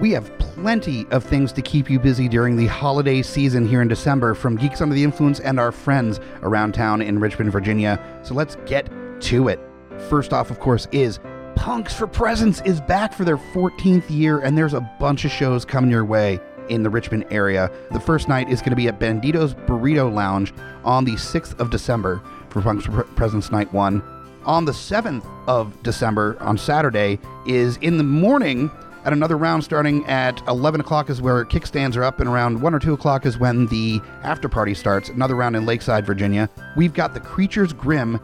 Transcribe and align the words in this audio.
We 0.00 0.12
have 0.12 0.36
plenty 0.38 1.06
of 1.10 1.22
things 1.22 1.52
to 1.52 1.60
keep 1.60 1.90
you 1.90 1.98
busy 1.98 2.26
during 2.26 2.56
the 2.56 2.66
holiday 2.66 3.20
season 3.20 3.68
here 3.68 3.82
in 3.82 3.88
December 3.88 4.34
from 4.34 4.56
Geeks 4.56 4.80
Under 4.80 4.94
the 4.94 5.04
Influence 5.04 5.40
and 5.40 5.60
our 5.60 5.70
friends 5.70 6.20
around 6.40 6.72
town 6.72 7.02
in 7.02 7.20
Richmond, 7.20 7.52
Virginia. 7.52 8.02
So 8.22 8.32
let's 8.32 8.56
get 8.64 8.88
to 9.20 9.48
it. 9.48 9.60
First 10.08 10.32
off, 10.32 10.50
of 10.50 10.58
course, 10.58 10.88
is 10.90 11.20
Punks 11.54 11.92
for 11.92 12.06
Presents 12.06 12.62
is 12.62 12.80
back 12.80 13.12
for 13.12 13.26
their 13.26 13.36
14th 13.36 14.08
year, 14.08 14.38
and 14.38 14.56
there's 14.56 14.72
a 14.72 14.80
bunch 14.98 15.26
of 15.26 15.30
shows 15.30 15.66
coming 15.66 15.90
your 15.90 16.06
way 16.06 16.40
in 16.70 16.82
the 16.82 16.88
Richmond 16.88 17.26
area. 17.30 17.70
The 17.90 18.00
first 18.00 18.26
night 18.26 18.48
is 18.48 18.60
going 18.60 18.70
to 18.70 18.76
be 18.76 18.88
at 18.88 18.98
Bandito's 18.98 19.52
Burrito 19.52 20.10
Lounge 20.10 20.54
on 20.82 21.04
the 21.04 21.16
6th 21.16 21.60
of 21.60 21.68
December 21.68 22.22
for 22.48 22.62
Punks 22.62 22.86
for 22.86 23.04
Presents 23.04 23.50
Night 23.52 23.70
1. 23.74 24.02
On 24.46 24.64
the 24.64 24.72
7th 24.72 25.26
of 25.46 25.82
December, 25.82 26.38
on 26.40 26.56
Saturday, 26.56 27.18
is 27.46 27.76
in 27.82 27.98
the 27.98 28.04
morning 28.04 28.70
at 29.04 29.12
another 29.12 29.36
round 29.36 29.64
starting 29.64 30.04
at 30.06 30.40
11 30.46 30.80
o'clock 30.80 31.10
is 31.10 31.22
where 31.22 31.44
kickstands 31.44 31.96
are 31.96 32.04
up, 32.04 32.20
and 32.20 32.28
around 32.28 32.60
1 32.60 32.74
or 32.74 32.78
2 32.78 32.92
o'clock 32.92 33.26
is 33.26 33.38
when 33.38 33.66
the 33.66 34.00
after 34.22 34.48
party 34.48 34.74
starts. 34.74 35.08
Another 35.08 35.34
round 35.34 35.56
in 35.56 35.66
Lakeside, 35.66 36.04
Virginia. 36.06 36.48
We've 36.76 36.94
got 36.94 37.14
the 37.14 37.20
Creatures 37.20 37.72
Grim 37.72 38.20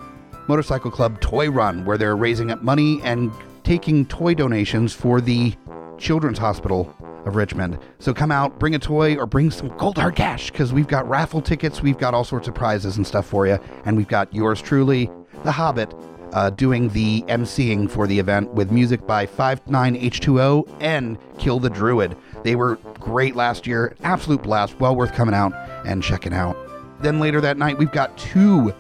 Motorcycle 0.49 0.91
Club 0.91 1.21
Toy 1.21 1.51
Run, 1.51 1.85
where 1.85 1.99
they're 1.99 2.17
raising 2.17 2.51
up 2.51 2.63
money 2.63 3.01
and 3.03 3.33
taking 3.65 4.07
toy 4.07 4.35
donations 4.35 4.93
for 4.93 5.21
the 5.21 5.55
Children's 5.99 6.39
Hospital 6.39 6.95
of 7.25 7.35
Richmond. 7.35 7.79
So 7.99 8.15
come 8.15 8.31
out, 8.31 8.61
bring 8.61 8.75
a 8.75 8.79
toy, 8.79 9.17
or 9.17 9.27
bring 9.27 9.51
some 9.51 9.71
cold 9.71 9.99
hard 9.99 10.15
cash, 10.15 10.53
because 10.53 10.73
we've 10.73 10.87
got 10.87 11.09
raffle 11.09 11.41
tickets, 11.41 11.83
we've 11.83 11.99
got 11.99 12.15
all 12.15 12.23
sorts 12.23 12.47
of 12.47 12.55
prizes 12.55 12.97
and 12.97 13.07
stuff 13.07 13.27
for 13.27 13.47
you, 13.47 13.59
and 13.85 13.97
we've 13.97 14.07
got 14.07 14.33
yours 14.33 14.63
truly, 14.63 15.11
The 15.43 15.51
Hobbit, 15.51 15.93
uh, 16.37 16.51
doing 16.51 16.91
the 16.91 17.23
emceeing 17.23 17.91
for 17.91 18.07
the 18.07 18.19
event 18.19 18.53
with 18.53 18.71
music 18.71 19.07
by 19.07 19.25
59H2O 19.25 20.77
and 20.81 21.17
Kill 21.39 21.59
the 21.59 21.71
Druid. 21.71 22.15
They 22.45 22.55
were 22.57 22.77
great 23.01 23.35
last 23.35 23.67
year, 23.67 23.97
absolute 24.03 24.43
blast, 24.43 24.79
well 24.79 24.95
worth 24.95 25.15
coming 25.15 25.35
out 25.35 25.55
and 25.87 26.03
checking 26.03 26.35
out. 26.35 26.55
Then 27.01 27.21
later 27.21 27.41
that 27.41 27.57
night, 27.57 27.79
we've 27.79 27.91
got 27.91 28.19
two 28.19 28.75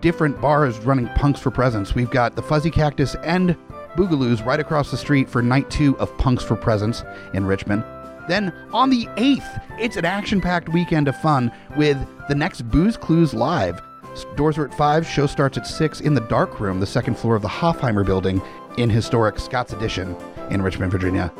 different 0.00 0.40
bars 0.40 0.80
running 0.80 1.06
punks 1.10 1.38
for 1.38 1.52
presents. 1.52 1.94
We've 1.94 2.10
got 2.10 2.34
the 2.34 2.42
Fuzzy 2.42 2.72
Cactus 2.72 3.14
and 3.22 3.56
Boogaloo's 3.94 4.42
right 4.42 4.58
across 4.58 4.90
the 4.90 4.96
street 4.96 5.28
for 5.28 5.42
night 5.42 5.70
two 5.70 5.96
of 5.98 6.16
Punks 6.18 6.42
for 6.42 6.56
Presents 6.56 7.04
in 7.34 7.46
Richmond. 7.46 7.84
Then 8.28 8.52
on 8.72 8.90
the 8.90 9.06
8th, 9.16 9.62
it's 9.78 9.96
an 9.96 10.04
action 10.04 10.40
packed 10.40 10.70
weekend 10.70 11.06
of 11.06 11.16
fun 11.20 11.52
with 11.76 11.96
the 12.28 12.34
next 12.34 12.62
Booze 12.62 12.96
Clues 12.96 13.32
Live. 13.32 13.80
Doors 14.36 14.58
are 14.58 14.66
at 14.66 14.74
5, 14.74 15.06
show 15.06 15.26
starts 15.26 15.58
at 15.58 15.66
6 15.66 16.00
in 16.00 16.14
the 16.14 16.20
dark 16.22 16.60
room, 16.60 16.80
the 16.80 16.86
second 16.86 17.18
floor 17.18 17.36
of 17.36 17.42
the 17.42 17.48
Hofheimer 17.48 18.04
building 18.04 18.40
in 18.78 18.88
historic 18.88 19.38
Scott's 19.38 19.72
Addition 19.72 20.16
in 20.50 20.62
Richmond, 20.62 20.92
Virginia. 20.92 21.32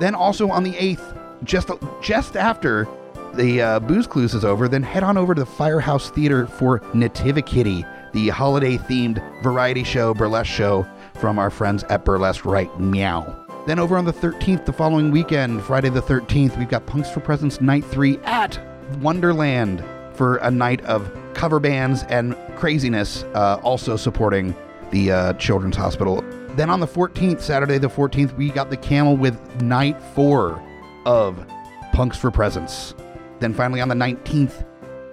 Then 0.00 0.14
also 0.14 0.50
on 0.50 0.62
the 0.62 0.72
8th, 0.74 1.16
just, 1.44 1.70
just 2.00 2.36
after 2.36 2.88
the 3.34 3.62
uh, 3.62 3.80
Booze 3.80 4.06
Clues 4.06 4.34
is 4.34 4.44
over, 4.44 4.68
then 4.68 4.82
head 4.82 5.02
on 5.02 5.16
over 5.16 5.34
to 5.34 5.40
the 5.40 5.46
Firehouse 5.46 6.10
Theater 6.10 6.46
for 6.46 6.82
Nativity, 6.94 7.42
Kitty, 7.42 7.84
the 8.12 8.28
holiday 8.28 8.76
themed 8.76 9.22
variety 9.42 9.84
show, 9.84 10.14
burlesque 10.14 10.50
show 10.50 10.86
from 11.14 11.38
our 11.38 11.50
friends 11.50 11.84
at 11.84 12.04
Burlesque 12.04 12.44
Right 12.44 12.70
Meow. 12.80 13.44
Then 13.66 13.78
over 13.78 13.98
on 13.98 14.06
the 14.06 14.12
13th, 14.12 14.64
the 14.64 14.72
following 14.72 15.10
weekend, 15.10 15.62
Friday 15.62 15.90
the 15.90 16.00
13th, 16.00 16.58
we've 16.58 16.68
got 16.68 16.86
Punks 16.86 17.10
for 17.10 17.20
Presents 17.20 17.60
Night 17.60 17.84
3 17.84 18.18
at 18.24 18.58
Wonderland 19.00 19.84
for 20.14 20.36
a 20.38 20.50
night 20.50 20.80
of 20.86 21.12
cover 21.38 21.60
bands 21.60 22.02
and 22.08 22.36
craziness, 22.56 23.22
uh, 23.34 23.60
also 23.62 23.96
supporting 23.96 24.54
the 24.90 25.12
uh, 25.12 25.32
Children's 25.34 25.76
Hospital. 25.76 26.24
Then 26.56 26.68
on 26.68 26.80
the 26.80 26.86
14th, 26.86 27.40
Saturday 27.40 27.78
the 27.78 27.88
14th, 27.88 28.36
we 28.36 28.50
got 28.50 28.70
the 28.70 28.76
Camel 28.76 29.16
with 29.16 29.38
night 29.62 30.02
4 30.16 30.60
of 31.06 31.46
Punks 31.92 32.18
for 32.18 32.32
Presents. 32.32 32.96
Then 33.38 33.54
finally 33.54 33.80
on 33.80 33.88
the 33.88 33.94
19th, 33.94 34.64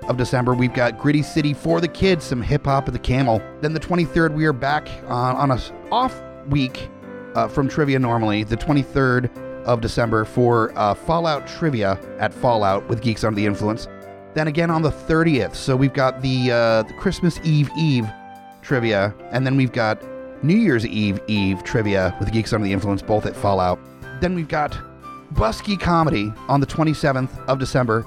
of 0.07 0.17
December, 0.17 0.53
we've 0.53 0.73
got 0.73 0.99
Gritty 0.99 1.23
City 1.23 1.51
for 1.51 1.81
the 1.81 1.87
kids, 1.87 2.25
some 2.25 2.39
hip 2.39 2.65
hop 2.65 2.87
at 2.87 2.93
the 2.93 2.99
Camel. 2.99 3.41
Then 3.61 3.73
the 3.73 3.80
23rd, 3.80 4.35
we 4.35 4.45
are 4.45 4.53
back 4.53 4.87
on, 5.08 5.35
on 5.35 5.49
a 5.49 5.59
off 5.91 6.21
week 6.47 6.89
uh, 7.33 7.47
from 7.47 7.67
trivia 7.67 7.97
normally, 7.97 8.43
the 8.43 8.58
23rd 8.58 9.35
of 9.65 9.81
December 9.81 10.23
for 10.23 10.77
uh, 10.77 10.93
Fallout 10.93 11.47
trivia 11.47 11.99
at 12.19 12.31
Fallout 12.33 12.87
with 12.87 13.02
Geeks 13.02 13.23
Under 13.23 13.35
the 13.35 13.47
Influence. 13.47 13.87
Then 14.35 14.47
again 14.49 14.69
on 14.69 14.81
the 14.81 14.91
30th, 14.91 15.55
so 15.55 15.77
we've 15.77 15.93
got 15.93 16.21
the, 16.21 16.51
uh, 16.51 16.83
the 16.83 16.93
Christmas 16.93 17.39
Eve 17.45 17.69
Eve 17.77 18.07
trivia, 18.61 19.15
and 19.31 19.45
then 19.45 19.55
we've 19.55 19.71
got 19.71 20.03
New 20.43 20.57
Year's 20.57 20.85
Eve 20.85 21.21
Eve 21.27 21.63
trivia 21.63 22.15
with 22.19 22.31
Geeks 22.33 22.51
Under 22.51 22.65
the 22.65 22.73
Influence, 22.73 23.01
both 23.01 23.25
at 23.25 23.33
Fallout. 23.33 23.79
Then 24.19 24.35
we've 24.35 24.49
got 24.49 24.77
Buskey 25.33 25.79
Comedy 25.79 26.33
on 26.49 26.59
the 26.59 26.67
27th 26.67 27.29
of 27.47 27.59
December 27.59 28.05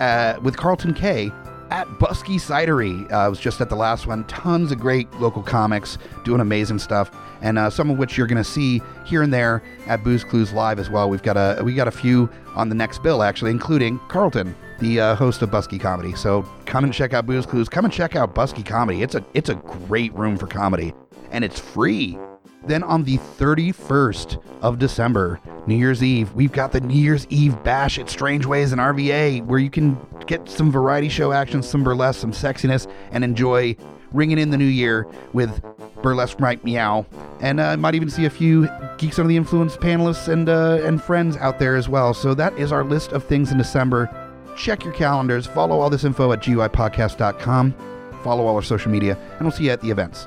uh, 0.00 0.38
with 0.42 0.56
Carlton 0.56 0.94
K 0.94 1.30
at 1.70 1.86
Buskey 2.00 2.40
Cidery. 2.40 3.10
Uh, 3.12 3.18
I 3.18 3.28
was 3.28 3.38
just 3.38 3.60
at 3.60 3.68
the 3.68 3.76
last 3.76 4.06
one. 4.06 4.24
Tons 4.24 4.72
of 4.72 4.80
great 4.80 5.12
local 5.14 5.42
comics 5.42 5.96
doing 6.24 6.40
amazing 6.40 6.78
stuff, 6.80 7.10
and 7.40 7.58
uh, 7.58 7.70
some 7.70 7.90
of 7.90 7.98
which 7.98 8.18
you're 8.18 8.26
going 8.26 8.42
to 8.42 8.50
see 8.50 8.82
here 9.04 9.22
and 9.22 9.32
there 9.32 9.62
at 9.86 10.02
Booze 10.02 10.24
Clues 10.24 10.52
Live 10.52 10.78
as 10.78 10.90
well. 10.90 11.08
We've 11.08 11.22
got 11.22 11.36
a 11.36 11.62
we 11.62 11.74
got 11.74 11.88
a 11.88 11.92
few 11.92 12.28
on 12.54 12.68
the 12.68 12.74
next 12.74 13.02
bill 13.02 13.22
actually, 13.22 13.50
including 13.50 14.00
Carlton, 14.08 14.54
the 14.78 15.00
uh, 15.00 15.14
host 15.14 15.42
of 15.42 15.50
Buskey 15.50 15.80
Comedy. 15.80 16.14
So 16.14 16.42
come 16.66 16.84
and 16.84 16.92
check 16.92 17.14
out 17.14 17.26
Booze 17.26 17.46
Clues. 17.46 17.68
Come 17.68 17.84
and 17.84 17.92
check 17.92 18.16
out 18.16 18.34
Buskey 18.34 18.64
Comedy. 18.64 19.02
It's 19.02 19.14
a 19.14 19.24
it's 19.34 19.48
a 19.48 19.54
great 19.54 20.12
room 20.14 20.36
for 20.36 20.46
comedy, 20.46 20.92
and 21.30 21.44
it's 21.44 21.58
free. 21.58 22.18
Then 22.66 22.82
on 22.82 23.04
the 23.04 23.16
31st 23.18 24.42
of 24.62 24.78
December, 24.78 25.40
New 25.66 25.76
Year's 25.76 26.02
Eve, 26.02 26.34
we've 26.34 26.52
got 26.52 26.72
the 26.72 26.80
New 26.80 27.00
Year's 27.00 27.26
Eve 27.30 27.62
bash 27.62 27.98
at 27.98 28.10
Strangeways 28.10 28.72
in 28.72 28.78
RVA, 28.78 29.44
where 29.46 29.58
you 29.58 29.70
can 29.70 29.96
get 30.26 30.48
some 30.48 30.70
variety 30.70 31.08
show 31.08 31.32
action, 31.32 31.62
some 31.62 31.82
burlesque, 31.82 32.20
some 32.20 32.32
sexiness, 32.32 32.90
and 33.12 33.24
enjoy 33.24 33.76
ringing 34.12 34.38
in 34.38 34.50
the 34.50 34.56
new 34.56 34.64
year 34.64 35.06
with 35.32 35.62
burlesque 36.02 36.40
right 36.40 36.62
meow. 36.64 37.06
And 37.40 37.60
uh, 37.60 37.76
might 37.76 37.94
even 37.94 38.10
see 38.10 38.24
a 38.24 38.30
few 38.30 38.68
Geeks 38.98 39.18
Under 39.18 39.28
the 39.28 39.36
Influence 39.36 39.76
panelists 39.76 40.28
and 40.28 40.48
uh, 40.48 40.80
and 40.82 41.02
friends 41.02 41.36
out 41.36 41.58
there 41.58 41.76
as 41.76 41.88
well. 41.88 42.12
So 42.12 42.34
that 42.34 42.52
is 42.58 42.72
our 42.72 42.84
list 42.84 43.12
of 43.12 43.24
things 43.24 43.52
in 43.52 43.58
December. 43.58 44.10
Check 44.58 44.84
your 44.84 44.92
calendars. 44.92 45.46
Follow 45.46 45.78
all 45.78 45.88
this 45.88 46.04
info 46.04 46.32
at 46.32 46.40
GUIPodcast.com. 46.40 47.74
Follow 48.22 48.46
all 48.46 48.56
our 48.56 48.62
social 48.62 48.90
media, 48.90 49.16
and 49.34 49.42
we'll 49.42 49.52
see 49.52 49.64
you 49.66 49.70
at 49.70 49.80
the 49.80 49.90
events. 49.90 50.26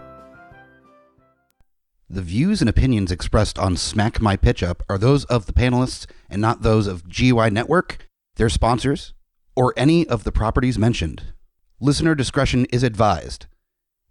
The 2.10 2.22
views 2.22 2.62
and 2.62 2.70
opinions 2.70 3.12
expressed 3.12 3.60
on 3.60 3.78
Smack 3.78 4.22
My 4.22 4.36
Pitch 4.36 4.64
Up 4.64 4.84
are 4.90 4.98
those 4.98 5.26
of 5.26 5.46
the 5.46 5.54
panelists 5.54 6.08
and 6.30 6.42
not 6.42 6.62
those 6.62 6.88
of 6.88 7.08
GUI 7.10 7.50
Network, 7.50 8.08
their 8.36 8.50
sponsors, 8.50 9.14
or 9.56 9.74
any 9.76 10.08
of 10.08 10.24
the 10.24 10.32
properties 10.32 10.80
mentioned. 10.80 11.24
Listener 11.80 12.16
discretion 12.16 12.66
is 12.66 12.84
advised. 12.84 13.48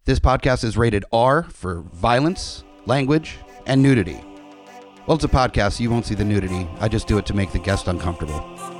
This 0.05 0.19
podcast 0.19 0.65
is 0.65 0.77
rated 0.77 1.05
R 1.13 1.45
for 1.45 1.81
violence, 1.81 2.65
language, 2.87 3.39
and 3.67 3.83
nudity. 3.83 4.21
Well, 5.07 5.17
it's 5.17 5.25
a 5.25 5.29
podcast, 5.29 5.73
so 5.73 5.83
you 5.83 5.91
won't 5.91 6.07
see 6.07 6.15
the 6.15 6.25
nudity. 6.25 6.69
I 6.79 6.89
just 6.89 7.07
do 7.07 7.19
it 7.19 7.27
to 7.27 7.35
make 7.35 7.53
the 7.53 7.59
guest 7.59 7.89
uncomfortable. 7.89 8.80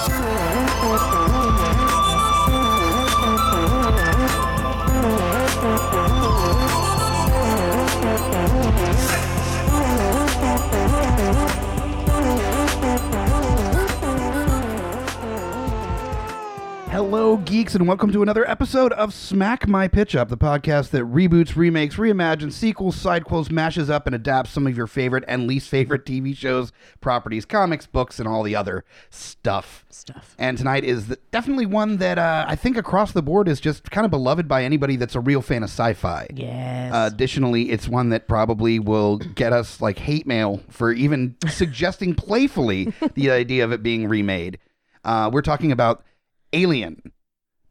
Hello, 17.03 17.35
geeks, 17.35 17.73
and 17.73 17.87
welcome 17.87 18.11
to 18.11 18.21
another 18.21 18.47
episode 18.47 18.93
of 18.93 19.11
Smack 19.11 19.67
My 19.67 19.87
Pitch 19.87 20.15
Up, 20.15 20.29
the 20.29 20.37
podcast 20.37 20.91
that 20.91 21.01
reboots, 21.01 21.55
remakes, 21.55 21.95
reimagines, 21.95 22.53
sequels, 22.53 22.95
sidequels, 22.95 23.49
mashes 23.49 23.89
up, 23.89 24.05
and 24.05 24.15
adapts 24.15 24.51
some 24.51 24.67
of 24.67 24.77
your 24.77 24.85
favorite 24.85 25.23
and 25.27 25.47
least 25.47 25.67
favorite 25.67 26.05
TV 26.05 26.37
shows, 26.37 26.71
properties, 27.01 27.43
comics, 27.43 27.87
books, 27.87 28.19
and 28.19 28.27
all 28.27 28.43
the 28.43 28.55
other 28.55 28.85
stuff. 29.09 29.83
Stuff. 29.89 30.35
And 30.37 30.59
tonight 30.59 30.83
is 30.83 31.07
the, 31.07 31.17
definitely 31.31 31.65
one 31.65 31.97
that 31.97 32.19
uh, 32.19 32.45
I 32.47 32.55
think 32.55 32.77
across 32.77 33.13
the 33.13 33.23
board 33.23 33.47
is 33.47 33.59
just 33.59 33.89
kind 33.89 34.05
of 34.05 34.11
beloved 34.11 34.47
by 34.47 34.63
anybody 34.63 34.95
that's 34.95 35.15
a 35.15 35.19
real 35.19 35.41
fan 35.41 35.63
of 35.63 35.71
sci-fi. 35.71 36.27
Yes. 36.31 36.93
Uh, 36.93 37.09
additionally, 37.11 37.71
it's 37.71 37.87
one 37.87 38.09
that 38.09 38.27
probably 38.27 38.77
will 38.77 39.17
get 39.17 39.53
us 39.53 39.81
like 39.81 39.97
hate 39.97 40.27
mail 40.27 40.61
for 40.69 40.91
even 40.91 41.35
suggesting 41.49 42.13
playfully 42.13 42.93
the 43.15 43.31
idea 43.31 43.63
of 43.63 43.71
it 43.71 43.81
being 43.81 44.07
remade. 44.07 44.59
Uh, 45.03 45.31
we're 45.33 45.41
talking 45.41 45.71
about 45.71 46.03
Alien. 46.53 47.11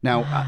Now, 0.03 0.21
uh, 0.23 0.45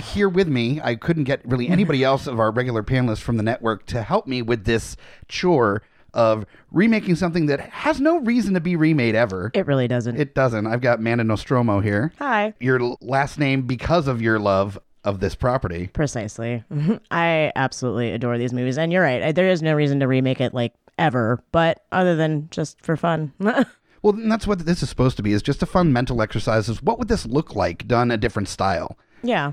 here 0.00 0.28
with 0.28 0.48
me. 0.48 0.80
I 0.82 0.94
couldn't 0.94 1.24
get 1.24 1.44
really 1.44 1.68
anybody 1.68 2.04
else 2.04 2.26
of 2.26 2.38
our 2.40 2.50
regular 2.50 2.82
panelists 2.82 3.20
from 3.20 3.36
the 3.36 3.42
network 3.42 3.86
to 3.86 4.02
help 4.02 4.26
me 4.26 4.42
with 4.42 4.64
this 4.64 4.96
chore 5.28 5.82
of 6.14 6.46
remaking 6.70 7.14
something 7.14 7.46
that 7.46 7.60
has 7.60 8.00
no 8.00 8.18
reason 8.20 8.54
to 8.54 8.60
be 8.60 8.76
remade 8.76 9.14
ever. 9.14 9.50
It 9.54 9.66
really 9.66 9.88
doesn't. 9.88 10.18
It 10.18 10.34
doesn't. 10.34 10.66
I've 10.66 10.80
got 10.80 11.00
Manda 11.00 11.24
Nostromo 11.24 11.80
here. 11.80 12.12
Hi. 12.18 12.54
Your 12.60 12.96
last 13.00 13.38
name 13.38 13.62
because 13.62 14.08
of 14.08 14.22
your 14.22 14.38
love 14.38 14.78
of 15.04 15.20
this 15.20 15.34
property. 15.34 15.88
Precisely. 15.88 16.64
I 17.10 17.52
absolutely 17.54 18.12
adore 18.12 18.38
these 18.38 18.52
movies. 18.52 18.78
And 18.78 18.92
you're 18.92 19.02
right. 19.02 19.34
There 19.34 19.48
is 19.48 19.62
no 19.62 19.74
reason 19.74 20.00
to 20.00 20.08
remake 20.08 20.40
it 20.40 20.54
like 20.54 20.74
ever, 20.98 21.42
but 21.52 21.84
other 21.92 22.16
than 22.16 22.48
just 22.50 22.80
for 22.82 22.96
fun. 22.96 23.32
Well, 24.02 24.12
that's 24.14 24.46
what 24.46 24.60
this 24.64 24.82
is 24.82 24.88
supposed 24.88 25.16
to 25.16 25.22
be. 25.22 25.32
Is 25.32 25.42
just 25.42 25.62
a 25.62 25.66
fun 25.66 25.92
mental 25.92 26.22
exercise. 26.22 26.68
Is 26.68 26.82
what 26.82 26.98
would 26.98 27.08
this 27.08 27.26
look 27.26 27.54
like 27.56 27.86
done 27.88 28.10
a 28.10 28.16
different 28.16 28.48
style? 28.48 28.96
yeah. 29.22 29.52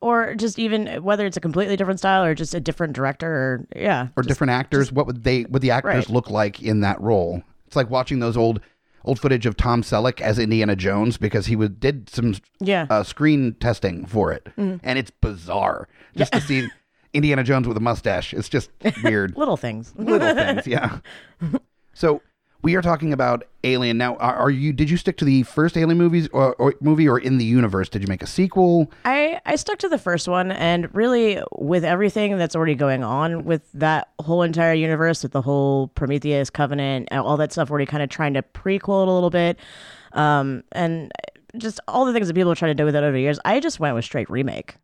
Or 0.00 0.34
just 0.34 0.58
even 0.58 1.00
whether 1.04 1.26
it's 1.26 1.36
a 1.36 1.40
completely 1.40 1.76
different 1.76 2.00
style 2.00 2.24
or 2.24 2.34
just 2.34 2.54
a 2.54 2.60
different 2.60 2.92
director 2.94 3.30
or, 3.30 3.66
yeah. 3.76 4.08
or 4.16 4.24
different 4.24 4.50
actors 4.50 4.90
what 4.90 5.06
would 5.06 5.22
they 5.22 5.44
would 5.44 5.62
the 5.62 5.70
actors 5.70 5.94
Right. 5.94 6.10
look 6.10 6.28
like 6.28 6.60
in 6.60 6.80
that 6.80 7.00
role 7.00 7.40
it's 7.68 7.76
like 7.76 7.88
watching 7.88 8.18
those 8.18 8.36
old 8.36 8.58
old 9.04 9.20
footage 9.20 9.46
of 9.46 9.56
tom 9.56 9.80
selleck 9.82 10.20
as 10.20 10.40
indiana 10.40 10.74
jones 10.74 11.18
because 11.18 11.46
he 11.46 11.54
would 11.54 11.78
did 11.78 12.10
some 12.10 12.34
Yeah. 12.58 12.88
uh, 12.90 13.04
screen 13.04 13.54
testing 13.60 14.04
for 14.04 14.32
it 14.32 14.48
and 14.56 14.80
it's 14.98 15.12
bizarre 15.12 15.86
just 16.16 16.32
to 16.32 16.40
see 16.40 16.68
indiana 17.12 17.44
jones 17.44 17.68
with 17.68 17.76
a 17.76 17.80
mustache 17.80 18.34
it's 18.34 18.48
just 18.48 18.70
weird 19.04 19.36
Little 19.36 19.56
things. 19.56 19.94
little 19.96 20.34
things 20.34 20.66
yeah 20.66 20.98
so 21.94 22.20
we 22.62 22.76
are 22.76 22.82
talking 22.82 23.12
about 23.12 23.44
alien. 23.64 23.98
Now 23.98 24.16
are, 24.16 24.34
are 24.36 24.50
you 24.50 24.72
did 24.72 24.88
you 24.88 24.96
stick 24.96 25.16
to 25.18 25.24
the 25.24 25.42
first 25.42 25.76
alien 25.76 25.98
movies 25.98 26.28
or, 26.32 26.54
or 26.54 26.74
movie 26.80 27.08
or 27.08 27.18
in 27.18 27.38
the 27.38 27.44
universe? 27.44 27.88
Did 27.88 28.02
you 28.02 28.08
make 28.08 28.22
a 28.22 28.26
sequel? 28.26 28.90
I, 29.04 29.40
I 29.44 29.56
stuck 29.56 29.78
to 29.78 29.88
the 29.88 29.98
first 29.98 30.28
one, 30.28 30.52
and 30.52 30.92
really, 30.94 31.42
with 31.58 31.84
everything 31.84 32.38
that's 32.38 32.56
already 32.56 32.74
going 32.74 33.02
on 33.02 33.44
with 33.44 33.70
that 33.74 34.10
whole 34.20 34.42
entire 34.42 34.74
universe, 34.74 35.22
with 35.22 35.32
the 35.32 35.42
whole 35.42 35.88
Prometheus 35.88 36.50
Covenant, 36.50 37.08
all 37.12 37.36
that 37.36 37.52
stuff, 37.52 37.70
already 37.70 37.86
kind 37.86 38.02
of 38.02 38.08
trying 38.08 38.34
to 38.34 38.42
prequel 38.42 39.02
it 39.02 39.08
a 39.08 39.12
little 39.12 39.30
bit, 39.30 39.58
um, 40.12 40.62
and 40.72 41.12
just 41.58 41.80
all 41.88 42.04
the 42.04 42.12
things 42.12 42.28
that 42.28 42.34
people 42.34 42.50
are 42.50 42.56
trying 42.56 42.70
to 42.70 42.80
do 42.80 42.84
with 42.84 42.96
it 42.96 43.02
over 43.02 43.12
the 43.12 43.20
years, 43.20 43.38
I 43.44 43.60
just 43.60 43.78
went 43.80 43.94
with 43.94 44.04
straight 44.04 44.30
remake. 44.30 44.76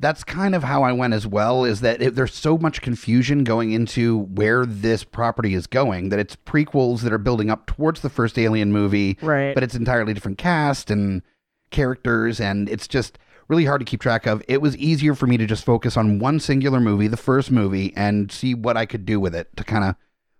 That's 0.00 0.24
kind 0.24 0.54
of 0.54 0.62
how 0.62 0.82
I 0.82 0.92
went 0.92 1.14
as 1.14 1.26
well. 1.26 1.64
Is 1.64 1.80
that 1.80 2.00
it, 2.00 2.14
there's 2.14 2.34
so 2.34 2.56
much 2.58 2.82
confusion 2.82 3.44
going 3.44 3.72
into 3.72 4.18
where 4.18 4.64
this 4.64 5.04
property 5.04 5.54
is 5.54 5.66
going 5.66 6.08
that 6.10 6.18
it's 6.18 6.36
prequels 6.36 7.00
that 7.00 7.12
are 7.12 7.18
building 7.18 7.50
up 7.50 7.66
towards 7.66 8.00
the 8.00 8.10
first 8.10 8.38
Alien 8.38 8.72
movie, 8.72 9.18
Right. 9.22 9.54
But 9.54 9.62
it's 9.62 9.74
entirely 9.74 10.14
different 10.14 10.38
cast 10.38 10.90
and 10.90 11.22
characters, 11.70 12.40
and 12.40 12.68
it's 12.68 12.88
just 12.88 13.18
really 13.48 13.64
hard 13.64 13.80
to 13.80 13.84
keep 13.84 14.00
track 14.00 14.26
of. 14.26 14.42
It 14.48 14.62
was 14.62 14.76
easier 14.76 15.14
for 15.14 15.26
me 15.26 15.36
to 15.36 15.46
just 15.46 15.64
focus 15.64 15.96
on 15.96 16.18
one 16.18 16.38
singular 16.40 16.80
movie, 16.80 17.08
the 17.08 17.16
first 17.16 17.50
movie, 17.50 17.92
and 17.96 18.30
see 18.30 18.54
what 18.54 18.76
I 18.76 18.86
could 18.86 19.04
do 19.04 19.18
with 19.18 19.34
it 19.34 19.56
to 19.56 19.64
kind 19.64 19.84
of 19.84 19.96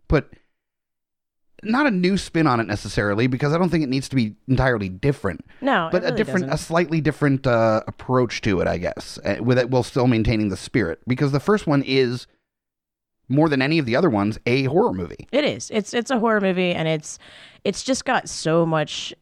put 0.09 0.33
not 1.63 1.87
a 1.87 1.91
new 1.91 2.17
spin 2.17 2.47
on 2.47 2.61
it 2.61 2.67
necessarily 2.67 3.27
because 3.27 3.53
I 3.53 3.59
don't 3.59 3.69
think 3.71 3.83
it 3.85 3.89
needs 3.89 4.09
to 4.11 4.17
be 4.17 4.37
entirely 4.47 4.89
different 4.89 5.45
No, 5.61 5.89
but 5.91 6.03
really 6.03 6.15
a 6.15 6.17
different, 6.17 6.45
a 6.45 6.49
doesn't. 6.51 6.67
slightly 6.67 7.01
different 7.01 7.47
uh, 7.47 7.83
approach 7.87 8.41
to 8.43 8.61
it, 8.61 8.69
I 8.69 8.79
guess, 8.79 9.19
uh, 9.25 9.37
with 9.41 9.59
it 9.59 9.71
while 9.71 9.83
still 9.83 10.07
maintaining 10.07 10.49
the 10.51 10.57
spirit. 10.57 11.01
Because 11.07 11.33
the 11.33 11.41
first 11.41 11.67
one 11.67 11.83
is 11.83 12.27
more 13.29 13.49
than 13.49 13.61
any 13.61 13.79
of 13.79 13.87
the 13.87 13.97
other 13.97 14.09
ones 14.09 14.39
a 14.47 14.65
horror 14.65 14.93
movie. 14.93 15.29
It 15.33 15.45
is. 15.45 15.71
It's 15.71 15.93
it's 15.93 16.11
a 16.11 16.19
horror 16.19 16.41
movie, 16.41 16.73
and 16.73 16.89
it's 16.89 17.19
it's 17.65 17.83
just 17.83 18.05
got 18.05 18.29
so 18.29 18.65
much. 18.65 19.13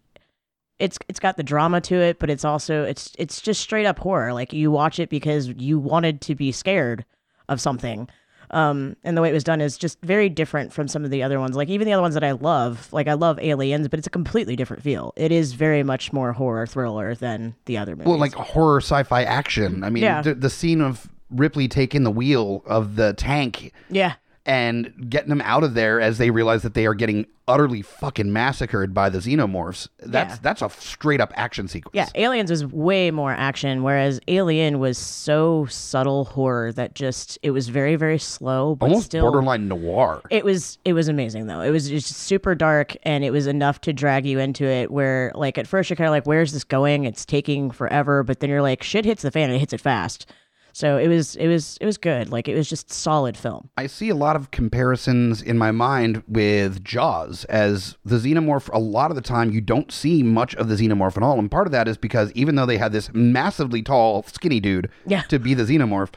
It's 0.79 0.99
it's 1.09 1.19
got 1.19 1.37
the 1.39 1.43
drama 1.43 1.81
to 1.83 1.95
it, 1.97 2.19
but 2.19 2.31
it's 2.31 2.45
also 2.45 2.85
it's 2.85 3.13
it's 3.19 3.41
just 3.41 3.61
straight 3.63 3.87
up 3.87 3.99
horror. 3.99 4.33
Like 4.33 4.53
you 4.53 4.71
watch 4.71 5.01
it 5.01 5.09
because 5.09 5.49
you 5.49 5.79
wanted 5.79 6.21
to 6.21 6.35
be 6.35 6.53
scared 6.53 7.05
of 7.49 7.61
something. 7.61 8.09
Um, 8.51 8.97
and 9.05 9.17
the 9.17 9.23
way 9.23 9.31
it 9.31 9.33
was 9.33 9.45
done 9.45 9.61
is 9.61 9.77
just 9.79 10.01
very 10.03 10.29
different 10.29 10.73
from 10.73 10.89
some 10.89 11.05
of 11.05 11.11
the 11.11 11.23
other 11.23 11.39
ones. 11.41 11.57
Like 11.57 11.69
even 11.69 11.87
the 11.87 11.93
other 11.93 12.03
ones 12.03 12.15
that 12.15 12.25
I 12.25 12.33
love, 12.33 12.93
like 12.93 13.09
I 13.09 13.15
love 13.15 13.39
Aliens, 13.41 13.89
but 13.89 13.99
it's 13.99 14.07
a 14.07 14.11
completely 14.11 14.57
different 14.57 14.83
feel. 14.83 15.13
It 15.17 15.33
is 15.33 15.53
very 15.53 15.83
much 15.83 16.13
more 16.13 16.33
horror 16.33 16.67
thriller 16.67 17.15
than 17.15 17.55
the 17.67 17.79
other 17.79 17.97
movies. 17.97 18.09
Well, 18.09 18.19
like 18.19 18.35
horror, 18.35 18.81
sci-fi, 18.81 19.25
action. 19.25 19.83
I 19.85 19.91
mean, 19.91 20.03
Yeah. 20.05 20.23
the, 20.23 20.35
the 20.35 20.51
scene 20.51 20.81
of 20.81 21.09
Ripley 21.31 21.67
taking 21.69 22.05
the 22.05 22.11
wheel 22.11 22.63
of 22.67 22.95
the 22.97 23.13
tank 23.15 23.73
yeah, 23.91 24.15
and 24.47 25.11
getting 25.11 25.29
them 25.29 25.43
out 25.43 25.65
of 25.65 25.75
there 25.75 26.01
as 26.01 26.19
they 26.19 26.31
realize 26.31 26.63
that 26.63 26.75
they 26.75 26.87
are 26.87 26.95
getting 26.95 27.27
utterly 27.49 27.83
fucking 27.83 28.33
massacred 28.33 28.93
by 28.95 29.09
the 29.09 29.19
xenomorphs. 29.19 29.89
That's 30.01 30.35
Yeah. 30.35 30.39
that's 30.43 30.63
a 30.63 30.71
straight 30.71 31.21
up 31.21 31.33
action 31.37 31.69
sequence. 31.69 31.95
Yeah, 31.95 32.07
Aliens 32.15 32.51
was 32.51 32.65
way 32.65 33.11
more 33.11 33.33
action, 33.33 33.83
whereas 33.83 34.21
Alien 34.29 34.79
was 34.79 34.99
so 34.99 35.67
subtle 35.67 36.25
horror 36.27 36.73
that 36.73 36.95
just 36.95 37.39
it 37.43 37.51
was 37.51 37.69
very 37.69 37.97
very 37.97 38.19
slow, 38.19 38.75
but 38.77 38.87
almost 38.87 39.07
still 39.07 39.23
borderline 39.31 39.69
noir. 39.69 40.23
It 40.31 40.45
was 40.45 40.79
it 40.85 40.93
was 40.93 41.09
amazing 41.09 41.47
though. 41.47 41.61
It 41.61 41.71
was 41.71 41.89
just 41.89 42.09
super 42.09 42.55
dark 42.55 42.97
and 43.03 43.25
it 43.25 43.31
was 43.33 43.47
enough 43.47 43.81
to 43.83 43.93
drag 43.93 44.27
you 44.27 44.39
into 44.39 44.65
it. 44.65 44.91
Where 44.91 45.33
like 45.35 45.59
at 45.59 45.67
first 45.67 45.91
you're 45.91 45.97
kind 45.97 46.09
of 46.09 46.13
like, 46.13 46.27
where's 46.27 46.53
this 46.53 46.65
going? 46.65 47.05
It's 47.05 47.25
taking 47.25 47.71
forever, 47.71 48.23
but 48.23 48.41
then 48.41 48.51
you're 48.51 48.63
like, 48.63 48.83
shit 48.83 49.05
hits 49.05 49.23
the 49.23 49.31
fan 49.31 49.51
and 49.51 49.57
it 49.57 49.61
hits 49.61 49.73
it 49.73 49.81
fast. 49.81 50.27
So 50.77 50.99
it 50.99 51.09
was 51.09 51.37
it 51.37 51.49
was 51.49 51.79
it 51.81 51.87
was 51.87 51.97
good. 51.97 52.29
Like 52.31 52.49
it 52.49 52.55
was 52.55 52.69
just 52.69 52.93
solid 52.93 53.35
film. 53.35 53.71
I 53.79 53.87
see 53.87 54.11
a 54.11 54.15
lot 54.15 54.37
of 54.37 54.51
comparisons 54.51 55.41
in 55.41 55.57
my 55.57 55.71
mind 55.71 56.23
with 56.29 56.85
Jaws 56.85 57.47
as 57.47 57.97
the 58.05 58.17
xenomorph. 58.17 58.69
A 58.75 58.79
lot 58.79 59.11
of 59.11 59.15
the 59.15 59.23
time, 59.23 59.51
you 59.53 59.63
don't 59.63 59.91
see 59.91 60.23
much 60.23 60.55
of 60.57 60.69
the 60.69 60.75
xenomorph 60.75 61.17
at 61.17 61.23
all, 61.23 61.39
and 61.39 61.51
part 61.51 61.67
of 61.67 61.73
that 61.73 61.89
is 61.89 61.97
because 61.97 62.31
even 62.33 62.57
though 62.57 62.67
they 62.67 62.77
had 62.77 62.93
this 62.93 63.09
massively 63.15 63.81
tall, 63.81 64.23
skinny 64.25 64.61
dude 64.61 64.91
Yeah. 65.07 65.23
to 65.29 65.39
be 65.39 65.55
the 65.55 65.63
xenomorph, 65.65 66.11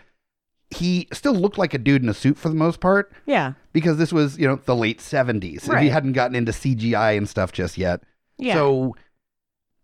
he 0.71 1.07
still 1.13 1.33
looked 1.35 1.57
like 1.57 1.73
a 1.73 1.77
dude 1.77 2.03
in 2.03 2.09
a 2.09 2.13
suit 2.13 2.38
for 2.38 2.50
the 2.50 2.56
most 2.56 2.81
part 2.81 3.13
Yeah, 3.25 3.53
because 3.71 3.97
this 3.97 4.11
was 4.11 4.38
you 4.38 4.45
know 4.45 4.57
the 4.65 4.75
late 4.75 5.00
seventies. 5.00 5.69
He 5.79 5.88
hadn't 5.88 6.11
gotten 6.13 6.35
into 6.35 6.51
CGI 6.51 7.17
and 7.17 7.29
stuff 7.29 7.53
just 7.53 7.77
yet. 7.77 8.01
yeah, 8.38 8.56
So 8.56 8.95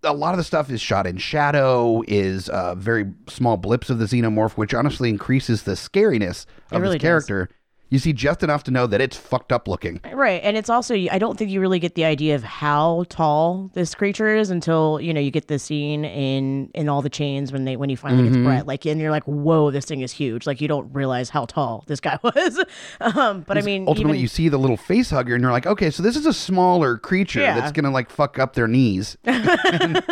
a 0.06 0.14
lot 0.14 0.34
of 0.34 0.38
the 0.38 0.44
stuff 0.44 0.70
is 0.70 0.82
shot 0.82 1.08
in 1.08 1.18
shadow, 1.18 2.04
is 2.08 2.50
uh, 2.50 2.76
very 2.76 3.12
small 3.28 3.58
blips 3.58 3.90
of 3.90 4.00
the 4.00 4.06
xenomorph, 4.06 4.54
which 4.54 4.74
honestly 4.74 5.10
increases 5.10 5.64
the 5.64 5.74
scariness 5.74 6.46
of 6.72 6.82
really 6.82 7.00
character. 7.00 7.46
does. 7.46 7.56
You 7.90 8.00
see 8.00 8.14
just 8.14 8.42
enough 8.44 8.64
to 8.64 8.72
know 8.72 8.88
that 8.88 9.00
it's 9.00 9.16
fucked 9.16 9.52
up 9.52 9.68
looking. 9.68 10.02
right. 10.12 10.42
And 10.44 10.58
it's 10.58 10.70
also 10.70 10.96
I 10.96 11.20
don't 11.20 11.38
think 11.38 11.52
you 11.52 11.62
really 11.62 11.80
get 11.80 11.96
the 11.96 12.04
idea 12.06 12.34
of 12.36 12.44
how 12.44 13.06
tall 13.10 13.70
this 13.74 13.94
creature 13.94 14.36
is 14.36 14.50
until 14.50 15.00
you 15.00 15.14
know 15.14 15.20
you 15.22 15.30
get 15.32 15.48
the 15.48 15.60
scene 15.60 16.04
in 16.04 16.72
in 16.74 16.90
all 16.90 17.02
the 17.04 17.10
chains 17.10 17.52
when 17.54 17.64
they 17.66 17.78
when 17.78 17.90
he 17.90 17.96
finally 17.96 18.24
Mm-hmm. 18.24 18.34
gets 18.34 18.44
Brett. 18.46 18.68
Like 18.68 18.86
and 18.86 19.00
you're 19.00 19.12
like, 19.12 19.24
whoa, 19.26 19.70
this 19.72 19.86
thing 19.86 20.02
is 20.02 20.12
huge. 20.12 20.48
Like 20.48 20.62
you 20.62 20.68
don't 20.68 20.92
realize 20.94 21.30
how 21.30 21.46
tall 21.46 21.84
this 21.88 22.00
guy 22.00 22.18
was. 22.24 22.64
um, 23.02 23.42
but 23.48 23.58
I 23.58 23.62
mean, 23.62 23.86
Ultimately, 23.88 24.14
even, 24.18 24.22
you 24.22 24.28
see 24.28 24.50
the 24.50 24.58
little 24.58 24.78
face 24.78 25.12
hugger, 25.12 25.36
and 25.36 25.42
you're 25.44 25.52
like, 25.52 25.68
okay, 25.68 25.92
so 25.92 26.02
this 26.02 26.16
is 26.18 26.26
a 26.26 26.34
smaller 26.34 26.98
creature 26.98 27.42
Yeah. 27.42 27.60
that's 27.60 27.72
gonna 27.72 27.92
like 27.92 28.10
fuck 28.10 28.40
up 28.40 28.54
their 28.56 28.68
knees. 28.68 29.16
and 29.26 30.04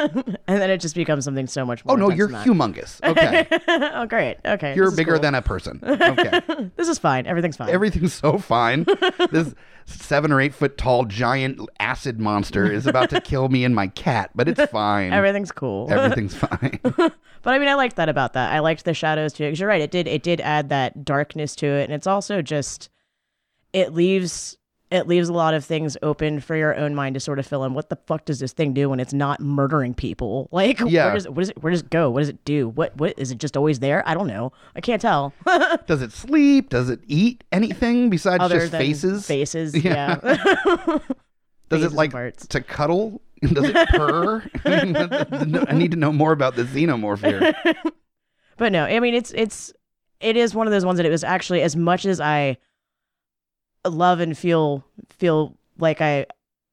then 0.48 0.70
it 0.70 0.77
just 0.80 0.96
becomes 0.96 1.25
something 1.25 1.48
so 1.48 1.65
much 1.65 1.84
more. 1.86 1.94
oh 1.96 1.98
no, 1.98 2.10
you're 2.12 2.30
humongous. 2.30 3.01
Okay, 3.03 3.48
oh 3.94 4.06
great. 4.06 4.38
Okay. 4.46 4.75
you're 4.75 4.92
bigger 4.92 5.13
cool. 5.13 5.22
than 5.22 5.36
a 5.36 5.42
person. 5.42 5.80
Okay, 5.84 6.39
This 6.75 6.88
is 6.88 7.00
fine. 7.00 7.25
Everything's 7.25 7.58
fine. 7.58 7.62
Everything's 7.70 8.13
so 8.13 8.38
fine. 8.38 8.86
this 9.32 9.53
seven 9.86 10.32
or 10.32 10.39
eight 10.39 10.53
foot 10.53 10.77
tall 10.77 11.05
giant 11.05 11.60
acid 11.79 12.20
monster 12.20 12.72
is 12.72 12.88
about 12.88 13.10
to 13.10 13.22
kill 13.22 13.50
me 13.50 13.65
and 13.65 13.75
my 13.75 13.88
cat, 13.88 14.32
but 14.34 14.48
it's 14.48 14.63
fine. 14.72 15.12
Everything's 15.12 15.51
cool. 15.51 15.88
Everything's 15.91 16.36
fine. 16.36 16.79
But 17.43 17.53
I 17.53 17.60
mean, 17.60 17.67
I 17.67 17.74
liked 17.74 17.98
that 17.98 18.08
about 18.08 18.34
that. 18.34 18.53
I 18.53 18.60
liked 18.60 18.86
the 18.86 18.93
shadows 18.93 19.34
too, 19.34 19.43
because 19.43 19.60
you're 19.60 19.67
right. 19.67 19.82
It 19.82 19.91
did. 19.91 20.08
It 20.08 20.24
did 20.24 20.39
add 20.39 20.70
that 20.70 21.03
darkness 21.03 21.58
to 21.58 21.65
it, 21.67 21.84
and 21.84 21.93
it's 21.93 22.08
also 22.08 22.41
just 22.41 22.89
it 23.74 23.93
leaves 23.93 24.58
it 24.94 25.08
leaves 25.08 25.28
a 25.30 25.34
lot 25.34 25.54
of 25.54 25.66
things 25.66 25.98
open 26.02 26.40
for 26.40 26.56
your 26.56 26.76
own 26.76 26.94
mind 26.96 27.16
to 27.16 27.20
sort 27.20 27.40
of 27.40 27.46
fill 27.48 27.64
in. 27.66 27.74
What 27.74 27.90
the 27.90 27.98
fuck 28.08 28.26
does 28.26 28.40
this 28.40 28.54
thing 28.54 28.74
do 28.74 28.90
when 28.90 29.00
it's 29.00 29.14
not 29.14 29.40
murdering 29.40 29.94
people? 29.94 30.48
Like, 30.54 30.80
Yeah. 30.80 31.06
where 31.06 31.14
does 31.16 31.26
it, 31.26 31.34
where 31.34 31.42
does 31.42 31.50
it 31.50 31.62
where 31.64 31.72
does 31.72 31.80
it 31.82 31.90
go? 31.90 32.10
What 32.10 32.20
does 32.20 32.30
it 32.30 32.46
do? 32.46 32.70
What 32.70 32.96
what 32.98 33.14
is 33.18 33.32
it 33.32 33.38
just 33.40 33.58
always 33.58 33.80
there? 33.80 34.08
I 34.08 34.14
don't 34.14 34.28
know. 34.28 34.52
I 34.76 34.82
can't 34.82 35.02
tell. 35.02 35.34
Does 35.88 36.02
it 36.02 36.12
sleep? 36.12 36.70
Does 36.70 36.90
it 36.90 37.00
eat 37.08 37.44
anything 37.52 38.10
besides 38.10 38.44
Other 38.44 38.60
just 38.60 38.72
faces? 38.72 39.26
faces. 39.28 39.76
Yeah. 39.84 40.20
Yeah. 40.24 40.38
Does 41.70 41.80
faces 41.82 41.94
it 41.94 41.96
like 41.96 42.12
parts. 42.12 42.48
to 42.48 42.62
cuddle? 42.62 43.22
Does 43.42 43.66
it 43.70 43.90
purr? 43.90 44.44
I, 44.66 44.86
mean, 44.86 44.96
I 45.68 45.74
need 45.74 45.92
to 45.92 45.98
know 45.98 46.12
more 46.14 46.32
about 46.32 46.56
the 46.56 46.64
xenomorph 46.64 47.26
here. 47.26 47.54
But 48.58 48.72
no, 48.72 48.84
I 48.86 49.00
mean 49.00 49.14
it's 49.16 49.32
it's 49.32 49.74
it 50.20 50.38
is 50.38 50.54
one 50.56 50.68
of 50.68 50.72
those 50.72 50.86
ones 50.86 50.98
that 50.98 51.06
it 51.06 51.10
was 51.10 51.24
actually 51.24 51.62
as 51.62 51.76
much 51.76 52.06
as 52.06 52.22
I 52.22 52.58
love 53.90 54.20
and 54.20 54.38
feel 54.38 54.84
feel 55.10 55.58
like 55.78 56.02
I 56.02 56.25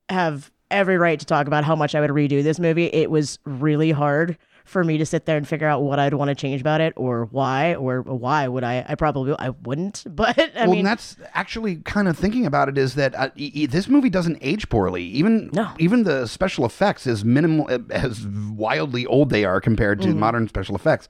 have 0.08 0.50
every 0.70 0.98
right 0.98 1.18
to 1.18 1.26
talk 1.26 1.46
about 1.46 1.64
how 1.64 1.74
much 1.74 1.94
I 1.94 2.00
would 2.00 2.10
redo 2.10 2.42
this 2.42 2.58
movie. 2.60 2.86
It 2.86 3.10
was 3.10 3.38
really 3.44 3.90
hard 3.90 4.38
for 4.64 4.84
me 4.84 4.98
to 4.98 5.06
sit 5.06 5.24
there 5.26 5.36
and 5.36 5.48
figure 5.48 5.66
out 5.66 5.82
what 5.82 5.98
I'd 5.98 6.14
want 6.14 6.28
to 6.28 6.34
change 6.34 6.60
about 6.60 6.80
it 6.80 6.92
or 6.96 7.24
why 7.32 7.74
or 7.74 8.02
why 8.02 8.46
would 8.46 8.62
I 8.62 8.84
I 8.88 8.94
probably 8.94 9.34
I 9.38 9.48
wouldn't 9.48 10.04
but 10.14 10.38
I 10.38 10.50
well, 10.60 10.70
mean 10.70 10.78
and 10.80 10.86
that's 10.86 11.16
actually 11.34 11.76
kind 11.76 12.06
of 12.06 12.16
thinking 12.16 12.46
about 12.46 12.68
it 12.68 12.78
is 12.78 12.94
that 12.94 13.14
uh, 13.16 13.30
e- 13.34 13.50
e- 13.52 13.66
this 13.66 13.88
movie 13.88 14.10
doesn't 14.10 14.38
age 14.40 14.68
poorly. 14.68 15.02
Even 15.04 15.50
No. 15.52 15.72
even 15.78 16.04
the 16.04 16.26
special 16.28 16.64
effects, 16.64 17.06
as 17.08 17.24
minimal 17.24 17.68
as 17.90 18.24
wildly 18.26 19.06
old 19.06 19.30
they 19.30 19.44
are 19.44 19.60
compared 19.60 20.00
to 20.02 20.08
Mm-hmm. 20.08 20.20
modern 20.20 20.48
special 20.48 20.76
effects, 20.76 21.08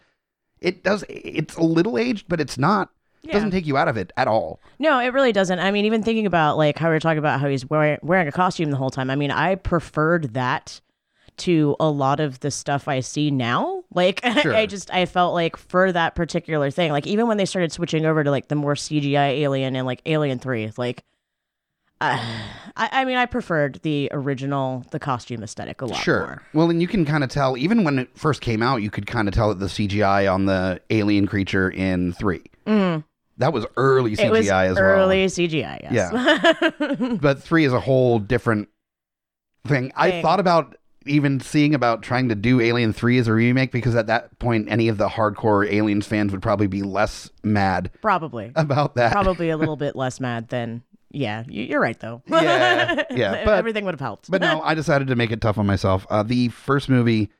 it 0.60 0.82
does. 0.82 1.04
It's 1.10 1.56
a 1.56 1.62
little 1.62 1.98
aged, 1.98 2.26
but 2.28 2.40
it's 2.40 2.56
not. 2.56 2.90
It 3.22 3.28
Yeah. 3.28 3.32
doesn't 3.34 3.50
take 3.50 3.66
you 3.66 3.76
out 3.76 3.88
of 3.88 3.96
it 3.96 4.12
at 4.16 4.28
all. 4.28 4.60
No, 4.78 4.98
it 4.98 5.12
really 5.12 5.32
doesn't. 5.32 5.58
I 5.58 5.70
mean, 5.70 5.84
even 5.84 6.02
thinking 6.02 6.26
about 6.26 6.56
like 6.56 6.78
how 6.78 6.88
we 6.88 6.94
were 6.94 7.00
talking 7.00 7.18
about 7.18 7.40
how 7.40 7.48
he's 7.48 7.68
wearing 7.68 7.98
wearing 8.02 8.26
a 8.28 8.32
costume 8.32 8.70
the 8.70 8.76
whole 8.76 8.90
time. 8.90 9.10
I 9.10 9.16
mean, 9.16 9.30
I 9.30 9.54
preferred 9.56 10.32
that 10.34 10.80
to 11.38 11.74
a 11.80 11.88
lot 11.88 12.20
of 12.20 12.40
the 12.40 12.50
stuff 12.50 12.88
I 12.88 13.00
see 13.00 13.30
now. 13.30 13.78
Like 13.92 14.20
Sure. 14.42 14.54
I 14.54 14.66
just 14.66 14.92
I 14.94 15.04
felt 15.04 15.34
like 15.34 15.56
for 15.56 15.90
that 15.90 16.14
particular 16.14 16.70
thing, 16.70 16.92
like 16.92 17.06
even 17.08 17.26
when 17.26 17.38
they 17.38 17.44
started 17.44 17.72
switching 17.72 18.06
over 18.06 18.22
to 18.22 18.30
like 18.30 18.46
the 18.48 18.54
more 18.54 18.74
CGI 18.74 19.40
Alien 19.40 19.74
and 19.74 19.84
like 19.86 20.00
Alien 20.06 20.38
Three, 20.38 20.70
like. 20.76 21.02
Uh, 22.00 22.16
I, 22.76 22.88
I 22.92 23.04
mean, 23.04 23.16
I 23.16 23.26
preferred 23.26 23.80
the 23.82 24.08
original, 24.12 24.84
the 24.92 24.98
costume 25.00 25.42
aesthetic 25.42 25.82
a 25.82 25.86
lot 25.86 25.98
Sure. 26.02 26.20
more. 26.20 26.42
Well, 26.54 26.70
and 26.70 26.80
you 26.80 26.86
can 26.88 27.04
kind 27.04 27.22
of 27.24 27.28
tell, 27.30 27.58
even 27.58 27.82
when 27.84 27.98
it 27.98 28.08
first 28.16 28.40
came 28.40 28.62
out, 28.62 28.80
you 28.80 28.90
could 28.90 29.06
kind 29.08 29.26
of 29.28 29.34
tell 29.34 29.48
that 29.50 29.58
the 29.58 29.66
CGI 29.66 30.32
on 30.32 30.46
the 30.46 30.80
alien 30.90 31.26
creature 31.26 31.68
in 31.68 32.12
3 32.14 32.40
That 33.40 33.52
was 33.52 33.66
early 33.76 34.12
CGI. 34.16 34.24
It 34.26 34.30
was 34.30 34.48
as 34.48 34.78
early 34.78 35.26
CGI, 35.26 35.90
yes. 35.90 36.12
well. 36.80 37.16
But 37.20 37.42
3 37.42 37.64
is 37.64 37.72
a 37.72 37.80
whole 37.80 38.18
different 38.18 38.68
thing. 39.66 39.92
I 39.96 40.22
thought 40.22 40.40
about 40.40 40.76
even 41.06 41.40
seeing 41.40 41.74
about 41.74 42.02
trying 42.02 42.28
to 42.28 42.34
do 42.34 42.60
Alien 42.60 42.92
3 42.92 43.18
as 43.18 43.28
a 43.28 43.32
remake 43.32 43.72
because 43.72 43.96
at 43.96 44.06
that 44.08 44.38
point, 44.38 44.70
any 44.70 44.88
of 44.88 44.98
the 44.98 45.08
hardcore 45.08 45.70
Aliens 45.70 46.06
fans 46.06 46.32
would 46.32 46.42
probably 46.42 46.66
be 46.66 46.82
less 46.82 47.30
mad 47.42 47.90
Probably. 48.02 48.52
about 48.54 48.94
that. 48.96 49.10
Probably 49.12 49.50
a 49.50 49.56
little 49.56 49.76
bit 49.86 49.96
less 49.96 50.20
mad 50.20 50.48
than. 50.48 50.82
Yeah, 51.10 51.42
you- 51.48 51.64
you're 51.64 51.80
right 51.80 51.98
though. 51.98 52.22
Yeah, 52.28 53.02
yeah, 53.10 53.44
but- 53.44 53.58
everything 53.58 53.84
would 53.86 53.94
have 53.94 54.00
helped. 54.00 54.30
But 54.30 54.42
no, 54.42 54.60
I 54.62 54.74
decided 54.74 55.08
to 55.08 55.16
make 55.16 55.32
it 55.32 55.40
tough 55.40 55.58
on 55.58 55.66
myself. 55.66 56.06
Uh, 56.10 56.22
the 56.22 56.48
first 56.48 56.88
movie, 56.88 57.30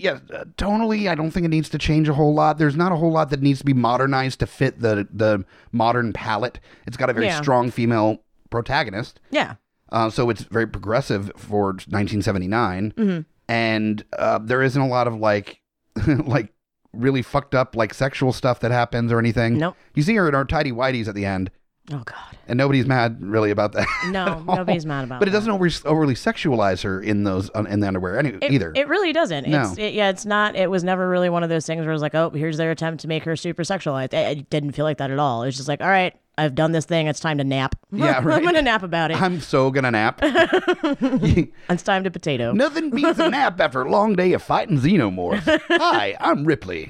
yeah, 0.00 0.18
uh, 0.34 0.44
tonally, 0.56 1.08
I 1.08 1.14
don't 1.14 1.30
think 1.30 1.44
it 1.46 1.50
needs 1.50 1.68
to 1.70 1.78
change 1.78 2.08
a 2.08 2.14
whole 2.14 2.34
lot. 2.34 2.58
There's 2.58 2.76
not 2.76 2.92
a 2.92 2.96
whole 2.96 3.12
lot 3.12 3.30
that 3.30 3.42
needs 3.42 3.58
to 3.60 3.64
be 3.64 3.74
modernized 3.74 4.40
to 4.40 4.46
fit 4.46 4.80
the 4.80 5.06
the 5.12 5.44
modern 5.72 6.12
palette. 6.12 6.58
It's 6.86 6.96
got 6.96 7.10
a 7.10 7.12
very 7.12 7.26
Yeah. 7.26 7.40
strong 7.40 7.70
female 7.70 8.18
protagonist, 8.50 9.20
yeah, 9.30 9.54
uh, 9.92 10.10
so 10.10 10.28
it's 10.30 10.42
very 10.42 10.66
progressive 10.66 11.30
for 11.36 11.72
1979. 11.88 12.92
Mhm. 12.96 13.24
And 13.48 14.04
uh, 14.18 14.38
there 14.38 14.62
isn't 14.62 14.80
a 14.80 14.86
lot 14.88 15.06
of 15.06 15.16
like, 15.16 15.60
like 16.06 16.52
really 16.92 17.22
fucked 17.22 17.54
up 17.54 17.76
like 17.76 17.94
sexual 17.94 18.32
stuff 18.32 18.60
that 18.60 18.70
happens 18.70 19.12
or 19.12 19.18
anything. 19.18 19.58
Nope. 19.58 19.76
You 19.94 20.02
see 20.02 20.14
her 20.16 20.28
in 20.28 20.34
her 20.34 20.44
tidy 20.44 20.72
whities 20.72 21.08
at 21.08 21.14
the 21.14 21.24
end, 21.24 21.50
Oh 21.92 22.02
God. 22.04 22.36
and 22.46 22.56
nobody's 22.56 22.86
mad 22.86 23.18
really 23.20 23.50
about 23.50 23.72
that. 23.72 23.86
No, 24.10 24.40
nobody's 24.46 24.86
mad 24.86 25.04
about. 25.04 25.16
It. 25.16 25.18
But 25.20 25.28
it 25.28 25.32
that. 25.32 25.38
doesn't 25.38 25.50
over, 25.52 25.68
overly 25.86 26.14
sexualize 26.14 26.82
her 26.82 27.00
in 27.02 27.24
those 27.24 27.50
in 27.68 27.80
the 27.80 27.86
underwear 27.88 28.18
any, 28.18 28.30
It, 28.30 28.52
either. 28.52 28.72
It 28.74 28.88
really 28.88 29.12
doesn't. 29.12 29.48
No. 29.48 29.62
It's 29.62 29.78
it, 29.78 29.94
yeah. 29.94 30.10
It's 30.10 30.24
not. 30.24 30.56
It 30.56 30.70
was 30.70 30.84
never 30.84 31.08
really 31.08 31.28
one 31.30 31.42
of 31.42 31.48
those 31.48 31.66
things 31.66 31.80
where 31.80 31.90
it 31.90 31.94
was 31.94 32.02
like, 32.02 32.14
oh, 32.14 32.30
here's 32.30 32.56
their 32.56 32.70
attempt 32.70 33.00
to 33.02 33.08
make 33.08 33.24
her 33.24 33.34
super 33.36 33.62
sexualized. 33.62 34.14
It, 34.14 34.38
it 34.38 34.50
didn't 34.50 34.72
feel 34.72 34.84
like 34.84 34.98
that 34.98 35.10
at 35.10 35.18
all. 35.18 35.42
It's 35.42 35.56
just 35.56 35.68
like, 35.68 35.80
all 35.80 35.88
right, 35.88 36.14
I've 36.38 36.54
done 36.54 36.72
this 36.72 36.86
thing. 36.86 37.06
It's 37.06 37.20
time 37.20 37.38
to 37.38 37.44
nap. 37.44 37.74
Yeah, 37.92 38.22
right. 38.22 38.36
I'm 38.38 38.44
gonna 38.44 38.62
nap 38.62 38.84
about 38.84 39.10
it. 39.10 39.20
I'm 39.20 39.40
so 39.40 39.70
gonna 39.72 39.90
nap. 39.90 40.20
it's 40.22 41.82
time 41.82 42.04
to 42.04 42.10
potato. 42.10 42.52
Nothing 42.52 42.90
beats 42.90 43.18
a 43.18 43.28
nap 43.28 43.60
after 43.60 43.82
a 43.82 43.90
long 43.90 44.14
day 44.14 44.32
of 44.32 44.42
fighting 44.42 44.78
xenomorphs. 44.78 45.60
Hi, 45.70 46.16
I'm 46.20 46.44
Ripley. 46.44 46.86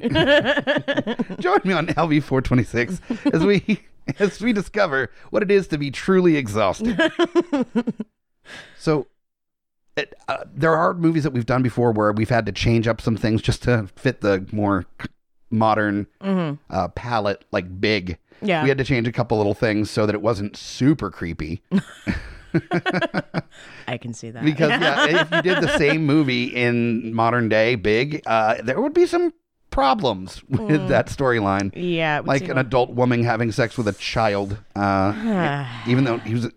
Join 1.40 1.60
me 1.64 1.72
on 1.72 1.86
LV426 1.88 3.34
as 3.34 3.44
we 3.44 3.80
as 4.18 4.40
we 4.40 4.52
discover 4.52 5.10
what 5.30 5.42
it 5.42 5.50
is 5.50 5.68
to 5.68 5.78
be 5.78 5.90
truly 5.90 6.36
exhausted. 6.36 7.00
so. 8.78 9.06
It, 9.96 10.14
uh, 10.28 10.44
there 10.54 10.74
are 10.76 10.94
movies 10.94 11.24
that 11.24 11.32
we've 11.32 11.44
done 11.44 11.62
before 11.62 11.90
where 11.92 12.12
we've 12.12 12.30
had 12.30 12.46
to 12.46 12.52
change 12.52 12.86
up 12.86 13.00
some 13.00 13.16
things 13.16 13.42
just 13.42 13.64
to 13.64 13.88
fit 13.96 14.20
the 14.20 14.46
more 14.52 14.86
modern 15.50 16.06
uh, 16.70 16.88
palette, 16.88 17.44
like 17.50 17.80
big. 17.80 18.16
Mm-hmm. 18.36 18.46
Yeah. 18.46 18.62
We 18.62 18.68
had 18.68 18.78
to 18.78 18.84
change 18.84 19.06
a 19.08 19.12
couple 19.12 19.36
little 19.36 19.52
things 19.52 19.90
so 19.90 20.06
that 20.06 20.14
it 20.14 20.22
wasn't 20.22 20.56
super 20.56 21.10
creepy. 21.10 21.62
I 23.86 23.98
can 23.98 24.14
see 24.14 24.30
that. 24.30 24.44
Because 24.44 24.70
yeah, 24.70 25.22
if 25.22 25.30
you 25.30 25.42
did 25.42 25.62
the 25.62 25.76
same 25.76 26.06
movie 26.06 26.44
in 26.44 27.14
modern 27.14 27.48
day, 27.48 27.74
big, 27.74 28.22
uh, 28.26 28.62
there 28.62 28.80
would 28.80 28.94
be 28.94 29.06
some 29.06 29.32
problems 29.80 30.42
with 30.48 30.60
Mm. 30.60 30.88
that 30.88 31.06
storyline. 31.08 31.70
yeah. 31.74 32.20
Like 32.24 32.48
an 32.48 32.58
adult 32.58 32.90
woman 32.90 33.24
having 33.24 33.50
sex 33.52 33.76
with 33.78 33.88
a 33.88 33.92
child, 33.94 34.58
uh, 34.76 35.64
even 35.86 36.04
though 36.04 36.18
he 36.18 36.34
was 36.34 36.48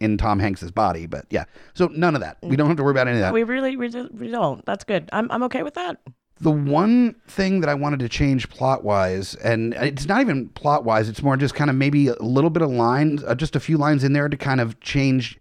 in 0.00 0.18
Tom 0.18 0.38
Hanks's 0.40 0.70
body. 0.70 1.06
But 1.06 1.26
yeah, 1.30 1.44
so 1.74 1.86
none 1.94 2.14
of 2.14 2.20
that. 2.22 2.38
We 2.42 2.56
don't 2.56 2.66
have 2.68 2.76
to 2.76 2.82
worry 2.82 2.90
about 2.92 3.06
any 3.08 3.18
of 3.18 3.22
that. 3.22 3.32
we 3.32 3.44
really, 3.44 3.76
we, 3.76 3.88
we 3.88 4.28
don't. 4.30 4.64
That's 4.66 4.84
good. 4.84 5.08
I'm, 5.12 5.30
I'm 5.30 5.42
okay 5.44 5.62
with 5.62 5.74
that. 5.74 5.98
The 6.40 6.50
one 6.50 7.14
thing 7.28 7.60
that 7.60 7.68
I 7.70 7.74
wanted 7.74 8.00
to 8.00 8.08
change 8.08 8.48
plot 8.50 8.82
wise, 8.82 9.36
and 9.36 9.74
it's 9.74 10.06
not 10.08 10.20
even 10.22 10.48
plot 10.48 10.84
wise, 10.84 11.08
it's 11.08 11.22
more 11.22 11.36
just 11.36 11.54
kind 11.54 11.70
of 11.70 11.76
maybe 11.76 12.08
a 12.08 12.16
little 12.20 12.50
bit 12.50 12.62
of 12.62 12.70
lines, 12.70 13.22
uh, 13.22 13.36
just 13.36 13.54
a 13.54 13.60
few 13.60 13.78
lines 13.78 14.02
in 14.02 14.12
there 14.12 14.28
to 14.28 14.36
kind 14.36 14.60
of 14.60 14.80
change 14.80 15.38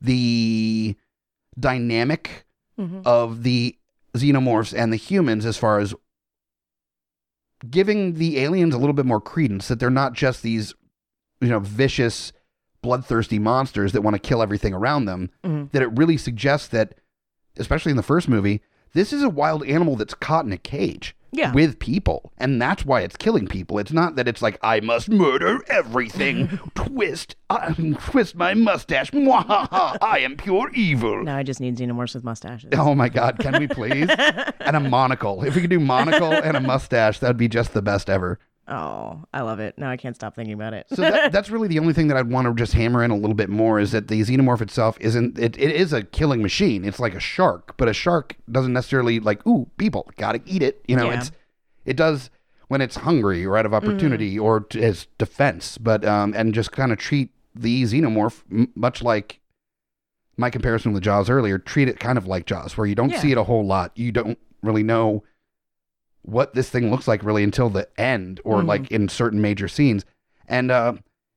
the 0.00 0.94
dynamic 1.58 2.44
Mhm. 2.78 3.02
of 3.04 3.42
the 3.42 3.76
xenomorphs 4.16 4.72
and 4.76 4.92
the 4.92 4.96
humans 4.96 5.44
as 5.46 5.56
far 5.56 5.78
as 5.80 5.92
giving 7.70 8.14
the 8.14 8.38
aliens 8.38 8.74
a 8.74 8.78
little 8.78 8.94
bit 8.94 9.06
more 9.06 9.20
credence 9.20 9.68
that 9.68 9.78
they're 9.80 9.90
not 9.90 10.12
just 10.12 10.42
these, 10.42 10.74
you 11.40 11.48
know, 11.48 11.60
vicious, 11.60 12.32
bloodthirsty 12.82 13.38
monsters 13.38 13.92
that 13.92 14.02
want 14.02 14.14
to 14.14 14.18
kill 14.20 14.42
everything 14.42 14.74
around 14.74 15.06
them. 15.06 15.30
Mhm. 15.44 15.70
That 15.72 15.82
it 15.82 15.96
really 15.96 16.16
suggests 16.16 16.68
that, 16.68 16.94
especially 17.56 17.90
in 17.90 17.96
the 17.96 18.02
first 18.02 18.28
movie, 18.28 18.60
this 18.92 19.12
is 19.12 19.22
a 19.22 19.28
wild 19.28 19.64
animal 19.64 19.96
that's 19.96 20.14
caught 20.14 20.44
in 20.44 20.52
a 20.52 20.58
cage 20.58 21.16
Yeah. 21.34 21.52
with 21.52 21.78
people, 21.78 22.32
and 22.38 22.60
that's 22.62 22.84
why 22.84 23.00
it's 23.00 23.16
killing 23.16 23.46
people. 23.46 23.78
It's 23.78 23.92
not 23.92 24.16
that 24.16 24.28
it's 24.28 24.40
like 24.40 24.58
I 24.62 24.80
must 24.80 25.08
murder 25.08 25.60
everything, 25.68 26.58
twist, 26.74 27.36
um, 27.50 27.96
twist 28.00 28.34
my 28.36 28.54
mustache, 28.54 29.10
Mwahaha, 29.10 29.98
I 30.00 30.20
am 30.20 30.36
pure 30.36 30.70
evil. 30.74 31.24
Now 31.24 31.36
I 31.36 31.42
just 31.42 31.60
need 31.60 31.76
xenomorphs 31.76 32.14
with 32.14 32.24
mustaches. 32.24 32.70
Oh 32.76 32.94
my 32.94 33.08
God, 33.08 33.38
can 33.38 33.58
we 33.58 33.66
please? 33.68 34.08
and 34.60 34.76
a 34.76 34.80
monocle. 34.80 35.44
If 35.44 35.54
we 35.54 35.60
could 35.60 35.70
do 35.70 35.80
monocle 35.80 36.32
and 36.32 36.56
a 36.56 36.60
mustache, 36.60 37.18
that'd 37.18 37.36
be 37.36 37.48
just 37.48 37.74
the 37.74 37.82
best 37.82 38.08
ever. 38.08 38.38
Oh, 38.66 39.22
I 39.34 39.42
love 39.42 39.60
it. 39.60 39.76
Now 39.76 39.90
I 39.90 39.96
can't 39.98 40.16
stop 40.16 40.34
thinking 40.34 40.54
about 40.54 40.72
it. 40.72 40.86
So 40.88 41.02
that, 41.02 41.32
that's 41.32 41.50
really 41.50 41.68
the 41.68 41.78
only 41.78 41.92
thing 41.92 42.08
that 42.08 42.16
I'd 42.16 42.30
want 42.30 42.46
to 42.48 42.54
just 42.54 42.72
hammer 42.72 43.04
in 43.04 43.10
a 43.10 43.16
little 43.16 43.34
bit 43.34 43.50
more 43.50 43.78
is 43.78 43.92
that 43.92 44.08
the 44.08 44.20
xenomorph 44.22 44.62
itself 44.62 44.96
isn't, 45.00 45.38
it, 45.38 45.58
it 45.58 45.70
is 45.70 45.92
a 45.92 46.02
killing 46.02 46.40
machine. 46.42 46.84
It's 46.84 46.98
like 46.98 47.14
a 47.14 47.20
shark, 47.20 47.76
but 47.76 47.88
a 47.88 47.92
shark 47.92 48.36
doesn't 48.50 48.72
necessarily 48.72 49.20
like, 49.20 49.46
ooh, 49.46 49.68
people, 49.76 50.10
gotta 50.16 50.40
eat 50.46 50.62
it. 50.62 50.82
You 50.88 50.96
know, 50.96 51.10
Yeah. 51.10 51.18
it's, 51.18 51.32
it 51.84 51.96
does 51.96 52.30
when 52.68 52.80
it's 52.80 52.96
hungry 52.96 53.44
or 53.44 53.58
out 53.58 53.66
of 53.66 53.74
opportunity 53.74 54.38
or 54.38 54.60
t- 54.60 54.82
as 54.82 55.06
defense, 55.18 55.76
but, 55.76 56.02
um, 56.06 56.32
and 56.34 56.54
just 56.54 56.72
kind 56.72 56.90
of 56.92 56.98
treat 56.98 57.30
the 57.54 57.82
xenomorph 57.82 58.42
m- 58.50 58.72
much 58.74 59.02
like 59.02 59.40
my 60.38 60.48
comparison 60.48 60.92
with 60.94 61.02
Jaws 61.02 61.28
earlier, 61.28 61.58
treat 61.58 61.88
it 61.88 62.00
kind 62.00 62.16
of 62.16 62.26
like 62.26 62.46
Jaws, 62.46 62.76
where 62.78 62.86
you 62.86 62.94
don't 62.94 63.10
Yeah. 63.10 63.20
see 63.20 63.30
it 63.32 63.38
a 63.38 63.44
whole 63.44 63.64
lot. 63.66 63.92
You 63.94 64.10
don't 64.10 64.38
really 64.62 64.82
know 64.82 65.22
what 66.24 66.54
this 66.54 66.70
thing 66.70 66.90
looks 66.90 67.06
like 67.08 67.22
really 67.22 67.42
until 67.44 67.68
the 67.70 67.86
end 68.00 68.40
or 68.44 68.62
Mhm. 68.62 68.66
like 68.66 68.90
in 68.90 69.08
certain 69.08 69.40
major 69.40 69.68
scenes. 69.68 70.04
And 70.48 70.70
uh, 70.70 70.94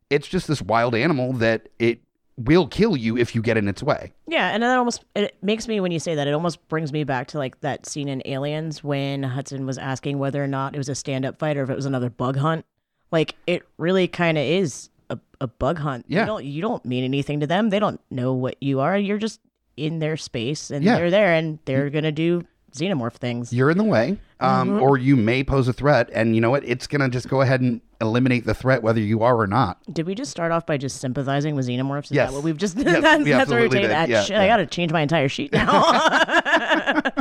it's 0.09 0.27
just 0.27 0.47
this 0.47 0.61
wild 0.61 0.95
animal 0.95 1.33
that 1.33 1.69
it 1.79 1.99
will 2.37 2.67
kill 2.67 2.95
you 2.95 3.17
if 3.17 3.33
you 3.33 3.41
get 3.41 3.57
in 3.57 3.67
its 3.67 3.81
way. 3.81 4.11
Yeah, 4.27 4.49
and 4.49 4.61
that 4.63 4.77
almost 4.77 5.03
it 5.15 5.35
makes 5.41 5.67
me 5.67 5.79
when 5.79 5.91
you 5.91 5.99
say 5.99 6.13
that 6.15 6.27
it 6.27 6.33
almost 6.33 6.65
brings 6.67 6.93
me 6.93 7.03
back 7.03 7.27
to 7.29 7.37
like 7.37 7.59
that 7.61 7.85
scene 7.85 8.07
in 8.07 8.21
Aliens 8.25 8.83
when 8.83 9.23
Hudson 9.23 9.65
was 9.65 9.77
asking 9.77 10.19
whether 10.19 10.43
or 10.43 10.47
not 10.47 10.75
it 10.75 10.77
was 10.77 10.87
a 10.89 10.95
stand-up 10.95 11.39
fight 11.39 11.57
or 11.57 11.63
if 11.63 11.69
it 11.69 11.75
was 11.75 11.85
another 11.87 12.09
bug 12.11 12.37
hunt. 12.37 12.63
Like 13.11 13.35
it 13.47 13.63
really 13.77 14.07
kind 14.07 14.37
of 14.37 14.43
is 14.43 14.89
a, 15.09 15.17
a 15.41 15.47
bug 15.47 15.79
hunt. 15.79 16.05
Yeah. 16.07 16.21
You 16.21 16.25
don't 16.27 16.45
you 16.45 16.61
don't 16.61 16.85
mean 16.85 17.03
anything 17.03 17.39
to 17.39 17.47
them. 17.47 17.69
They 17.71 17.79
don't 17.79 17.99
know 18.11 18.33
what 18.33 18.55
you 18.61 18.81
are. 18.81 18.97
You're 18.97 19.17
just 19.17 19.39
in 19.75 19.99
their 19.99 20.15
space 20.17 20.69
and 20.71 20.83
Yeah. 20.85 20.95
they're 20.97 21.09
there 21.11 21.33
and 21.33 21.59
they're 21.65 21.89
going 21.89 22.03
to 22.03 22.11
do 22.11 22.43
xenomorph 22.73 23.13
things. 23.13 23.51
You're 23.53 23.69
in 23.71 23.77
the 23.77 23.83
way, 23.83 24.17
um, 24.39 24.69
Mhm. 24.71 24.81
or 24.81 24.97
you 24.97 25.15
may 25.15 25.43
pose 25.43 25.67
a 25.67 25.73
threat, 25.73 26.09
and 26.13 26.35
you 26.35 26.41
know 26.41 26.49
what? 26.49 26.63
It's 26.65 26.85
gonna 26.87 27.09
just 27.09 27.27
go 27.29 27.41
ahead 27.41 27.61
and 27.61 27.81
eliminate 27.99 28.45
the 28.45 28.53
threat 28.53 28.83
whether 28.83 28.99
you 28.99 29.23
are 29.23 29.35
or 29.39 29.47
not. 29.47 29.79
Did 29.91 30.05
we 30.05 30.13
just 30.13 30.29
start 30.29 30.51
off 30.51 30.65
by 30.67 30.77
just 30.77 30.99
sympathizing 31.01 31.55
with 31.55 31.67
xenomorphs? 31.67 32.05
Is 32.05 32.11
Yes. 32.11 32.29
that 32.29 32.35
what 32.35 32.43
we've 32.43 32.57
just 32.57 32.77
Yes, 32.77 33.01
that's, 33.01 33.23
we 33.23 33.31
that's 33.31 33.49
we're 33.49 33.57
absolutely 33.59 33.87
that 33.87 34.09
Yeah, 34.09 34.21
shit. 34.23 34.37
I 34.37 34.45
got 34.47 34.57
to 34.57 34.65
change 34.67 34.91
my 34.91 35.01
entire 35.01 35.29
sheet 35.29 35.51
now. 35.53 35.81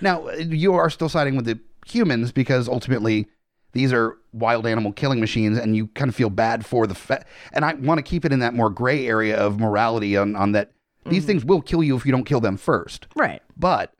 Now 0.00 0.28
you 0.30 0.74
are 0.74 0.90
still 0.90 1.08
siding 1.08 1.36
with 1.36 1.44
the 1.44 1.58
humans 1.86 2.32
because 2.32 2.68
ultimately 2.68 3.26
these 3.72 3.92
are 3.92 4.16
wild 4.32 4.66
animal 4.66 4.92
killing 4.92 5.20
machines, 5.20 5.58
and 5.58 5.74
you 5.76 5.86
kind 5.88 6.08
of 6.08 6.14
feel 6.14 6.28
bad 6.30 6.66
for 6.66 6.86
the. 6.86 6.94
Fa- 6.94 7.24
and 7.52 7.64
I 7.64 7.74
want 7.74 7.98
to 7.98 8.02
keep 8.02 8.24
it 8.24 8.32
in 8.32 8.40
that 8.40 8.52
more 8.54 8.68
gray 8.70 9.06
area 9.06 9.36
of 9.36 9.58
morality 9.60 10.16
on 10.16 10.36
on 10.36 10.52
that. 10.52 10.72
These 11.06 11.24
things 11.24 11.44
will 11.44 11.60
kill 11.62 11.82
you 11.82 11.96
if 11.96 12.04
you 12.06 12.12
don't 12.12 12.24
kill 12.24 12.40
them 12.40 12.56
first. 12.56 13.06
right. 13.16 13.42
but 13.56 13.92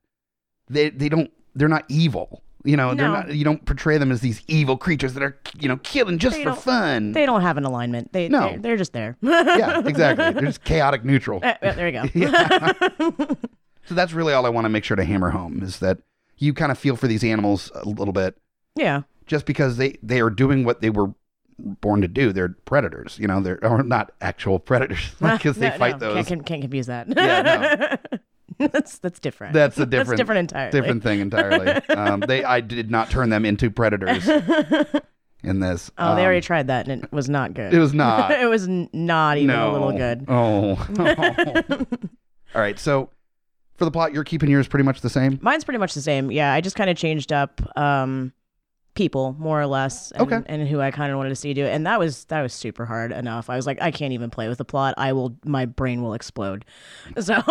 they 0.73 0.91
they 0.91 1.09
don't 1.09 1.31
they're 1.55 1.69
not 1.69 1.85
evil. 1.89 2.43
You 2.65 2.77
know, 2.77 2.95
they're 2.95 3.09
not. 3.09 3.35
You 3.35 3.43
don't 3.45 3.65
portray 3.67 3.99
them 3.99 4.13
as 4.13 4.21
these 4.21 4.41
evil 4.47 4.77
creatures 4.77 5.15
that 5.15 5.23
are 5.25 5.37
you 5.59 5.67
know 5.69 5.79
killing 5.79 6.19
just 6.19 6.37
They 6.37 6.45
for 6.45 6.55
fun. 6.55 7.11
They 7.11 7.27
don't 7.27 7.41
have 7.43 7.57
an 7.57 7.65
alignment. 7.65 8.13
They 8.13 8.29
No. 8.29 8.51
they're, 8.51 8.59
they're 8.61 8.77
just 8.77 8.93
there. 8.93 9.17
yeah, 9.23 9.83
exactly. 9.85 10.31
They're 10.33 10.43
just 10.43 10.63
chaotic 10.65 11.05
neutral. 11.05 11.41
Uh, 11.45 11.55
uh, 11.61 11.73
there 11.73 11.87
we 11.87 13.13
go. 13.13 13.27
So 13.85 13.97
that's 13.97 14.13
really 14.13 14.33
all 14.33 14.47
I 14.47 14.49
want 14.49 14.65
to 14.65 14.69
make 14.69 14.85
sure 14.85 14.97
to 14.97 15.05
hammer 15.05 15.31
home 15.31 15.61
is 15.61 15.81
that 15.81 15.99
you 16.39 16.55
kind 16.55 16.71
of 16.71 16.79
feel 16.79 16.95
for 16.95 17.09
these 17.09 17.25
animals 17.25 17.73
a 17.75 17.85
little 17.89 18.13
bit 18.13 18.37
Yeah. 18.77 19.03
just 19.27 19.45
because 19.45 19.77
they 19.77 19.97
they 20.05 20.21
are 20.21 20.31
doing 20.31 20.65
what 20.65 20.81
they 20.83 20.91
were 20.91 21.13
born 21.59 22.01
to 22.01 22.09
do. 22.09 22.33
They're 22.33 22.51
predators, 22.65 23.19
you 23.19 23.27
know. 23.27 23.41
They're 23.41 23.59
or 23.65 23.83
not 23.83 24.13
actual 24.21 24.61
predators 24.61 25.11
because 25.21 25.57
they 25.57 25.71
No, 25.71 25.79
fight 25.79 26.01
no, 26.01 26.15
those. 26.15 26.29
Can't, 26.29 26.47
can't 26.47 26.61
confuse 26.63 26.87
that. 26.87 27.09
Yeah, 27.09 27.97
that's 28.73 28.99
that's 28.99 29.19
different. 29.21 29.53
That's 29.55 29.79
a 29.79 29.87
different 29.87 30.09
That's 30.11 30.17
different 30.21 30.39
entirely. 30.39 30.71
different 30.71 31.03
thing 31.03 31.21
entirely. 31.21 31.71
um, 31.91 32.21
they 32.21 32.45
I 32.45 32.61
did 32.61 32.91
not 32.91 33.11
turn 33.11 33.31
them 33.31 33.45
into 33.45 33.71
predators 33.71 34.29
in 35.43 35.61
this. 35.61 35.91
Oh, 35.99 36.15
they 36.15 36.21
Um, 36.23 36.27
already 36.27 36.41
tried 36.41 36.69
that 36.69 36.89
and 36.89 37.05
it 37.05 37.13
was 37.13 37.29
not 37.29 37.55
good. 37.55 37.75
It 37.75 37.79
was 37.79 37.93
not. 37.95 38.31
it 38.31 38.47
was 38.49 38.69
not 38.69 39.37
even 39.39 39.49
no. 39.57 39.71
a 39.71 39.73
little 39.73 39.93
good. 39.93 40.25
Oh. 40.29 41.87
All 42.55 42.61
right. 42.61 42.79
So 42.79 43.11
for 43.77 43.85
the 43.85 43.91
plot, 43.91 44.13
you're 44.13 44.25
keeping 44.25 44.51
yours 44.51 44.69
pretty 44.69 44.85
much 44.85 45.01
the 45.01 45.11
same. 45.11 45.39
Mine's 45.43 45.65
pretty 45.65 45.79
much 45.79 45.95
the 45.95 46.03
same. 46.03 46.31
Yeah, 46.31 46.53
I 46.53 46.61
just 46.61 46.77
kind 46.77 46.91
of 46.91 46.97
changed 46.97 47.33
up 47.33 47.61
um 47.79 48.33
people 48.95 49.35
more 49.39 49.59
or 49.59 49.67
less 49.67 50.11
and, 50.11 50.31
Okay. 50.31 50.43
and 50.53 50.69
who 50.69 50.79
I 50.79 50.91
kind 50.91 51.11
of 51.11 51.17
wanted 51.17 51.31
to 51.31 51.35
see 51.37 51.55
do 51.55 51.65
it. 51.65 51.71
And 51.71 51.87
that 51.87 51.99
was 51.99 52.27
that 52.27 52.43
was 52.43 52.53
super 52.53 52.85
hard 52.85 53.11
enough. 53.11 53.49
I 53.49 53.57
was 53.57 53.67
like 53.67 53.81
I 53.81 53.91
can't 53.91 54.13
even 54.13 54.29
play 54.29 54.49
with 54.49 54.59
the 54.59 54.67
plot. 54.67 54.93
I 54.99 55.15
will 55.15 55.35
my 55.47 55.65
brain 55.65 56.03
will 56.03 56.13
explode. 56.15 56.67
So 57.19 57.43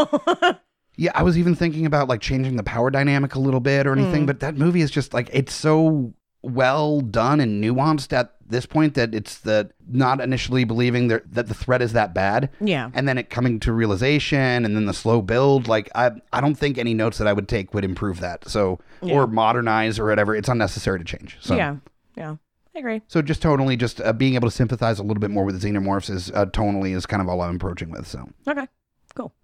Yeah, 1.01 1.13
I 1.15 1.23
was 1.23 1.35
even 1.35 1.55
thinking 1.55 1.87
about 1.87 2.07
like 2.07 2.21
changing 2.21 2.57
the 2.57 2.63
power 2.63 2.91
dynamic 2.91 3.33
a 3.33 3.39
little 3.39 3.59
bit 3.59 3.87
or 3.87 3.93
anything, 3.93 4.27
but 4.27 4.39
that 4.41 4.55
movie 4.55 4.81
is 4.81 4.91
just 4.91 5.15
like 5.15 5.31
it's 5.33 5.51
so 5.51 6.13
well 6.43 7.01
done 7.01 7.39
and 7.39 7.63
nuanced 7.63 8.13
at 8.13 8.35
this 8.47 8.67
point 8.67 8.93
that 8.93 9.15
it's 9.15 9.39
the 9.39 9.71
not 9.87 10.21
initially 10.21 10.63
believing 10.63 11.07
that 11.07 11.23
that 11.33 11.47
the 11.47 11.55
threat 11.55 11.81
is 11.81 11.93
that 11.93 12.13
bad 12.13 12.51
yeah. 12.59 12.91
and 12.93 13.07
then 13.07 13.17
it 13.17 13.31
coming 13.31 13.59
to 13.61 13.73
realization 13.73 14.63
and 14.63 14.75
then 14.75 14.85
the 14.85 14.93
slow 14.93 15.23
build 15.23 15.67
like 15.67 15.89
I 15.95 16.11
I 16.31 16.39
don't 16.39 16.53
think 16.53 16.77
any 16.77 16.93
notes 16.93 17.17
that 17.17 17.27
I 17.27 17.33
would 17.33 17.47
take 17.47 17.73
would 17.73 17.83
improve 17.83 18.19
that. 18.19 18.47
So 18.47 18.79
Yeah. 19.01 19.15
or 19.15 19.25
modernize 19.25 19.97
or 19.97 20.05
whatever, 20.05 20.35
it's 20.35 20.49
unnecessary 20.49 20.99
to 20.99 21.05
change. 21.05 21.35
So 21.41 21.55
Yeah. 21.55 21.77
Yeah. 22.15 22.35
I 22.75 22.79
agree. 22.79 23.01
So 23.07 23.23
just 23.23 23.41
tonally, 23.41 23.75
just 23.75 23.99
uh, 24.01 24.13
being 24.13 24.35
able 24.35 24.49
to 24.49 24.55
sympathize 24.55 24.99
a 24.99 25.03
little 25.03 25.19
bit 25.19 25.31
more 25.31 25.45
with 25.45 25.59
the 25.59 25.67
xenomorphs 25.67 26.11
is 26.11 26.29
uh, 26.31 26.45
tonally 26.45 26.95
is 26.95 27.07
kind 27.07 27.23
of 27.23 27.27
all 27.27 27.41
I'm 27.41 27.55
approaching 27.55 27.89
with. 27.89 28.07
So, 28.07 28.29
Okay. 28.47 28.67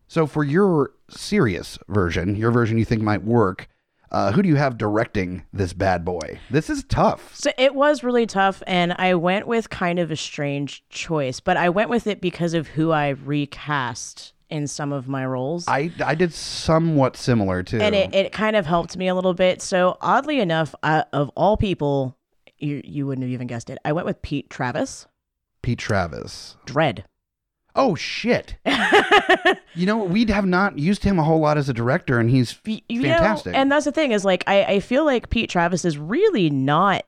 So 0.08 0.26
for 0.28 0.44
your 0.44 0.92
serious 1.10 1.78
version, 1.88 2.36
your 2.36 2.52
version 2.52 2.78
you 2.78 2.86
think 2.86 3.02
might 3.02 3.24
work, 3.24 3.68
uh, 4.12 4.32
who 4.32 4.42
do 4.42 4.48
you 4.48 4.56
have 4.56 4.78
directing 4.78 5.44
this 5.52 5.74
bad 5.74 6.06
boy? 6.06 6.40
This 6.50 6.70
is 6.70 6.86
tough. 6.86 7.36
So 7.36 7.52
it 7.58 7.76
was 7.76 8.04
really 8.04 8.26
tough, 8.26 8.64
and 8.66 8.94
I 8.94 9.16
went 9.16 9.48
with 9.48 9.70
kind 9.70 10.00
of 10.00 10.12
a 10.12 10.16
strange 10.16 10.88
choice, 10.90 11.40
but 11.42 11.58
I 11.58 11.70
went 11.70 11.90
with 11.90 12.08
it 12.08 12.22
because 12.22 12.54
of 12.54 12.68
who 12.68 12.92
I 12.92 13.10
recast 13.10 14.34
in 14.50 14.66
some 14.66 14.94
of 14.94 15.10
my 15.10 15.26
roles. 15.26 15.68
I 15.68 15.92
I 16.04 16.16
did 16.16 16.34
somewhat 16.34 17.18
similar 17.18 17.64
too. 17.64 17.80
and 17.82 17.94
it, 17.94 18.16
it 18.16 18.32
kind 18.32 18.56
of 18.56 18.66
helped 18.66 18.96
me 18.96 19.10
a 19.10 19.16
little 19.16 19.34
bit. 19.34 19.62
So 19.62 19.98
oddly 20.00 20.40
enough, 20.40 20.74
uh, 20.84 21.04
of 21.12 21.30
all 21.36 21.58
people, 21.58 22.18
you 22.58 22.82
you 22.86 23.06
wouldn't 23.06 23.24
have 23.24 23.32
even 23.32 23.48
guessed 23.48 23.70
it. 23.70 23.78
I 23.84 23.92
went 23.92 24.08
with 24.08 24.22
Pete 24.22 24.50
Travis. 24.50 25.06
Pete 25.62 25.80
Travis. 25.80 26.56
Dredd. 26.66 27.04
Oh 27.78 27.96
shit! 27.96 28.56
You 29.76 29.86
know 29.86 29.98
we'd 29.98 30.32
have 30.32 30.46
not 30.46 30.80
used 30.80 31.04
him 31.04 31.20
a 31.20 31.24
whole 31.24 31.40
lot 31.40 31.58
as 31.58 31.70
a 31.70 31.74
director, 31.74 32.20
and 32.20 32.30
he's 32.30 32.60
you 32.66 33.02
know, 33.02 33.10
fantastic. 33.10 33.56
and 33.56 33.72
that's 33.72 33.86
the 33.86 33.92
thing 33.92 34.12
is 34.12 34.26
like 34.26 34.44
I, 34.48 34.64
I 34.64 34.80
feel 34.80 35.06
like 35.06 35.30
Pete 35.30 35.50
Travis 35.50 35.86
is 35.86 35.98
really 35.98 36.50
not 36.50 37.06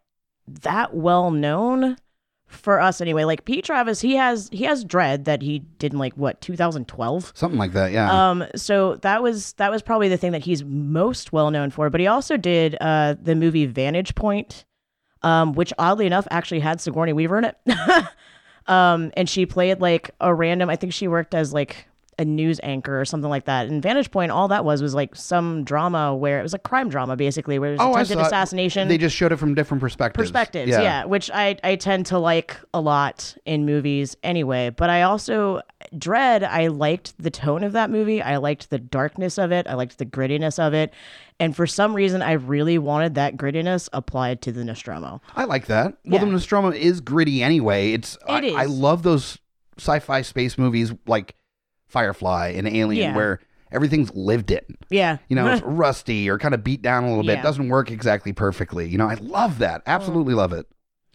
that 0.47 0.93
well 0.93 1.31
known 1.31 1.97
for 2.45 2.79
us 2.79 3.01
anyway. 3.01 3.23
Like 3.23 3.45
Pete 3.45 3.63
Travis, 3.65 4.01
he 4.01 4.15
has 4.15 4.49
he 4.51 4.65
has 4.65 4.85
Dredd 4.85 5.25
that 5.25 5.41
he 5.41 5.59
did 5.79 5.93
in 5.93 5.99
like 5.99 6.13
what 6.13 6.41
2012. 6.41 7.31
Something 7.35 7.59
like 7.59 7.73
that, 7.73 7.91
yeah. 7.91 8.29
Um, 8.29 8.45
so 8.55 8.95
that 8.97 9.23
was 9.23 9.53
that 9.53 9.71
was 9.71 9.81
probably 9.81 10.09
the 10.09 10.17
thing 10.17 10.31
that 10.33 10.43
he's 10.43 10.63
most 10.63 11.31
well 11.33 11.51
known 11.51 11.71
for. 11.71 11.89
But 11.89 12.01
he 12.01 12.07
also 12.07 12.37
did 12.37 12.75
uh 12.81 13.15
the 13.21 13.35
movie 13.35 13.65
Vantage 13.65 14.13
Point, 14.15 14.65
um, 15.21 15.53
which 15.53 15.73
oddly 15.79 16.05
enough 16.05 16.27
actually 16.31 16.59
had 16.59 16.81
Sigourney 16.81 17.13
Weaver 17.13 17.37
in 17.39 17.45
it. 17.45 17.57
um, 18.69 19.11
and 19.17 19.27
she 19.27 19.45
played 19.45 19.81
like 19.81 20.11
a 20.21 20.33
random. 20.33 20.69
I 20.69 20.77
think 20.77 20.93
she 20.93 21.07
worked 21.07 21.33
as 21.35 21.51
like 21.51 21.87
a 22.19 22.25
news 22.25 22.59
anchor 22.61 22.99
or 23.01 23.05
something 23.05 23.29
like 23.31 23.45
that. 23.45 23.67
And 23.67 23.81
Vantage 23.81 24.11
Point, 24.11 24.31
all 24.31 24.47
that 24.49 24.63
was 24.63 24.81
was 24.83 24.93
like 24.93 25.15
some 25.15 25.63
drama 25.63 26.13
where 26.15 26.39
it 26.39 26.43
was 26.43 26.53
a 26.53 26.59
crime 26.59 26.89
drama 26.89 27.15
basically, 27.15 27.57
where 27.57 27.71
there's 27.71 27.79
Oh, 27.79 27.93
I 27.93 28.01
attempted 28.01 28.19
assassination 28.27 28.87
they 28.89 28.97
just 28.99 29.15
showed 29.15 29.31
it 29.31 29.37
from 29.37 29.55
different 29.55 29.81
perspectives. 29.81 30.21
perspectives 30.29 30.69
yeah. 30.69 31.05
which 31.05 31.31
i 31.33 31.57
i 31.63 31.75
tend 31.75 32.05
to 32.07 32.19
like 32.19 32.57
a 32.73 32.79
lot 32.81 33.35
in 33.45 33.65
movies 33.65 34.15
anyway 34.21 34.69
but 34.69 34.89
i 34.89 35.01
also 35.01 35.61
Dredd 35.95 36.43
i 36.43 36.67
liked 36.67 37.13
the 37.21 37.31
tone 37.31 37.63
of 37.63 37.71
that 37.73 37.89
movie 37.89 38.21
i 38.21 38.37
liked 38.37 38.69
the 38.69 38.77
darkness 38.79 39.37
of 39.37 39.51
it 39.51 39.65
i 39.67 39.73
liked 39.73 39.97
the 39.97 40.05
grittiness 40.05 40.59
of 40.59 40.73
it 40.73 40.93
and 41.39 41.55
for 41.55 41.65
some 41.65 41.93
reason 41.95 42.21
i 42.21 42.33
really 42.33 42.77
wanted 42.77 43.15
that 43.15 43.37
grittiness 43.37 43.87
applied 43.93 44.41
to 44.43 44.51
the 44.51 44.63
nostromo 44.65 45.21
I 45.35 45.45
like 45.45 45.67
that. 45.67 45.93
Well, 46.05 46.19
the 46.19 46.25
Yeah. 46.25 46.31
Nostromo 46.33 46.71
is 46.71 46.99
gritty 47.01 47.41
anyway. 47.43 47.93
It's 47.93 48.17
I, 48.27 48.41
It 48.41 48.53
I 48.55 48.63
is. 48.65 48.71
love 48.71 49.03
those 49.03 49.37
sci-fi 49.77 50.21
space 50.23 50.57
movies 50.57 50.91
like 51.07 51.35
Firefly 51.89 52.53
and 52.55 52.67
Alien 52.67 53.11
Yeah. 53.11 53.15
where 53.15 53.39
everything's 53.71 54.13
lived 54.15 54.49
in. 54.51 54.61
yeah 54.89 55.17
You 55.27 55.35
know, 55.35 55.47
it's 55.51 55.61
rusty 55.65 56.29
or 56.29 56.37
kind 56.39 56.53
of 56.53 56.63
beat 56.63 56.81
down 56.81 57.03
a 57.03 57.09
little 57.09 57.23
bit. 57.23 57.37
Yeah. 57.37 57.41
Doesn't 57.43 57.69
work 57.69 57.91
exactly 57.91 58.33
perfectly. 58.33 58.87
You 58.87 58.97
know, 58.97 59.07
I 59.07 59.15
love 59.15 59.59
that. 59.59 59.81
Absolutely 59.85 60.33
love 60.33 60.53
it. 60.53 60.65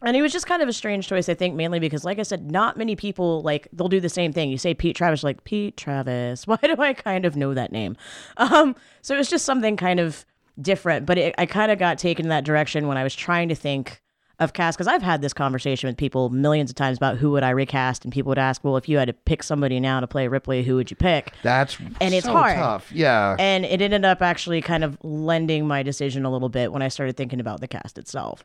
And 0.03 0.17
it 0.17 0.23
was 0.23 0.33
just 0.33 0.47
kind 0.47 0.61
of 0.61 0.69
a 0.69 0.73
strange 0.73 1.09
choice, 1.09 1.31
I 1.31 1.35
think, 1.35 1.55
mainly 1.55 1.79
because, 1.79 2.05
like 2.05 2.19
I 2.19 2.25
said, 2.25 2.51
not 2.51 2.77
many 2.77 2.95
people 2.95 3.41
like 3.43 3.69
they'll 3.73 3.89
do 3.89 4.01
the 4.01 4.09
same 4.11 4.33
thing. 4.35 4.51
You 4.51 4.59
say 4.59 4.75
Pete 4.75 4.95
Travis, 4.97 5.23
like 5.25 5.45
Pete 5.45 5.77
Travis. 5.79 6.47
Why 6.47 6.59
do 6.63 6.75
I 6.79 6.93
kind 6.93 7.25
of 7.25 7.37
know 7.37 7.55
that 7.55 7.73
name? 7.73 7.97
Um, 8.37 8.77
so 9.01 9.15
it 9.15 9.19
was 9.19 9.31
just 9.31 9.47
something 9.47 9.77
kind 9.79 9.99
of 10.01 10.27
different. 10.61 11.07
But 11.07 11.17
it, 11.19 11.35
I 11.39 11.47
kind 11.47 11.73
of 11.73 11.79
got 11.79 11.97
taken 11.99 12.27
in 12.27 12.29
that 12.31 12.45
direction 12.45 12.87
when 12.87 12.99
I 12.99 13.03
was 13.03 13.15
trying 13.15 13.49
to 13.49 13.55
think 13.55 14.03
of 14.40 14.53
cast 14.53 14.77
because 14.77 14.88
I've 14.88 15.03
had 15.03 15.23
this 15.23 15.33
conversation 15.33 15.88
with 15.88 15.97
people 15.97 16.29
millions 16.31 16.70
of 16.70 16.77
times 16.77 16.97
about 16.97 17.18
who 17.18 17.31
would 17.33 17.42
I 17.44 17.51
recast, 17.51 18.05
and 18.05 18.12
people 18.12 18.31
would 18.31 18.38
ask, 18.38 18.64
well, 18.64 18.77
if 18.77 18.88
you 18.88 18.99
had 18.99 19.07
to 19.07 19.12
pick 19.12 19.42
somebody 19.42 19.79
now 19.81 20.01
to 20.01 20.07
play 20.07 20.27
Ripley, 20.29 20.62
who 20.64 20.75
would 20.77 20.90
you 20.90 20.97
pick? 20.97 21.33
That's 21.42 21.79
And 22.01 22.12
it's 22.14 22.27
so 22.27 22.33
hard. 22.33 22.57
tough. 22.57 22.90
Yeah. 22.92 23.37
And 23.38 23.64
it 23.64 23.81
ended 23.81 24.05
up 24.05 24.23
actually 24.23 24.61
kind 24.61 24.83
of 24.85 24.99
lending 25.05 25.66
my 25.68 25.83
decision 25.83 26.25
a 26.25 26.31
little 26.33 26.49
bit 26.49 26.73
when 26.73 26.83
I 26.83 26.88
started 26.88 27.16
thinking 27.16 27.38
about 27.40 27.61
the 27.61 27.68
cast 27.68 27.97
itself. 27.99 28.44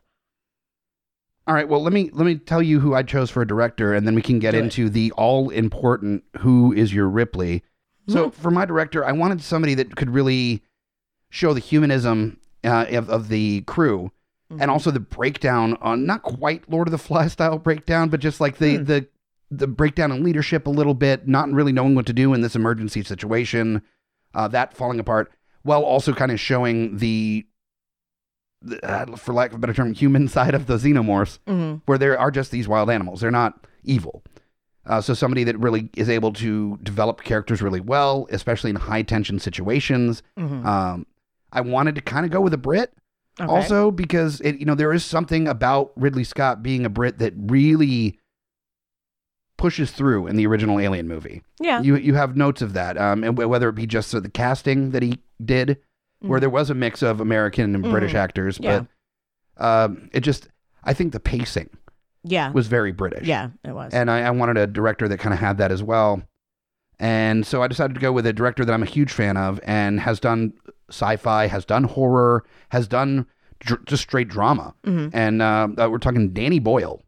All 1.46 1.54
right. 1.54 1.68
Well, 1.68 1.82
let 1.82 1.92
me 1.92 2.10
let 2.12 2.26
me 2.26 2.36
tell 2.36 2.62
you 2.62 2.78
who 2.80 2.94
I 2.94 3.02
chose 3.02 3.28
for 3.30 3.42
a 3.42 3.46
director, 3.46 3.92
and 3.92 4.06
then 4.06 4.14
we 4.14 4.22
can 4.22 4.38
get 4.38 4.52
Do 4.52 4.58
it. 4.58 4.62
into 4.64 4.88
the 4.88 5.10
all 5.12 5.50
important 5.50 6.22
who 6.38 6.72
is 6.72 6.94
your 6.94 7.08
Ripley. 7.08 7.62
So 8.08 8.26
Mm-hmm. 8.30 8.40
for 8.42 8.50
my 8.50 8.64
director, 8.64 9.04
I 9.04 9.12
wanted 9.12 9.42
somebody 9.42 9.74
that 9.74 9.96
could 9.96 10.10
really 10.10 10.62
show 11.30 11.52
the 11.54 11.60
humanism 11.60 12.38
uh, 12.64 12.86
of, 12.90 13.08
of 13.10 13.28
the 13.28 13.62
crew, 13.62 14.12
Mm-hmm. 14.50 14.62
and 14.62 14.70
also 14.70 14.90
the 14.90 14.98
breakdown 15.00 15.76
on 15.80 16.04
not 16.06 16.22
quite 16.22 16.68
Lord 16.68 16.88
of 16.88 16.92
the 16.92 16.98
Fly 16.98 17.28
style 17.28 17.56
breakdown, 17.58 18.08
but 18.08 18.18
just 18.20 18.40
like 18.40 18.58
the 18.58 18.78
Hmm. 18.78 18.84
the 18.84 19.06
the 19.52 19.66
breakdown 19.66 20.10
in 20.12 20.22
leadership 20.24 20.66
a 20.66 20.70
little 20.70 20.94
bit, 20.94 21.26
not 21.28 21.50
really 21.50 21.72
knowing 21.72 21.94
what 21.94 22.06
to 22.06 22.12
do 22.12 22.34
in 22.34 22.40
this 22.40 22.54
emergency 22.56 23.02
situation, 23.02 23.82
uh, 24.34 24.46
that 24.48 24.76
falling 24.76 24.98
apart, 25.00 25.30
while 25.62 25.82
also 25.82 26.12
kind 26.12 26.30
of 26.32 26.38
showing 26.38 26.96
the, 26.98 27.44
the 28.62 28.84
uh, 28.88 29.16
for 29.16 29.32
lack 29.32 29.50
of 29.50 29.56
a 29.56 29.58
better 29.58 29.72
term, 29.74 29.92
human 29.92 30.28
side 30.36 30.54
of 30.54 30.66
the 30.66 30.76
xenomorphs 30.76 31.38
hmm 31.46 31.76
where 31.86 31.98
there 31.98 32.18
are 32.18 32.30
just 32.30 32.50
these 32.50 32.68
wild 32.68 32.90
animals. 32.90 33.20
They're 33.20 33.30
not 33.30 33.66
evil. 33.84 34.22
Uh, 34.86 35.00
so 35.00 35.14
somebody 35.14 35.44
that 35.44 35.58
really 35.58 35.88
is 35.96 36.08
able 36.08 36.32
to 36.32 36.78
develop 36.82 37.22
characters 37.22 37.62
really 37.62 37.80
well, 37.80 38.26
especially 38.30 38.70
in 38.70 38.76
high 38.76 39.02
tension 39.02 39.38
situations. 39.38 40.22
hmm 40.36 40.66
Um, 40.66 41.06
I 41.52 41.60
wanted 41.60 41.94
to 41.96 42.00
kind 42.00 42.24
of 42.24 42.30
go 42.32 42.40
with 42.40 42.54
a 42.54 42.58
Brit 42.58 42.92
Okay. 43.40 43.50
also 43.50 43.90
because 43.90 44.40
it, 44.42 44.58
you 44.58 44.66
know, 44.66 44.74
there 44.74 44.92
is 44.92 45.04
something 45.04 45.48
about 45.48 45.92
Ridley 45.96 46.24
Scott 46.24 46.62
being 46.62 46.84
a 46.84 46.88
Brit 46.90 47.18
that 47.18 47.32
really 47.36 48.18
pushes 49.56 49.90
through 49.90 50.26
in 50.26 50.36
the 50.36 50.46
original 50.46 50.80
Alien 50.80 51.06
movie. 51.06 51.42
yeah. 51.60 51.80
You 51.82 51.96
you 51.96 52.14
have 52.14 52.36
notes 52.36 52.62
of 52.62 52.72
that, 52.72 52.96
um, 52.96 53.22
and 53.24 53.36
wh- 53.38 53.48
whether 53.48 53.68
it 53.68 53.74
be 53.74 53.86
just 53.86 54.10
the 54.12 54.28
casting 54.30 54.90
that 54.92 55.02
he 55.02 55.18
did, 55.44 55.78
where 56.20 56.38
Mhm. 56.38 56.40
there 56.40 56.50
was 56.50 56.70
a 56.70 56.74
mix 56.74 57.02
of 57.02 57.20
American 57.20 57.74
and 57.74 57.84
British 57.84 58.12
Mhm. 58.12 58.18
actors, 58.18 58.58
Yeah. 58.60 58.84
but 59.58 59.64
um, 59.64 60.08
it 60.12 60.20
just 60.20 60.48
I 60.82 60.94
think 60.94 61.12
the 61.12 61.20
pacing 61.20 61.68
Yeah. 62.24 62.50
was 62.52 62.66
very 62.68 62.90
British. 62.92 63.26
Yeah, 63.28 63.50
it 63.62 63.72
was. 63.74 63.92
And 63.92 64.10
I, 64.10 64.22
I 64.22 64.30
wanted 64.30 64.56
a 64.56 64.66
director 64.66 65.06
that 65.08 65.18
kind 65.18 65.34
of 65.34 65.40
had 65.40 65.58
that 65.58 65.70
as 65.70 65.82
well. 65.82 66.22
And 66.98 67.46
so 67.46 67.62
I 67.62 67.68
decided 67.68 67.92
to 67.94 68.00
go 68.00 68.12
with 68.12 68.24
a 68.26 68.32
director 68.32 68.64
that 68.64 68.72
I'm 68.72 68.82
a 68.82 68.86
huge 68.86 69.12
fan 69.12 69.36
of 69.36 69.60
and 69.64 70.00
has 70.00 70.20
done 70.20 70.54
sci 70.90 71.16
fi, 71.16 71.46
has 71.46 71.64
done 71.64 71.84
horror, 71.84 72.44
has 72.70 72.86
done 72.88 73.26
dr- 73.60 73.84
just 73.86 74.02
straight 74.02 74.28
drama. 74.28 74.74
Mhm. 74.84 75.10
And 75.12 75.42
uh, 75.42 75.68
uh, 75.78 75.88
we're 75.90 75.98
talking 75.98 76.30
Danny 76.32 76.58
Boyle. 76.58 77.02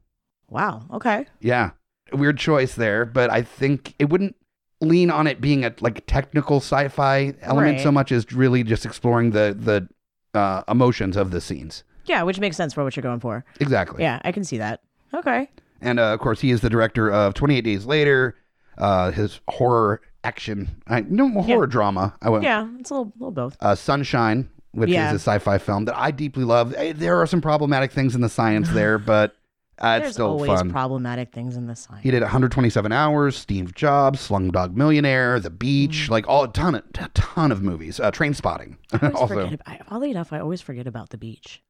Wow. 0.49 0.83
Okay. 0.93 1.27
Yeah. 1.41 1.71
Weird 2.13 2.39
choice 2.39 2.75
there, 2.75 3.05
but 3.07 3.31
I 3.31 3.43
think 3.43 3.95
it 3.99 4.11
wouldn't 4.11 4.37
lean 4.81 5.11
on 5.11 5.27
it 5.27 5.41
being 5.41 5.65
a 5.65 5.73
like 5.81 6.05
technical 6.07 6.59
sci 6.59 6.89
fi 6.89 7.35
element 7.41 7.81
so 7.81 7.93
much 7.93 8.11
as 8.13 8.31
really 8.33 8.63
just 8.65 8.85
exploring 8.85 9.31
the, 9.31 9.57
the 9.59 10.39
uh, 10.39 10.63
emotions 10.69 11.17
of 11.17 11.31
the 11.31 11.41
scenes. 11.41 11.85
Yeah, 12.05 12.23
which 12.25 12.41
makes 12.41 12.57
sense 12.57 12.75
for 12.75 12.83
what 12.85 12.97
you're 12.97 13.03
going 13.03 13.21
for. 13.21 13.45
Exactly. 13.61 14.03
Yeah, 14.03 14.21
I 14.25 14.33
can 14.33 14.45
see 14.45 14.59
that. 14.59 14.81
Okay. 15.15 15.49
And 15.81 15.99
uh, 16.01 16.13
of 16.13 16.21
course, 16.21 16.41
he 16.41 16.51
is 16.51 16.61
the 16.61 16.69
director 16.71 17.11
of 17.11 17.35
28 17.35 17.61
Days 17.63 17.87
Later, 17.87 18.37
uh, 18.79 19.11
his 19.13 19.41
horror 19.49 20.01
action, 20.25 20.83
I, 20.87 21.01
no 21.03 21.29
horror 21.43 21.67
drama. 21.67 22.15
I 22.23 22.31
went, 22.31 22.45
Yeah, 22.45 22.69
it's 22.79 22.91
a 22.91 22.95
little, 22.95 23.13
little 23.19 23.31
both. 23.33 23.57
uh, 23.61 23.75
Sunshine, 23.75 24.49
which 24.73 24.91
Yeah. 24.91 25.09
is 25.09 25.13
a 25.13 25.19
sci-fi 25.19 25.59
film 25.59 25.85
that 25.87 25.97
I 25.99 26.11
deeply 26.11 26.45
love. 26.45 26.75
Eh, 26.77 26.93
There 26.95 27.21
are 27.21 27.27
some 27.27 27.41
problematic 27.41 27.93
things 27.93 28.15
in 28.15 28.21
the 28.21 28.29
science 28.29 28.69
there, 28.73 28.99
but 28.99 29.37
uh, 29.81 29.97
it's 29.99 30.03
There's 30.05 30.13
still 30.15 30.27
always 30.29 30.49
fun. 30.51 30.71
problematic 30.71 31.33
things 31.33 31.57
in 31.57 31.67
the 31.67 31.75
science. 31.75 32.05
he 32.05 32.11
did 32.13 32.23
127 32.23 32.93
hours, 32.93 33.37
Steve 33.37 33.75
Jobs, 33.75 34.27
Slumdog 34.29 34.75
Millionaire, 34.77 35.41
The 35.41 35.51
Beach, 35.51 36.09
like 36.09 36.29
all 36.29 36.45
a 36.45 36.49
ton 36.53 36.77
of 36.77 36.85
a 37.01 37.09
ton 37.15 37.51
of 37.51 37.63
movies. 37.63 37.99
Uh, 37.99 38.11
Trainspotting, 38.13 38.77
also. 39.15 39.27
forget 39.29 39.61
I, 39.67 39.81
oddly 39.89 40.11
enough, 40.11 40.33
I 40.33 40.39
always 40.39 40.61
forget 40.61 40.87
about 40.87 41.11
the 41.11 41.19
beach. 41.19 41.63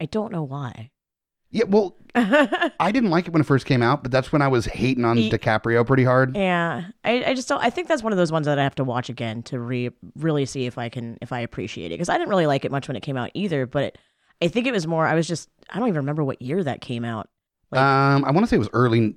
I 0.00 0.04
don't 0.04 0.30
know 0.30 0.44
why. 0.44 0.90
Yeah, 1.50 1.64
well, 1.66 1.96
I 2.14 2.90
didn't 2.92 3.10
like 3.10 3.26
it 3.26 3.32
when 3.32 3.40
it 3.40 3.46
first 3.46 3.64
came 3.64 3.82
out, 3.82 4.02
but 4.02 4.12
that's 4.12 4.32
when 4.32 4.42
I 4.42 4.48
was 4.48 4.66
hating 4.66 5.04
on 5.04 5.16
Ye- 5.16 5.30
DiCaprio 5.30 5.86
pretty 5.86 6.04
hard. 6.04 6.36
Yeah, 6.36 6.84
I, 7.04 7.24
I 7.28 7.34
just 7.34 7.48
don't. 7.48 7.62
I 7.62 7.70
think 7.70 7.88
that's 7.88 8.02
one 8.02 8.12
of 8.12 8.16
those 8.18 8.32
ones 8.32 8.46
that 8.46 8.58
I 8.58 8.62
have 8.62 8.74
to 8.76 8.84
watch 8.84 9.08
again 9.08 9.42
to 9.44 9.58
re 9.58 9.90
really 10.16 10.44
see 10.46 10.66
if 10.66 10.76
I 10.78 10.88
can 10.88 11.16
if 11.22 11.32
I 11.32 11.40
appreciate 11.40 11.86
it 11.86 11.94
because 11.94 12.08
I 12.08 12.18
didn't 12.18 12.28
really 12.28 12.46
like 12.46 12.64
it 12.64 12.70
much 12.70 12.88
when 12.88 12.96
it 12.96 13.02
came 13.02 13.16
out 13.16 13.30
either. 13.34 13.66
But 13.66 13.84
it, 13.84 13.98
I 14.42 14.48
think 14.48 14.66
it 14.66 14.72
was 14.72 14.86
more. 14.86 15.06
I 15.06 15.14
was 15.14 15.26
just 15.26 15.48
I 15.70 15.78
don't 15.78 15.88
even 15.88 15.98
remember 15.98 16.22
what 16.24 16.42
year 16.42 16.62
that 16.64 16.80
came 16.80 17.04
out. 17.04 17.28
Like- 17.70 17.80
um, 17.82 18.24
I 18.24 18.30
want 18.30 18.44
to 18.44 18.48
say 18.48 18.56
it 18.56 18.60
was 18.60 18.70
early, 18.72 19.14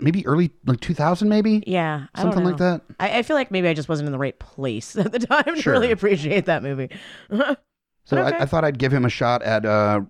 maybe 0.00 0.26
early 0.26 0.50
like 0.66 0.80
2000, 0.80 1.28
maybe 1.28 1.62
Yeah, 1.66 2.06
something 2.16 2.44
like 2.44 2.58
that. 2.58 2.82
I, 3.00 3.18
I 3.18 3.22
feel 3.22 3.36
like 3.36 3.50
maybe 3.50 3.68
I 3.68 3.74
just 3.74 3.88
wasn't 3.88 4.06
in 4.06 4.12
the 4.12 4.18
right 4.18 4.38
place 4.38 4.96
at 4.96 5.12
the 5.12 5.18
time 5.18 5.56
to 5.56 5.70
really 5.70 5.90
appreciate 5.90 6.46
that 6.46 6.62
movie. 6.62 6.90
So 8.04 8.16
Okay. 8.16 8.36
I, 8.38 8.42
I 8.42 8.46
thought 8.46 8.64
I'd 8.64 8.78
give 8.78 8.90
him 8.90 9.04
a 9.04 9.10
shot 9.10 9.42
at 9.42 9.66
uh, 9.66 10.00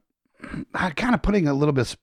kind 0.97 1.15
of 1.15 1.23
putting 1.23 1.49
a 1.49 1.55
little 1.55 1.73
bit, 1.73 1.97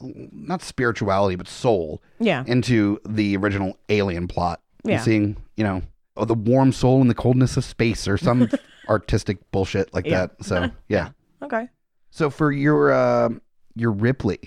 not 0.00 0.62
spirituality, 0.62 1.36
but 1.36 1.48
soul 1.48 2.02
yeah, 2.18 2.44
into 2.46 3.00
the 3.08 3.36
original 3.36 3.78
Alien 3.88 4.28
plot. 4.28 4.60
And 4.84 4.92
Yeah. 4.92 5.00
seeing, 5.02 5.36
you 5.56 5.64
know, 5.64 5.82
oh, 6.16 6.24
the 6.24 6.34
warm 6.34 6.72
soul 6.72 7.00
in 7.00 7.08
the 7.08 7.14
coldness 7.14 7.56
of 7.56 7.64
space 7.64 8.06
or 8.06 8.16
some 8.18 8.48
artistic 8.88 9.38
bullshit 9.50 9.92
like 9.94 10.06
Yeah. 10.06 10.26
that. 10.26 10.44
So 10.44 10.70
yeah. 10.88 11.10
okay. 11.42 11.68
So 12.10 12.30
for 12.30 12.52
your 12.52 12.92
uh, 12.92 13.30
your 13.74 13.92
Ripley, 13.92 14.38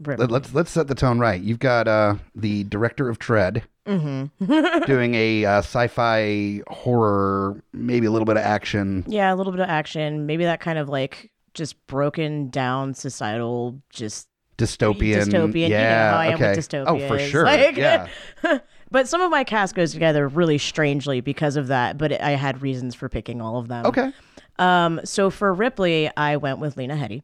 Rip. 0.00 0.18
let, 0.18 0.30
let's 0.30 0.54
let's 0.54 0.70
set 0.70 0.88
the 0.88 0.94
tone 0.94 1.18
right. 1.18 1.40
You've 1.40 1.58
got 1.60 1.88
uh, 1.88 2.16
the 2.34 2.64
director 2.64 3.08
of 3.08 3.18
Dredd 3.18 3.62
Mm-hmm. 3.86 4.82
doing 4.86 5.14
a 5.14 5.44
uh, 5.44 5.58
sci-fi 5.58 6.60
horror, 6.66 7.62
maybe 7.72 8.06
a 8.06 8.10
little 8.10 8.26
bit 8.26 8.36
of 8.36 8.42
action. 8.42 9.04
yeah, 9.06 9.32
a 9.32 9.36
little 9.36 9.52
bit 9.52 9.60
of 9.60 9.68
action, 9.68 10.26
maybe 10.26 10.42
that 10.44 10.58
kind 10.58 10.76
of 10.76 10.88
like 10.88 11.30
just 11.56 11.84
broken 11.88 12.50
down 12.50 12.94
societal, 12.94 13.80
just 13.90 14.28
Dystopian. 14.58 15.24
dystopian. 15.24 15.68
Yeah. 15.68 16.10
you 16.10 16.10
know 16.10 16.12
how 16.12 16.20
I 16.20 16.26
am 16.28 16.34
okay. 16.34 16.48
with 16.50 16.58
dystopia. 16.58 16.84
Oh, 16.86 17.08
for 17.08 17.18
sure. 17.18 17.44
Like- 17.44 17.76
yeah. 17.76 18.08
but 18.90 19.08
some 19.08 19.20
of 19.20 19.30
my 19.30 19.44
cast 19.44 19.74
goes 19.74 19.92
together 19.92 20.28
really 20.28 20.58
strangely 20.58 21.20
because 21.20 21.56
of 21.56 21.66
that. 21.66 21.98
But 21.98 22.12
I 22.22 22.30
had 22.30 22.62
reasons 22.62 22.94
for 22.94 23.08
picking 23.08 23.40
all 23.42 23.58
of 23.58 23.68
them. 23.68 23.84
Okay. 23.86 24.12
Um. 24.58 25.00
So 25.04 25.30
for 25.30 25.52
Ripley, 25.52 26.10
I 26.16 26.36
went 26.36 26.58
with 26.60 26.76
Lena 26.76 26.94
Headey 26.94 27.22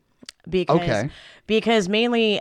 because 0.48 0.80
Okay. 0.80 1.08
because 1.46 1.88
mainly 1.88 2.40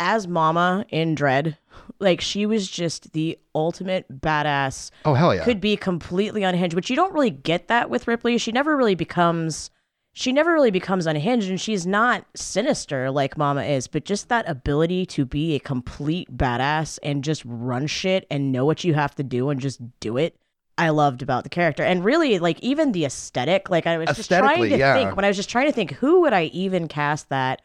as 0.00 0.26
Mama 0.26 0.84
in 0.88 1.14
Dredd, 1.14 1.56
like 2.00 2.20
she 2.20 2.44
was 2.46 2.68
just 2.68 3.12
the 3.12 3.38
ultimate 3.54 4.20
badass 4.20 4.90
Oh 5.04 5.14
hell 5.14 5.32
yeah. 5.32 5.44
could 5.44 5.60
be 5.60 5.76
completely 5.76 6.42
unhinged, 6.42 6.74
which 6.74 6.90
you 6.90 6.96
don't 6.96 7.12
really 7.12 7.30
get 7.30 7.68
that 7.68 7.88
with 7.90 8.08
Ripley. 8.08 8.38
She 8.38 8.50
never 8.50 8.76
really 8.76 8.96
becomes 8.96 9.70
she 10.12 10.32
never 10.32 10.52
really 10.52 10.70
becomes 10.70 11.06
unhinged 11.06 11.48
and 11.48 11.60
she's 11.60 11.86
not 11.86 12.26
sinister 12.34 13.10
like 13.10 13.38
Mama 13.38 13.62
is, 13.64 13.86
but 13.86 14.04
just 14.04 14.28
that 14.28 14.48
ability 14.48 15.06
to 15.06 15.24
be 15.24 15.54
a 15.54 15.60
complete 15.60 16.36
badass 16.36 16.98
and 17.02 17.24
just 17.24 17.42
run 17.46 17.86
shit 17.86 18.26
and 18.30 18.52
know 18.52 18.66
what 18.66 18.84
you 18.84 18.92
have 18.92 19.14
to 19.14 19.22
do 19.22 19.48
and 19.48 19.58
just 19.58 19.80
do 20.00 20.18
it. 20.18 20.36
I 20.76 20.90
loved 20.90 21.22
about 21.22 21.44
the 21.44 21.50
character. 21.50 21.82
And 21.82 22.04
really 22.04 22.38
like 22.38 22.60
even 22.60 22.92
the 22.92 23.06
aesthetic, 23.06 23.70
like 23.70 23.86
I 23.86 23.96
was 23.96 24.14
just 24.14 24.28
trying 24.28 24.68
to 24.68 24.76
yeah. 24.76 24.94
think 24.94 25.16
when 25.16 25.24
I 25.24 25.28
was 25.28 25.36
just 25.36 25.50
trying 25.50 25.66
to 25.66 25.72
think 25.72 25.92
who 25.92 26.20
would 26.22 26.34
I 26.34 26.44
even 26.44 26.88
cast 26.88 27.30
that 27.30 27.62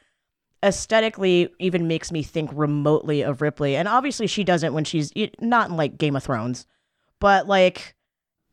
aesthetically 0.63 1.49
even 1.60 1.88
makes 1.88 2.12
me 2.12 2.23
think 2.23 2.49
remotely 2.53 3.21
of 3.21 3.41
Ripley. 3.41 3.75
And 3.75 3.89
obviously 3.89 4.27
she 4.27 4.45
doesn't 4.45 4.73
when 4.73 4.86
she's 4.86 5.12
not 5.41 5.69
in 5.69 5.75
like 5.75 5.97
Game 5.97 6.15
of 6.15 6.23
Thrones, 6.23 6.65
but 7.19 7.45
like 7.45 7.95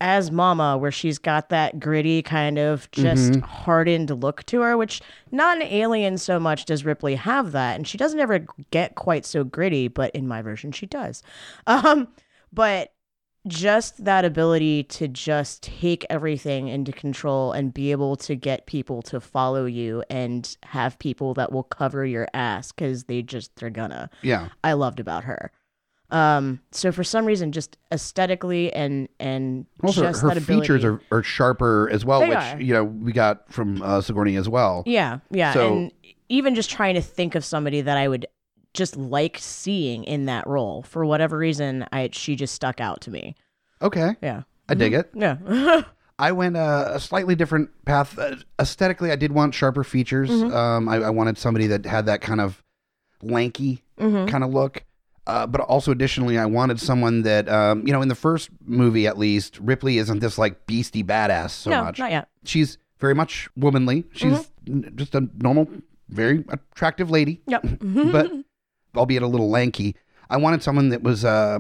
as 0.05 0.31
Mama, 0.31 0.77
where 0.77 0.93
she's 0.93 1.19
got 1.19 1.49
that 1.49 1.81
gritty 1.81 2.21
kind 2.21 2.59
of 2.59 2.91
just 2.93 3.33
Mhm. 3.33 3.41
hardened 3.41 4.11
look 4.11 4.45
to 4.45 4.61
her, 4.61 4.77
which 4.77 5.01
not 5.33 5.57
an 5.57 5.63
Alien 5.63 6.19
so 6.19 6.39
much 6.39 6.67
does 6.67 6.85
Ripley 6.85 7.15
have 7.15 7.53
that, 7.53 7.77
and 7.77 7.89
she 7.89 7.97
doesn't 7.97 8.21
ever 8.21 8.47
get 8.71 8.97
quite 8.97 9.25
so 9.25 9.45
gritty, 9.45 9.89
but 9.89 10.15
in 10.15 10.29
my 10.29 10.43
version 10.43 10.73
she 10.73 10.85
does. 10.87 11.23
Um, 11.67 12.09
but 12.53 12.93
just 13.47 14.05
that 14.05 14.25
ability 14.25 14.85
to 14.85 15.07
just 15.09 15.63
take 15.63 16.05
everything 16.09 16.69
into 16.69 16.93
control 16.93 17.53
and 17.53 17.75
be 17.75 17.91
able 17.91 18.17
to 18.17 18.35
get 18.35 18.67
people 18.67 19.03
to 19.03 19.21
follow 19.21 19.65
you 19.67 20.03
and 20.09 20.57
have 20.65 20.99
people 20.99 21.35
that 21.35 21.53
will 21.53 21.63
cover 21.63 22.05
your 22.07 22.27
ass 22.33 22.73
because 22.73 23.05
they 23.05 23.21
just 23.23 23.55
they're 23.57 23.69
gonna 23.69 24.09
yeah. 24.23 24.49
i 24.63 24.73
loved 24.73 24.99
about 24.99 25.25
her 25.25 25.51
um 26.11 26.61
so 26.71 26.93
for 26.93 27.03
some 27.03 27.25
reason 27.25 27.51
just 27.51 27.77
aesthetically 27.93 28.73
and 28.73 29.09
and 29.19 29.67
Also, 29.83 30.03
just 30.03 30.21
her 30.23 30.29
that 30.29 30.37
ability 30.39 30.61
features 30.63 30.85
are, 30.85 31.01
are 31.11 31.23
sharper 31.23 31.89
as 31.91 32.05
well, 32.05 32.21
They 32.21 32.29
which 32.29 32.39
are. 32.39 32.61
you 32.61 32.75
know 32.75 32.85
we 32.85 33.13
got 33.13 33.51
from 33.53 33.81
uh, 33.83 34.01
Sigourney 34.01 34.37
as 34.37 34.49
well. 34.49 34.83
yeah 34.87 35.19
yeah 35.31 35.53
So- 35.55 35.73
and 35.77 35.93
even 36.29 36.55
just 36.55 36.71
trying 36.71 36.95
to 36.95 37.03
think 37.03 37.35
of 37.35 37.45
somebody 37.45 37.81
that 37.83 37.97
i 37.97 38.07
would 38.09 38.27
just 38.75 38.97
like 38.97 39.37
seeing 39.39 40.05
in 40.05 40.25
that 40.27 40.47
role 40.47 40.83
for 40.83 41.05
whatever 41.07 41.39
reason 41.39 41.87
i 41.93 42.09
she 42.13 42.35
just 42.37 42.55
stuck 42.55 42.81
out 42.81 43.01
to 43.03 43.11
me 43.11 43.35
Okay, 43.83 44.17
yeah 44.23 44.43
I 44.69 44.75
dig 44.75 44.95
it. 44.95 45.11
yeah 45.15 45.83
I 46.19 46.31
went 46.33 46.57
uh, 46.57 46.93
a 46.95 47.01
slightly 47.01 47.35
different 47.35 47.71
path. 47.87 48.17
Uh, 48.17 48.37
aesthetically, 48.61 49.11
I 49.11 49.17
did 49.17 49.33
want 49.33 49.53
sharper 49.53 49.83
features. 49.83 50.31
Mm-hmm. 50.31 50.55
Um, 50.55 50.89
I, 50.89 50.99
I 50.99 51.11
wanted 51.11 51.37
somebody 51.37 51.67
that 51.67 51.85
had 51.85 52.07
that 52.07 52.21
kind 52.21 52.41
of 52.41 52.63
lanky 53.21 53.83
Mhm. 53.99 54.29
kind 54.29 54.45
of 54.45 54.55
look. 54.55 54.85
Uh, 55.27 55.47
but 55.47 55.61
also, 55.63 55.91
additionally, 55.91 56.37
I 56.39 56.45
wanted 56.47 56.79
someone 56.81 57.23
that, 57.23 57.49
um, 57.49 57.87
you 57.87 57.93
know, 57.95 58.03
in 58.03 58.09
the 58.09 58.15
first 58.15 58.51
movie 58.65 59.07
at 59.07 59.17
least, 59.19 59.59
Ripley 59.59 59.97
isn't 59.99 60.19
this 60.19 60.37
like 60.37 60.67
beastie 60.67 61.03
badass 61.03 61.51
so 61.51 61.71
no 61.71 61.85
much. 61.85 61.99
not 61.99 62.11
yet 62.11 62.29
She's 62.45 62.77
very 63.01 63.15
much 63.15 63.49
womanly. 63.57 64.05
She's 64.13 64.33
Mm-hmm. 64.67 64.85
n- 64.87 64.93
just 64.97 65.15
a 65.15 65.27
normal, 65.39 65.69
very 66.09 66.45
attractive 66.49 67.11
lady. 67.11 67.41
yep 67.47 67.65
but 67.81 68.31
albeit 68.95 69.23
a 69.23 69.27
little 69.27 69.49
lanky. 69.51 69.97
I 70.31 70.37
wanted 70.37 70.63
someone 70.63 70.91
that 70.91 71.03
was 71.03 71.25
uh, 71.25 71.59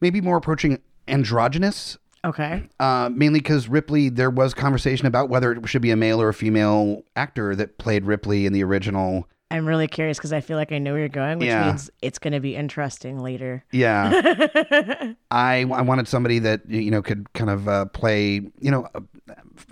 maybe 0.00 0.20
more 0.20 0.36
approaching 0.36 0.78
androgynous, 1.08 1.98
okay 2.24 2.68
uh, 2.80 3.08
mainly 3.12 3.40
because 3.40 3.68
Ripley, 3.68 4.08
there 4.08 4.30
was 4.30 4.52
conversation 4.54 5.06
about 5.06 5.28
whether 5.28 5.52
it 5.52 5.66
should 5.68 5.82
be 5.82 5.90
a 5.90 5.96
male 5.96 6.20
or 6.20 6.28
a 6.28 6.34
female 6.34 7.02
actor 7.16 7.54
that 7.56 7.78
played 7.78 8.04
Ripley 8.04 8.44
in 8.46 8.52
the 8.52 8.62
original. 8.64 9.28
I'm 9.50 9.66
really 9.66 9.86
curious 9.88 10.18
because 10.18 10.32
i 10.32 10.40
feel 10.40 10.56
like 10.56 10.72
i 10.72 10.78
know 10.78 10.92
where 10.92 11.00
you're 11.00 11.08
going 11.08 11.38
which 11.38 11.48
Yeah. 11.48 11.66
means 11.66 11.90
it's 12.02 12.18
going 12.18 12.32
to 12.32 12.40
be 12.40 12.56
interesting 12.56 13.18
later. 13.20 13.64
Yeah, 13.72 14.10
I, 15.30 15.60
I 15.60 15.82
wanted 15.82 16.08
somebody 16.08 16.38
that 16.40 16.68
you 16.68 16.90
know 16.90 17.02
could 17.02 17.32
kind 17.32 17.50
of 17.50 17.68
uh, 17.68 17.86
play 17.86 18.40
you 18.60 18.70
know 18.70 18.88
a, 18.94 19.02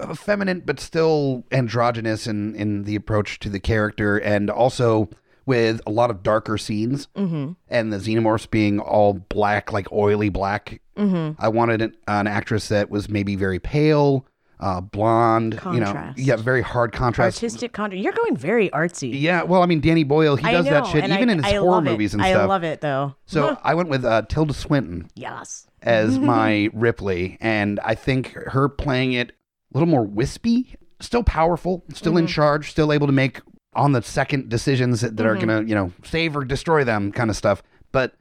a 0.00 0.14
feminine 0.14 0.62
but 0.64 0.80
still 0.80 1.44
androgynous 1.52 2.26
in 2.26 2.54
in 2.54 2.84
the 2.84 2.96
approach 2.96 3.38
to 3.40 3.48
the 3.48 3.60
character, 3.60 4.18
and 4.18 4.50
also 4.50 5.08
with 5.46 5.80
a 5.86 5.90
lot 5.90 6.10
of 6.10 6.22
darker 6.22 6.56
scenes, 6.56 7.08
mm-hmm. 7.16 7.52
and 7.68 7.92
the 7.92 7.98
xenomorphs 7.98 8.48
being 8.50 8.80
all 8.80 9.14
black, 9.14 9.72
like 9.72 9.90
oily 9.92 10.28
black. 10.30 10.80
Mm-hmm. 10.96 11.40
I 11.42 11.48
wanted 11.48 11.82
an, 11.82 11.96
an 12.08 12.26
actress 12.26 12.68
that 12.68 12.88
was 12.90 13.08
maybe 13.08 13.36
very 13.36 13.58
pale, 13.58 14.26
uh, 14.60 14.80
blonde, 14.80 15.60
you 15.66 15.80
know, 15.80 16.12
yeah, 16.16 16.36
very 16.36 16.62
hard 16.62 16.92
contrast. 16.92 17.36
artistic 17.42 17.72
content 17.72 18.00
you're 18.02 18.12
going 18.12 18.36
very 18.36 18.70
artsy 18.70 19.20
Yeah, 19.20 19.42
well, 19.42 19.62
I 19.62 19.66
mean, 19.66 19.80
Danny 19.80 20.04
Boyle, 20.04 20.36
he 20.36 20.46
I 20.46 20.52
does 20.52 20.66
that 20.66 20.86
shit 20.86 21.04
even 21.04 21.28
I- 21.28 21.32
in 21.32 21.42
his 21.42 21.52
I 21.52 21.56
horror 21.56 21.80
movies 21.82 22.14
and 22.14 22.22
stuff. 22.22 22.36
I 22.36 22.44
love 22.44 22.64
it 22.64 22.80
though. 22.80 23.16
So 23.26 23.58
I 23.64 23.74
went 23.74 23.88
with 23.88 24.04
uh, 24.04 24.22
Tilda 24.28 24.54
Swinton 24.54 25.10
yes. 25.14 25.66
as 25.82 26.18
my 26.18 26.70
Ripley, 26.72 27.36
and 27.40 27.80
I 27.80 27.94
think 27.94 28.32
her 28.32 28.68
playing 28.68 29.12
it 29.12 29.30
a 29.30 29.34
little 29.78 29.88
more 29.88 30.04
wispy, 30.04 30.76
still 31.00 31.24
powerful, 31.24 31.84
still 31.92 32.12
Mm-hmm. 32.12 32.18
in 32.20 32.26
charge, 32.28 32.70
still 32.70 32.92
able 32.92 33.06
to 33.08 33.12
make 33.12 33.40
on 33.74 33.90
the 33.92 34.02
second 34.02 34.48
decisions 34.48 35.00
that, 35.00 35.16
that 35.16 35.26
are 35.26 35.36
Mm-hmm. 35.36 35.46
gonna, 35.48 35.62
you 35.68 35.74
know, 35.74 35.92
save 36.04 36.36
or 36.36 36.44
destroy 36.44 36.84
them 36.84 37.10
kind 37.10 37.28
of 37.28 37.36
stuff, 37.36 37.60
but 37.90 38.14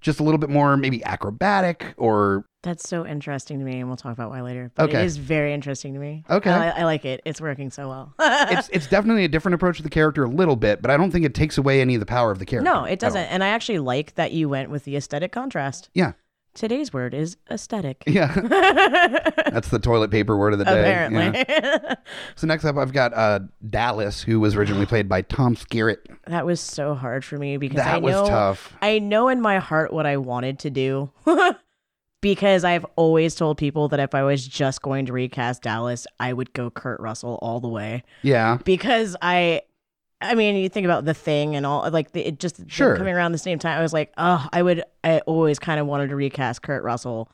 just 0.00 0.20
a 0.20 0.22
little 0.22 0.38
bit 0.38 0.48
more 0.50 0.76
maybe 0.76 1.02
acrobatic 1.04 1.94
or 1.96 2.44
That's 2.66 2.88
so 2.88 3.06
interesting 3.06 3.60
to 3.60 3.64
me, 3.64 3.78
and 3.78 3.86
we'll 3.88 3.96
talk 3.96 4.12
about 4.12 4.30
why 4.30 4.40
later. 4.42 4.72
But 4.74 4.90
Okay. 4.90 5.00
it 5.00 5.04
is 5.04 5.16
very 5.18 5.54
interesting 5.54 5.94
to 5.94 6.00
me. 6.00 6.24
Okay. 6.28 6.50
I, 6.50 6.80
I 6.80 6.84
like 6.84 7.04
it. 7.04 7.22
It's 7.24 7.40
working 7.40 7.70
so 7.70 7.88
well. 7.88 8.12
it's 8.20 8.68
it's 8.70 8.86
definitely 8.88 9.24
a 9.24 9.28
different 9.28 9.54
approach 9.54 9.76
to 9.76 9.82
the 9.84 9.88
character 9.88 10.24
a 10.24 10.28
little 10.28 10.56
bit, 10.56 10.82
but 10.82 10.90
I 10.90 10.96
don't 10.96 11.12
think 11.12 11.24
it 11.24 11.32
takes 11.34 11.56
away 11.58 11.80
any 11.80 11.94
of 11.94 12.00
the 12.00 12.06
power 12.06 12.30
of 12.32 12.40
the 12.40 12.44
character. 12.44 12.68
no, 12.70 12.82
it 12.84 12.98
doesn't. 12.98 13.22
And 13.26 13.44
I 13.44 13.48
actually 13.48 13.78
like 13.78 14.16
that 14.16 14.32
you 14.32 14.48
went 14.48 14.68
with 14.70 14.82
the 14.84 14.96
aesthetic 14.96 15.30
contrast. 15.32 15.90
Yeah. 15.94 16.12
Today's 16.54 16.90
word 16.90 17.12
is 17.12 17.36
aesthetic. 17.50 18.02
Yeah, 18.06 18.32
that's 19.50 19.68
the 19.68 19.78
toilet 19.78 20.10
paper 20.10 20.36
word 20.38 20.54
of 20.54 20.58
the 20.58 20.64
day. 20.64 20.80
Apparently. 20.80 21.44
yeah. 21.48 21.94
So 22.34 22.46
next 22.46 22.64
up, 22.64 22.76
I've 22.78 22.94
got 22.94 23.12
uh, 23.12 23.40
Dallas, 23.68 24.22
who 24.22 24.40
was 24.40 24.54
originally 24.56 24.86
played 24.92 25.06
by 25.06 25.20
Tom 25.20 25.54
Skerritt. 25.54 25.98
that 26.26 26.46
was 26.46 26.60
so 26.60 26.94
hard 26.94 27.24
for 27.26 27.36
me 27.36 27.58
because 27.58 27.76
That 27.76 27.96
I 27.96 27.98
was 27.98 28.12
know 28.14 28.26
tough. 28.26 28.72
I 28.80 28.98
know 28.98 29.28
in 29.28 29.40
my 29.42 29.58
heart 29.58 29.92
what 29.92 30.06
I 30.06 30.16
wanted 30.16 30.58
to 30.60 30.70
do 30.70 31.10
because 32.34 32.64
I've 32.64 32.84
always 32.96 33.36
told 33.36 33.56
people 33.56 33.86
that 33.90 34.00
if 34.00 34.12
I 34.12 34.24
was 34.24 34.44
just 34.48 34.82
going 34.82 35.06
to 35.06 35.12
recast 35.12 35.62
Dallas, 35.62 36.08
I 36.18 36.32
would 36.32 36.52
go 36.54 36.70
Kurt 36.70 36.98
Russell 36.98 37.38
all 37.40 37.60
the 37.60 37.68
way 37.68 38.02
Yeah. 38.22 38.58
because 38.64 39.14
I. 39.22 39.62
I 40.20 40.34
mean, 40.34 40.56
you 40.56 40.68
think 40.70 40.86
about 40.86 41.04
the 41.04 41.12
thing 41.14 41.54
and 41.54 41.64
all, 41.66 41.88
like 41.90 42.12
the, 42.12 42.26
it 42.26 42.40
just 42.40 42.68
Sure. 42.68 42.96
coming 42.96 43.14
around 43.14 43.32
the 43.32 43.38
same 43.38 43.58
time. 43.58 43.78
I 43.78 43.82
was 43.82 43.92
like, 43.92 44.12
oh, 44.16 44.48
I 44.52 44.62
would. 44.62 44.82
I 45.04 45.20
always 45.20 45.58
kind 45.60 45.78
of 45.78 45.86
wanted 45.86 46.08
to 46.08 46.16
recast 46.16 46.62
Kurt 46.62 46.82
Russell 46.82 47.30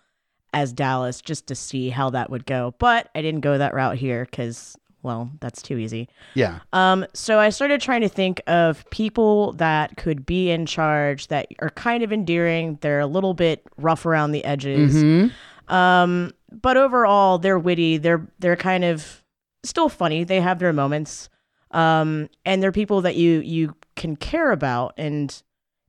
as 0.53 0.73
Dallas 0.75 1.21
just 1.23 1.47
to 1.47 1.55
see 1.55 1.89
how 1.91 2.11
that 2.11 2.29
would 2.29 2.45
go, 2.45 2.75
but 2.79 3.09
I 3.15 3.23
didn't 3.23 3.41
go 3.41 3.57
that 3.57 3.73
route 3.73 3.97
here 3.97 4.27
because, 4.29 4.77
well, 5.03 5.31
that's 5.41 5.63
too 5.63 5.79
easy. 5.79 6.09
Yeah. 6.35 6.61
Um, 6.73 7.05
so 7.13 7.39
I 7.39 7.51
started 7.51 7.81
trying 7.81 8.03
to 8.03 8.09
think 8.09 8.41
of 8.47 8.89
people 8.91 9.53
that 9.55 9.97
could 9.97 10.25
be 10.25 10.51
in 10.51 10.67
charge 10.67 11.29
that 11.29 11.49
are 11.61 11.71
kind 11.71 12.03
of 12.03 12.13
endearing. 12.13 12.79
They're 12.81 13.01
a 13.01 13.07
little 13.07 13.35
bit 13.35 13.67
rough 13.77 14.07
around 14.07 14.33
the 14.33 14.45
edges. 14.45 14.95
Mm-hmm. 14.95 15.75
Um, 15.75 16.33
but 16.51 16.77
overall 16.77 17.39
they're 17.39 17.59
witty. 17.59 17.97
They're 17.97 18.27
they're 18.39 18.57
kind 18.57 18.85
of 18.85 19.23
still 19.65 19.89
funny. 19.89 20.25
They 20.25 20.41
have 20.41 20.59
their 20.59 20.73
moments. 20.73 21.29
Um, 21.71 22.29
and 22.45 22.63
they're 22.63 22.73
people 22.73 23.01
that 23.03 23.17
you 23.17 23.41
you 23.41 23.75
can 23.97 24.17
care 24.17 24.51
about 24.53 24.95
and 24.97 25.43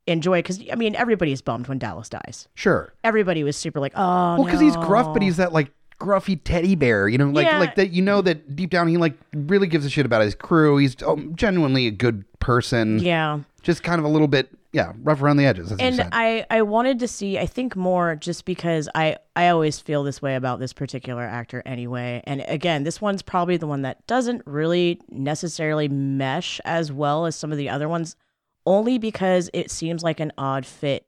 enjoy 0.07 0.39
because 0.39 0.61
I 0.71 0.75
mean 0.75 0.95
everybody's 0.95 1.41
bummed 1.41 1.67
when 1.67 1.77
Dallas 1.79 2.09
dies. 2.09 2.47
Sure. 2.55 2.93
Everybody 3.03 3.43
was 3.43 3.57
super 3.57 3.79
like, 3.79 3.93
oh, 3.95 4.35
Well, 4.35 4.45
because 4.45 4.59
he's 4.59 4.75
gruff, 4.77 5.13
but 5.13 5.21
he's 5.21 5.37
that 5.37 5.53
like 5.53 5.71
gruffy 5.99 6.39
teddy 6.43 6.75
bear, 6.75 7.07
you 7.07 7.17
know, 7.17 7.29
like 7.29 7.45
Yeah. 7.45 7.59
like 7.59 7.75
that. 7.75 7.91
You 7.91 8.01
know 8.01 8.21
that 8.21 8.55
deep 8.55 8.69
down 8.69 8.87
he 8.87 8.97
like 8.97 9.13
really 9.33 9.67
gives 9.67 9.85
a 9.85 9.89
shit 9.89 10.05
about 10.05 10.21
his 10.21 10.35
crew. 10.35 10.77
He's 10.77 10.95
um, 11.03 11.35
genuinely 11.35 11.87
a 11.87 11.91
good 11.91 12.23
person. 12.39 12.99
yeah. 12.99 13.39
Just 13.61 13.81
kind 13.83 13.97
of 13.97 14.03
a 14.03 14.09
little 14.09 14.27
bit, 14.27 14.49
yeah, 14.73 14.91
rough 15.03 15.21
around 15.21 15.37
the 15.37 15.45
edges, 15.45 15.71
and. 15.79 16.01
I, 16.11 16.45
I 16.49 16.63
wanted 16.63 16.99
to 16.99 17.07
see 17.07 17.39
i 17.39 17.45
think 17.45 17.75
more 17.77 18.15
just 18.17 18.43
because 18.43 18.89
i 18.93 19.15
i 19.37 19.47
always 19.47 19.79
feel 19.79 20.03
this 20.03 20.21
way 20.21 20.35
about 20.35 20.59
this 20.59 20.73
particular 20.73 21.23
actor 21.23 21.63
anyway 21.65 22.21
and 22.25 22.43
again 22.49 22.83
this 22.83 22.99
one's 22.99 23.21
probably 23.21 23.55
the 23.55 23.67
one 23.67 23.83
that 23.83 24.05
doesn't 24.05 24.41
really 24.45 24.99
necessarily 25.09 25.87
mesh 25.87 26.59
as 26.65 26.91
well 26.91 27.25
as 27.25 27.35
some 27.37 27.51
of 27.53 27.57
the 27.57 27.69
other 27.69 27.87
ones 27.87 28.17
only 28.65 28.97
because 28.97 29.49
it 29.53 29.71
seems 29.71 30.03
like 30.03 30.19
an 30.19 30.33
odd 30.37 30.65
fit 30.65 31.05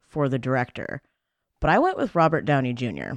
for 0.00 0.28
the 0.30 0.38
director 0.38 1.02
but 1.60 1.68
i 1.70 1.78
went 1.78 1.98
with 1.98 2.14
robert 2.14 2.44
downey 2.46 2.72
jr 2.72 3.12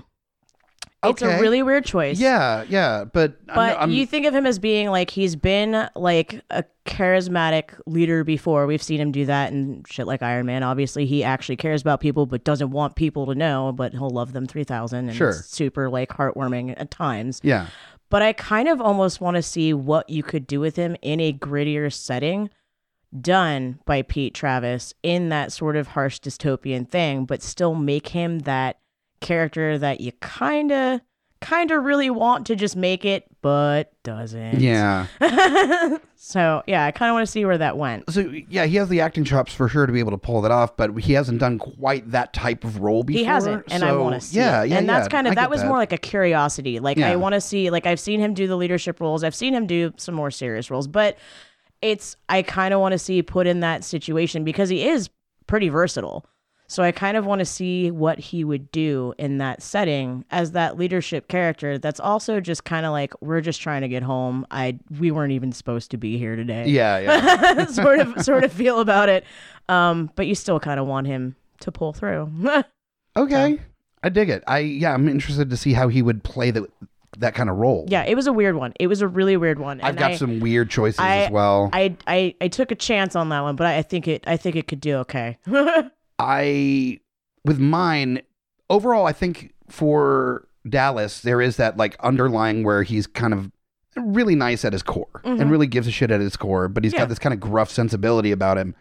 it's 1.04 1.22
Okay. 1.24 1.38
a 1.38 1.42
really 1.42 1.64
weird 1.64 1.84
choice 1.86 2.20
yeah, 2.20 2.64
yeah, 2.70 3.06
but 3.06 3.32
I'm- 3.50 3.56
but 3.56 3.78
I'm, 3.80 3.92
you 3.92 4.06
think 4.06 4.26
of 4.28 4.34
him 4.36 4.46
as 4.46 4.60
being 4.60 4.90
like 4.90 5.10
he's 5.10 5.36
been 5.36 5.88
like 5.96 6.42
a 6.52 6.64
charismatic 6.86 7.72
leader 7.88 8.24
before. 8.24 8.66
We've 8.68 8.82
seen 8.84 9.00
him 9.00 9.12
do 9.12 9.26
that 9.26 9.52
and 9.52 9.86
shit 9.88 10.06
like 10.08 10.22
Iron 10.22 10.46
Man. 10.46 10.62
Obviously, 10.64 11.06
he 11.06 11.24
actually 11.24 11.56
cares 11.56 11.82
about 11.82 12.00
people, 12.02 12.26
but 12.26 12.44
doesn't 12.44 12.70
want 12.72 12.96
people 12.96 13.26
to 13.28 13.36
know. 13.36 13.72
But 13.72 13.94
he'll 13.94 14.10
love 14.10 14.34
them 14.34 14.46
three 14.46 14.64
thousand, 14.64 15.10
and 15.10 15.18
Sure. 15.18 15.30
it's 15.30 15.48
super 15.50 15.90
like 15.90 16.10
heartwarming 16.10 16.74
at 16.80 16.92
times. 16.92 17.40
yeah, 17.44 17.68
But 18.10 18.22
I 18.22 18.34
kind 18.34 18.68
of 18.68 18.82
almost 18.82 19.22
want 19.22 19.36
to 19.36 19.42
see 19.42 19.74
what 19.74 20.10
you 20.10 20.22
could 20.24 20.46
do 20.48 20.60
with 20.60 20.76
him 20.76 20.96
in 21.02 21.20
a 21.20 21.32
grittier 21.34 21.92
setting, 21.92 22.50
done 23.20 23.80
by 23.86 24.02
Pete 24.02 24.34
Travis 24.34 24.94
in 25.04 25.30
that 25.30 25.52
sort 25.52 25.76
of 25.76 25.88
harsh 25.90 26.20
dystopian 26.20 26.88
thing, 26.88 27.26
but 27.26 27.42
still 27.42 27.76
make 27.76 28.10
him 28.10 28.40
that 28.40 28.78
character 29.22 29.78
that 29.78 30.02
you 30.02 30.12
kind 30.20 30.72
of 30.72 31.00
kind 31.40 31.72
of 31.72 31.84
really 31.84 32.10
want 32.12 32.46
to 32.46 32.56
just 32.56 32.76
make 32.76 33.04
it 33.04 33.26
but 33.42 33.92
doesn't 34.04 34.60
yeah. 34.60 35.08
so 36.16 36.62
yeah 36.68 36.86
i 36.86 36.92
kind 36.92 37.10
of 37.10 37.14
want 37.16 37.26
to 37.26 37.32
see 37.32 37.44
where 37.46 37.58
that 37.58 37.78
went 37.78 38.08
So 38.12 38.22
yeah, 38.48 38.66
he 38.66 38.76
has 38.76 38.90
the 38.90 39.02
acting 39.02 39.24
chops 39.24 39.52
for 39.52 39.68
sure 39.68 39.88
to 39.88 39.92
be 39.94 39.98
able 40.00 40.12
to 40.12 40.20
pull 40.20 40.42
that 40.42 40.52
off, 40.52 40.78
but 40.78 40.96
he 41.00 41.14
hasn't 41.14 41.40
done 41.40 41.58
quite 41.58 42.12
that 42.12 42.34
type 42.34 42.64
of 42.64 42.80
role 42.80 43.02
before. 43.04 43.18
he 43.18 43.24
hasn't 43.26 43.64
and 43.72 43.84
i 43.84 43.92
want 43.94 44.14
to 44.14 44.22
see 44.22 44.38
yeah, 44.38 44.62
it. 44.62 44.70
Yeah, 44.70 44.78
and 44.78 44.88
that's 44.88 45.06
yeah, 45.06 45.10
kind 45.10 45.28
of 45.28 45.34
that 45.36 45.50
was 45.50 45.64
more 45.64 45.78
like 45.78 45.94
a 45.94 45.98
curiosity 45.98 46.80
like 46.80 46.98
Yeah. 46.98 47.10
i 47.10 47.16
want 47.16 47.34
to 47.34 47.42
see 47.42 47.72
like 47.72 47.88
i've 47.88 48.00
seen 48.00 48.20
him 48.20 48.36
do 48.36 48.46
the 48.48 48.56
leadership 48.56 49.00
roles 49.00 49.24
i've 49.24 49.34
seen 49.36 49.56
him 49.56 49.66
do 49.66 49.94
some 49.98 50.14
more 50.14 50.30
serious 50.30 50.70
roles 50.70 50.88
but 50.88 51.18
it's 51.82 52.18
i 52.30 52.44
kind 52.44 52.72
of 52.74 52.80
want 52.80 52.92
to 52.92 53.00
see 53.00 53.24
put 53.24 53.48
in 53.48 53.62
that 53.62 53.84
situation 53.84 54.44
because 54.44 54.70
he 54.70 54.88
is 54.88 55.10
pretty 55.48 55.70
versatile 55.70 56.24
so 56.72 56.82
i 56.84 56.92
kind 56.92 57.18
of 57.18 57.26
want 57.26 57.40
to 57.40 57.46
see 57.46 57.92
what 57.92 58.18
he 58.18 58.44
would 58.44 58.72
do 58.72 59.14
in 59.18 59.38
that 59.40 59.62
setting 59.62 60.24
as 60.32 60.52
that 60.54 60.78
leadership 60.78 61.28
character 61.28 61.78
that's 61.78 62.00
also 62.00 62.40
just 62.40 62.64
kind 62.64 62.86
of 62.86 62.92
like 62.92 63.14
we're 63.22 63.42
just 63.42 63.60
trying 63.62 63.82
to 63.82 63.88
get 63.90 64.02
home 64.04 64.46
i 64.52 64.78
we 65.00 65.12
weren't 65.12 65.34
even 65.34 65.52
supposed 65.52 65.92
to 65.92 65.98
be 65.98 66.18
here 66.18 66.36
today 66.36 66.66
Yeah, 66.68 66.98
yeah. 67.00 67.66
sort 67.68 68.00
of 68.00 68.24
sort 68.24 68.44
of 68.44 68.52
feel 68.54 68.80
about 68.80 69.10
it. 69.10 69.26
Um, 69.70 70.10
but 70.16 70.28
you 70.28 70.36
still 70.36 70.60
kind 70.60 70.80
of 70.80 70.88
want 70.88 71.08
him 71.08 71.36
to 71.62 71.72
pull 71.72 71.94
through. 71.94 72.30
Okay, 73.18 73.60
I 74.04 74.10
dig 74.10 74.30
it. 74.30 74.42
I 74.48 74.60
yeah, 74.60 74.94
I'm 74.94 75.10
interested 75.10 75.50
to 75.50 75.58
see 75.58 75.74
how 75.74 75.90
he 75.90 76.02
would 76.02 76.24
play 76.24 76.52
the 76.52 76.68
that 77.18 77.36
kind 77.36 77.50
of 77.50 77.58
role. 77.58 77.86
yeah, 77.90 78.04
it 78.06 78.16
was 78.16 78.26
a 78.28 78.32
weird 78.34 78.56
one. 78.56 78.72
It 78.80 78.88
was 78.88 79.02
a 79.02 79.08
really 79.08 79.36
weird 79.36 79.60
one. 79.60 79.82
I've 79.82 79.90
and 79.90 79.98
got 79.98 80.12
I, 80.12 80.16
some 80.16 80.40
weird 80.40 80.70
choices 80.70 81.00
I- 81.00 81.24
as 81.26 81.32
well. 81.32 81.70
I, 81.74 81.96
I 82.08 82.34
I 82.40 82.48
took 82.48 82.72
a 82.72 82.76
chance 82.76 83.16
on 83.18 83.28
that 83.30 83.42
one, 83.42 83.58
but 83.58 83.68
I, 83.68 83.78
I 83.80 83.82
think 83.82 84.08
it 84.08 84.24
I 84.26 84.38
think 84.38 84.56
it 84.56 84.68
could 84.68 84.80
do 84.80 84.96
okay. 85.00 85.38
I 86.22 87.00
with 87.44 87.60
mine 87.60 88.22
overall, 88.70 89.06
I 89.08 89.14
think 89.14 89.54
for 89.70 90.48
Dallas 90.70 91.22
there 91.22 91.42
is 91.42 91.58
that 91.58 91.76
like 91.78 91.98
underlying 92.00 92.64
where 92.64 92.84
he's 92.84 93.08
kind 93.08 93.34
of 93.34 93.52
really 93.98 94.36
nice 94.36 94.64
at 94.64 94.72
his 94.74 94.84
core 94.84 95.22
Mhm. 95.26 95.42
and 95.42 95.52
really 95.52 95.68
gives 95.68 95.88
a 95.88 95.92
shit 95.92 96.12
at 96.12 96.22
his 96.22 96.38
core, 96.38 96.68
but 96.70 96.84
he's 96.84 96.94
Yeah. 96.94 97.00
got 97.00 97.10
this 97.10 97.20
kind 97.20 97.34
of 97.34 97.40
gruff 97.40 97.70
sensibility 97.72 98.32
about 98.32 98.58
him. 98.58 98.76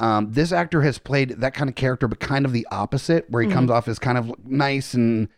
Um, 0.00 0.32
this 0.32 0.50
actor 0.52 0.82
has 0.82 0.98
played 0.98 1.40
that 1.40 1.54
kind 1.54 1.68
of 1.70 1.76
character, 1.76 2.08
but 2.08 2.20
kind 2.20 2.44
of 2.44 2.52
the 2.52 2.66
opposite, 2.70 3.26
where 3.30 3.42
he 3.42 3.48
Mhm. 3.48 3.52
comes 3.52 3.70
off 3.70 3.86
as 3.88 3.98
kind 3.98 4.18
of 4.18 4.32
nice 4.44 4.92
and 4.94 5.28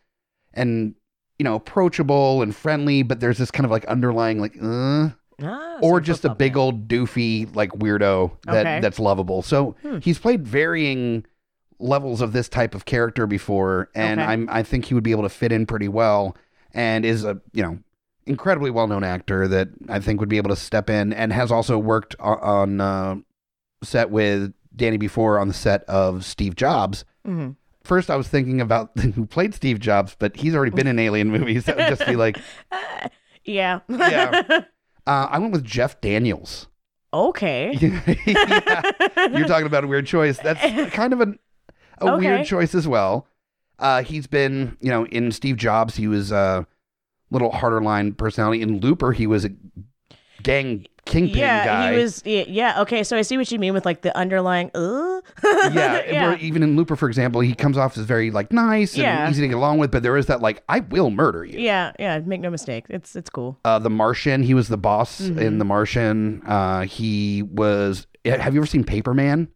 and 0.54 0.94
you 1.38 1.44
know 1.44 1.54
approachable 1.54 2.42
and 2.42 2.54
friendly, 2.54 3.02
but 3.02 3.20
there's 3.20 3.38
this 3.38 3.50
kind 3.50 3.64
of 3.64 3.70
like 3.70 3.84
underlying 3.86 4.40
like 4.40 4.56
uh, 4.62 5.10
Ah, 5.42 5.78
or 5.82 6.00
just 6.00 6.24
a 6.24 6.34
big 6.34 6.56
old 6.56 6.86
doofy 6.88 7.54
like 7.56 7.70
weirdo 7.72 8.32
that 8.46 8.66
Okay. 8.66 8.80
that's 8.80 8.98
lovable. 9.00 9.42
So 9.42 9.74
Hmm. 9.82 9.98
he's 9.98 10.18
played 10.18 10.46
varying 10.46 11.24
levels 11.82 12.20
of 12.20 12.32
this 12.32 12.48
type 12.48 12.74
of 12.74 12.84
character 12.84 13.26
before, 13.26 13.90
and 13.94 14.20
Okay. 14.20 14.28
I'm 14.30 14.48
I 14.50 14.62
think 14.62 14.86
he 14.86 14.94
would 14.94 15.04
be 15.04 15.10
able 15.10 15.24
to 15.24 15.28
fit 15.28 15.52
in 15.52 15.66
pretty 15.66 15.88
well, 15.88 16.36
and 16.72 17.04
is 17.04 17.24
a 17.24 17.40
you 17.52 17.62
know 17.62 17.78
incredibly 18.26 18.70
well 18.70 18.86
known 18.86 19.02
actor 19.04 19.48
that 19.48 19.68
I 19.88 19.98
think 19.98 20.20
would 20.20 20.28
be 20.28 20.36
able 20.36 20.50
to 20.50 20.56
step 20.56 20.88
in, 20.88 21.12
and 21.12 21.32
has 21.32 21.50
also 21.50 21.76
worked 21.78 22.14
o- 22.20 22.36
on 22.38 22.80
uh, 22.80 23.16
set 23.82 24.10
with 24.10 24.52
Danny 24.74 24.96
before 24.96 25.38
on 25.38 25.48
the 25.48 25.54
set 25.54 25.82
of 25.84 26.24
Steve 26.24 26.54
Jobs. 26.56 27.04
Mhm. 27.26 27.56
First, 27.84 28.10
I 28.10 28.16
was 28.16 28.28
thinking 28.28 28.60
about 28.60 28.96
who 29.14 29.26
played 29.26 29.54
Steve 29.54 29.80
Jobs, 29.80 30.14
but 30.18 30.36
he's 30.36 30.54
already 30.54 30.70
been 30.70 30.86
in 30.86 30.98
alien 31.00 31.30
movies. 31.30 31.64
That 31.64 31.76
would 31.76 31.88
just 31.88 32.06
be 32.06 32.14
like, 32.16 32.38
Ah, 32.70 33.08
yeah. 33.44 33.80
Yeah. 33.88 34.42
uh, 35.06 35.26
I 35.30 35.38
went 35.40 35.52
with 35.52 35.64
Jeff 35.64 36.00
Daniels. 36.00 36.68
okay. 37.12 37.72
yeah. 38.26 38.82
You're 39.36 39.46
talking 39.48 39.66
about 39.66 39.84
a 39.84 39.86
weird 39.88 40.06
choice. 40.06 40.38
That's 40.38 40.92
kind 40.94 41.12
of 41.12 41.20
a, 41.20 41.34
a 42.02 42.12
Okay. 42.14 42.26
weird 42.26 42.46
choice 42.46 42.74
as 42.74 42.86
well. 42.88 43.26
Uh, 43.78 44.02
he's 44.02 44.26
been, 44.26 44.76
you 44.80 44.90
know, 44.90 45.06
in 45.06 45.32
Steve 45.32 45.56
Jobs, 45.56 45.96
he 45.96 46.06
was 46.08 46.30
a 46.30 46.66
little 47.30 47.50
harder 47.50 47.80
line 47.82 48.12
personality. 48.12 48.62
In 48.62 48.78
Looper, 48.80 49.12
he 49.12 49.26
was 49.26 49.44
a 49.44 49.50
gang 50.42 50.86
kingpin 51.04 51.38
yeah, 51.38 51.64
guy. 51.64 51.92
he 51.92 51.98
was. 51.98 52.22
Yeah, 52.24 52.80
okay. 52.82 53.02
So 53.02 53.16
I 53.16 53.22
see 53.22 53.36
what 53.36 53.50
you 53.50 53.58
mean 53.58 53.74
with 53.74 53.84
like 53.84 54.02
the 54.02 54.16
underlying. 54.16 54.70
Uh? 54.74 55.20
yeah, 55.42 56.02
yeah. 56.08 56.36
Even 56.36 56.62
in 56.62 56.76
Looper, 56.76 56.94
for 56.96 57.08
example, 57.08 57.40
he 57.40 57.54
comes 57.54 57.76
off 57.76 57.96
as 57.98 58.04
very 58.04 58.30
like 58.30 58.52
nice 58.52 58.94
and 58.94 59.02
Yeah. 59.02 59.28
easy 59.30 59.42
to 59.42 59.48
get 59.48 59.56
along 59.56 59.78
with, 59.78 59.90
but 59.90 60.02
there 60.02 60.16
is 60.16 60.26
that 60.26 60.40
like 60.40 60.62
I 60.68 60.80
will 60.80 61.10
murder 61.10 61.44
you. 61.44 61.58
yeah, 61.58 61.92
yeah. 61.98 62.18
Make 62.20 62.40
no 62.40 62.50
mistake. 62.50 62.86
It's 62.88 63.16
it's 63.16 63.30
cool. 63.30 63.58
Uh, 63.64 63.78
the 63.78 63.90
Martian, 63.90 64.42
he 64.42 64.54
was 64.54 64.68
the 64.68 64.76
boss 64.78 65.20
Mm-hmm. 65.20 65.38
in 65.40 65.58
The 65.58 65.64
Martian. 65.64 66.42
Uh, 66.46 66.82
he 66.82 67.42
was. 67.42 68.06
Have 68.24 68.54
you 68.54 68.60
ever 68.60 68.66
seen 68.66 68.84
Paper 68.84 69.14
Man? 69.14 69.48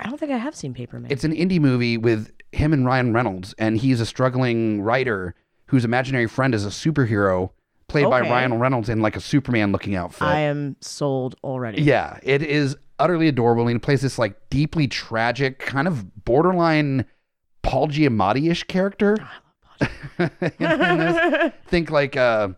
I 0.00 0.08
don't 0.08 0.18
think 0.18 0.32
I 0.32 0.38
have 0.38 0.54
seen 0.54 0.74
Paper 0.74 0.98
Man. 0.98 1.10
It's 1.10 1.24
an 1.24 1.32
indie 1.32 1.60
movie 1.60 1.96
with 1.96 2.32
him 2.52 2.72
and 2.72 2.84
Ryan 2.86 3.12
Reynolds, 3.12 3.54
and 3.58 3.76
he's 3.78 4.00
a 4.00 4.06
struggling 4.06 4.82
writer 4.82 5.34
whose 5.66 5.84
imaginary 5.84 6.26
friend 6.26 6.54
is 6.54 6.64
a 6.66 6.70
superhero 6.70 7.50
played 7.86 8.08
by 8.10 8.20
Okay. 8.20 8.30
Ryan 8.30 8.58
Reynolds 8.58 8.88
in 8.88 9.00
like 9.00 9.16
a 9.16 9.20
Superman 9.20 9.72
looking 9.72 9.94
outfit. 9.94 10.22
I 10.26 10.40
am 10.40 10.76
sold 10.80 11.36
already. 11.44 11.82
yeah, 11.82 12.18
it 12.22 12.42
is 12.42 12.76
utterly 12.98 13.28
adorable. 13.28 13.62
And 13.68 13.72
he 13.76 13.78
plays 13.78 14.00
this 14.02 14.18
like 14.18 14.48
deeply 14.50 14.88
tragic, 14.88 15.58
kind 15.60 15.86
of 15.88 16.24
borderline 16.24 17.04
Paul 17.62 17.88
Giamatti 17.88 18.50
ish 18.50 18.64
character. 18.64 19.16
In 20.18 20.30
this. 20.58 21.52
Think 21.66 21.90
like 21.90 22.16
uh 22.16 22.48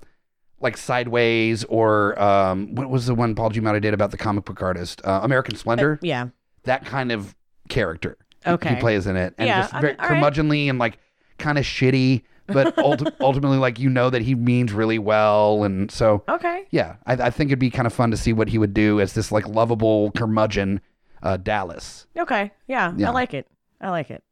like 0.61 0.77
Sideways 0.77 1.65
or 1.65 2.21
um 2.21 2.75
what 2.75 2.89
was 2.91 3.07
the 3.07 3.15
one 3.15 3.35
Paul 3.35 3.51
Giamatti 3.51 3.81
did 3.81 3.95
about 3.95 4.11
the 4.11 4.17
comic 4.17 4.45
book 4.45 4.61
artist? 4.63 5.01
Uh, 5.05 5.21
American 5.23 5.57
Splendor. 5.57 5.99
yeah. 6.03 6.29
That 6.65 6.85
kind 6.85 7.13
of 7.13 7.35
character. 7.69 8.17
he- 8.45 8.51
Okay. 8.51 8.75
He 8.75 8.81
plays 8.81 9.07
in 9.07 9.17
it. 9.17 9.35
And 9.39 9.47
Yeah, 9.49 9.61
just 9.63 9.75
I 9.75 9.81
very 9.81 9.93
mean, 9.95 10.01
all 10.01 10.09
right. 10.09 10.23
curmudgeonly 10.23 10.69
and 10.71 10.79
like 10.79 10.99
kind 11.39 11.59
of 11.59 11.65
shitty, 11.65 12.23
but 12.49 12.75
ulti- 12.77 13.13
ultimately, 13.21 13.57
like, 13.59 13.79
you 13.79 13.89
know 13.89 14.11
that 14.11 14.23
he 14.23 14.35
means 14.35 14.73
really 14.73 14.99
well. 14.99 15.63
And 15.65 15.91
so, 15.91 16.25
Okay. 16.29 16.67
yeah, 16.71 16.97
I, 17.07 17.13
I 17.15 17.31
think 17.31 17.49
it'd 17.51 17.59
be 17.61 17.71
kind 17.71 17.87
of 17.87 17.93
fun 17.93 18.11
to 18.11 18.17
see 18.17 18.33
what 18.33 18.49
he 18.49 18.59
would 18.59 18.75
do 18.75 19.01
as 19.01 19.13
this 19.13 19.31
like 19.33 19.47
lovable 19.47 20.11
curmudgeon 20.13 20.81
uh, 21.23 21.37
Dallas. 21.37 22.07
Okay. 22.19 22.51
Yeah, 22.67 22.93
Yeah. 22.97 23.09
I 23.09 23.13
like 23.13 23.33
it. 23.35 23.47
I 23.81 23.91
like 23.91 24.11
it. 24.11 24.23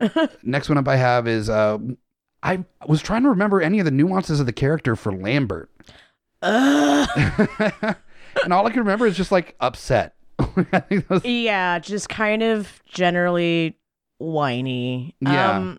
Next 0.42 0.68
one 0.70 0.78
up 0.78 0.88
I 0.88 0.96
have 0.96 1.28
is 1.28 1.48
uh, 1.50 1.78
I 2.42 2.64
was 2.88 3.02
trying 3.02 3.22
to 3.24 3.28
remember 3.28 3.60
any 3.60 3.78
of 3.78 3.84
the 3.84 3.90
nuances 3.90 4.40
of 4.40 4.46
the 4.46 4.52
character 4.52 4.96
for 4.96 5.12
Lambert. 5.12 5.70
Ugh. 6.42 7.08
and 8.44 8.52
all 8.52 8.66
I 8.66 8.70
can 8.70 8.80
remember 8.80 9.06
is 9.06 9.16
just 9.16 9.30
like 9.30 9.54
upset. 9.60 10.14
I 10.38 10.80
think 10.80 11.08
that 11.08 11.10
was- 11.10 11.24
yeah, 11.24 11.78
just 11.78 12.08
kind 12.08 12.42
of 12.42 12.82
generally 12.86 13.78
whiny. 14.18 15.14
Yeah. 15.20 15.56
Um, 15.56 15.78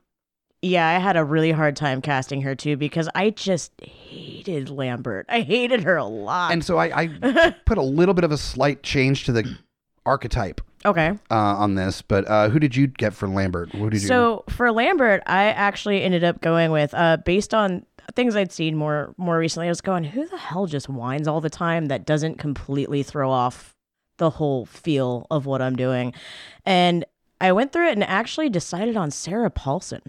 yeah, 0.61 0.87
I 0.87 0.93
had 0.99 1.17
a 1.17 1.25
really 1.25 1.51
hard 1.51 1.75
time 1.75 2.01
casting 2.01 2.41
her 2.41 2.55
too 2.55 2.77
because 2.77 3.09
I 3.13 3.31
just 3.31 3.73
hated 3.81 4.69
Lambert. 4.69 5.25
I 5.27 5.41
hated 5.41 5.83
her 5.83 5.97
a 5.97 6.05
lot. 6.05 6.53
and 6.53 6.63
so 6.63 6.77
I, 6.77 7.01
I 7.03 7.55
put 7.65 7.77
a 7.77 7.81
little 7.83 8.13
bit 8.13 8.23
of 8.23 8.31
a 8.31 8.37
slight 8.37 8.81
change 8.81 9.25
to 9.25 9.33
the 9.33 9.57
archetype 10.05 10.61
okay. 10.85 11.17
uh, 11.29 11.35
on 11.35 11.75
this, 11.75 12.01
but 12.01 12.25
uh, 12.29 12.47
who 12.49 12.59
did 12.59 12.75
you 12.75 12.87
get 12.87 13.13
for 13.13 13.27
Lambert? 13.27 13.73
What 13.75 13.91
did 13.91 14.01
you? 14.01 14.07
So 14.07 14.45
for 14.49 14.71
Lambert, 14.71 15.21
I 15.25 15.45
actually 15.45 16.01
ended 16.01 16.23
up 16.23 16.39
going 16.41 16.71
with 16.71 16.93
uh 16.93 17.17
based 17.17 17.53
on 17.53 17.85
things 18.15 18.35
I'd 18.35 18.51
seen 18.51 18.77
more 18.77 19.13
more 19.17 19.37
recently. 19.37 19.67
I 19.67 19.71
was 19.71 19.81
going, 19.81 20.05
who 20.05 20.25
the 20.27 20.37
hell 20.37 20.65
just 20.65 20.87
whines 20.87 21.27
all 21.27 21.41
the 21.41 21.49
time 21.49 21.87
that 21.87 22.05
doesn't 22.05 22.37
completely 22.37 23.03
throw 23.03 23.29
off 23.31 23.75
the 24.17 24.31
whole 24.31 24.65
feel 24.65 25.27
of 25.31 25.45
what 25.45 25.61
I'm 25.61 25.75
doing? 25.75 26.13
And 26.65 27.05
I 27.41 27.51
went 27.51 27.71
through 27.73 27.89
it 27.89 27.93
and 27.93 28.03
actually 28.03 28.49
decided 28.49 28.95
on 28.95 29.11
Sarah 29.11 29.49
Paulson, 29.49 30.01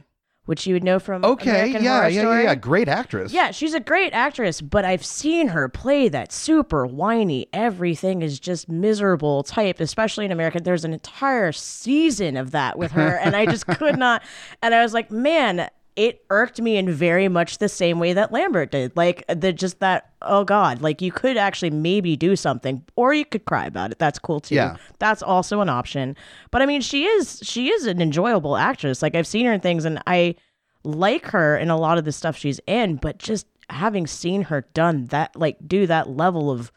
which 0.45 0.67
you 0.67 0.75
would 0.75 0.85
know 0.85 0.99
from 0.99 1.25
okay, 1.25 1.51
American 1.51 1.85
yeah, 1.85 1.95
Horror 1.97 2.09
yeah, 2.09 2.14
yeah, 2.14 2.21
Story. 2.21 2.43
yeah, 2.45 2.55
great 2.55 2.88
actress. 2.88 3.33
Yeah, 3.33 3.51
she's 3.51 3.75
a 3.75 3.81
great 3.81 4.12
actress, 4.12 4.61
but 4.61 4.85
I've 4.85 5.05
seen 5.05 5.49
her 5.49 5.69
play 5.69 6.09
that 6.11 6.33
super 6.33 6.87
whiny, 6.87 7.49
everything 7.53 8.23
is 8.23 8.38
just 8.38 8.69
miserable 8.69 9.43
type, 9.43 9.81
especially 9.81 10.27
in 10.27 10.33
America. 10.33 10.61
There's 10.61 10.85
an 10.85 10.93
entire 10.93 11.51
season 11.51 12.37
of 12.37 12.51
that 12.53 12.79
with 12.79 12.93
her, 12.93 13.17
and 13.17 13.35
I 13.35 13.47
just 13.47 13.67
could 13.67 13.99
not. 13.99 14.23
And 14.62 14.75
I 14.75 14.83
was 14.83 14.93
like, 14.93 15.11
man, 15.11 15.69
it 15.96 16.24
irked 16.30 16.61
me 16.61 16.76
in 16.76 16.90
very 16.90 17.28
much 17.28 17.59
the 17.59 17.68
same 17.68 17.98
way 17.98 18.12
that 18.12 18.33
Lambert 18.33 18.70
did. 18.72 18.96
Like, 18.96 19.24
the 19.28 19.52
just 19.52 19.80
that, 19.80 20.11
oh 20.22 20.44
God, 20.44 20.83
like 20.83 21.00
you 21.00 21.12
could 21.12 21.37
actually 21.37 21.70
maybe 21.70 22.16
do 22.16 22.35
something, 22.37 22.83
or 22.96 23.14
you 23.14 23.24
could 23.24 23.44
cry 23.44 23.66
about 23.66 23.92
it. 23.92 23.98
That's 23.98 24.18
cool 24.18 24.40
too. 24.40 24.57
Yeah. 24.57 24.76
That's 24.98 25.22
also 25.22 25.61
an 25.61 25.68
option. 25.68 26.16
But 26.50 26.62
I 26.62 26.66
mean, 26.66 26.80
she 26.80 27.04
is 27.04 27.40
she 27.42 27.70
is 27.70 27.87
an 27.87 28.02
enjoyable 28.02 28.57
actress. 28.57 29.02
Like 29.02 29.14
I've 29.14 29.26
seen 29.26 29.46
her 29.46 29.52
in 29.52 29.61
things, 29.61 29.85
and 29.85 30.02
I 30.07 30.35
like 30.83 31.26
her 31.26 31.57
in 31.57 31.70
a 31.70 31.76
lot 31.78 31.98
of 31.98 32.04
the 32.04 32.12
stuff 32.12 32.37
she's 32.37 32.61
in, 32.66 32.96
but 32.96 33.18
just 33.18 33.46
having 33.70 34.07
seen 34.07 34.42
her 34.42 34.62
done 34.74 35.07
that, 35.07 35.35
like 35.37 35.57
do 35.66 35.87
that 35.87 36.11
level 36.11 36.50
of 36.50 36.70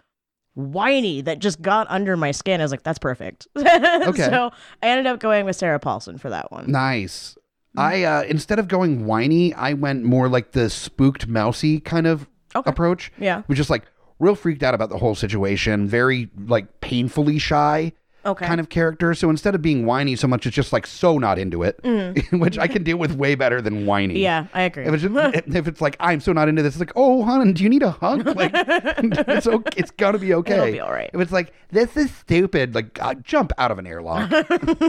whiny 0.53 1.21
that 1.21 1.39
just 1.39 1.61
got 1.61 1.85
under 1.89 2.17
my 2.17 2.31
skin, 2.31 2.59
I 2.59 2.63
was 2.63 2.71
like, 2.71 2.83
that's 2.83 2.99
perfect. 2.99 3.47
Okay. 3.57 4.23
so 4.29 4.51
I 4.81 4.87
ended 4.87 5.05
up 5.05 5.19
going 5.19 5.45
with 5.45 5.55
Sarah 5.55 5.79
Paulson 5.79 6.17
for 6.17 6.29
that 6.29 6.51
one. 6.51 6.71
Nice. 6.71 7.37
I 7.77 8.03
uh, 8.03 8.23
instead 8.23 8.59
of 8.59 8.67
going 8.67 9.05
whiny, 9.05 9.53
I 9.53 9.73
went 9.73 10.03
more 10.03 10.27
like 10.29 10.51
the 10.51 10.69
spooked 10.69 11.27
mousy 11.27 11.79
kind 11.79 12.07
of 12.07 12.27
Okay. 12.55 12.69
approach. 12.69 13.11
Yeah. 13.19 13.43
was 13.47 13.57
just 13.57 13.69
like 13.69 13.83
real 14.19 14.33
freaked 14.35 14.63
out 14.63 14.73
about 14.73 14.89
the 14.89 14.97
whole 14.97 15.13
situation, 15.15 15.87
very 15.87 16.29
like 16.47 16.79
painfully 16.81 17.37
shy 17.37 17.91
Okay. 18.27 18.45
kind 18.45 18.59
of 18.59 18.69
character. 18.69 19.13
So 19.13 19.29
instead 19.29 19.55
of 19.55 19.61
being 19.61 19.85
whiny 19.85 20.15
so 20.15 20.27
much, 20.27 20.45
it's 20.45 20.55
just 20.55 20.73
like 20.73 20.85
so 20.85 21.17
not 21.17 21.39
into 21.39 21.63
it, 21.63 21.79
which 22.31 22.57
I 22.59 22.67
can 22.67 22.83
deal 22.83 22.97
with 22.97 23.13
way 23.13 23.35
better 23.35 23.61
than 23.61 23.85
whiny. 23.85 24.15
Mm. 24.15 24.21
yeah, 24.21 24.47
I 24.53 24.63
agree. 24.63 24.85
If 24.85 24.93
it's, 24.93 25.03
just, 25.03 25.15
if 25.55 25.67
it's 25.67 25.81
like 25.81 25.95
I'm 25.99 26.19
so 26.19 26.33
not 26.33 26.49
into 26.49 26.61
this, 26.61 26.73
it's 26.73 26.79
like, 26.79 26.91
oh, 26.95 27.23
hon, 27.23 27.53
do 27.53 27.63
you 27.63 27.69
need 27.69 27.83
a 27.83 27.91
hug? 27.91 28.27
Like, 28.37 28.51
it's 28.53 29.47
okay. 29.47 29.71
It's 29.77 29.89
gonna 29.89 30.19
be 30.19 30.33
okay. 30.35 30.53
It'll 30.53 30.71
be 30.71 30.79
all 30.79 30.91
right. 30.91 31.09
If 31.11 31.19
it's 31.21 31.31
like 31.31 31.53
this 31.71 31.97
is 31.97 32.13
stupid, 32.13 32.75
like 32.75 33.01
uh, 33.01 33.15
jump 33.15 33.51
out 33.57 33.71
of 33.71 33.79
an 33.79 33.87
airlock. 33.87 34.31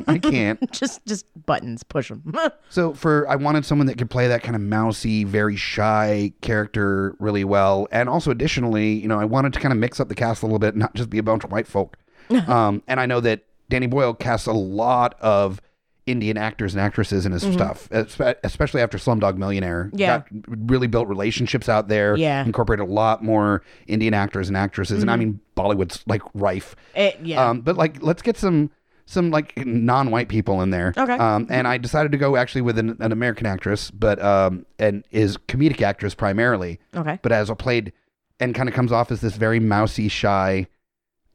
I 0.06 0.18
can't. 0.18 0.70
just 0.70 1.06
just 1.06 1.24
buttons, 1.46 1.82
push 1.82 2.08
them. 2.08 2.34
So 2.68 2.92
for 2.92 3.26
I 3.28 3.36
wanted 3.36 3.64
someone 3.64 3.86
that 3.86 3.96
could 3.96 4.10
play 4.10 4.28
that 4.28 4.42
kind 4.42 4.54
of 4.54 4.60
mousy, 4.60 5.24
very 5.24 5.56
shy 5.56 6.32
character 6.42 7.16
really 7.18 7.44
well, 7.44 7.88
and 7.90 8.08
also 8.08 8.30
additionally, 8.30 8.92
you 8.92 9.08
know, 9.08 9.18
I 9.18 9.24
wanted 9.24 9.52
to 9.54 9.60
kind 9.60 9.72
of 9.72 9.78
mix 9.78 9.98
up 10.00 10.08
the 10.08 10.14
cast 10.14 10.42
a 10.42 10.46
little 10.46 10.58
bit, 10.58 10.76
not 10.76 10.94
just 10.94 11.08
be 11.08 11.18
a 11.18 11.22
bunch 11.22 11.44
of 11.44 11.52
white 11.52 11.66
folk. 11.66 11.96
um, 12.48 12.82
and 12.86 13.00
I 13.00 13.06
know 13.06 13.20
that 13.20 13.44
Danny 13.68 13.86
Boyle 13.86 14.14
casts 14.14 14.46
a 14.46 14.52
lot 14.52 15.16
of 15.20 15.60
Indian 16.08 16.38
actors 16.38 16.74
and 16.74 16.80
actresses 16.80 17.26
in 17.26 17.32
his 17.32 17.42
stuff, 17.42 17.88
especially 17.92 18.80
after 18.80 18.96
Slumdog 18.96 19.36
Millionaire. 19.36 19.84
Mm-hmm. 19.84 19.98
Yeah. 19.98 20.18
Got- 20.18 20.70
really 20.70 20.86
built 20.86 21.06
relationships 21.06 21.68
out 21.68 21.88
there. 21.88 22.16
Yeah. 22.16 22.42
incorporated 22.44 22.88
a 22.88 22.90
lot 22.90 23.22
more 23.22 23.62
Indian 23.86 24.14
actors 24.14 24.48
and 24.48 24.56
actresses, 24.56 25.02
and 25.02 25.10
I 25.10 25.16
mean 25.16 25.40
Bollywood's 25.56 26.02
like 26.06 26.22
rife. 26.34 26.74
It, 26.94 27.18
yeah. 27.22 27.46
Um, 27.46 27.60
but 27.60 27.76
like, 27.76 28.02
let's 28.02 28.22
get 28.22 28.36
some 28.36 28.70
some 29.04 29.30
like 29.30 29.56
non-white 29.64 30.28
people 30.28 30.60
in 30.60 30.70
there. 30.70 30.92
Okay. 30.96 31.14
Um, 31.14 31.46
and 31.48 31.66
I 31.66 31.78
decided 31.78 32.12
to 32.12 32.18
go 32.18 32.36
actually 32.36 32.60
with 32.60 32.78
an, 32.78 32.96
an 33.00 33.10
American 33.10 33.46
actress, 33.46 33.90
but 33.90 34.20
um, 34.22 34.66
and 34.78 35.04
is 35.10 35.36
comedic 35.36 35.80
actress 35.80 36.14
primarily, 36.14 36.78
okay. 36.94 37.18
but 37.22 37.32
as 37.32 37.48
a 37.48 37.54
played 37.54 37.92
and 38.38 38.54
kind 38.54 38.68
of 38.68 38.74
comes 38.74 38.92
off 38.92 39.10
as 39.10 39.20
this 39.20 39.34
very 39.34 39.60
mousy, 39.60 40.08
shy 40.08 40.66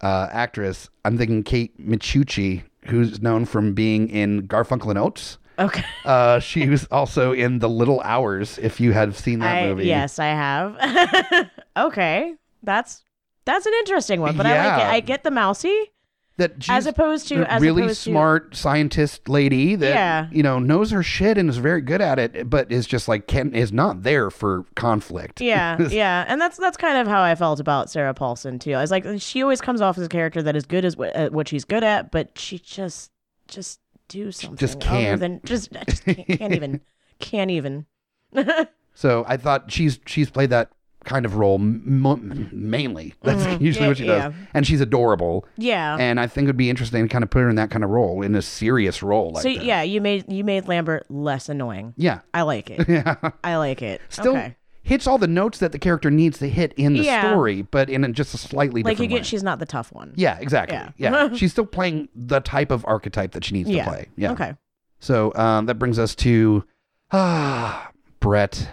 uh, 0.04 0.28
actress. 0.32 0.90
I'm 1.06 1.18
thinking 1.18 1.44
Kate 1.44 1.76
Micucci, 1.80 2.64
who's 2.86 3.22
known 3.22 3.46
from 3.46 3.74
being 3.74 4.10
in 4.10 4.48
Garfunkel 4.48 4.90
and 4.90 5.00
Oates. 5.00 5.38
Okay. 5.58 5.84
Uh, 6.04 6.40
she 6.40 6.68
was 6.68 6.86
also 6.92 7.32
in 7.32 7.60
The 7.60 7.70
Little 7.70 8.02
Hours. 8.02 8.58
If 8.58 8.80
you 8.80 8.92
have 8.92 9.18
seen 9.18 9.40
that 9.40 9.64
I, 9.64 9.68
movie, 9.68 9.86
yes, 9.86 10.20
I 10.20 10.26
have. 10.28 11.50
okay. 11.78 12.36
That's 12.64 13.04
that's 13.46 13.66
an 13.66 13.74
interesting 13.80 14.20
one, 14.20 14.36
but 14.36 14.46
I 14.46 14.68
like 14.68 14.82
it. 14.82 14.88
I 14.88 15.00
get 15.00 15.24
the 15.24 15.32
mousy 15.32 15.93
that 16.38 16.64
she's 16.64 16.70
as 16.72 16.86
opposed 16.88 17.28
to 17.28 17.44
a 17.44 17.46
as 17.46 17.62
really 17.62 17.84
opposed 17.84 18.04
to- 18.06 18.10
smart 18.12 18.56
scientist 18.56 19.30
lady 19.30 19.76
that 19.76 19.94
Yeah. 19.94 20.28
you 20.32 20.42
know 20.42 20.58
knows 20.60 20.90
her 20.92 21.04
shit 21.04 21.38
and 21.38 21.50
is 21.50 21.58
very 21.58 21.82
good 21.82 22.02
at 22.02 22.18
it, 22.20 22.50
but 22.50 22.72
is 22.72 22.88
just 22.88 23.08
like 23.08 23.28
can 23.28 23.54
is 23.54 23.72
not 23.72 24.04
there 24.04 24.30
for 24.32 24.66
conflict. 24.76 25.42
Yeah, 25.42 25.80
yeah, 25.90 26.26
and 26.28 26.42
that's 26.42 26.58
that's 26.58 26.78
kind 26.78 26.98
of 26.98 27.08
how 27.08 27.22
I 27.22 27.36
felt 27.36 27.60
about 27.60 27.90
Sarah 27.90 28.14
Paulson 28.14 28.58
too. 28.60 28.74
I 28.74 28.82
was 28.82 28.92
like, 28.92 29.06
she 29.20 29.44
always 29.44 29.62
comes 29.62 29.80
off 29.82 29.98
as 29.98 30.06
a 30.06 30.10
character 30.10 30.42
that 30.42 30.56
is 30.56 30.66
good 30.66 30.86
as 30.86 30.98
what, 30.98 31.16
at 31.16 31.28
uh, 31.28 31.34
what 31.34 31.48
she's 31.48 31.66
good 31.66 31.84
at, 31.84 32.12
but 32.12 32.38
she 32.38 32.58
just 32.60 33.12
just 33.48 33.80
do 34.08 34.32
something. 34.32 34.58
just 34.58 34.78
other 34.78 34.86
can't. 34.86 35.20
than 35.20 35.42
just 35.46 35.72
just 35.88 36.04
can't, 36.06 36.28
can't 36.28 36.54
even 36.56 36.82
can't 37.20 37.52
even. 37.52 37.86
So 38.96 39.26
I 39.28 39.38
thought 39.38 39.72
she's 39.72 40.00
she's 40.06 40.30
played 40.30 40.52
that 40.52 40.70
kind 41.04 41.26
of 41.26 41.36
role 41.36 41.56
m- 41.56 42.06
m- 42.06 42.50
mainly. 42.52 43.14
That's 43.24 43.62
usually 43.62 43.74
Mm-hmm. 43.74 43.84
Yeah, 43.84 43.88
what 43.88 43.98
she 43.98 44.06
does, 44.06 44.34
yeah. 44.34 44.46
and 44.54 44.66
she's 44.68 44.82
adorable. 44.82 45.46
yeah. 45.58 45.98
And 46.00 46.20
I 46.20 46.28
think 46.28 46.46
it'd 46.46 46.58
be 46.58 46.70
interesting 46.70 47.04
to 47.08 47.12
kind 47.12 47.24
of 47.24 47.30
put 47.30 47.40
her 47.40 47.50
in 47.50 47.56
that 47.58 47.70
kind 47.72 47.84
of 47.84 47.90
role, 47.90 48.22
in 48.22 48.36
a 48.36 48.42
serious 48.42 49.04
role 49.04 49.32
like 49.32 49.44
so 49.44 49.50
that. 49.54 49.64
yeah, 49.64 49.82
you 49.82 50.02
made 50.02 50.32
you 50.32 50.44
made 50.44 50.68
Lambert 50.68 51.06
less 51.10 51.50
annoying. 51.50 51.94
yeah, 51.98 52.20
I 52.34 52.42
like 52.44 52.70
it. 52.70 52.88
yeah. 52.90 53.16
I 53.44 53.58
like 53.58 53.82
it. 53.82 54.02
Still 54.10 54.34
okay. 54.38 54.56
hits 54.84 55.08
all 55.08 55.18
the 55.18 55.28
notes 55.28 55.60
that 55.60 55.72
the 55.72 55.80
character 55.80 56.10
needs 56.12 56.40
to 56.40 56.50
hit 56.50 56.74
in 56.74 56.94
the 56.94 57.02
Yeah. 57.04 57.22
story, 57.32 57.62
but 57.64 57.90
in 57.90 58.04
a, 58.04 58.10
just 58.12 58.34
a 58.34 58.38
slightly 58.38 58.84
Like 58.84 59.00
you 59.00 59.08
get, 59.08 59.16
way. 59.20 59.24
she's 59.24 59.44
not 59.44 59.60
the 59.60 59.66
tough 59.66 59.92
one. 59.94 60.14
Yeah, 60.16 60.38
exactly. 60.40 60.80
Yeah. 60.98 61.34
She's 61.36 61.52
still 61.52 61.66
playing 61.66 62.10
the 62.16 62.40
type 62.42 62.72
of 62.72 62.84
archetype 62.86 63.32
that 63.34 63.44
she 63.46 63.54
needs 63.54 63.70
to 63.70 63.84
play. 63.84 64.08
Yeah. 64.18 64.32
Okay. 64.34 64.54
So 65.00 65.34
um, 65.36 65.66
that 65.68 65.76
brings 65.76 66.00
us 66.00 66.16
to 66.16 66.64
ah, 67.12 67.92
Brett. 68.20 68.70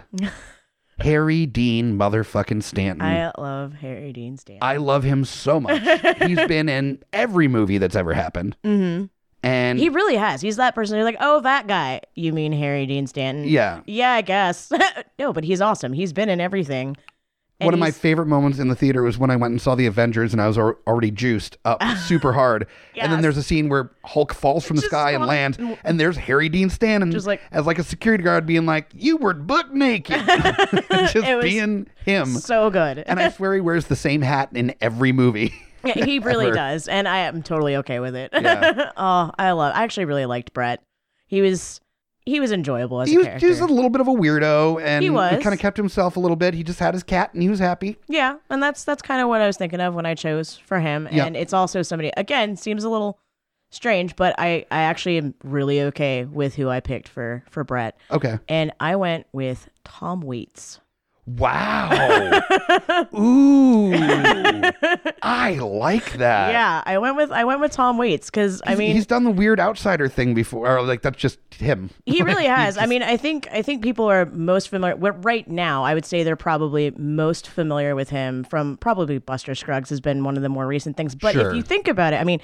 Harry 1.01 1.45
Dean 1.45 1.97
motherfucking 1.97 2.63
Stanton. 2.63 3.01
I, 3.01 3.31
love 3.37 3.73
Harry 3.73 4.13
Dean 4.13 4.37
Stanton. 4.37 4.59
I 4.61 4.77
love 4.77 5.03
him 5.03 5.25
so 5.25 5.59
much. 5.59 5.81
He's 6.19 6.45
been 6.47 6.69
in 6.69 7.03
every 7.13 7.47
movie 7.47 7.77
that's 7.77 7.95
ever 7.95 8.13
happened. 8.13 8.55
mm-hmm. 8.63 9.05
And 9.43 9.79
He 9.79 9.89
really 9.89 10.15
has. 10.17 10.41
He's 10.41 10.57
that 10.57 10.75
person. 10.75 10.95
You're 10.95 11.05
like, 11.05 11.17
oh, 11.19 11.41
that 11.41 11.65
guy. 11.67 12.01
You 12.13 12.31
mean 12.31 12.51
Harry 12.53 12.85
Dean 12.85 13.07
Stanton? 13.07 13.45
yeah. 13.47 13.81
Yeah, 13.85 14.11
I 14.11 14.21
guess. 14.21 14.71
no, 15.19 15.33
but 15.33 15.43
he's 15.43 15.61
awesome. 15.61 15.93
He's 15.93 16.13
been 16.13 16.29
in 16.29 16.39
everything. 16.39 16.95
And 17.61 17.65
One 17.67 17.73
of 17.75 17.79
my 17.79 17.91
favorite 17.91 18.25
moments 18.25 18.57
in 18.57 18.69
the 18.69 18.75
theater 18.75 19.03
was 19.03 19.19
when 19.19 19.29
I 19.29 19.35
went 19.35 19.51
and 19.51 19.61
saw 19.61 19.75
the 19.75 19.85
Avengers 19.85 20.33
and 20.33 20.41
I 20.41 20.47
was 20.47 20.57
al- 20.57 20.75
already 20.87 21.11
juiced 21.11 21.57
up 21.63 21.81
super 22.07 22.33
hard. 22.33 22.65
And 22.95 23.11
then 23.11 23.21
there's 23.21 23.37
a 23.37 23.43
scene 23.43 23.69
where 23.69 23.91
Hulk 24.03 24.33
falls 24.33 24.65
from 24.65 24.77
the 24.77 24.81
Just 24.81 24.91
sky 24.91 25.11
and 25.11 25.25
lands, 25.27 25.59
and 25.83 25.99
there's 25.99 26.17
Harry 26.17 26.49
Dean 26.49 26.69
Stanton 26.71 27.11
Just 27.11 27.27
like- 27.27 27.41
as 27.51 27.67
like 27.67 27.77
a 27.77 27.83
security 27.83 28.23
guard 28.23 28.45
being 28.47 28.65
like, 28.65 28.87
"You 28.95 29.17
were 29.17 29.33
butt 29.35 29.75
naked," 29.75 30.19
just 30.91 31.15
was 31.15 31.43
being 31.43 31.87
him. 32.05 32.25
so 32.27 32.69
good. 32.69 32.99
and 32.99 33.19
I 33.19 33.29
swear 33.29 33.53
he 33.53 33.61
wears 33.61 33.85
the 33.85 33.95
same 33.95 34.21
hat 34.23 34.49
in 34.53 34.73
every 34.81 35.11
movie. 35.11 35.53
Yeah, 35.83 36.05
he 36.05 36.19
really 36.19 36.45
ever. 36.47 36.55
does, 36.55 36.87
and 36.87 37.07
I 37.07 37.17
am 37.19 37.41
totally 37.43 37.75
okay 37.77 37.99
with 37.99 38.15
it. 38.15 38.29
Yeah. 38.33 38.91
oh, 38.97 39.31
I 39.37 39.51
love. 39.51 39.73
I 39.75 39.83
actually 39.83 40.05
really 40.05 40.25
liked 40.27 40.53
Brett. 40.53 40.81
He 41.27 41.41
was 41.41 41.80
he 42.25 42.39
was 42.39 42.51
enjoyable 42.51 43.01
as 43.01 43.09
he 43.09 43.15
a 43.15 43.17
was 43.19 43.27
character. 43.27 43.47
just 43.47 43.61
a 43.61 43.65
little 43.65 43.89
bit 43.89 43.99
of 44.01 44.07
a 44.07 44.11
weirdo, 44.13 44.81
and 44.81 45.03
He 45.03 45.09
was. 45.09 45.41
kind 45.41 45.53
of 45.53 45.59
kept 45.59 45.77
himself 45.77 46.15
a 46.17 46.19
little 46.19 46.35
bit. 46.37 46.53
He 46.53 46.63
just 46.63 46.79
had 46.79 46.93
his 46.93 47.03
cat, 47.03 47.33
and 47.33 47.41
he 47.41 47.49
was 47.49 47.59
happy. 47.59 47.97
yeah, 48.07 48.35
and 48.49 48.61
that's 48.61 48.83
that's 48.83 49.01
kind 49.01 49.21
of 49.21 49.27
what 49.27 49.41
I 49.41 49.47
was 49.47 49.57
thinking 49.57 49.79
of 49.81 49.95
when 49.95 50.05
I 50.05 50.15
chose 50.15 50.57
for 50.57 50.79
him. 50.79 51.07
Yeah. 51.11 51.25
And 51.25 51.35
it's 51.35 51.53
also 51.53 51.81
somebody 51.81 52.11
again 52.17 52.55
seems 52.55 52.83
a 52.83 52.89
little 52.89 53.17
strange, 53.71 54.15
but 54.15 54.35
I 54.37 54.65
I 54.69 54.81
actually 54.81 55.17
am 55.17 55.33
really 55.43 55.81
okay 55.81 56.25
with 56.25 56.55
who 56.55 56.69
I 56.69 56.79
picked 56.79 57.07
for 57.07 57.43
for 57.49 57.63
Brett, 57.63 57.97
Okay. 58.11 58.37
and 58.47 58.71
I 58.79 58.95
went 58.97 59.25
with 59.31 59.69
Tom 59.83 60.21
Waits. 60.21 60.79
Wow. 61.27 62.41
Ooh. 63.17 63.91
I 65.21 65.53
like 65.61 66.13
that. 66.13 66.51
yeah, 66.51 66.81
I 66.85 66.97
went 66.97 67.15
with 67.15 67.31
I 67.31 67.43
went 67.43 67.61
with 67.61 67.71
Tom 67.71 67.97
Waits 67.97 68.29
because 68.29 68.61
I 68.65 68.75
mean 68.75 68.95
he's 68.95 69.05
done 69.05 69.23
the 69.23 69.31
weird 69.31 69.59
outsider 69.59 70.07
thing 70.07 70.33
before. 70.33 70.77
Or 70.77 70.81
like 70.81 71.01
that's 71.03 71.17
just 71.17 71.39
him. 71.53 71.89
He 72.05 72.21
really 72.23 72.45
has. 72.45 72.77
I 72.77 72.85
mean, 72.85 73.03
I 73.03 73.17
think 73.17 73.47
I 73.51 73.61
think 73.61 73.83
people 73.83 74.05
are 74.05 74.25
most 74.25 74.69
familiar 74.69 74.95
right 74.95 75.47
now. 75.47 75.83
I 75.83 75.93
would 75.93 76.05
say 76.05 76.23
they're 76.23 76.35
probably 76.35 76.91
most 76.97 77.47
familiar 77.47 77.95
with 77.95 78.09
him 78.09 78.43
from 78.43 78.77
probably 78.77 79.19
Buster 79.19 79.53
Scruggs 79.55 79.89
has 79.89 80.01
been 80.01 80.23
one 80.23 80.37
of 80.37 80.43
the 80.43 80.49
more 80.49 80.65
recent 80.67 80.97
things. 80.97 81.13
But 81.15 81.33
Sure. 81.33 81.49
if 81.49 81.55
you 81.55 81.61
think 81.61 81.87
about 81.87 82.13
it, 82.13 82.17
I 82.17 82.23
mean, 82.23 82.39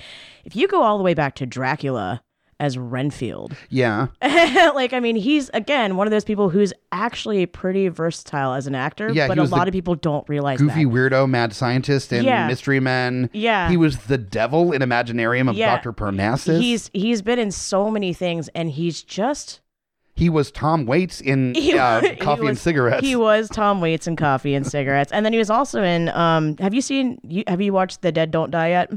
if 0.45 0.55
you 0.55 0.67
go 0.67 0.83
all 0.83 0.97
the 0.97 1.03
way 1.03 1.13
back 1.15 1.35
to 1.35 1.45
Dracula 1.45 2.21
as 2.59 2.77
Renfield, 2.77 3.55
yeah. 3.69 4.07
like 4.21 4.93
I 4.93 4.99
mean, 4.99 5.15
he's 5.15 5.49
again 5.53 5.95
one 5.95 6.07
of 6.07 6.11
those 6.11 6.23
people 6.25 6.49
who's 6.49 6.73
actually 6.91 7.45
pretty 7.45 7.87
versatile 7.87 8.53
as 8.53 8.67
an 8.67 8.75
actor. 8.75 9.11
Yeah, 9.11 9.27
but 9.27 9.37
a 9.37 9.43
lot 9.43 9.67
of 9.67 9.71
people 9.73 9.95
don't 9.95 10.27
realize 10.27 10.59
Goofy 10.59 10.85
that. 10.85 10.93
weirdo 10.93 11.29
mad 11.29 11.53
scientist 11.53 12.11
and 12.11 12.23
Yeah. 12.25 12.47
Mystery 12.47 12.79
Men. 12.79 13.29
Yeah. 13.33 13.69
He 13.69 13.77
was 13.77 13.97
the 14.05 14.17
devil 14.17 14.71
in 14.71 14.81
Imaginarium 14.81 15.49
of 15.49 15.55
Yeah. 15.55 15.75
Dr. 15.75 15.93
Parnassus. 15.93 16.59
He's 16.59 16.89
he's 16.93 17.21
been 17.21 17.39
in 17.39 17.51
so 17.51 17.91
many 17.91 18.13
things, 18.13 18.47
and 18.49 18.71
he's 18.71 19.03
just 19.03 19.61
he 20.15 20.29
was 20.29 20.49
Tom 20.49 20.87
Waits 20.87 21.21
in 21.21 21.53
He 21.55 21.77
uh, 21.77 22.15
Coffee 22.19 22.47
and 22.47 22.57
Cigarettes. 22.57 23.05
He 23.05 23.15
was 23.15 23.49
Tom 23.49 23.81
Waits 23.81 24.07
in 24.07 24.15
Coffee 24.15 24.55
and 24.55 24.65
Cigarettes, 24.65 25.11
and 25.11 25.23
then 25.23 25.31
he 25.31 25.37
was 25.37 25.51
also 25.51 25.83
in. 25.83 26.09
Um, 26.09 26.57
have 26.57 26.73
you 26.73 26.81
seen? 26.81 27.19
You, 27.23 27.43
have 27.47 27.61
you 27.61 27.71
watched 27.71 28.01
The 28.01 28.11
Dead 28.11 28.31
Don't 28.31 28.49
Die 28.49 28.69
Yet? 28.69 28.89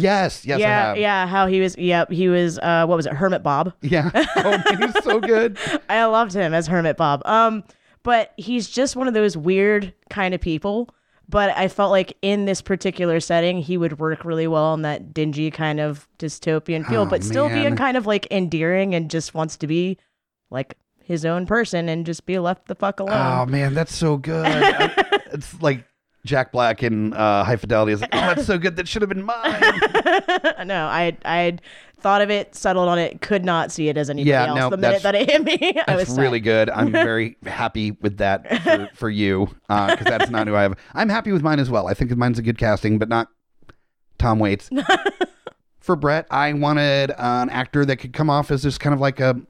Yes, 0.00 0.44
yes, 0.44 0.56
I 0.56 0.60
yeah, 0.60 0.86
have. 0.88 0.96
yeah. 0.98 1.26
How 1.26 1.46
he 1.46 1.60
was? 1.60 1.76
Yep, 1.78 2.10
he 2.10 2.28
was. 2.28 2.58
Uh, 2.58 2.84
what 2.86 2.96
was 2.96 3.06
it? 3.06 3.12
Hermit 3.12 3.42
Bob. 3.42 3.72
Yeah. 3.82 4.10
Oh, 4.36 4.58
he's 4.78 5.04
so 5.04 5.20
good. 5.20 5.58
I 5.88 6.04
loved 6.06 6.32
him 6.32 6.54
as 6.54 6.66
Hermit 6.66 6.96
Bob. 6.96 7.22
Um, 7.26 7.62
but 8.02 8.32
he's 8.36 8.68
just 8.68 8.96
one 8.96 9.06
of 9.08 9.14
those 9.14 9.36
weird 9.36 9.92
kind 10.08 10.34
of 10.34 10.40
people. 10.40 10.88
But 11.28 11.50
I 11.56 11.68
felt 11.68 11.90
like 11.92 12.16
in 12.22 12.44
this 12.46 12.60
particular 12.60 13.20
setting, 13.20 13.58
he 13.58 13.76
would 13.76 13.98
work 14.00 14.24
really 14.24 14.48
well 14.48 14.74
in 14.74 14.82
that 14.82 15.14
dingy 15.14 15.50
kind 15.52 15.78
of 15.78 16.08
dystopian 16.18 16.84
feel, 16.88 17.02
Oh, 17.02 17.06
but 17.06 17.22
still 17.22 17.48
man. 17.48 17.62
being 17.62 17.76
kind 17.76 17.96
of 17.96 18.04
like 18.06 18.26
endearing 18.32 18.94
and 18.96 19.08
just 19.10 19.32
wants 19.34 19.56
to 19.58 19.66
be 19.68 19.96
like 20.50 20.76
his 21.04 21.24
own 21.24 21.46
person 21.46 21.88
and 21.88 22.04
just 22.06 22.26
be 22.26 22.38
left 22.40 22.66
the 22.66 22.74
fuck 22.74 22.98
alone. 22.98 23.14
Oh 23.14 23.46
man, 23.46 23.74
that's 23.74 23.94
so 23.94 24.16
good. 24.16 24.44
I- 24.46 25.20
it's 25.32 25.60
like 25.62 25.84
Jack 26.24 26.52
Black 26.52 26.82
in 26.82 27.12
uh, 27.14 27.44
High 27.44 27.56
Fidelity 27.56 27.92
is 27.92 28.00
like, 28.00 28.10
oh, 28.12 28.20
that's 28.20 28.46
so 28.46 28.58
good. 28.58 28.76
That 28.76 28.86
should 28.88 29.02
have 29.02 29.08
been 29.08 29.22
mine. 29.24 29.60
no, 30.66 30.86
I 30.86 31.16
I 31.24 31.58
thought 32.00 32.22
of 32.22 32.30
it, 32.30 32.54
settled 32.54 32.88
on 32.88 32.98
it, 32.98 33.20
could 33.20 33.44
not 33.44 33.70
see 33.70 33.88
it 33.88 33.96
as 33.98 34.08
anybody 34.10 34.30
Yeah, 34.30 34.46
else. 34.46 34.58
no, 34.58 34.70
the 34.70 34.76
minute 34.78 35.02
that 35.02 35.14
it 35.14 35.30
hit 35.30 35.44
me, 35.44 35.58
I 35.86 35.94
was 35.96 36.04
That's 36.04 36.14
sad. 36.14 36.22
really 36.22 36.40
good. 36.40 36.70
I'm 36.70 36.92
very 36.92 37.36
happy 37.44 37.90
with 37.92 38.18
that 38.18 38.62
for, 38.62 38.88
for 38.94 39.10
you 39.10 39.46
because 39.68 40.04
that's 40.06 40.30
not 40.30 40.46
who 40.46 40.54
I 40.54 40.62
have. 40.62 40.78
I'm 40.94 41.08
happy 41.10 41.30
with 41.32 41.42
mine 41.42 41.58
as 41.58 41.68
well. 41.70 41.88
I 41.88 41.94
think 41.94 42.14
mine's 42.16 42.38
a 42.38 42.42
good 42.42 42.56
casting, 42.58 42.98
but 42.98 43.08
not 43.08 43.28
Tom 44.18 44.38
Waits. 44.38 44.70
for 45.80 45.96
Brett, 45.96 46.26
I 46.30 46.52
wanted 46.54 47.12
an 47.18 47.50
actor 47.50 47.84
that 47.84 47.96
could 47.96 48.12
come 48.12 48.30
off 48.30 48.50
as 48.50 48.62
just 48.62 48.80
kind 48.80 48.94
of 48.94 49.00
like 49.00 49.20
a 49.20 49.40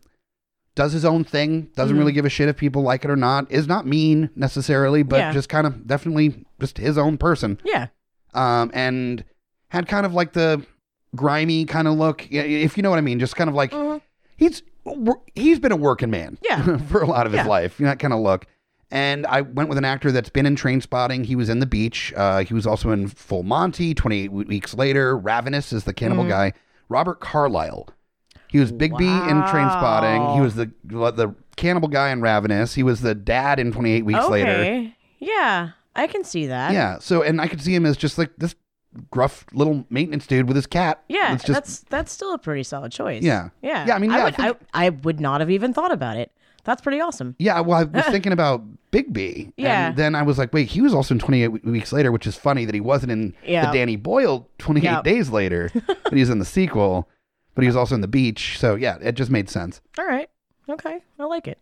does 0.81 0.93
his 0.93 1.05
own 1.05 1.24
thing, 1.24 1.68
doesn't 1.76 1.93
Mm-hmm. 1.95 1.99
really 2.01 2.12
give 2.12 2.24
a 2.24 2.31
shit 2.31 2.49
if 2.49 2.57
people 2.57 2.81
like 2.83 3.05
it 3.05 3.11
or 3.11 3.16
not, 3.16 3.51
is 3.53 3.66
not 3.66 3.87
mean 3.87 4.31
necessarily, 4.35 5.03
but 5.03 5.18
Yeah. 5.18 5.33
just 5.33 5.49
kind 5.51 5.66
of 5.66 5.87
definitely 5.87 6.45
just 6.59 6.78
his 6.78 6.97
own 6.97 7.18
person. 7.18 7.59
Yeah, 7.64 7.89
um, 8.35 8.70
and 8.72 9.22
had 9.68 9.87
kind 9.89 10.07
of 10.07 10.14
like 10.14 10.33
the 10.33 10.64
grimy 11.14 11.64
kind 11.66 11.87
of 11.89 11.95
look, 11.95 12.26
if 12.31 12.76
you 12.76 12.83
know 12.83 12.91
what 12.91 12.99
I 12.99 13.03
mean. 13.03 13.18
Just 13.18 13.37
kind 13.37 13.51
of 13.51 13.55
like 13.55 13.72
he's 14.37 14.62
he's 15.35 15.59
been 15.61 15.72
a 15.72 15.76
working 15.76 16.11
man, 16.11 16.39
Yeah. 16.43 16.78
for 16.91 17.03
a 17.03 17.07
lot 17.07 17.26
of 17.26 17.33
his 17.33 17.41
Yeah. 17.43 17.47
life. 17.47 17.76
That 17.78 17.99
kind 17.99 18.14
of 18.14 18.20
look. 18.20 18.47
And 18.93 19.26
I 19.26 19.43
went 19.43 19.68
with 19.68 19.78
an 19.78 19.85
actor 19.85 20.11
that's 20.11 20.31
been 20.31 20.47
in 20.47 20.57
Trainspotting. 20.57 21.24
He 21.26 21.37
was 21.37 21.49
in 21.49 21.61
The 21.61 21.66
Beach. 21.66 22.12
Uh, 22.16 22.39
he 22.41 22.55
was 22.55 22.66
also 22.66 22.91
in 22.91 23.07
Full 23.09 23.43
Monty. 23.45 23.95
Twenty 23.95 24.22
Eight 24.24 24.33
Weeks 24.33 24.74
Later, 24.74 25.16
Ravenous 25.16 25.72
is 25.72 25.85
the 25.85 25.93
cannibal 25.95 26.24
Mm-hmm. 26.24 26.31
guy. 26.31 26.53
Robert 26.89 27.20
Carlyle. 27.20 27.87
He 28.51 28.59
was 28.59 28.72
Big 28.72 28.96
B 28.96 29.07
in 29.07 29.42
Trainspotting. 29.42 30.34
He 30.34 30.40
was 30.40 30.55
the 30.55 30.70
the 30.84 31.34
cannibal 31.57 31.88
guy 31.88 32.11
in 32.11 32.20
Ravenous. 32.20 32.74
He 32.74 32.82
was 32.82 33.01
the 33.01 33.14
dad 33.14 33.59
in 33.61 33.72
Twenty 33.72 33.92
Eight 33.92 34.05
Weeks 34.05 34.28
Later. 34.28 34.51
okay, 34.51 34.96
yeah, 35.18 35.70
I 35.94 36.07
can 36.07 36.24
see 36.24 36.46
that. 36.46 36.72
Yeah. 36.72 36.98
So, 36.98 37.22
and 37.22 37.40
I 37.40 37.46
could 37.48 37.61
see 37.61 37.74
him 37.74 37.86
as 37.86 37.96
just 37.96 38.18
like 38.18 38.30
this 38.38 38.55
gruff 39.11 39.44
little 39.53 39.84
maintenance 39.90 40.26
dude 40.26 40.46
with 40.48 40.57
his 40.57 40.66
cat. 40.66 41.03
Yeah, 41.09 41.34
just, 41.36 41.46
that's 41.46 41.78
that's 41.90 42.12
still 42.12 42.34
a 42.34 42.38
pretty 42.38 42.62
solid 42.64 42.90
choice. 42.92 43.22
Yeah. 43.22 43.51
yeah, 43.62 43.86
Yeah, 43.86 43.94
I 43.94 43.98
mean, 43.98 44.11
yeah, 44.11 44.16
I 44.16 44.20
I 44.20 44.24
would, 44.24 44.34
I, 44.34 44.42
think- 44.48 44.59
I, 44.74 44.88
would 44.90 45.20
not 45.20 45.40
have 45.40 45.51
even 45.51 45.72
thought 45.72 45.92
about 45.92 46.16
it. 46.16 46.32
That's 46.64 46.82
pretty 46.82 47.01
awesome. 47.01 47.36
yeah. 47.38 47.61
Well, 47.61 47.78
I 47.78 47.84
was 47.84 48.05
thinking 48.11 48.32
about 48.32 48.62
Big 48.90 49.12
B. 49.12 49.53
Yeah. 49.57 49.88
And 49.88 49.96
then 49.96 50.14
I 50.14 50.22
was 50.22 50.36
like, 50.38 50.53
wait, 50.53 50.68
he 50.68 50.80
was 50.82 50.92
also 50.92 51.14
in 51.14 51.18
28 51.18 51.64
Weeks 51.64 51.92
Later, 51.92 52.12
which 52.12 52.26
is 52.26 52.36
funny 52.36 52.64
that 52.66 52.74
he 52.74 52.80
wasn't 52.82 53.12
in 53.12 53.34
Yeah. 53.46 53.66
the 53.70 53.78
Danny 53.78 53.96
Boyle 53.96 54.46
28 54.59 54.84
Yep. 54.84 55.05
Days 55.05 55.30
Later, 55.30 55.70
but 55.86 56.12
he's 56.12 56.28
in 56.28 56.38
the 56.38 56.44
sequel, 56.44 57.09
but 57.61 57.64
he 57.64 57.68
was 57.68 57.76
also 57.76 57.94
in 57.94 58.00
The 58.00 58.08
Beach. 58.08 58.56
So, 58.58 58.74
yeah, 58.74 58.96
it 59.02 59.12
just 59.12 59.30
made 59.30 59.50
sense. 59.50 59.80
All 59.98 60.06
right, 60.06 60.28
okay, 60.68 61.00
I 61.18 61.24
like 61.24 61.46
it. 61.46 61.58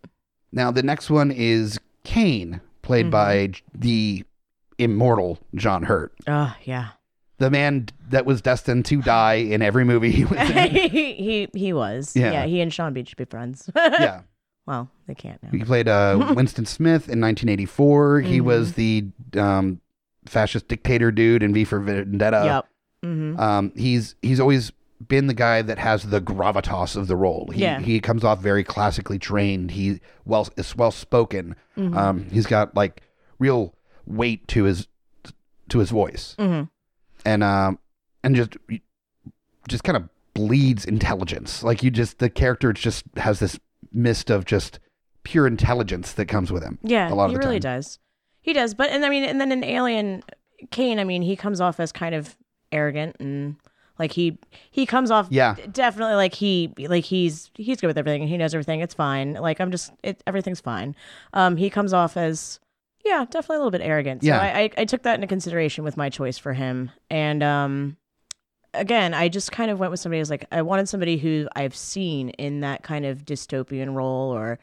Now, 0.51 0.71
the 0.71 0.81
next 0.83 1.09
one 1.09 1.29
is 1.31 1.79
Kane, 2.03 2.61
played 2.81 3.07
Mm-hmm. 3.07 3.11
by 3.11 3.51
the 3.77 4.23
immortal 4.77 5.39
John 5.55 5.83
Hurt. 5.83 6.13
Oh 6.27 6.55
yeah, 6.63 6.89
The 7.37 7.49
man 7.51 7.87
that 8.09 8.25
was 8.25 8.41
destined 8.41 8.85
to 8.85 9.01
die 9.01 9.33
in 9.35 9.61
every 9.61 9.83
movie 9.85 10.11
he 10.11 10.25
was 10.25 10.39
in. 10.49 10.71
he, 10.71 10.87
he 11.13 11.49
he 11.53 11.73
was. 11.73 12.15
Yeah. 12.15 12.31
Yeah. 12.31 12.45
he 12.45 12.61
and 12.61 12.73
Sean 12.73 12.93
Bean 12.93 13.05
should 13.05 13.17
be 13.17 13.25
friends. 13.25 13.69
yeah. 13.75 14.21
well, 14.65 14.89
they 15.07 15.15
can't 15.15 15.41
now. 15.43 15.49
He 15.51 15.63
played 15.63 15.87
uh, 15.87 16.33
Winston 16.35 16.65
Smith 16.65 17.09
in 17.09 17.19
1984. 17.21 18.21
Mm-hmm. 18.21 18.31
He 18.31 18.41
was 18.41 18.73
the 18.73 19.05
um, 19.37 19.81
fascist 20.25 20.67
dictator 20.69 21.11
dude 21.11 21.43
in 21.43 21.53
V 21.53 21.63
for 21.65 21.79
Vendetta. 21.79 22.41
yep. 22.45 22.67
Mm-hmm. 23.03 23.39
Um, 23.39 23.71
he's 23.75 24.15
he's 24.21 24.39
always 24.39 24.71
been 25.07 25.27
the 25.27 25.33
guy 25.33 25.61
that 25.61 25.77
has 25.77 26.03
the 26.03 26.19
gravitas 26.21 26.95
of 26.95 27.07
the 27.07 27.15
role. 27.15 27.49
He 27.53 27.61
Yeah. 27.61 27.79
he 27.79 27.99
comes 27.99 28.23
off 28.23 28.39
very 28.41 28.63
classically 28.63 29.17
trained. 29.19 29.71
He 29.71 30.01
well 30.25 30.47
is 30.57 30.75
well 30.75 30.91
spoken. 30.91 31.55
Mm-hmm. 31.77 31.97
Um, 31.97 32.29
he's 32.31 32.45
got 32.47 32.75
like 32.75 33.01
real 33.39 33.73
weight 34.05 34.47
to 34.49 34.63
his 34.65 34.87
to 35.69 35.79
his 35.79 35.89
voice, 35.91 36.35
Mm-hmm. 36.37 36.63
and 37.25 37.43
um 37.43 37.79
and 38.23 38.35
just 38.35 38.57
just 39.67 39.83
kind 39.83 39.95
of 39.97 40.09
bleeds 40.33 40.85
intelligence. 40.85 41.63
Like 41.63 41.83
you 41.83 41.91
just 41.91 42.19
the 42.19 42.29
character 42.29 42.73
just 42.73 43.05
has 43.17 43.39
this 43.39 43.59
mist 43.93 44.29
of 44.29 44.45
just 44.45 44.79
pure 45.23 45.47
intelligence 45.47 46.11
that 46.13 46.25
comes 46.25 46.51
with 46.51 46.63
him. 46.63 46.79
Yeah, 46.83 47.11
a 47.11 47.15
lot 47.15 47.25
of 47.25 47.31
he 47.31 47.35
the 47.35 47.39
really 47.39 47.59
time. 47.59 47.77
does. 47.77 47.99
He 48.41 48.53
does, 48.53 48.73
but 48.73 48.89
and 48.89 49.05
I 49.05 49.09
mean, 49.09 49.23
and 49.23 49.39
then 49.39 49.51
in 49.51 49.63
Alien, 49.63 50.23
Kane, 50.71 50.99
I 50.99 51.03
mean, 51.03 51.21
he 51.21 51.35
comes 51.35 51.61
off 51.61 51.79
as 51.79 51.91
kind 51.91 52.15
of 52.15 52.35
arrogant 52.71 53.15
and 53.19 53.55
like 53.99 54.13
he 54.13 54.37
he 54.71 54.85
comes 54.85 55.11
off 55.11 55.27
Yeah. 55.29 55.55
definitely 55.71 56.15
like 56.15 56.33
he 56.33 56.73
like 56.79 57.05
he's 57.05 57.51
he's 57.53 57.79
good 57.81 57.87
with 57.87 57.97
everything 57.97 58.21
and 58.21 58.29
he 58.29 58.37
knows 58.37 58.55
everything. 58.55 58.79
It's 58.79 58.93
fine. 58.95 59.33
Like 59.33 59.59
I'm 59.61 59.69
just 59.71 59.91
it 60.01 60.23
everything's 60.25 60.61
fine. 60.61 60.95
Um, 61.33 61.57
he 61.57 61.69
comes 61.69 61.93
off 61.93 62.17
as 62.17 62.59
yeah, 63.05 63.25
definitely 63.29 63.57
a 63.57 63.59
little 63.59 63.71
bit 63.71 63.81
arrogant. 63.81 64.21
So 64.23 64.27
Yeah. 64.29 64.39
I, 64.41 64.61
I 64.63 64.69
I 64.79 64.85
took 64.85 65.03
that 65.03 65.15
into 65.15 65.27
consideration 65.27 65.83
with 65.83 65.97
my 65.97 66.09
choice 66.09 66.37
for 66.37 66.53
him, 66.53 66.89
and 67.09 67.43
um. 67.43 67.97
Again, 68.75 69.15
I 69.15 69.29
just 69.29 69.51
kind 69.51 69.71
of 69.71 69.79
went 69.79 69.89
with 69.89 69.99
somebody 69.99 70.19
who's 70.19 70.29
like 70.29 70.45
I 70.51 70.61
wanted 70.61 70.87
somebody 70.87 71.17
who 71.17 71.47
I've 71.55 71.75
seen 71.75 72.29
in 72.29 72.59
that 72.59 72.83
kind 72.83 73.03
of 73.03 73.25
dystopian 73.25 73.95
role 73.95 74.29
or 74.31 74.59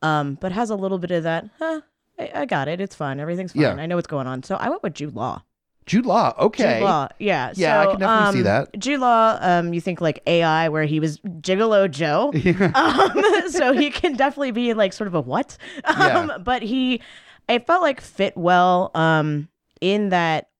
um, 0.00 0.38
but 0.40 0.50
has 0.52 0.70
a 0.70 0.74
little 0.74 0.96
bit 0.96 1.10
of 1.10 1.24
that. 1.24 1.44
Huh, 1.58 1.82
I, 2.18 2.30
I 2.34 2.46
got 2.46 2.68
it. 2.68 2.80
It's 2.80 2.94
fine. 2.94 3.20
Everything's 3.20 3.52
fine. 3.52 3.60
Yeah. 3.60 3.74
I 3.74 3.84
know 3.84 3.96
what's 3.96 4.06
going 4.08 4.26
on. 4.26 4.42
So 4.44 4.54
I 4.56 4.70
went 4.70 4.82
with 4.82 4.94
Jude 4.94 5.14
Law. 5.14 5.42
Jude 5.90 6.06
Law, 6.06 6.32
okay. 6.38 6.74
Jude 6.78 6.84
Law, 6.84 7.08
yeah, 7.18 7.52
Yeah, 7.56 7.80
I 7.80 7.86
can 7.86 7.98
definitely 7.98 8.32
see 8.32 8.38
um, 8.38 8.44
that. 8.44 8.78
Jude 8.78 9.00
Law, 9.00 9.38
um, 9.40 9.74
you 9.74 9.80
think 9.80 10.00
like 10.00 10.22
AI, 10.24 10.68
where 10.68 10.84
he 10.84 11.00
was 11.00 11.18
Gigolo 11.18 11.90
Joe, 11.90 12.32
um, 12.76 13.22
so 13.50 13.72
he 13.72 13.90
can 13.90 14.14
definitely 14.14 14.52
be 14.52 14.72
like 14.72 14.92
sort 14.92 15.08
of 15.08 15.16
a 15.16 15.20
what, 15.20 15.56
um, 15.84 15.96
Yeah. 15.98 16.38
but 16.38 16.62
he, 16.62 17.00
I 17.48 17.58
felt 17.58 17.82
like 17.82 18.00
fit 18.00 18.36
well, 18.36 18.92
um, 18.94 19.48
in 19.80 20.10
that 20.10 20.50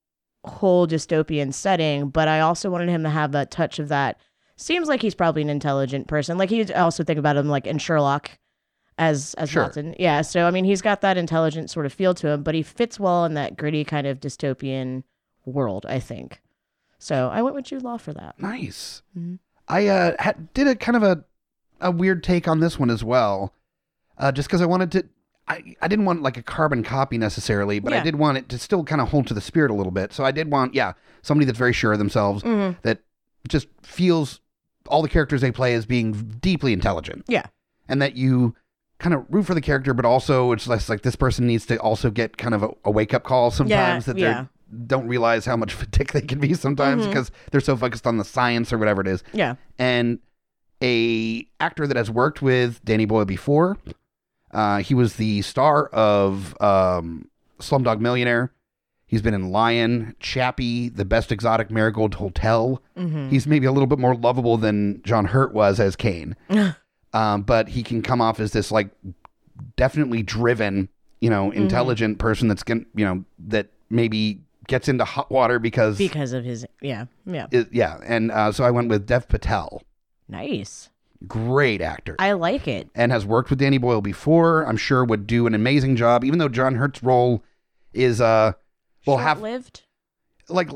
whole 0.45 0.89
dystopian 0.89 1.55
setting, 1.55 2.09
but 2.09 2.27
I 2.27 2.41
also 2.41 2.69
wanted 2.69 2.89
him 2.89 3.05
to 3.05 3.11
have 3.11 3.31
that 3.31 3.53
touch 3.53 3.79
of 3.79 3.87
that. 3.89 4.19
Seems 4.57 4.89
like 4.89 5.01
he's 5.01 5.15
probably 5.15 5.43
an 5.43 5.49
intelligent 5.51 6.09
person. 6.09 6.39
Like 6.39 6.51
he 6.51 6.63
I 6.75 6.81
also 6.81 7.05
think 7.05 7.21
about 7.21 7.37
him 7.37 7.49
like 7.49 7.69
in 7.69 7.79
Sherlock 7.79 8.33
as 8.99 9.35
as 9.35 9.49
Sure. 9.51 9.63
Watson. 9.63 9.95
Yeah. 9.99 10.23
So 10.23 10.47
I 10.47 10.51
mean 10.51 10.65
he's 10.65 10.83
got 10.83 11.01
that 11.03 11.17
intelligent 11.17 11.71
sort 11.71 11.87
of 11.87 11.93
feel 11.93 12.15
to 12.15 12.29
him, 12.29 12.43
but 12.43 12.55
he 12.55 12.63
fits 12.63 12.99
well 12.99 13.25
in 13.25 13.35
that 13.35 13.57
gritty 13.57 13.85
kind 13.85 14.07
of 14.07 14.19
dystopian 14.21 15.03
world, 15.51 15.87
I 15.89 15.99
think. 16.01 16.41
So 16.99 17.29
I 17.29 17.43
went 17.43 17.55
with 17.55 17.65
Jude 17.67 17.83
Law 17.83 17.97
for 17.97 18.13
that. 18.13 18.41
Nice. 18.41 19.03
Mhm. 19.19 19.39
I 19.69 19.87
uh, 19.87 20.17
had, 20.19 20.53
did 20.53 20.67
a 20.67 20.75
kind 20.75 20.97
of 20.97 21.03
a, 21.03 21.25
a 21.81 21.91
weird 21.91 22.23
take 22.25 22.49
on 22.49 22.61
this 22.61 22.79
one 22.79 22.91
as 22.91 23.03
well, 23.05 23.55
uh, 24.19 24.33
just 24.33 24.49
because 24.49 24.61
I 24.61 24.67
wanted 24.67 24.93
to. 24.93 25.05
I, 25.49 25.75
I 25.83 25.89
didn't 25.89 26.05
want 26.05 26.23
like 26.23 26.37
a 26.37 26.43
carbon 26.43 26.83
copy 26.85 27.19
necessarily, 27.19 27.81
but 27.81 27.93
I 27.93 28.01
did 28.05 28.15
want 28.17 28.39
it 28.39 28.49
to 28.51 28.59
still 28.59 28.85
kind 28.85 29.01
of 29.01 29.09
hold 29.09 29.27
to 29.29 29.35
the 29.35 29.41
spirit 29.41 29.71
a 29.73 29.75
little 29.75 29.91
bit. 29.91 30.13
So 30.13 30.25
I 30.25 30.31
did 30.31 30.49
want, 30.51 30.75
yeah, 30.75 30.93
somebody 31.23 31.45
that's 31.45 31.59
very 31.59 31.73
sure 31.73 31.93
of 31.93 31.99
themselves, 31.99 32.45
Mhm. 32.45 32.77
that 32.83 33.01
just 33.49 33.67
feels 33.83 34.41
all 34.87 35.03
the 35.03 35.09
characters 35.09 35.41
they 35.41 35.51
play 35.51 35.75
as 35.75 35.87
being 35.87 36.13
deeply 36.41 36.73
intelligent, 36.73 37.25
Yeah. 37.27 37.47
and 37.89 38.01
that 38.01 38.15
you 38.15 38.55
kind 38.99 39.13
of 39.13 39.25
root 39.29 39.45
for 39.47 39.55
the 39.55 39.61
character, 39.61 39.93
but 39.93 40.05
also 40.05 40.53
it's 40.53 40.69
less 40.69 40.89
like 40.89 41.03
this 41.03 41.17
person 41.17 41.47
needs 41.49 41.67
to 41.67 41.77
also 41.81 42.11
get 42.11 42.37
kind 42.37 42.55
of 42.55 42.63
a, 42.63 42.69
a 42.85 42.91
wake 42.93 43.13
up 43.13 43.25
call 43.25 43.51
sometimes 43.51 44.05
that 44.05 44.15
they're 44.17 44.31
yeah. 44.31 44.45
Don't 44.87 45.07
realize 45.09 45.45
how 45.45 45.57
much 45.57 45.75
of 45.75 45.83
a 45.83 45.87
dick 45.87 46.13
they 46.13 46.21
can 46.21 46.39
be 46.39 46.55
sometimes 46.55 47.07
because 47.07 47.31
they're 47.51 47.61
so 47.61 47.77
focused 47.77 48.07
on 48.07 48.19
the 48.19 48.25
science 48.25 48.73
or 48.73 48.79
whatever 48.79 49.01
it 49.01 49.07
is. 49.07 49.23
Yeah. 49.33 49.57
And 49.79 50.19
a 50.83 51.47
actor 51.59 51.87
that 51.87 51.97
has 51.97 52.11
worked 52.11 52.41
with 52.43 52.85
Danny 52.85 53.05
Boyle 53.05 53.25
before, 53.25 53.79
uh, 54.53 54.79
he 54.79 54.95
was 54.95 55.17
the 55.17 55.43
star 55.43 55.87
of 55.87 56.61
um, 56.61 57.29
Slumdog 57.59 58.01
Millionaire. 58.01 58.53
He's 59.07 59.23
been 59.23 59.35
in 59.35 59.51
Lion, 59.51 60.15
Chappie, 60.21 60.89
The 60.89 61.05
Best 61.05 61.33
Exotic 61.33 61.69
Marigold 61.71 62.15
Hotel. 62.15 62.81
He's 63.29 63.45
maybe 63.47 63.67
a 63.67 63.73
little 63.73 63.89
bit 63.89 63.99
more 63.99 64.15
lovable 64.15 64.57
than 64.57 65.03
John 65.03 65.25
Hurt 65.25 65.53
was 65.53 65.81
as 65.81 65.97
Kane. 65.97 66.37
um, 67.13 67.43
but 67.43 67.69
he 67.69 67.83
can 67.83 68.03
come 68.03 68.21
off 68.21 68.39
as 68.39 68.53
this 68.53 68.71
like 68.71 68.89
definitely 69.77 70.23
driven, 70.23 70.89
you 71.21 71.29
know, 71.29 71.51
intelligent 71.51 72.19
person 72.19 72.47
that's 72.47 72.63
going 72.63 72.83
to, 72.83 72.87
you 72.95 73.05
know, 73.05 73.25
that 73.49 73.67
maybe 73.91 74.41
gets 74.71 74.89
into 74.89 75.05
hot 75.05 75.31
water 75.31 75.59
because, 75.59 75.99
Because 75.99 76.33
of 76.33 76.45
his 76.45 76.65
yeah. 76.81 77.05
Yeah. 77.27 77.47
it- 77.51 77.69
yeah. 77.73 77.99
And 78.07 78.31
uh, 78.31 78.53
so 78.53 78.65
I 78.65 78.71
went 78.71 78.89
with 78.89 79.07
Dev 79.07 79.29
Patel. 79.29 79.83
Nice. 80.29 80.89
Great 81.29 81.83
actor. 81.83 82.17
I 82.19 82.33
like 82.33 82.67
it. 82.67 82.89
and 82.95 83.13
has 83.13 83.27
worked 83.27 83.51
with 83.51 83.59
Danny 83.59 83.77
Boyle 83.77 84.01
before. 84.01 84.63
I'm 84.67 84.79
sure 84.79 85.05
would 85.05 85.27
do 85.27 85.47
an 85.47 85.55
amazing 85.55 85.97
job, 85.97 86.25
even 86.25 86.39
though 86.39 86.49
John 86.49 86.77
Hurt's 86.77 87.03
role 87.03 87.43
is 87.93 88.21
uh 88.23 88.53
well 89.07 89.19
half 89.19 89.41
lived. 89.43 89.83
Like 90.51 90.69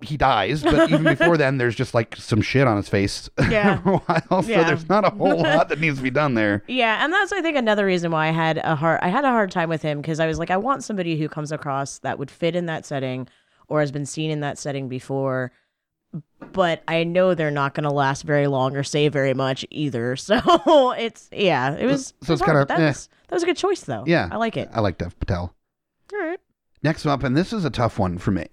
he 0.00 0.16
dies, 0.16 0.62
but 0.62 0.88
even 0.90 1.04
before 1.04 1.36
then 1.38 1.58
there's 1.58 1.74
just 1.76 1.94
like 1.94 2.16
some 2.16 2.40
shit 2.40 2.66
on 2.66 2.76
his 2.76 2.88
face 2.88 3.28
Yeah. 3.50 3.80
for 3.82 3.90
a 3.94 3.98
while. 3.98 4.42
So 4.42 4.48
Yeah. 4.50 4.64
there's 4.64 4.88
not 4.88 5.04
a 5.04 5.10
whole 5.10 5.36
lot 5.42 5.68
that 5.68 5.78
needs 5.80 5.98
to 5.98 6.02
be 6.02 6.10
done 6.10 6.34
there. 6.34 6.62
Yeah, 6.68 7.04
and 7.04 7.12
that's 7.12 7.32
I 7.32 7.40
think 7.42 7.56
another 7.56 7.84
reason 7.86 8.10
why 8.10 8.28
I 8.28 8.30
had 8.32 8.58
a 8.58 8.74
hard 8.74 9.00
I 9.02 9.08
had 9.08 9.24
a 9.24 9.30
hard 9.30 9.50
time 9.50 9.68
with 9.68 9.82
him 9.82 10.00
because 10.00 10.18
I 10.20 10.26
was 10.26 10.38
like 10.38 10.50
I 10.50 10.56
want 10.56 10.82
somebody 10.84 11.18
who 11.18 11.28
comes 11.28 11.52
across 11.52 11.98
that 12.00 12.18
would 12.18 12.30
fit 12.30 12.56
in 12.56 12.66
that 12.66 12.84
setting 12.86 13.28
or 13.68 13.80
has 13.80 13.92
been 13.92 14.06
seen 14.06 14.30
in 14.30 14.40
that 14.40 14.58
setting 14.58 14.88
before. 14.88 15.52
But 16.52 16.82
I 16.88 17.04
know 17.04 17.34
they're 17.34 17.50
not 17.50 17.74
going 17.74 17.84
to 17.84 17.90
last 17.92 18.22
very 18.22 18.46
long 18.46 18.74
or 18.76 18.82
say 18.82 19.08
very 19.08 19.34
much 19.34 19.66
either. 19.70 20.16
So 20.16 20.92
it's 20.92 21.28
yeah, 21.32 21.74
it 21.74 21.84
was. 21.84 22.08
So 22.08 22.14
it's 22.22 22.28
was 22.30 22.42
kinda, 22.42 22.64
but 22.66 22.80
eh. 22.80 22.86
was 22.86 23.08
that 23.28 23.34
was 23.34 23.42
a 23.42 23.46
good 23.46 23.58
choice 23.58 23.82
though. 23.82 24.04
Yeah. 24.06 24.28
I 24.32 24.36
like 24.36 24.56
it. 24.56 24.70
I 24.72 24.80
like 24.80 24.96
Dev 24.98 25.18
Patel. 25.20 25.54
All 26.12 26.18
right. 26.18 26.40
Next 26.82 27.04
up, 27.06 27.24
and 27.24 27.36
this 27.36 27.52
is 27.52 27.64
a 27.64 27.70
tough 27.70 27.98
one 27.98 28.16
for 28.18 28.30
me. 28.30 28.46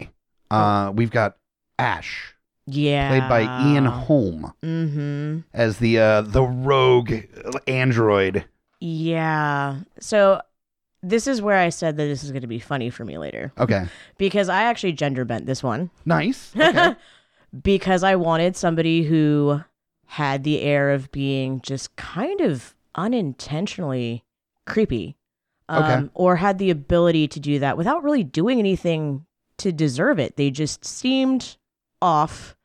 Uh 0.52 0.92
we've 0.96 1.12
got 1.12 1.38
Ash, 1.80 2.34
Yeah. 2.68 3.10
played 3.10 3.30
by 3.30 3.42
Ian 3.68 3.86
Holm, 3.86 4.54
Mm-hmm. 4.64 5.40
as 5.54 5.78
the 5.80 6.00
uh 6.00 6.22
the 6.22 6.44
rogue 6.44 7.14
android. 7.68 8.46
Yeah. 8.80 9.80
So 10.00 10.42
this 11.02 11.28
is 11.28 11.42
where 11.42 11.58
I 11.58 11.70
said 11.70 11.98
that 11.98 12.06
this 12.06 12.24
is 12.24 12.32
going 12.32 12.42
to 12.42 12.48
be 12.48 12.60
funny 12.60 12.90
for 12.90 13.06
me 13.06 13.18
later 13.18 13.52
Okay. 13.60 13.86
because 14.18 14.50
I 14.50 14.64
actually 14.64 14.94
gender 14.94 15.24
bent 15.26 15.46
this 15.46 15.62
one. 15.64 15.90
Nice. 16.06 16.54
Okay. 16.60 16.96
because 17.64 18.04
I 18.04 18.16
wanted 18.16 18.56
somebody 18.56 19.04
who 19.04 19.62
had 20.08 20.44
the 20.44 20.62
air 20.62 20.92
of 20.92 21.12
being 21.12 21.62
just 21.62 21.96
kind 21.96 22.42
of 22.42 22.76
unintentionally 22.96 24.24
creepy. 24.66 25.16
Um, 25.70 25.84
Okay. 25.84 26.10
Or 26.14 26.36
had 26.38 26.58
the 26.60 26.70
ability 26.70 27.28
to 27.30 27.40
do 27.40 27.60
that 27.60 27.78
without 27.78 28.04
really 28.04 28.24
doing 28.24 28.60
anything 28.60 29.26
to 29.58 29.72
deserve 29.72 30.20
it. 30.20 30.36
They 30.38 30.52
just 30.52 30.84
seemed 30.86 31.58
off. 32.02 32.56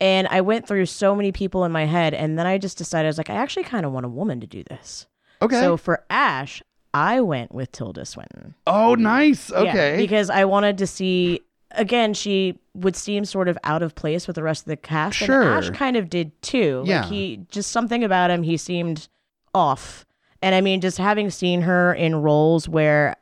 And 0.00 0.26
I 0.28 0.40
went 0.40 0.66
through 0.66 0.86
so 0.86 1.14
many 1.14 1.32
people 1.32 1.64
in 1.64 1.72
my 1.72 1.86
head. 1.86 2.14
And 2.14 2.38
then 2.38 2.46
I 2.46 2.58
just 2.58 2.76
decided, 2.78 3.06
I 3.06 3.08
was 3.10 3.18
like, 3.18 3.30
I 3.30 3.34
actually 3.36 3.62
kind 3.64 3.86
of 3.86 3.92
want 3.92 4.04
a 4.06 4.08
woman 4.08 4.40
to 4.40 4.46
do 4.46 4.62
this. 4.64 5.06
Okay. 5.40 5.60
So 5.60 5.76
for 5.76 6.04
Ash, 6.10 6.62
I 6.92 7.20
went 7.20 7.54
with 7.54 7.72
Tilda 7.72 8.04
Swinton. 8.04 8.54
oh, 8.66 8.94
nice. 8.94 9.50
Yeah, 9.50 9.58
Okay. 9.58 9.96
because 9.96 10.30
I 10.30 10.44
wanted 10.44 10.78
to 10.78 10.86
see 10.86 11.40
again, 11.76 12.14
she 12.14 12.56
would 12.74 12.94
seem 12.94 13.24
sort 13.24 13.48
of 13.48 13.58
out 13.64 13.82
of 13.82 13.96
place 13.96 14.28
with 14.28 14.36
the 14.36 14.42
rest 14.44 14.62
of 14.62 14.66
the 14.68 14.76
cast. 14.76 15.16
Sure. 15.16 15.42
And 15.42 15.50
Ash 15.64 15.70
kind 15.70 15.96
of 15.96 16.08
did 16.08 16.30
too. 16.40 16.84
Yeah. 16.86 17.00
Like 17.00 17.10
he 17.10 17.40
just 17.50 17.72
something 17.72 18.04
about 18.04 18.30
him, 18.30 18.42
he 18.44 18.56
seemed 18.56 19.08
off. 19.54 20.04
And 20.40 20.54
I 20.54 20.60
mean, 20.60 20.80
just 20.80 20.98
having 20.98 21.30
seen 21.30 21.62
her 21.62 21.92
in 21.94 22.16
roles 22.16 22.68
where 22.68 23.16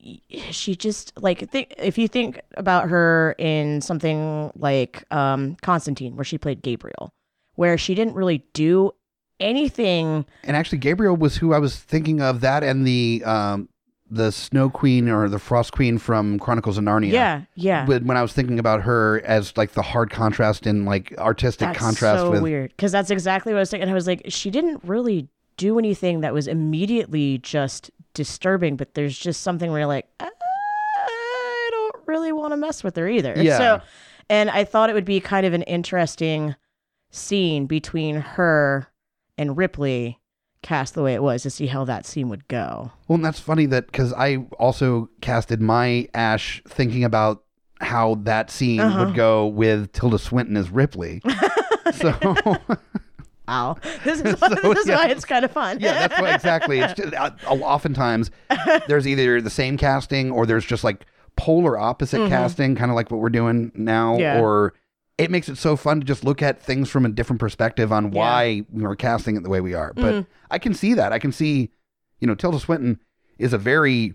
she 0.50 0.74
just 0.76 1.12
like 1.20 1.50
think 1.50 1.74
if 1.78 1.98
you 1.98 2.08
think 2.08 2.40
about 2.56 2.88
her 2.88 3.34
in 3.38 3.80
something 3.80 4.50
like 4.56 5.04
um 5.12 5.56
Constantine 5.62 6.16
where 6.16 6.24
she 6.24 6.38
played 6.38 6.62
Gabriel 6.62 7.12
where 7.56 7.76
she 7.76 7.94
didn't 7.94 8.14
really 8.14 8.44
do 8.54 8.92
anything 9.38 10.24
And 10.44 10.56
actually, 10.56 10.78
Gabriel 10.78 11.16
was 11.16 11.36
who 11.36 11.52
I 11.52 11.58
was 11.58 11.76
thinking 11.76 12.20
of. 12.20 12.40
That 12.42 12.62
and 12.62 12.86
the 12.86 13.22
um, 13.24 13.68
the 14.10 14.32
Snow 14.32 14.68
Queen 14.70 15.08
or 15.08 15.28
the 15.28 15.38
Frost 15.38 15.72
Queen 15.72 15.96
from 15.98 16.38
Chronicles 16.38 16.76
of 16.78 16.84
Narnia. 16.84 17.12
yeah 17.12 17.42
yeah 17.54 17.86
When 17.86 18.06
when 18.06 18.16
I 18.16 18.22
was 18.22 18.32
thinking 18.32 18.58
about 18.58 18.82
her 18.82 19.22
as 19.24 19.56
like 19.56 19.72
the 19.72 19.82
hard 19.82 20.10
contrast 20.10 20.66
and 20.66 20.84
like 20.84 21.14
artistic 21.18 21.68
That's 21.68 21.78
contrast 21.78 22.20
so 22.22 22.30
with. 22.30 22.42
weird 22.42 22.70
because 22.70 22.92
that's 22.92 23.10
exactly 23.10 23.52
what 23.52 23.58
I 23.58 23.60
was 23.60 23.70
thinking. 23.70 23.88
I 23.88 23.94
was 23.94 24.06
like, 24.06 24.22
she 24.28 24.50
didn't 24.50 24.82
really 24.84 25.28
do 25.56 25.78
anything 25.78 26.20
that 26.20 26.32
was 26.34 26.46
immediately 26.48 27.38
just 27.38 27.90
disturbing, 28.14 28.76
but 28.76 28.94
there's 28.94 29.18
just 29.18 29.42
something 29.42 29.70
where 29.70 29.80
you're 29.80 29.86
like, 29.86 30.06
"Ah, 30.20 30.28
I 30.96 31.68
don't 31.72 31.96
really 32.06 32.32
want 32.32 32.52
to 32.52 32.56
mess 32.56 32.82
with 32.84 32.96
her 32.96 33.08
either. 33.08 33.34
Yeah. 33.36 33.58
So, 33.58 33.80
and 34.28 34.50
I 34.50 34.64
thought 34.64 34.90
it 34.90 34.94
would 34.94 35.04
be 35.04 35.20
kind 35.20 35.46
of 35.46 35.52
an 35.52 35.62
interesting 35.62 36.54
scene 37.10 37.66
between 37.66 38.16
her 38.16 38.88
and 39.38 39.56
Ripley 39.56 40.18
cast 40.62 40.94
the 40.94 41.02
way 41.02 41.14
it 41.14 41.22
was 41.22 41.42
to 41.42 41.50
see 41.50 41.66
how 41.66 41.84
that 41.86 42.04
scene 42.04 42.28
would 42.28 42.46
go. 42.48 42.92
Well, 43.08 43.16
and 43.16 43.24
that's 43.24 43.40
funny 43.40 43.66
that 43.66 43.86
because 43.86 44.12
I 44.12 44.36
also 44.58 45.08
casted 45.20 45.60
my 45.60 46.06
Ash 46.14 46.62
thinking 46.68 47.02
about 47.04 47.44
how 47.80 48.16
that 48.24 48.50
scene 48.50 48.80
Uh-huh. 48.80 49.06
would 49.06 49.14
go 49.14 49.46
with 49.46 49.90
Tilda 49.92 50.18
Swinton 50.18 50.56
as 50.56 50.70
Ripley. 50.70 51.22
so 51.94 52.12
Wow. 53.50 53.76
This 54.04 54.18
is, 54.20 54.22
this 54.40 54.78
is 54.78 54.86
yeah. 54.88 54.94
why 54.96 55.08
it's 55.08 55.24
kind 55.24 55.44
of 55.44 55.50
fun. 55.50 55.78
yeah, 55.80 56.06
that's 56.06 56.20
what 56.20 56.34
exactly. 56.34 56.78
It's 56.80 56.94
just 57.00 57.12
uh, 57.14 57.30
oftentimes 57.48 58.30
there's 58.88 59.06
either 59.08 59.40
the 59.40 59.50
same 59.50 59.76
casting 59.76 60.30
or 60.30 60.46
there's 60.46 60.64
just 60.64 60.84
like 60.84 61.04
polar 61.36 61.76
opposite 61.78 62.28
casting, 62.28 62.76
kind 62.76 62.90
of 62.90 62.94
like 62.94 63.10
what 63.10 63.20
we're 63.20 63.28
doing 63.30 63.72
now, 63.74 64.12
Mm-hmm. 64.12 64.20
Yeah. 64.20 64.40
or 64.40 64.74
it 65.18 65.30
makes 65.30 65.48
it 65.50 65.58
so 65.58 65.76
fun 65.76 66.00
to 66.00 66.06
just 66.06 66.24
look 66.24 66.40
at 66.42 66.62
things 66.62 66.88
from 66.88 67.04
a 67.04 67.08
different 67.10 67.40
perspective 67.40 67.92
on 67.92 68.04
Yeah. 68.04 68.08
Mm-hmm. 68.08 68.16
why 68.16 68.64
we're 68.70 68.96
casting 68.96 69.36
it 69.36 69.42
the 69.42 69.50
way 69.50 69.60
we 69.60 69.74
are. 69.74 69.92
But 69.94 70.26
I 70.50 70.58
can 70.58 70.72
see 70.74 70.94
that. 70.94 71.12
I 71.12 71.18
can 71.18 71.32
see, 71.32 71.70
you 72.20 72.26
know, 72.26 72.34
Tilda 72.34 72.58
Swinton 72.60 72.98
is 73.38 73.52
a 73.52 73.58
very 73.58 74.14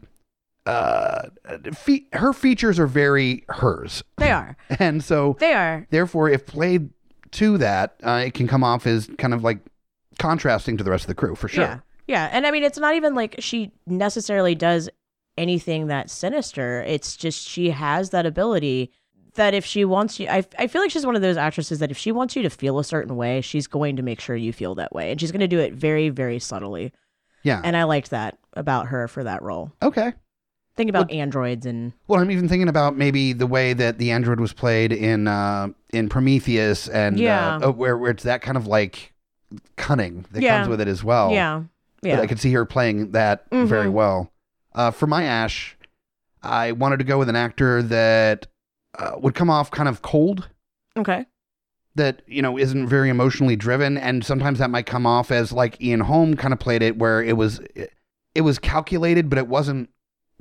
uh 0.66 1.30
fe- 1.74 2.08
her 2.14 2.34
features 2.34 2.80
are 2.80 2.88
very 2.88 3.44
hers 3.50 4.04
They 4.18 4.32
are. 4.32 4.58
and 4.80 5.04
so 5.04 5.36
They 5.40 5.54
are. 5.54 5.86
therefore 5.92 6.28
if 6.30 6.48
played 6.48 6.90
to 7.32 7.58
that 7.58 7.96
uh, 8.04 8.24
it 8.26 8.34
can 8.34 8.48
come 8.48 8.64
off 8.64 8.86
as 8.88 9.10
kind 9.18 9.34
of 9.34 9.44
like 9.44 9.60
contrasting 10.20 10.78
to 10.78 10.84
the 10.84 10.92
rest 10.92 11.04
of 11.04 11.08
the 11.08 11.16
crew 11.16 11.36
for 11.36 11.48
sure 11.48 11.64
Yeah. 11.64 11.80
Yeah. 12.08 12.30
And 12.32 12.46
I 12.46 12.52
mean, 12.52 12.64
it's 12.64 12.78
not 12.78 12.94
even 12.96 13.16
like 13.16 13.36
she 13.40 13.72
necessarily 13.88 14.54
does 14.54 14.90
anything 15.38 15.88
that's 15.88 16.14
sinister. 16.14 16.84
It's 16.88 17.18
just 17.18 17.48
she 17.48 17.72
has 17.72 18.12
that 18.12 18.26
ability 18.28 18.92
that 19.34 19.54
if 19.54 19.66
she 19.66 19.84
wants 19.86 20.20
you, 20.20 20.28
I, 20.30 20.46
I 20.60 20.68
feel 20.68 20.82
like 20.82 20.92
she's 20.92 21.06
one 21.06 21.16
of 21.16 21.22
those 21.22 21.36
actresses 21.36 21.80
that 21.80 21.92
if 21.92 21.98
she 21.98 22.12
wants 22.12 22.36
you 22.36 22.44
to 22.44 22.50
feel 22.50 22.78
a 22.80 22.84
certain 22.84 23.16
way, 23.16 23.42
she's 23.42 23.68
going 23.68 23.96
to 23.96 24.04
make 24.04 24.20
sure 24.20 24.36
you 24.36 24.54
feel 24.54 24.76
that 24.76 24.94
way. 24.94 25.12
And 25.12 25.20
she's 25.20 25.32
going 25.32 25.42
to 25.42 25.48
do 25.48 25.60
it 25.60 25.74
very, 25.74 26.10
very 26.10 26.38
subtly. 26.40 26.94
yeah 27.44 27.60
And 27.64 27.76
I 27.76 27.84
liked 27.86 28.12
that 28.12 28.38
about 28.54 28.88
her 28.88 29.08
for 29.08 29.24
that 29.24 29.42
role. 29.42 29.72
okay 29.82 30.14
Think 30.78 30.90
about 30.90 31.10
androids 31.10 31.66
and 31.66 31.94
Well, 32.08 32.20
I'm 32.20 32.32
even 32.32 32.50
thinking 32.50 32.68
about 32.68 32.98
maybe 32.98 33.32
the 33.32 33.48
way 33.48 33.72
that 33.74 33.98
the 33.98 34.12
android 34.12 34.40
was 34.42 34.52
played 34.52 34.92
in 34.92 35.28
uh, 35.28 35.70
in 35.94 36.10
Prometheus, 36.10 36.88
and 36.90 37.18
Yeah. 37.18 37.56
uh, 37.62 37.70
uh, 37.70 37.72
where 37.72 37.98
where 37.98 38.12
it's 38.12 38.24
that 38.24 38.42
kind 38.42 38.58
of 38.58 38.68
like 38.68 39.14
cunning 39.78 40.26
that 40.32 40.42
Yeah. 40.44 40.58
comes 40.58 40.70
with 40.70 40.82
it 40.82 40.88
as 40.88 41.04
well. 41.04 41.32
yeah. 41.32 41.64
but 42.02 42.10
Yeah. 42.10 42.22
I 42.22 42.28
could 42.28 42.40
see 42.40 42.52
her 42.54 42.66
playing 42.66 43.12
that 43.12 43.46
very 43.52 43.88
Mhm. 43.88 43.94
well. 43.94 44.32
Uh, 44.76 44.92
for 44.92 45.08
my 45.08 45.24
Ash, 45.24 45.76
I 46.44 46.72
wanted 46.74 46.98
to 46.98 47.04
go 47.06 47.18
with 47.18 47.30
an 47.30 47.36
actor 47.36 47.82
that 47.82 48.46
uh, 49.00 49.12
would 49.18 49.34
come 49.34 49.50
off 49.50 49.72
kind 49.72 49.90
of 49.90 50.02
cold, 50.02 50.48
okay. 50.98 51.26
that 51.96 52.22
you 52.28 52.42
know 52.42 52.58
isn't 52.60 52.88
very 52.88 53.10
emotionally 53.10 53.56
driven, 53.56 53.98
and 53.98 54.24
sometimes 54.26 54.60
that 54.60 54.70
might 54.70 54.86
come 54.86 55.06
off 55.06 55.32
as 55.32 55.52
like 55.52 55.82
Ian 55.82 56.02
Holm 56.02 56.36
kind 56.36 56.54
of 56.54 56.60
played 56.60 56.82
it, 56.84 56.98
where 56.98 57.22
it 57.24 57.38
was 57.38 57.60
it 58.36 58.42
was 58.42 58.60
calculated, 58.60 59.30
but 59.30 59.38
it 59.40 59.48
wasn't 59.48 59.90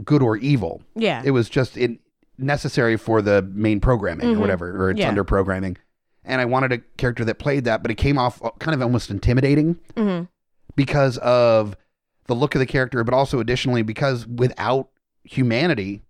good 0.03 0.22
or 0.22 0.36
evil. 0.38 0.82
Yeah. 0.97 1.22
It 1.24 1.30
was 1.32 1.49
just 1.49 1.76
in, 1.76 1.99
necessary 2.38 2.97
for 2.97 3.22
the 3.22 3.42
main 3.42 3.78
programming 3.80 4.28
or 4.32 4.36
Mhm. 4.36 4.40
whatever, 4.40 4.70
or 4.82 4.90
it's 4.90 4.99
Yeah. 5.01 5.09
under 5.09 5.22
programming. 5.24 5.76
And 6.24 6.40
I 6.40 6.47
wanted 6.47 6.72
a 6.72 6.78
character 6.97 7.24
that 7.26 7.38
played 7.38 7.64
that, 7.64 7.82
but 7.82 7.90
it 7.90 7.97
came 7.97 8.18
off 8.18 8.40
kind 8.59 8.74
of 8.74 8.82
almost 8.82 9.11
intimidating 9.11 9.76
hmm 9.97 10.22
because 10.76 11.18
of 11.18 11.76
the 12.26 12.34
look 12.34 12.55
of 12.57 12.59
the 12.59 12.66
character, 12.66 13.05
but 13.05 13.14
also 13.14 13.38
additionally 13.38 13.82
because 13.82 14.26
without 14.26 14.88
humanity, 15.22 16.03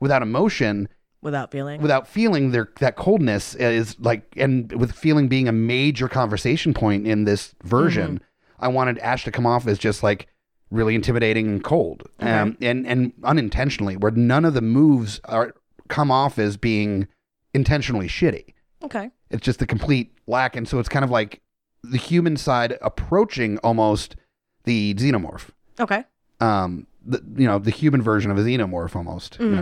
without 0.00 0.22
emotion, 0.22 0.88
Without 1.22 1.52
feeling. 1.52 1.80
without 1.82 2.08
feeling 2.08 2.50
their 2.50 2.70
that 2.80 2.96
coldness 2.96 3.54
is 3.54 3.98
like, 4.00 4.22
and 4.36 4.72
with 4.72 4.92
feeling 4.92 5.28
being 5.28 5.46
a 5.48 5.52
major 5.52 6.08
conversation 6.08 6.72
point 6.74 7.06
in 7.06 7.24
this 7.24 7.54
version, 7.62 8.20
I 8.58 8.68
wanted 8.68 8.98
Ash 8.98 9.24
to 9.24 9.30
come 9.30 9.46
off 9.46 9.66
as 9.68 9.78
just 9.78 10.02
like 10.02 10.26
really 10.70 10.94
intimidating 10.94 11.48
and 11.48 11.64
cold, 11.64 12.02
Okay. 12.20 12.30
um, 12.32 12.56
and 12.60 12.86
and 12.86 13.12
unintentionally, 13.24 13.96
where 13.96 14.12
none 14.12 14.44
of 14.44 14.54
the 14.54 14.60
moves 14.62 15.20
are 15.24 15.54
come 15.88 16.10
off 16.10 16.38
as 16.38 16.56
being 16.56 17.08
intentionally 17.54 18.06
shitty. 18.08 18.54
Okay. 18.82 19.10
It's 19.30 19.42
just 19.44 19.58
the 19.58 19.66
complete 19.66 20.12
lack, 20.26 20.56
and 20.56 20.66
so 20.68 20.78
it's 20.78 20.88
kind 20.88 21.04
of 21.04 21.10
like 21.10 21.40
the 21.82 21.98
human 21.98 22.36
side 22.36 22.76
approaching 22.82 23.58
almost 23.58 24.16
the 24.64 24.94
xenomorph. 24.94 25.48
Okay. 25.78 26.04
Um, 26.40 26.86
the 27.04 27.22
you 27.36 27.46
know 27.46 27.58
the 27.58 27.70
human 27.70 28.02
version 28.02 28.30
of 28.30 28.38
a 28.38 28.42
xenomorph 28.42 28.94
almost. 28.94 29.38
You 29.40 29.46
Mhm. 29.46 29.56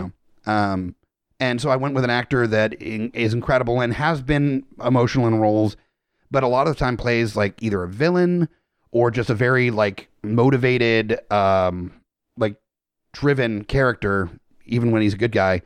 know, 0.45 0.51
um, 0.51 0.95
and 1.39 1.59
so 1.61 1.69
I 1.69 1.75
went 1.77 1.95
with 1.95 2.03
an 2.03 2.09
actor 2.09 2.45
that 2.47 2.73
in, 2.73 3.09
is 3.13 3.33
incredible 3.33 3.79
and 3.81 3.93
has 3.93 4.21
been 4.21 4.63
emotional 4.83 5.25
in 5.27 5.35
roles, 5.39 5.75
but 6.29 6.43
a 6.43 6.47
lot 6.47 6.67
of 6.67 6.73
the 6.75 6.79
time 6.79 6.97
plays 6.97 7.35
like 7.35 7.61
either 7.63 7.81
a 7.83 7.87
villain 7.87 8.49
or 8.91 9.11
just 9.11 9.29
a 9.29 9.33
very 9.35 9.71
like 9.71 10.09
motivated, 10.23 11.19
um, 11.31 11.91
like 12.37 12.55
driven 13.13 13.63
character, 13.63 14.29
even 14.65 14.91
when 14.91 15.01
he's 15.01 15.13
a 15.13 15.17
good 15.17 15.31
guy. 15.31 15.61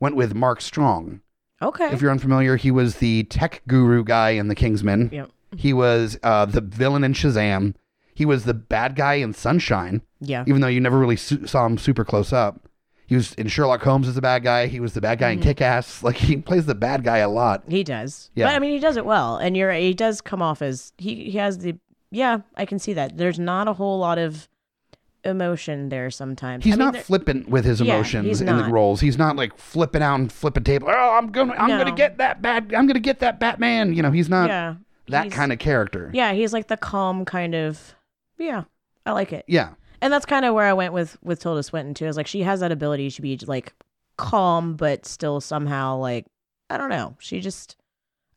Went 0.00 0.16
with 0.16 0.34
Mark 0.34 0.60
Strong. 0.60 1.20
Okay. 1.62 1.86
If 1.90 2.02
you're 2.02 2.10
unfamiliar, 2.10 2.56
he 2.56 2.70
was 2.70 2.96
the 2.96 3.24
tech 3.24 3.62
guru 3.66 4.04
guy 4.04 4.30
in 4.30 4.48
The 4.48 4.54
Kingsman. 4.54 5.08
Yep. 5.12 5.30
He 5.56 5.72
was 5.72 6.18
uh, 6.22 6.44
the 6.44 6.60
villain 6.60 7.02
in 7.02 7.14
Shazam. 7.14 7.74
He 8.14 8.26
was 8.26 8.44
the 8.44 8.52
bad 8.54 8.94
guy 8.94 9.14
in 9.14 9.32
Sunshine, 9.32 10.02
Yeah. 10.20 10.44
even 10.46 10.60
though 10.60 10.66
you 10.68 10.80
never 10.80 10.98
really 10.98 11.16
su- 11.16 11.46
saw 11.46 11.64
him 11.64 11.78
super 11.78 12.04
close 12.04 12.32
up. 12.32 12.60
He 13.06 13.14
was 13.14 13.32
in 13.34 13.46
Sherlock 13.48 13.82
Holmes 13.82 14.08
as 14.08 14.16
the 14.16 14.20
bad 14.20 14.42
guy. 14.42 14.66
He 14.66 14.80
was 14.80 14.92
the 14.92 15.00
bad 15.00 15.18
guy 15.18 15.30
in 15.30 15.38
Mhm. 15.38 15.42
Kick 15.44 15.60
Ass. 15.62 16.02
Like 16.02 16.16
he 16.16 16.36
plays 16.36 16.66
the 16.66 16.74
bad 16.74 17.04
guy 17.04 17.18
a 17.18 17.28
lot. 17.28 17.62
He 17.68 17.84
does. 17.84 18.30
Yeah. 18.34 18.46
But 18.46 18.54
I 18.54 18.58
mean, 18.58 18.72
he 18.72 18.78
does 18.80 18.96
it 18.98 19.06
well, 19.06 19.36
and 19.38 19.56
you're 19.56 19.72
he 19.72 19.94
does 19.94 20.20
come 20.20 20.42
off 20.42 20.60
as 20.60 20.92
he 20.98 21.30
he 21.30 21.38
has 21.38 21.58
the 21.58 21.76
yeah. 22.10 22.38
I 22.56 22.64
can 22.66 22.78
see 22.78 22.92
that. 22.94 23.16
There's 23.16 23.38
not 23.38 23.68
a 23.68 23.72
whole 23.72 23.98
lot 23.98 24.18
of 24.18 24.48
emotion 25.24 25.88
there 25.88 26.10
sometimes. 26.10 26.64
He's 26.64 26.74
I 26.74 26.76
mean, 26.76 26.92
not 26.92 26.96
flippant 27.02 27.48
with 27.48 27.64
his 27.64 27.80
emotions 27.80 28.26
he's 28.26 28.40
in 28.40 28.46
the 28.56 28.64
roles. 28.64 29.00
He's 29.00 29.18
not 29.18 29.34
like 29.36 29.56
flipping 29.58 30.02
out 30.02 30.14
and 30.16 30.30
flipping 30.30 30.64
table. 30.64 30.88
Oh, 30.90 31.16
I'm 31.18 31.32
gonna, 31.32 31.54
I'm 31.54 31.68
No. 31.68 31.78
gonna 31.78 31.96
get 31.96 32.18
that 32.18 32.40
bad. 32.42 32.72
I'm 32.74 32.86
gonna 32.86 33.00
get 33.00 33.18
that 33.20 33.40
Batman. 33.40 33.92
You 33.94 34.02
know, 34.02 34.10
he's 34.12 34.28
not 34.28 34.48
yeah. 34.48 34.76
that 35.08 35.24
he's- 35.24 35.34
kind 35.34 35.52
of 35.52 35.58
character. 35.58 36.10
Yeah, 36.14 36.32
he's 36.32 36.52
like 36.52 36.68
the 36.68 36.76
calm 36.76 37.24
kind 37.24 37.54
of. 37.54 37.94
Yeah, 38.38 38.64
I 39.04 39.12
like 39.12 39.32
it, 39.32 39.44
Yeah. 39.48 39.70
and 40.02 40.12
that's 40.12 40.26
kind 40.26 40.44
of 40.44 40.54
where 40.54 40.66
I 40.66 40.74
went 40.74 40.92
with 40.92 41.16
with 41.22 41.40
Tilda 41.40 41.62
Swinton 41.62 41.94
too. 41.94 42.06
Is 42.06 42.16
like 42.16 42.26
she 42.26 42.42
has 42.42 42.60
that 42.60 42.70
ability 42.70 43.10
to 43.10 43.22
be 43.22 43.36
like 43.46 43.72
calm, 44.16 44.76
but 44.76 45.06
still 45.06 45.40
somehow 45.40 45.96
like 45.96 46.26
I 46.70 46.76
don't 46.76 46.90
know. 46.90 47.16
She 47.18 47.40
just 47.40 47.76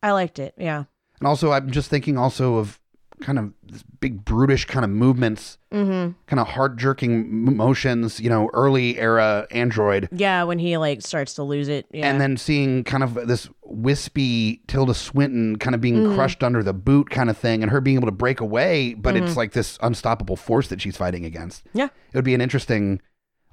I 0.01 0.11
liked 0.13 0.39
it. 0.39 0.53
Yeah. 0.57 0.86
And 1.20 1.28
also, 1.28 1.51
I'm 1.51 1.70
just 1.70 1.89
thinking 1.89 2.17
also 2.17 2.55
of 2.55 2.80
kind 3.22 3.38
of 3.38 3.53
this 3.63 3.84
big 3.99 4.24
brutish 4.26 4.65
kind 4.65 4.84
of 4.86 4.89
movements, 4.91 5.57
Mm-hmm. 5.72 6.13
kind 6.26 6.39
of 6.39 6.47
heart 6.47 6.78
jerking 6.78 7.55
motions. 7.55 8.20
You 8.20 8.30
know, 8.30 8.49
early 8.53 8.97
era 8.97 9.45
Android. 9.51 10.09
Yeah, 10.11 10.43
when 10.43 10.57
he 10.57 10.78
like 10.78 11.01
starts 11.01 11.34
to 11.36 11.43
lose 11.43 11.67
it. 11.67 11.86
Yeah. 11.91 12.09
And 12.09 12.20
then 12.20 12.38
seeing 12.38 12.84
kind 12.84 13.03
of 13.03 13.13
this 13.28 13.47
wispy 13.63 14.61
Tilda 14.67 14.93
Swinton 14.93 15.57
kind 15.57 15.76
of 15.76 15.82
being 15.82 15.95
Mhm. 15.97 16.15
crushed 16.15 16.43
under 16.43 16.63
the 16.63 16.74
boot 16.74 17.09
kind 17.09 17.30
of 17.30 17.38
thing, 17.38 17.61
and 17.61 17.72
her 17.72 17.82
being 17.82 17.97
able 17.97 18.07
to 18.07 18.11
break 18.11 18.39
away, 18.39 18.93
but 18.95 19.15
it's 19.15 19.34
Mhm. 19.34 19.38
like 19.38 19.51
this 19.51 19.78
unstoppable 19.82 20.36
force 20.36 20.67
that 20.70 20.82
she's 20.82 20.97
fighting 20.97 21.24
against. 21.26 21.63
Yeah. 21.74 21.86
It 21.86 22.15
would 22.15 22.26
be 22.26 22.34
an 22.34 22.41
interesting 22.41 23.01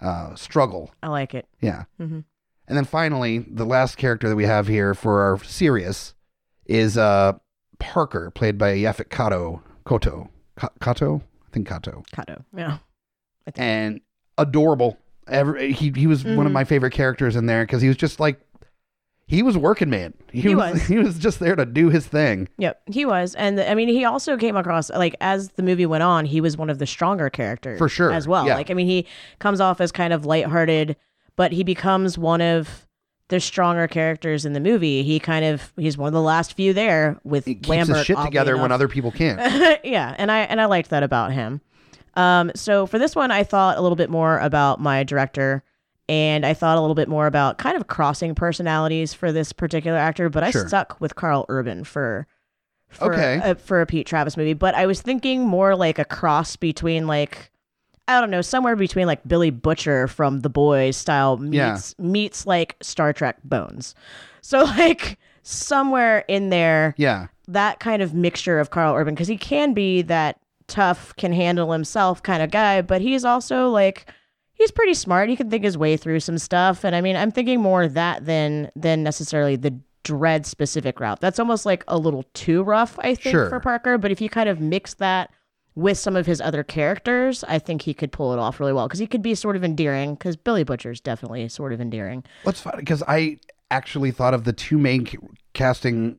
uh, 0.00 0.34
struggle. 0.34 0.90
I 1.02 1.08
like 1.08 1.34
it. 1.34 1.46
Yeah. 1.62 1.84
Mhm. 1.98 2.24
And 2.68 2.76
then 2.76 2.84
finally, 2.84 3.38
the 3.38 3.64
last 3.64 3.96
character 3.96 4.28
that 4.28 4.36
we 4.36 4.44
have 4.44 4.66
here 4.68 4.92
for 4.92 5.22
our 5.22 5.42
serious 5.42 6.12
is 6.66 6.98
uh, 6.98 7.32
Parker, 7.79 8.31
played 8.31 8.59
by 8.59 8.74
Yaphet 8.77 9.11
Kato. 9.11 9.62
Kotto. 9.85 10.29
Ka- 10.57 10.72
Kato? 10.81 11.22
I 11.47 11.51
think 11.53 11.68
Kato. 11.68 12.03
Kato. 12.14 12.45
Yeah. 12.57 12.79
And 13.55 14.01
adorable. 14.39 14.99
Ever, 15.29 15.57
he, 15.59 15.93
he 15.95 16.07
was 16.07 16.24
one 16.24 16.47
of 16.47 16.51
Mhm. 16.51 16.55
my 16.55 16.64
favorite 16.64 16.93
characters 16.93 17.35
in 17.37 17.47
there 17.47 17.64
because 17.64 17.83
he 17.83 17.89
was 17.89 17.97
just 17.97 18.20
like, 18.20 18.41
he 19.29 19.43
was 19.43 19.59
working 19.59 19.91
man. 19.91 20.14
He, 20.33 20.43
He 20.43 20.55
was, 20.55 20.74
was. 20.74 20.83
he 20.87 20.99
was 20.99 21.18
just 21.18 21.41
there 21.41 21.57
to 21.57 21.66
do 21.66 21.91
his 21.91 22.07
thing. 22.07 22.49
Yep, 22.59 22.81
he 22.87 23.05
was, 23.05 23.35
and 23.35 23.59
I 23.61 23.74
mean, 23.74 23.89
he 23.89 24.05
also 24.05 24.37
came 24.37 24.55
across 24.57 24.89
like 24.91 25.16
as 25.20 25.49
the 25.51 25.64
movie 25.64 25.87
went 25.87 26.05
on, 26.05 26.27
he 26.27 26.41
was 26.41 26.57
one 26.57 26.70
of 26.70 26.79
the 26.79 26.87
stronger 26.87 27.29
characters 27.29 27.79
For 27.79 27.89
sure, 27.89 28.12
as 28.12 28.29
well. 28.29 28.47
yeah. 28.47 28.55
Like, 28.55 28.70
I 28.70 28.74
mean, 28.74 28.87
he 28.87 29.05
comes 29.41 29.61
off 29.61 29.81
as 29.81 29.91
kind 29.91 30.12
of 30.12 30.24
lighthearted, 30.27 30.95
but 31.35 31.51
he 31.51 31.64
becomes 31.64 32.16
one 32.16 32.41
of 32.41 32.86
the 33.29 33.41
stronger 33.41 33.89
characters 33.89 34.45
in 34.45 34.53
the 34.53 34.61
movie. 34.61 35.03
He 35.03 35.18
kind 35.18 35.45
of 35.45 35.72
he's 35.77 35.99
one 35.99 36.07
of 36.09 36.12
the 36.14 36.22
last 36.22 36.55
few 36.55 36.72
there 36.72 37.18
with 37.24 37.45
He 37.45 37.55
keeps 37.57 37.68
Lambert. 37.68 37.97
his 37.99 38.07
shit 38.07 38.18
together 38.18 38.57
when 38.57 38.70
other 38.72 38.89
people 38.89 39.11
can't. 39.11 39.41
yeah, 39.85 40.14
and 40.18 40.31
I 40.31 40.41
and 40.41 40.61
I 40.61 40.66
liked 40.66 40.91
that 40.91 41.03
about 41.03 41.33
him. 41.33 41.61
Um, 42.14 42.51
so 42.55 42.87
for 42.87 42.99
this 42.99 43.14
one, 43.16 43.31
I 43.31 43.43
thought 43.43 43.77
a 43.77 43.81
little 43.83 43.97
bit 43.97 44.09
more 44.11 44.39
about 44.39 44.81
my 44.81 45.03
director, 45.05 45.62
and 46.09 46.47
I 46.47 46.55
thought 46.55 46.79
a 46.79 46.81
little 46.81 46.95
bit 46.95 47.09
more 47.09 47.27
about 47.27 47.59
kind 47.59 47.77
of 47.77 47.89
crossing 47.89 48.35
personalities 48.35 49.12
for 49.12 49.33
this 49.33 49.53
particular 49.53 49.99
actor. 49.99 50.29
But 50.31 50.45
I 50.45 50.51
Sure. 50.51 50.66
stuck 50.68 51.01
with 51.01 51.14
Karl 51.16 51.45
Urban 51.49 51.85
for 51.85 52.27
for 52.89 53.12
Okay. 53.12 53.41
a, 53.43 53.55
for 53.57 53.81
a 53.81 53.87
Pete 53.87 54.07
Travis 54.07 54.37
movie. 54.37 54.55
But 54.55 54.74
I 54.77 54.87
was 54.87 55.03
thinking 55.03 55.45
more 55.45 55.74
like 55.74 55.99
a 55.99 56.05
cross 56.05 56.55
between 56.57 57.07
like 57.09 57.51
I 58.09 58.20
don't 58.20 58.30
know, 58.30 58.42
somewhere 58.42 58.76
between 58.76 59.07
like 59.07 59.26
Billy 59.26 59.50
Butcher 59.50 60.07
from 60.09 60.40
The 60.40 60.48
Boys 60.50 60.96
style 60.96 61.38
Yeah. 61.50 61.72
meets 61.72 61.98
meets 61.98 62.46
like 62.46 62.76
Star 62.80 63.12
Trek 63.12 63.38
Bones. 63.44 63.94
So 64.42 64.62
like 64.78 65.18
somewhere 65.42 66.24
in 66.28 66.50
there 66.50 66.94
yeah. 66.96 67.26
that 67.48 67.80
kind 67.80 68.02
of 68.02 68.14
mixture 68.14 68.59
of 68.59 68.70
Karl 68.70 68.94
Urban 68.94 69.14
because 69.14 69.28
he 69.28 69.36
can 69.36 69.74
be 69.74 70.02
that 70.02 70.38
tough, 70.68 71.14
can 71.16 71.32
handle 71.32 71.70
himself 71.72 72.22
kind 72.22 72.42
of 72.42 72.50
guy, 72.50 72.82
but 72.82 73.00
he's 73.00 73.24
also 73.24 73.68
like 73.70 74.07
he's 74.54 74.70
pretty 74.70 74.94
smart. 74.94 75.28
He 75.28 75.36
can 75.36 75.50
think 75.50 75.64
his 75.64 75.76
way 75.78 75.96
through 75.96 76.20
some 76.20 76.38
stuff, 76.38 76.82
and 76.84 76.94
I 76.96 77.00
mean, 77.00 77.14
I'm 77.16 77.30
thinking 77.30 77.61
more 77.61 77.86
that 77.88 78.24
than 78.24 78.70
than 78.76 79.02
necessarily 79.02 79.57
the 79.57 79.74
Dredd 80.04 80.46
specific 80.46 81.00
route. 81.00 81.20
That's 81.20 81.40
almost 81.40 81.66
like 81.66 81.82
a 81.88 81.98
little 81.98 82.24
too 82.32 82.62
rough, 82.62 82.96
I 83.00 83.16
think, 83.16 83.32
Sure. 83.34 83.48
for 83.48 83.59
Parker. 83.59 83.98
But 83.98 84.12
if 84.12 84.20
you 84.20 84.28
kind 84.28 84.48
of 84.48 84.61
mix 84.61 84.94
that 84.94 85.30
with 85.77 85.97
some 85.99 86.16
of 86.16 86.27
his 86.27 86.41
other 86.41 86.64
characters, 86.64 87.45
I 87.47 87.61
think 87.61 87.83
he 87.83 87.95
could 87.95 88.11
pull 88.11 88.33
it 88.33 88.39
off 88.41 88.59
really 88.59 88.72
well 88.72 88.89
because 88.89 88.99
he 88.99 89.07
could 89.07 89.22
be 89.22 89.35
sort 89.37 89.55
of 89.55 89.62
endearing. 89.62 90.14
Because 90.14 90.35
Billy 90.37 90.64
Butcher's 90.64 91.01
definitely 91.01 91.49
sort 91.49 91.72
of 91.72 91.81
endearing. 91.81 92.24
What's 92.43 92.61
funny 92.61 92.79
because 92.79 93.03
I 93.07 93.39
actually 93.70 94.11
thought 94.11 94.35
of 94.35 94.43
the 94.45 94.53
two 94.53 94.79
main 94.79 95.07
ca- 95.07 95.18
casting 95.55 96.18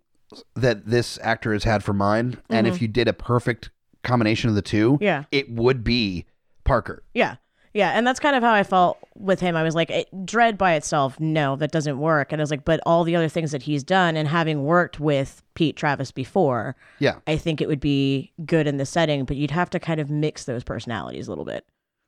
that 0.55 0.85
this 0.85 1.17
actor 1.21 1.53
has 1.53 1.63
had 1.63 1.83
for 1.83 1.93
mine, 1.93 2.37
and 2.49 2.67
if 2.67 2.81
you 2.81 2.87
did 2.87 3.07
a 3.07 3.13
perfect 3.13 3.71
combination 4.03 4.49
of 4.49 4.55
the 4.55 4.61
two, 4.61 4.93
Mm-hmm. 4.93 5.03
Yeah. 5.03 5.23
it 5.31 5.49
would 5.51 5.83
be 5.83 6.25
Parker. 6.63 7.03
Yeah. 7.13 7.35
Yeah. 7.77 7.91
And 7.91 8.07
that's 8.07 8.19
kind 8.19 8.35
of 8.35 8.41
how 8.41 8.53
I 8.53 8.63
felt 8.63 8.97
with 9.15 9.39
him. 9.39 9.55
I 9.55 9.61
was 9.61 9.75
like, 9.75 9.91
it, 9.91 10.07
Dredd 10.25 10.57
by 10.57 10.73
itself, 10.73 11.19
no, 11.19 11.55
that 11.57 11.71
doesn't 11.71 11.99
work. 11.99 12.31
And 12.31 12.41
I 12.41 12.43
was 12.43 12.49
like, 12.49 12.65
but 12.65 12.79
all 12.87 13.03
the 13.03 13.15
other 13.15 13.29
things 13.29 13.51
that 13.51 13.61
he's 13.63 13.83
done 13.83 14.17
and 14.17 14.27
having 14.27 14.63
worked 14.63 14.99
with 14.99 15.43
Pete 15.53 15.75
Travis 15.75 16.11
before, 16.11 16.75
Yeah. 16.97 17.19
I 17.27 17.37
think 17.37 17.61
it 17.61 17.67
would 17.67 17.79
be 17.79 18.31
good 18.45 18.65
in 18.65 18.77
the 18.77 18.85
setting, 18.85 19.25
but 19.25 19.37
you'd 19.37 19.51
have 19.51 19.69
to 19.69 19.79
kind 19.79 19.99
of 19.99 20.09
mix 20.09 20.45
those 20.45 20.63
personalities 20.63 21.27
a 21.27 21.31
little 21.31 21.45
bit. 21.45 21.65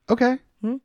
Okay. 0.08 0.38
Hmm. 0.60 0.76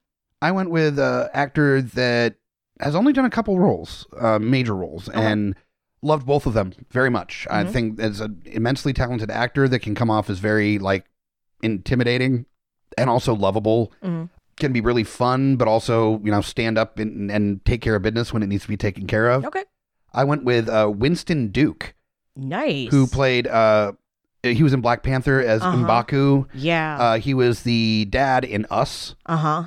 I 0.42 0.52
went 0.52 0.70
with 0.70 1.00
an 1.00 1.30
actor 1.34 1.82
that 1.82 2.36
has 2.80 2.94
only 2.94 3.12
done 3.12 3.26
a 3.26 3.30
couple 3.32 3.58
roles, 3.58 4.06
uh, 4.20 4.38
major 4.38 4.76
roles, 4.76 5.10
Okay. 5.10 5.18
and 5.20 5.56
loved 6.04 6.28
both 6.28 6.46
of 6.46 6.54
them 6.54 6.74
very 6.92 7.10
much. 7.10 7.48
I 7.50 7.64
Mhm. 7.64 7.72
think 7.72 8.00
as 8.00 8.20
an 8.22 8.44
immensely 8.46 8.94
talented 8.94 9.32
actor 9.32 9.68
that 9.68 9.80
can 9.80 9.96
come 9.96 10.12
off 10.12 10.30
as 10.30 10.38
very 10.38 10.78
like 10.78 11.06
intimidating 11.64 12.46
and 12.98 13.10
also 13.10 13.34
lovable. 13.34 13.92
Mhm. 14.04 14.30
Can 14.58 14.72
be 14.72 14.80
really 14.82 15.04
fun, 15.04 15.58
but 15.58 15.68
also 15.68 16.22
you 16.24 16.32
know 16.32 16.40
stand 16.42 16.78
up 16.78 16.98
and, 17.00 17.30
and 17.30 17.64
take 17.66 17.82
care 17.82 17.96
of 17.96 18.02
business 18.04 18.32
when 18.32 18.42
it 18.42 18.48
needs 18.48 18.64
to 18.64 18.70
be 18.70 18.78
taken 18.78 19.06
care 19.06 19.30
of. 19.30 19.44
Okay. 19.46 19.64
I 20.14 20.24
went 20.24 20.46
with 20.46 20.70
uh, 20.70 20.90
Winston 20.96 21.50
Duke, 21.50 21.94
Nice. 22.38 22.90
who 22.90 23.06
played. 23.06 23.48
Uh, 23.48 23.94
he 24.44 24.64
was 24.64 24.72
in 24.74 24.80
Black 24.80 25.04
Panther 25.04 25.42
as 25.42 25.62
Uh-huh. 25.62 25.76
M'Baku. 25.78 26.48
Yeah. 26.54 26.98
Uh, 26.98 27.18
he 27.20 27.34
was 27.34 27.64
the 27.64 28.06
dad 28.10 28.46
in 28.46 28.66
Us, 28.70 29.16
Uh 29.26 29.38
huh. 29.38 29.64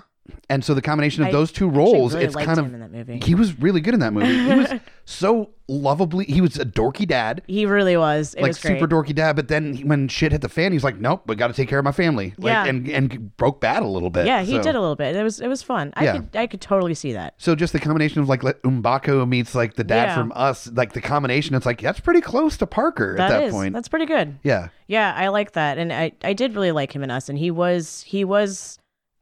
and 0.48 0.64
so 0.64 0.72
the 0.72 0.80
combination 0.80 1.22
of 1.22 1.28
I 1.28 1.32
those 1.32 1.52
two 1.52 1.68
roles, 1.68 2.14
really 2.14 2.24
it's 2.26 2.34
kind 2.36 2.58
of 2.58 2.72
in 2.72 2.80
that 2.80 2.90
movie. 2.92 3.20
he 3.22 3.34
was 3.34 3.58
really 3.58 3.82
good 3.82 3.92
in 3.92 4.00
that 4.00 4.12
movie. 4.14 4.38
He 4.38 4.54
was 4.54 4.72
so 5.10 5.48
lovably. 5.68 6.26
He 6.26 6.42
was 6.42 6.58
a 6.58 6.66
dorky 6.66 7.08
dad, 7.08 7.40
He 7.46 7.64
really 7.64 7.96
was. 7.96 8.34
It 8.34 8.42
like 8.42 8.50
was 8.50 8.58
super 8.58 8.86
dorky 8.86 9.14
dad. 9.14 9.36
But 9.36 9.48
then 9.48 9.72
he- 9.72 9.84
when 9.84 10.06
shit 10.08 10.32
hit 10.32 10.42
the 10.42 10.48
fan, 10.50 10.70
he's 10.72 10.84
like, 10.84 10.98
"Nope, 10.98 11.22
we 11.26 11.34
got 11.34 11.46
to 11.46 11.54
take 11.54 11.66
care 11.68 11.78
of 11.78 11.84
my 11.86 11.92
family." 11.92 12.34
Like, 12.36 12.52
Yeah. 12.52 12.64
and 12.66 12.86
and 12.88 13.36
broke 13.38 13.60
bad 13.60 13.82
a 13.82 13.86
little 13.86 14.10
bit. 14.10 14.26
yeah, 14.26 14.42
he 14.42 14.56
So- 14.56 14.62
did 14.62 14.74
a 14.74 14.80
little 14.80 14.96
bit. 14.96 15.16
It 15.16 15.22
was 15.22 15.40
it 15.40 15.48
was 15.48 15.62
fun. 15.62 15.92
I 15.96 16.04
Yeah. 16.04 16.12
could 16.12 16.28
I 16.36 16.46
could 16.46 16.60
totally 16.60 16.92
see 16.94 17.14
that. 17.14 17.34
So 17.38 17.54
just 17.54 17.72
the 17.72 17.78
combination 17.80 18.20
of 18.20 18.28
like 18.28 18.42
M'Baku 18.42 19.26
meets 19.26 19.54
like 19.54 19.74
the 19.76 19.84
dad 19.84 20.08
Yeah. 20.08 20.14
from 20.14 20.32
Us, 20.36 20.70
like 20.74 20.92
the 20.92 21.00
combination, 21.00 21.54
it's 21.56 21.64
like 21.66 21.80
that's 21.80 22.00
pretty 22.00 22.20
close 22.20 22.58
to 22.58 22.66
Parker 22.66 23.12
at 23.12 23.16
That 23.16 23.28
that 23.30 23.44
is. 23.44 23.52
point. 23.52 23.72
That's 23.74 23.88
pretty 23.88 24.06
good. 24.06 24.36
yeah, 24.42 24.68
Yeah, 24.88 25.14
I 25.16 25.28
like 25.28 25.52
that, 25.52 25.78
and 25.78 25.90
I 25.92 26.12
I 26.22 26.34
did 26.34 26.54
really 26.54 26.72
like 26.72 26.94
him 26.94 27.02
in 27.02 27.10
Us, 27.10 27.30
and 27.30 27.38
he 27.38 27.50
was 27.50 28.04
he 28.06 28.24
was 28.24 28.78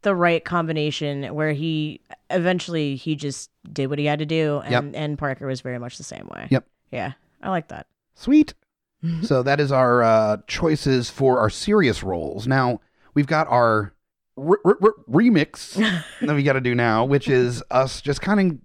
the 0.07 0.15
right 0.15 0.45
combination 0.45 1.25
where 1.35 1.53
he 1.53 2.01
eventually 2.31 2.95
he 2.95 3.17
just 3.17 3.51
did 3.73 3.89
what 3.91 3.99
he 3.99 4.05
had 4.05 4.21
to 4.21 4.27
do, 4.27 4.61
and 4.65 4.71
Yep. 4.73 4.85
and 4.95 5.19
Parker 5.19 5.47
was 5.49 5.61
very 5.63 5.79
much 5.81 5.99
the 5.99 6.05
same 6.05 6.29
way. 6.33 6.47
Yep. 6.51 6.65
Yeah, 6.93 7.13
I 7.43 7.51
like 7.51 7.67
that. 7.69 7.89
sweet. 8.15 8.55
so 9.23 9.43
that 9.43 9.59
is 9.61 9.73
our 9.73 10.03
uh, 10.03 10.37
choices 10.47 11.11
for 11.11 11.41
our 11.41 11.51
serious 11.51 12.03
roles. 12.05 12.47
Now 12.47 12.81
we've 13.15 13.27
got 13.27 13.47
our 13.49 13.93
r- 14.39 14.61
r- 14.65 14.79
r- 14.81 14.95
remix 15.11 15.75
that 16.21 16.35
we 16.37 16.43
got 16.45 16.53
to 16.55 16.61
do 16.61 16.75
now, 16.75 17.05
which 17.05 17.29
is 17.29 17.63
us 17.71 18.01
just 18.01 18.21
kind 18.21 18.41
of 18.53 18.59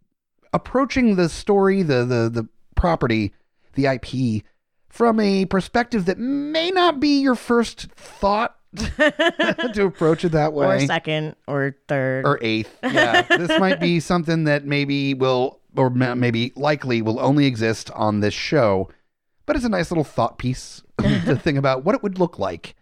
approaching 0.53 1.15
the 1.15 1.27
story, 1.27 1.81
the 1.81 2.05
the 2.05 2.29
the 2.29 2.47
property, 2.75 3.33
the 3.73 3.87
IP 3.87 4.43
from 4.89 5.19
a 5.19 5.45
perspective 5.45 6.05
that 6.05 6.19
may 6.19 6.69
not 6.69 6.99
be 6.99 7.19
your 7.21 7.35
first 7.35 7.87
thought 7.95 8.55
to 8.75 9.83
approach 9.85 10.23
it 10.23 10.31
that 10.31 10.53
way 10.53 10.65
or 10.65 10.79
second 10.87 11.35
or 11.47 11.75
third. 11.87 12.25
or 12.25 12.39
eighth. 12.41 12.73
Yeah, 12.83 13.21
this 13.37 13.59
might 13.59 13.79
be 13.79 13.99
something 13.99 14.45
that 14.45 14.65
maybe 14.65 15.13
will, 15.13 15.59
or 15.75 15.89
maybe 15.89 16.53
likely 16.55 17.01
will 17.01 17.19
only 17.19 17.45
exist 17.45 17.91
on 17.91 18.21
this 18.21 18.33
show. 18.33 18.89
But 19.45 19.55
it's 19.55 19.65
a 19.65 19.69
nice 19.69 19.91
little 19.91 20.03
thought 20.05 20.37
piece 20.37 20.81
to 20.99 21.35
think 21.35 21.57
about 21.57 21.83
what 21.83 21.95
it 21.95 22.03
would 22.03 22.17
look 22.17 22.39
like 22.39 22.75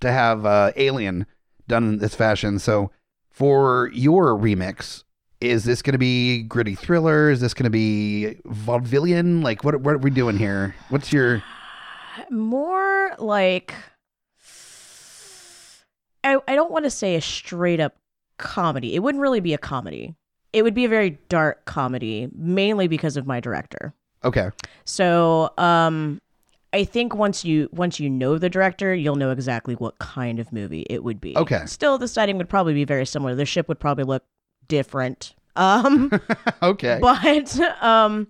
to 0.00 0.10
have 0.10 0.44
uh, 0.44 0.72
Alien 0.76 1.26
done 1.68 1.84
in 1.84 1.98
this 1.98 2.14
fashion. 2.14 2.58
So, 2.58 2.90
for 3.30 3.90
your 3.92 4.36
remix, 4.36 5.04
is 5.40 5.64
this 5.64 5.82
going 5.82 5.92
to 5.92 5.98
be 5.98 6.42
gritty 6.42 6.74
thriller? 6.74 7.30
Is 7.30 7.40
this 7.40 7.54
going 7.54 7.64
to 7.64 7.70
be 7.70 8.36
vaudevillian? 8.44 9.44
Like, 9.44 9.62
what 9.62 9.80
what 9.80 9.94
are 9.94 9.98
we 9.98 10.10
doing 10.10 10.36
here? 10.36 10.74
What's 10.88 11.12
your 11.12 11.44
More 12.30 13.14
like 13.18 13.74
I 16.28 16.38
I 16.46 16.54
don't 16.54 16.70
want 16.70 16.84
to 16.84 16.90
say 16.90 17.14
a 17.14 17.20
straight 17.20 17.80
up 17.80 17.96
comedy. 18.38 18.94
It 18.94 19.00
wouldn't 19.00 19.22
really 19.22 19.40
be 19.40 19.54
a 19.54 19.58
comedy. 19.58 20.14
It 20.52 20.62
would 20.62 20.74
be 20.74 20.84
a 20.84 20.88
very 20.88 21.18
dark 21.28 21.64
comedy, 21.66 22.28
mainly 22.34 22.88
because 22.88 23.16
of 23.16 23.26
my 23.26 23.40
director. 23.40 23.92
okay? 24.24 24.50
So, 24.84 25.52
um 25.58 26.20
I 26.72 26.84
think 26.84 27.14
once 27.14 27.44
you 27.46 27.68
once 27.72 27.98
you 27.98 28.10
know 28.10 28.36
the 28.38 28.50
director, 28.50 28.94
you'll 28.94 29.16
know 29.16 29.30
exactly 29.30 29.74
what 29.74 29.98
kind 29.98 30.38
of 30.38 30.52
movie 30.52 30.84
it 30.90 31.02
would 31.02 31.20
be. 31.20 31.36
Okay. 31.36 31.62
Still 31.66 31.96
the 31.98 32.08
setting 32.08 32.36
would 32.38 32.48
probably 32.48 32.74
be 32.74 32.84
very 32.84 33.06
similar. 33.06 33.34
The 33.34 33.46
ship 33.46 33.68
would 33.68 33.80
probably 33.80 34.04
look 34.04 34.24
different. 34.68 35.34
Um 35.56 36.10
Okay. 36.62 36.98
but 37.00 37.58
um 37.82 38.28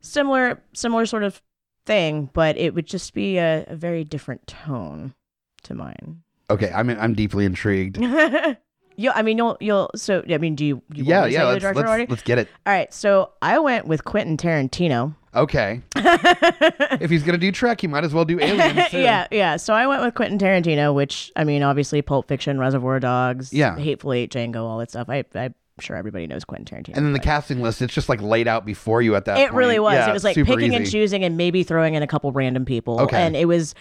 similar 0.00 0.62
similar 0.74 1.06
sort 1.06 1.22
of 1.22 1.40
thing 1.86 2.28
but 2.32 2.56
it 2.58 2.74
would 2.74 2.86
just 2.86 3.12
be 3.14 3.36
a, 3.38 3.64
a 3.68 3.76
very 3.76 4.04
different 4.04 4.46
tone 4.46 5.14
to 5.62 5.74
mine 5.74 6.22
Okay. 6.50 6.70
I'm 6.74 6.90
I'm 6.90 7.14
deeply 7.14 7.44
intrigued. 7.44 7.98
yeah 8.96 9.10
i 9.16 9.22
mean 9.22 9.36
you'll 9.36 9.56
you'll 9.60 9.90
so 9.96 10.22
i 10.30 10.38
mean 10.38 10.54
do 10.54 10.64
you, 10.64 10.80
you 10.94 11.02
yeah, 11.02 11.22
want 11.22 11.26
me 11.26 11.32
to 11.32 11.34
yeah. 11.34 11.40
say 11.40 11.44
the 11.46 11.52
Let's 11.52 11.62
director 11.62 11.98
let's, 11.98 12.10
let's 12.10 12.22
get 12.22 12.38
it. 12.38 12.48
all 12.64 12.72
right 12.72 12.94
so 12.94 13.32
i 13.42 13.58
went 13.58 13.88
with 13.88 14.04
quentin 14.04 14.36
tarantino 14.36 15.16
Okay. 15.34 15.82
if 15.96 17.10
he's 17.10 17.24
gonna 17.24 17.38
do 17.38 17.50
Trek, 17.50 17.80
he 17.80 17.88
might 17.88 18.04
as 18.04 18.14
well 18.14 18.24
do 18.24 18.38
Aliens. 18.38 18.88
Too. 18.90 19.00
yeah 19.00 19.26
yeah 19.32 19.56
so 19.56 19.74
i 19.74 19.84
went 19.84 20.00
with 20.04 20.14
quentin 20.14 20.38
tarantino 20.38 20.94
which 20.94 21.32
i 21.34 21.42
mean 21.42 21.64
obviously 21.64 22.02
pulp 22.02 22.28
fiction 22.28 22.56
reservoir 22.60 23.00
dogs 23.00 23.52
Yeah. 23.52 23.76
hateful 23.76 24.12
eight 24.12 24.30
django 24.32 24.58
all 24.62 24.78
that 24.78 24.90
stuff 24.90 25.08
i 25.08 25.24
i'm 25.34 25.54
sure 25.80 25.96
everybody 25.96 26.28
knows 26.28 26.44
quentin 26.44 26.64
tarantino 26.64 26.96
And 26.96 27.04
then 27.04 27.12
the 27.14 27.18
but- 27.18 27.24
casting 27.24 27.62
list, 27.62 27.82
it's 27.82 27.92
just 27.92 28.08
like 28.08 28.22
laid 28.22 28.46
out 28.46 28.64
before 28.64 29.02
you 29.02 29.16
at 29.16 29.24
that 29.24 29.34
point. 29.34 29.44
It 29.46 29.50
point. 29.50 29.58
really 29.58 29.80
was. 29.80 29.94
Yeah, 29.94 30.08
it 30.08 30.12
was 30.12 30.22
like 30.22 30.36
super 30.36 30.52
picking 30.54 30.72
and 30.76 30.84
easy. 30.84 30.92
choosing 31.00 31.24
and 31.24 31.36
maybe 31.36 31.64
throwing 31.64 31.94
in 31.94 32.04
a 32.04 32.06
couple 32.06 32.30
random 32.30 32.64
people. 32.64 33.00
Okay. 33.00 33.16
And 33.20 33.34
it 33.34 33.46
was 33.46 33.74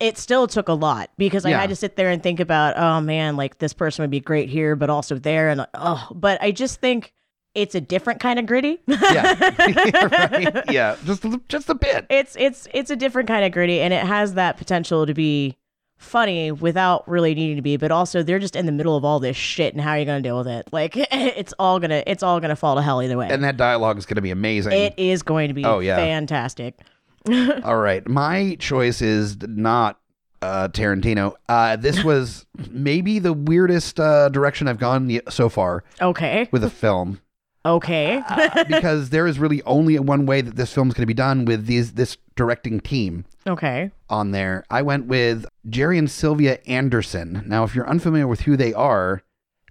it 0.00 0.18
still 0.18 0.46
took 0.46 0.68
a 0.68 0.72
lot 0.72 1.10
because 1.18 1.44
I 1.44 1.50
Yeah. 1.50 1.60
had 1.60 1.70
to 1.70 1.76
sit 1.76 1.96
there 1.96 2.10
and 2.10 2.22
think 2.22 2.40
about, 2.40 2.76
oh 2.76 3.00
man, 3.00 3.36
like 3.36 3.58
this 3.58 3.72
person 3.72 4.02
would 4.02 4.10
be 4.10 4.20
great 4.20 4.48
here, 4.48 4.76
but 4.76 4.90
also 4.90 5.16
there 5.18 5.48
and 5.48 5.66
oh 5.74 6.08
but 6.14 6.40
I 6.42 6.50
just 6.50 6.80
think 6.80 7.12
it's 7.54 7.74
a 7.74 7.80
different 7.80 8.20
kind 8.20 8.38
of 8.38 8.46
gritty. 8.46 8.80
Yeah. 8.88 9.34
right. 9.90 10.70
Yeah. 10.70 10.96
Just 11.04 11.24
a- 11.24 11.40
just 11.48 11.68
a 11.70 11.74
bit. 11.74 12.06
It's 12.10 12.36
it's 12.38 12.68
it's 12.74 12.90
a 12.90 12.96
different 12.96 13.28
kind 13.28 13.44
of 13.44 13.52
gritty 13.52 13.80
and 13.80 13.92
it 13.94 14.04
has 14.04 14.34
that 14.34 14.56
potential 14.56 15.06
to 15.06 15.14
be 15.14 15.56
funny 15.98 16.52
without 16.52 17.08
really 17.08 17.34
needing 17.34 17.56
to 17.56 17.62
be, 17.62 17.78
but 17.78 17.90
also 17.90 18.22
they're 18.22 18.38
just 18.38 18.54
in 18.54 18.66
the 18.66 18.72
middle 18.72 18.96
of 18.98 19.04
all 19.06 19.18
this 19.18 19.34
shit 19.36 19.72
and 19.72 19.80
how 19.82 19.92
are 19.92 19.98
you 19.98 20.04
gonna 20.04 20.20
deal 20.20 20.36
with 20.36 20.46
it? 20.48 20.68
Like 20.72 20.92
it's 21.12 21.54
all 21.58 21.80
gonna 21.80 22.02
it's 22.06 22.22
all 22.22 22.38
gonna 22.40 22.56
fall 22.56 22.74
to 22.76 22.82
hell 22.82 23.00
either 23.02 23.16
way. 23.16 23.28
And 23.30 23.42
that 23.44 23.56
dialogue 23.56 23.96
is 23.96 24.04
going 24.04 24.16
to 24.16 24.20
be 24.22 24.30
amazing. 24.30 24.72
it 24.72 24.92
is 24.98 25.22
going 25.22 25.48
to 25.48 25.54
be 25.54 25.64
Oh, 25.64 25.78
yeah. 25.78 25.96
fantastic. 25.96 26.78
All 27.64 27.78
right. 27.78 28.06
My 28.08 28.56
choice 28.58 29.02
is 29.02 29.36
not 29.42 30.00
uh, 30.42 30.68
Tarantino. 30.68 31.34
Uh, 31.48 31.76
this 31.76 32.02
was 32.10 32.46
maybe 32.70 33.18
the 33.18 33.32
weirdest 33.32 33.98
uh, 33.98 34.28
direction 34.28 34.68
I've 34.68 34.78
gone 34.78 35.20
so 35.28 35.48
far 35.48 35.84
Okay. 36.00 36.48
with 36.52 36.64
a 36.64 36.70
film. 36.70 37.20
Okay. 37.64 38.22
Uh, 38.28 38.62
because 38.64 39.10
there 39.10 39.26
is 39.26 39.40
really 39.40 39.60
only 39.62 39.98
one 39.98 40.24
way 40.24 40.40
that 40.40 40.54
this 40.54 40.72
film 40.72 40.88
is 40.88 40.94
going 40.94 41.02
to 41.02 41.06
be 41.06 41.14
done 41.14 41.44
with 41.44 41.66
these 41.66 41.94
this 41.94 42.16
directing 42.36 42.78
team 42.78 43.24
okay. 43.44 43.90
on 44.08 44.30
there. 44.30 44.64
I 44.70 44.82
went 44.82 45.06
with 45.06 45.46
Gerry 45.68 45.98
and 45.98 46.08
Sylvia 46.08 46.60
Anderson. 46.66 47.42
Now, 47.44 47.64
if 47.64 47.74
you're 47.74 47.88
unfamiliar 47.88 48.28
with 48.28 48.42
who 48.42 48.56
they 48.56 48.72
are, 48.72 49.22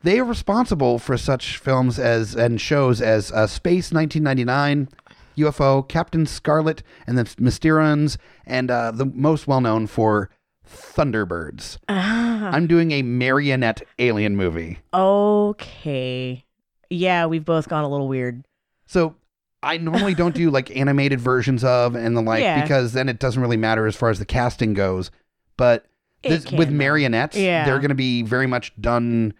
they 0.03 0.19
are 0.19 0.25
responsible 0.25 0.99
for 0.99 1.17
such 1.17 1.57
films 1.57 1.97
as 1.97 2.35
and 2.35 2.59
shows 2.59 3.01
as 3.01 3.31
uh, 3.31 3.47
Space 3.47 3.93
1999, 3.93 4.89
UFO, 5.37 5.87
Captain 5.87 6.25
Scarlet, 6.25 6.83
and 7.07 7.17
the 7.17 7.23
Mysterons, 7.23 8.17
and 8.45 8.69
uh, 8.71 8.91
the 8.91 9.05
most 9.05 9.47
well 9.47 9.61
known 9.61 9.87
for 9.87 10.29
Thunderbirds. 10.67 11.77
Ah, 11.89 12.49
I'm 12.51 12.67
doing 12.67 12.91
a 12.91 13.01
marionette 13.03 13.81
alien 13.99 14.35
movie. 14.35 14.79
okay. 14.93 16.43
Yeah, 16.89 17.25
we've 17.25 17.45
both 17.45 17.67
gone 17.67 17.83
a 17.83 17.89
little 17.89 18.07
weird. 18.07 18.45
So 18.85 19.15
I 19.63 19.77
normally 19.77 20.13
don't 20.13 20.35
do 20.35 20.49
like 20.51 20.69
animated 20.75 21.19
versions 21.19 21.63
of 21.63 21.95
and 21.95 22.15
the 22.15 22.21
like 22.21 22.41
Yeah. 22.41 22.61
because 22.61 22.93
then 22.93 23.09
it 23.09 23.19
doesn't 23.19 23.41
really 23.41 23.57
matter 23.57 23.87
as 23.87 23.95
far 23.95 24.09
as 24.09 24.19
the 24.19 24.25
casting 24.25 24.73
goes. 24.73 25.09
But 25.57 25.85
this, 26.23 26.51
with 26.51 26.69
marionettes, 26.71 27.37
Yeah. 27.37 27.65
they're 27.65 27.79
going 27.79 27.89
to 27.89 27.95
be 27.95 28.21
very 28.21 28.47
much 28.47 28.71
done 28.79 29.33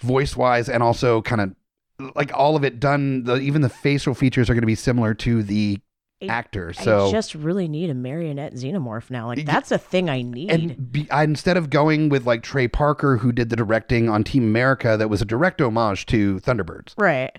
voice 0.00 0.36
wise 0.36 0.68
and 0.68 0.82
also 0.82 1.22
kind 1.22 1.40
of 1.40 1.54
like 2.14 2.30
all 2.34 2.56
of 2.56 2.64
it 2.64 2.80
done. 2.80 3.24
The, 3.24 3.36
even 3.36 3.62
the 3.62 3.68
facial 3.68 4.14
features 4.14 4.48
are 4.50 4.54
going 4.54 4.62
to 4.62 4.66
be 4.66 4.74
similar 4.74 5.14
to 5.14 5.42
the 5.42 5.80
I- 6.22 6.26
actor. 6.26 6.72
So 6.72 7.08
I 7.08 7.10
just 7.10 7.34
really 7.34 7.68
need 7.68 7.90
a 7.90 7.94
marionette 7.94 8.54
xenomorph 8.54 9.10
now. 9.10 9.26
Like 9.28 9.44
that's 9.44 9.70
a 9.72 9.78
thing 9.78 10.08
I 10.10 10.22
need. 10.22 10.50
and 10.50 10.92
be, 10.92 11.10
I, 11.10 11.24
instead 11.24 11.56
of 11.56 11.70
going 11.70 12.08
with 12.08 12.26
like 12.26 12.42
Trey 12.42 12.68
Parker, 12.68 13.16
who 13.18 13.32
did 13.32 13.50
the 13.50 13.56
directing 13.56 14.08
on 14.08 14.24
Team 14.24 14.42
America, 14.44 14.96
that 14.96 15.08
was 15.08 15.20
a 15.22 15.24
direct 15.24 15.60
homage 15.60 16.06
to 16.06 16.38
Thunderbirds. 16.40 16.94
right. 16.96 17.36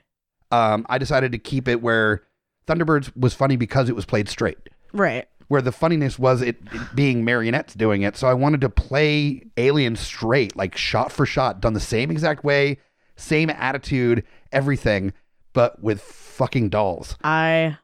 Um, 0.51 0.85
I 0.87 0.97
decided 0.99 1.31
to 1.31 1.39
keep 1.39 1.67
it 1.67 1.81
where 1.81 2.23
Thunderbirds 2.67 3.15
was 3.17 3.33
funny 3.33 3.55
because 3.55 3.89
it 3.89 3.95
was 3.95 4.05
played 4.05 4.29
straight. 4.29 4.57
Right. 4.93 5.27
where 5.47 5.61
the 5.63 5.71
funniness 5.71 6.19
was 6.19 6.41
it, 6.43 6.57
it 6.71 6.95
being 6.95 7.25
marionettes 7.25 7.73
doing 7.73 8.03
it. 8.03 8.15
So 8.15 8.27
I 8.27 8.33
wanted 8.35 8.61
to 8.61 8.69
play 8.69 9.43
Alien 9.57 9.95
straight, 9.95 10.55
like 10.55 10.77
shot 10.77 11.11
for 11.11 11.25
shot, 11.25 11.59
done 11.59 11.73
the 11.73 11.79
same 11.79 12.11
exact 12.11 12.43
way, 12.43 12.77
same 13.15 13.49
attitude, 13.49 14.23
everything, 14.53 15.13
but 15.53 15.81
with 15.81 16.01
fucking 16.01 16.69
dolls. 16.69 17.17
I 17.23 17.77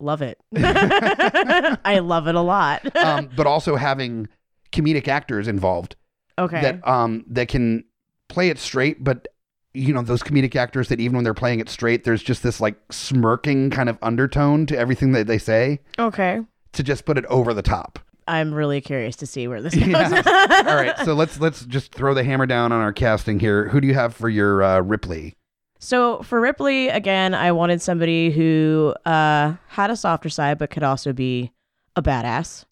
love 0.00 0.22
it. 0.22 0.38
I 0.56 2.00
love 2.02 2.28
it 2.28 2.34
a 2.34 2.40
lot. 2.40 2.82
Um, 2.98 3.30
but 3.36 3.46
also 3.46 3.76
having 3.76 4.28
comedic 4.72 5.08
actors 5.08 5.48
involved 5.48 5.96
okay. 6.36 6.60
that 6.60 6.86
um 6.86 7.24
that 7.28 7.48
can 7.48 7.84
play 8.28 8.50
it 8.50 8.58
straight, 8.58 9.02
but 9.02 9.28
you 9.72 9.94
know 9.94 10.02
those 10.02 10.22
comedic 10.22 10.56
actors 10.56 10.88
that 10.88 11.00
even 11.00 11.16
when 11.16 11.24
they're 11.24 11.32
playing 11.34 11.60
it 11.60 11.68
straight, 11.68 12.04
there's 12.04 12.22
just 12.22 12.42
this 12.42 12.60
like 12.60 12.76
smirking 12.90 13.70
kind 13.70 13.88
of 13.88 13.98
undertone 14.02 14.66
to 14.66 14.76
everything 14.76 15.12
that 15.12 15.26
they 15.26 15.38
say 15.38 15.80
okay. 15.98 16.40
to 16.72 16.82
just 16.82 17.04
put 17.04 17.16
it 17.16 17.24
over 17.26 17.54
the 17.54 17.62
top. 17.62 17.98
I'm 18.26 18.52
really 18.52 18.80
curious 18.82 19.16
to 19.16 19.26
see 19.26 19.48
where 19.48 19.62
this 19.62 19.74
goes. 19.74 19.88
Yeah. 19.88 20.64
All 20.66 20.74
right, 20.74 20.98
so 21.04 21.14
let's 21.14 21.40
let's 21.40 21.64
just 21.64 21.94
throw 21.94 22.12
the 22.12 22.24
hammer 22.24 22.46
down 22.46 22.72
on 22.72 22.80
our 22.80 22.92
casting 22.92 23.40
here. 23.40 23.68
Who 23.68 23.80
do 23.80 23.88
you 23.88 23.94
have 23.94 24.14
for 24.14 24.28
your 24.28 24.62
uh, 24.62 24.80
Ripley? 24.80 25.37
So 25.78 26.22
for 26.22 26.40
Ripley, 26.40 26.88
again, 26.88 27.34
I 27.34 27.52
wanted 27.52 27.80
somebody 27.80 28.30
who 28.30 28.94
uh, 29.06 29.54
had 29.68 29.90
a 29.90 29.96
softer 29.96 30.28
side, 30.28 30.58
but 30.58 30.70
could 30.70 30.82
also 30.82 31.12
be 31.12 31.52
a 31.96 32.02
badass. 32.02 32.64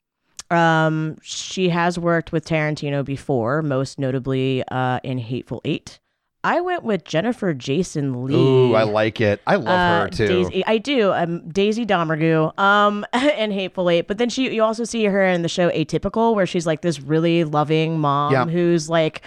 Um, 0.51 1.17
she 1.23 1.69
has 1.71 1.99
worked 1.99 2.33
with 2.33 2.45
Tarantino 2.45 3.05
before, 3.05 3.63
most 3.63 3.99
notably 3.99 4.63
uh, 4.69 5.01
in 5.03 5.19
Hateful 5.19 5.61
Eight. 5.65 5.99
I 6.45 6.61
went 6.61 6.85
with 6.85 7.03
Jennifer 7.03 7.53
Jason 7.55 8.25
Lee. 8.25 8.35
Ooh, 8.37 8.75
I 8.75 8.85
like 8.85 9.21
it. 9.21 9.41
I 9.49 9.57
love 9.57 9.67
Uh, 9.67 10.03
her 10.05 10.09
too. 10.11 10.27
Daisy, 10.29 10.65
I 10.65 10.79
do. 10.79 11.13
Um, 11.13 11.49
Daisy 11.49 11.85
Domergue. 11.85 12.57
Um, 12.57 13.05
and 13.13 13.53
Hateful 13.53 13.91
Eight. 13.91 14.07
But 14.07 14.19
then 14.19 14.29
she, 14.29 14.55
you 14.55 14.63
also 14.63 14.85
see 14.85 15.05
her 15.07 15.25
in 15.25 15.43
the 15.43 15.49
show 15.49 15.71
Atypical, 15.71 16.37
where 16.37 16.47
she's 16.47 16.65
like 16.67 16.83
this 16.83 17.01
really 17.01 17.43
loving 17.43 17.99
mom 17.99 18.33
Yeah. 18.33 18.45
who's 18.47 18.89
like 18.89 19.23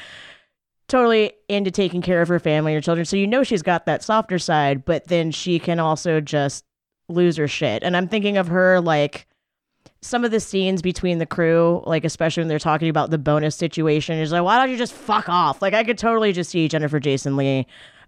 totally 0.89 1.31
into 1.47 1.71
taking 1.71 2.01
care 2.01 2.21
of 2.21 2.27
her 2.27 2.39
family 2.39 2.75
or 2.75 2.81
children. 2.81 3.05
So 3.05 3.15
you 3.15 3.27
know 3.27 3.43
she's 3.43 3.61
got 3.61 3.85
that 3.85 4.03
softer 4.03 4.39
side, 4.39 4.83
but 4.85 5.07
then 5.07 5.31
she 5.31 5.59
can 5.59 5.79
also 5.79 6.19
just 6.19 6.65
lose 7.07 7.37
her 7.37 7.47
shit. 7.47 7.83
And 7.83 7.95
I'm 7.95 8.07
thinking 8.07 8.37
of 8.37 8.47
her 8.47 8.81
like 8.81 9.27
some 10.01 10.23
of 10.23 10.31
the 10.31 10.39
scenes 10.39 10.81
between 10.81 11.17
the 11.17 11.25
crew, 11.25 11.83
like 11.85 12.05
especially 12.05 12.41
when 12.41 12.47
they're 12.47 12.59
talking 12.59 12.89
about 12.89 13.09
the 13.11 13.17
bonus 13.17 13.55
situation, 13.55 14.17
is 14.19 14.31
like, 14.31 14.43
why 14.43 14.57
don't 14.57 14.69
you 14.69 14.77
just 14.77 14.93
fuck 14.93 15.27
off? 15.29 15.61
Like 15.61 15.73
I 15.73 15.83
could 15.83 15.97
totally 15.97 16.33
just 16.33 16.49
see 16.49 16.67
Jennifer 16.67 16.99
Jason 16.99 17.35
Lee 17.35 17.65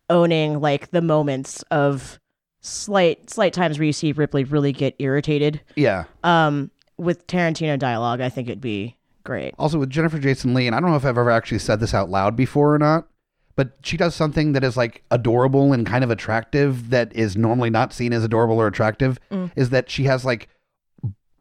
owning 0.10 0.60
like 0.60 0.92
the 0.92 1.02
moments 1.02 1.64
of 1.72 2.20
slight 2.62 3.30
slight 3.30 3.54
times 3.54 3.80
where 3.80 3.86
you 3.86 3.94
see 3.94 4.12
Ripley 4.12 4.44
really 4.44 4.72
get 4.72 4.96
irritated. 5.00 5.62
yeah. 5.76 6.06
Um 6.24 6.72
with 6.98 7.26
Tarantino 7.26 7.80
dialogue, 7.80 8.22
I 8.22 8.30
think 8.30 8.48
it'd 8.48 8.62
be 8.62 8.96
great. 9.24 9.54
Also 9.60 9.80
with 9.80 9.90
Jennifer 9.90 10.20
Jason 10.20 10.54
Lee, 10.54 10.68
and 10.68 10.76
I 10.76 10.80
don't 10.80 10.90
know 10.90 10.96
if 10.96 11.06
I've 11.06 11.18
ever 11.18 11.32
actually 11.32 11.60
said 11.60 11.80
this 11.80 11.94
out 11.94 12.10
loud 12.10 12.36
before 12.36 12.74
or 12.74 12.80
not, 12.80 13.08
but 13.56 13.74
she 13.84 13.98
does 13.98 14.16
something 14.16 14.54
that 14.54 14.64
is 14.64 14.78
like 14.78 15.04
adorable 15.12 15.74
and 15.74 15.86
kind 15.86 16.04
of 16.04 16.10
attractive 16.12 16.90
that 16.90 17.14
is 17.16 17.36
normally 17.38 17.70
not 17.70 17.94
seen 17.94 18.14
as 18.14 18.24
adorable 18.24 18.60
or 18.60 18.68
attractive. 18.68 19.20
Mm. 19.32 19.52
Is 19.56 19.70
that 19.72 19.90
she 19.90 20.04
has 20.06 20.24
like 20.26 20.48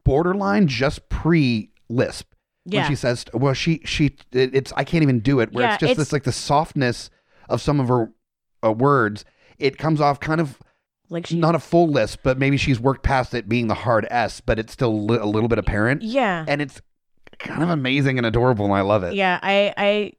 borderline 0.04 0.66
just 0.66 1.08
pre 1.08 1.70
lisp 1.88 2.32
Yeah. 2.64 2.80
when 2.82 2.90
she 2.90 2.94
says, 2.96 3.24
"Well, 3.32 3.54
she 3.54 3.80
she 3.84 4.16
it, 4.32 4.54
it's 4.54 4.72
I 4.76 4.84
can't 4.84 5.02
even 5.02 5.20
do 5.20 5.40
it." 5.40 5.52
Where 5.52 5.64
Yeah, 5.64 5.74
it's 5.74 5.80
just 5.80 5.90
it's- 5.92 6.06
this 6.08 6.12
like 6.12 6.24
the 6.24 6.32
softness 6.32 7.10
of 7.48 7.60
some 7.60 7.80
of 7.80 7.88
her 7.88 8.10
uh, 8.64 8.72
words. 8.72 9.24
It 9.58 9.78
comes 9.78 10.00
off 10.00 10.20
kind 10.20 10.40
of 10.40 10.58
like 11.08 11.26
she 11.26 11.38
not 11.38 11.54
a 11.54 11.58
full 11.58 11.88
lisp, 11.88 12.20
but 12.22 12.38
maybe 12.38 12.56
she's 12.56 12.80
worked 12.80 13.02
past 13.02 13.34
it 13.34 13.48
being 13.48 13.66
the 13.68 13.74
hard 13.74 14.06
S, 14.10 14.40
but 14.40 14.58
it's 14.58 14.72
still 14.72 15.04
li- 15.06 15.18
a 15.18 15.26
little 15.26 15.48
bit 15.48 15.58
apparent, 15.58 16.02
Yeah. 16.02 16.44
and 16.46 16.62
it's 16.62 16.80
kind 17.40 17.62
of 17.62 17.70
amazing 17.70 18.18
and 18.18 18.26
adorable, 18.26 18.64
and 18.66 18.74
I 18.74 18.80
love 18.82 19.02
it. 19.02 19.14
Yeah, 19.14 19.38
I, 19.42 19.72
I, 19.76 20.12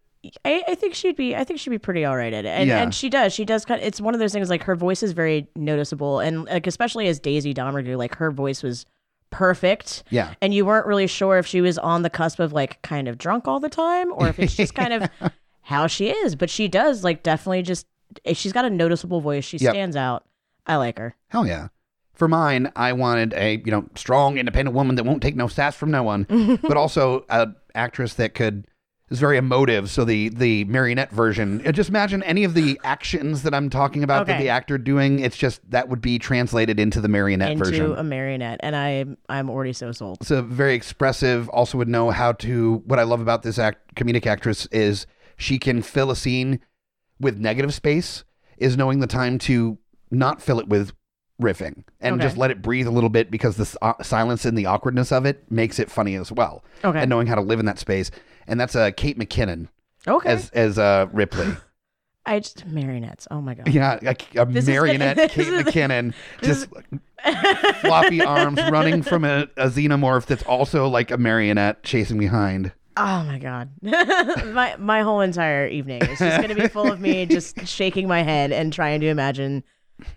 I, 0.45 0.63
I 0.69 0.76
think 0.76 0.93
she'd 0.95 1.15
be. 1.15 1.36
I 1.36 1.43
think 1.43 1.59
she'd 1.59 1.69
be 1.72 1.78
pretty 1.80 2.05
all 2.05 2.15
right 2.17 2.34
at 2.34 2.45
it, 2.45 2.49
and 2.49 2.67
Yeah. 2.69 2.82
and 2.82 2.93
she 2.93 3.09
does. 3.09 3.34
She 3.34 3.45
does. 3.45 3.65
Kind. 3.65 3.82
It's 3.82 3.99
one 4.01 4.13
of 4.13 4.19
those 4.19 4.34
things. 4.34 4.49
Like 4.49 4.63
her 4.63 4.76
voice 4.76 5.01
is 5.03 5.13
very 5.13 5.47
noticeable, 5.55 6.19
and 6.19 6.45
like 6.45 6.67
especially 6.67 7.07
as 7.07 7.19
Daisy 7.19 7.53
Domergue, 7.53 7.97
like 7.97 8.15
her 8.15 8.30
voice 8.32 8.61
was 8.63 8.86
perfect, 9.30 10.03
Yeah. 10.09 10.34
and 10.41 10.53
you 10.53 10.65
weren't 10.65 10.86
really 10.86 11.07
sure 11.07 11.38
if 11.38 11.47
she 11.47 11.61
was 11.61 11.78
on 11.78 12.01
the 12.03 12.09
cusp 12.09 12.39
of 12.39 12.53
like 12.53 12.82
kind 12.82 13.07
of 13.07 13.17
drunk 13.17 13.47
all 13.47 13.59
the 13.59 13.69
time, 13.69 14.11
or 14.13 14.28
if 14.28 14.38
it's 14.39 14.55
just 14.55 14.76
kind 14.76 14.93
of 14.93 15.09
how 15.61 15.88
she 15.88 16.09
is. 16.09 16.36
But 16.36 16.49
she 16.49 16.67
does 16.67 17.03
like 17.03 17.24
definitely 17.24 17.63
just. 17.63 17.88
She's 18.34 18.51
got 18.51 18.65
a 18.65 18.69
noticeable 18.69 19.22
voice. 19.22 19.45
She 19.45 19.57
Yep. 19.57 19.72
stands 19.74 19.95
out. 19.95 20.26
I 20.67 20.76
like 20.76 20.97
her. 20.97 21.15
Hell 21.30 21.47
yeah. 21.47 21.69
For 22.14 22.28
mine, 22.28 22.72
I 22.76 22.93
wanted 22.93 23.34
a 23.34 23.62
you 23.66 23.72
know 23.72 23.86
strong, 23.95 24.38
independent 24.38 24.76
woman 24.76 24.95
that 24.95 25.03
won't 25.03 25.22
take 25.22 25.36
no 25.36 25.47
sass 25.47 25.76
from 25.76 25.91
no 25.91 26.03
one, 26.03 26.59
but 26.62 26.78
also 26.78 27.26
a 27.30 27.49
actress 27.74 28.14
that 28.16 28.34
could 28.36 28.68
is 29.12 29.20
very 29.20 29.38
emotive. 29.38 29.89
So 29.89 30.05
the 30.05 30.30
the 30.30 30.64
marionette 30.66 31.12
version, 31.12 31.66
uh, 31.68 31.72
just 31.72 31.89
imagine 31.89 32.24
any 32.24 32.43
of 32.43 32.53
the 32.53 32.80
actions 32.84 33.43
that 33.43 33.53
I'm 33.53 33.70
talking 33.70 34.03
about 34.03 34.26
that 34.28 34.39
the 34.39 34.49
actor 34.49 34.78
doing. 34.78 35.20
It's 35.20 35.38
just 35.38 35.70
that 35.70 35.89
would 35.89 36.01
be 36.01 36.18
translated 36.18 36.80
into 36.80 37.01
the 37.01 37.09
marionette 37.09 37.51
into 37.51 37.64
version. 37.64 37.91
a 37.93 38.03
marionette, 38.03 38.62
and 38.64 38.76
I 38.76 39.05
I'm 39.30 39.49
already 39.49 39.74
so 39.74 39.91
sold. 39.91 40.26
so 40.26 40.41
very 40.41 40.74
expressive. 40.74 41.49
Also 41.49 41.78
would 41.78 41.89
know 41.89 42.09
how 42.09 42.32
to. 42.34 42.82
What 42.86 42.99
I 42.99 43.03
love 43.03 43.22
about 43.22 43.43
this 43.43 43.59
act, 43.59 43.95
comedic 43.95 44.26
actress 44.26 44.66
is 44.68 45.05
she 45.38 45.59
can 45.59 45.82
fill 45.82 46.09
a 46.09 46.16
scene 46.16 46.59
with 47.20 47.38
negative 47.38 47.74
space. 47.74 48.24
Is 48.57 48.78
knowing 48.78 48.99
the 48.99 49.07
time 49.07 49.39
to 49.39 49.80
not 50.12 50.39
fill 50.41 50.59
it 50.59 50.68
with 50.68 50.93
riffing 51.41 51.83
and 51.99 52.15
Okay. 52.15 52.23
just 52.23 52.37
let 52.37 52.51
it 52.51 52.61
breathe 52.61 52.87
a 52.87 52.91
little 52.91 53.09
bit 53.09 53.29
because 53.29 53.57
the 53.57 53.77
uh, 53.81 54.01
silence 54.01 54.45
and 54.45 54.57
the 54.57 54.65
awkwardness 54.65 55.11
of 55.11 55.25
it 55.25 55.43
makes 55.51 55.79
it 55.79 55.91
funny 55.91 56.15
as 56.15 56.31
well. 56.31 56.63
Okay. 56.83 56.99
And 57.01 57.09
knowing 57.09 57.27
how 57.27 57.35
to 57.35 57.41
live 57.41 57.59
in 57.59 57.65
that 57.65 57.79
space. 57.79 58.09
And 58.47 58.59
that's 58.59 58.75
uh, 58.75 58.91
Kate 58.95 59.17
McKinnon 59.19 59.67
Okay. 60.07 60.29
as 60.29 60.49
as 60.51 60.79
uh, 60.79 61.07
Ripley. 61.11 61.47
I 62.25 62.39
just 62.39 62.65
marionettes. 62.67 63.27
Oh 63.31 63.41
my 63.41 63.55
god. 63.55 63.67
yeah, 63.67 63.97
a, 64.03 64.15
a 64.39 64.47
is 64.49 64.65
the- 64.67 64.71
marionette 64.73 65.17
Kate 65.31 65.47
is 65.47 65.63
the- 65.65 65.71
McKinnon, 65.71 66.13
just 66.43 66.67
floppy 67.81 68.21
arms 68.23 68.59
running 68.69 69.01
from 69.01 69.23
a, 69.25 69.47
a 69.57 69.67
xenomorph 69.69 70.25
that's 70.25 70.43
also 70.43 70.87
like 70.87 71.11
a 71.11 71.17
marionette 71.17 71.83
chasing 71.83 72.17
behind. 72.17 72.71
Oh 72.97 73.23
my 73.23 73.39
god. 73.39 73.69
my 73.81 74.75
my 74.77 75.01
whole 75.01 75.21
entire 75.21 75.67
evening 75.67 76.01
is 76.03 76.19
just 76.19 76.37
going 76.41 76.49
to 76.55 76.61
be 76.61 76.67
full 76.67 76.91
of 76.91 76.99
me 76.99 77.25
just 77.25 77.65
shaking 77.65 78.07
my 78.07 78.21
head 78.21 78.51
and 78.51 78.71
trying 78.73 78.99
to 79.01 79.07
imagine 79.07 79.63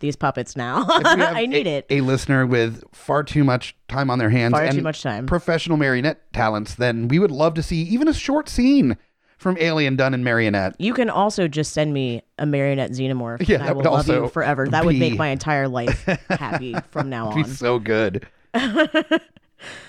these 0.01 0.16
puppets 0.16 0.57
now. 0.57 0.87
If 0.89 1.03
we 1.16 1.20
have 1.22 1.37
I 1.37 1.47
need 1.47 1.66
a, 1.66 1.70
it. 1.78 1.87
A 1.91 2.01
listener 2.01 2.47
with 2.47 2.82
far 2.93 3.22
too 3.22 3.45
much 3.45 3.76
time 3.89 4.11
on 4.11 4.18
their 4.18 4.30
hands 4.30 4.53
Far 4.53 4.64
and 4.64 4.74
too 4.76 4.82
much 4.82 5.03
time. 5.03 5.26
professional 5.26 5.76
marionette 5.76 6.32
talents, 6.32 6.74
then 6.74 7.09
we 7.09 7.18
would 7.18 7.30
love 7.30 7.55
to 7.55 7.62
see 7.62 7.82
even 7.82 8.09
a 8.09 8.12
short 8.14 8.49
scene 8.49 8.97
from 9.39 9.59
Alien 9.59 9.97
done 9.97 10.14
in 10.14 10.24
marionette. 10.24 10.74
You 10.78 10.95
can 10.95 11.11
also 11.11 11.49
just 11.49 11.72
send 11.72 11.93
me 11.93 12.22
a 12.39 12.47
marionette 12.47 12.93
xenomorph. 12.93 13.47
Yeah, 13.49 13.57
and 13.61 13.64
I 13.64 13.72
will 13.72 13.82
would 13.82 13.91
love 13.91 14.09
you 14.09 14.28
forever. 14.28 14.66
That 14.68 14.85
would 14.85 14.97
make 14.97 15.16
my 15.16 15.28
entire 15.28 15.68
life 15.68 16.05
happy 16.30 16.74
from 16.91 17.11
now 17.11 17.35
be 17.35 17.43
on. 17.43 17.49
so 17.49 17.78
good. 17.78 18.26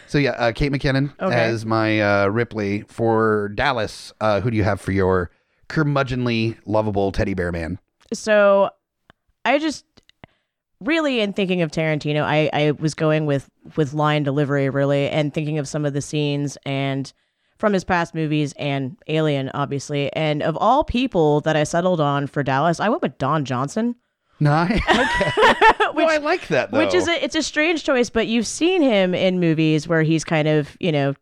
so 0.07 0.17
yeah, 0.17 0.31
uh, 0.31 0.51
Kate 0.51 0.71
McKinnon 0.71 1.13
Okay. 1.21 1.35
as 1.35 1.65
my 1.65 2.01
uh, 2.01 2.27
Ripley 2.27 2.81
for 2.87 3.49
Dallas. 3.55 4.11
Uh, 4.19 4.41
who 4.41 4.51
do 4.51 4.57
you 4.57 4.63
have 4.63 4.81
for 4.81 4.91
your 4.91 5.29
curmudgeonly, 5.69 6.57
lovable 6.65 7.11
teddy 7.11 7.33
bear 7.33 7.51
man? 7.51 7.79
So 8.13 8.69
I 9.45 9.59
just 9.59 9.85
really 10.81 11.21
in 11.21 11.33
thinking 11.33 11.61
of 11.61 11.71
Tarantino, 11.71 12.21
I, 12.23 12.49
I 12.51 12.71
was 12.71 12.93
going 12.93 13.25
with 13.25 13.49
with 13.77 13.93
line 13.93 14.23
delivery 14.23 14.69
really 14.69 15.09
and 15.09 15.33
thinking 15.33 15.57
of 15.57 15.67
some 15.67 15.85
of 15.85 15.93
the 15.93 16.01
scenes 16.01 16.57
and 16.65 17.11
from 17.57 17.71
his 17.71 17.85
past 17.85 18.13
movies 18.13 18.53
and 18.59 18.97
Alien, 19.07 19.49
obviously. 19.53 20.11
And 20.13 20.43
of 20.43 20.57
all 20.57 20.83
people 20.83 21.39
that 21.41 21.55
I 21.55 21.63
settled 21.63 22.01
on 22.01 22.27
for 22.27 22.43
Dallas, 22.43 22.81
I 22.81 22.89
went 22.89 23.01
with 23.01 23.17
Don 23.17 23.45
Johnson. 23.45 23.95
Nice. 24.41 24.81
Okay. 24.89 25.31
Which- 25.93 26.05
no, 26.07 26.11
I 26.13 26.17
like 26.17 26.47
that 26.49 26.71
though. 26.71 26.79
Which 26.79 26.93
is 26.93 27.07
a, 27.07 27.23
it's 27.23 27.35
a 27.35 27.43
strange 27.43 27.85
choice, 27.85 28.09
but 28.09 28.27
you've 28.27 28.45
seen 28.47 28.81
him 28.81 29.15
in 29.15 29.39
movies 29.39 29.87
where 29.87 30.01
he's 30.03 30.25
kind 30.25 30.47
of, 30.49 30.75
you 30.81 30.91
know, 30.91 31.13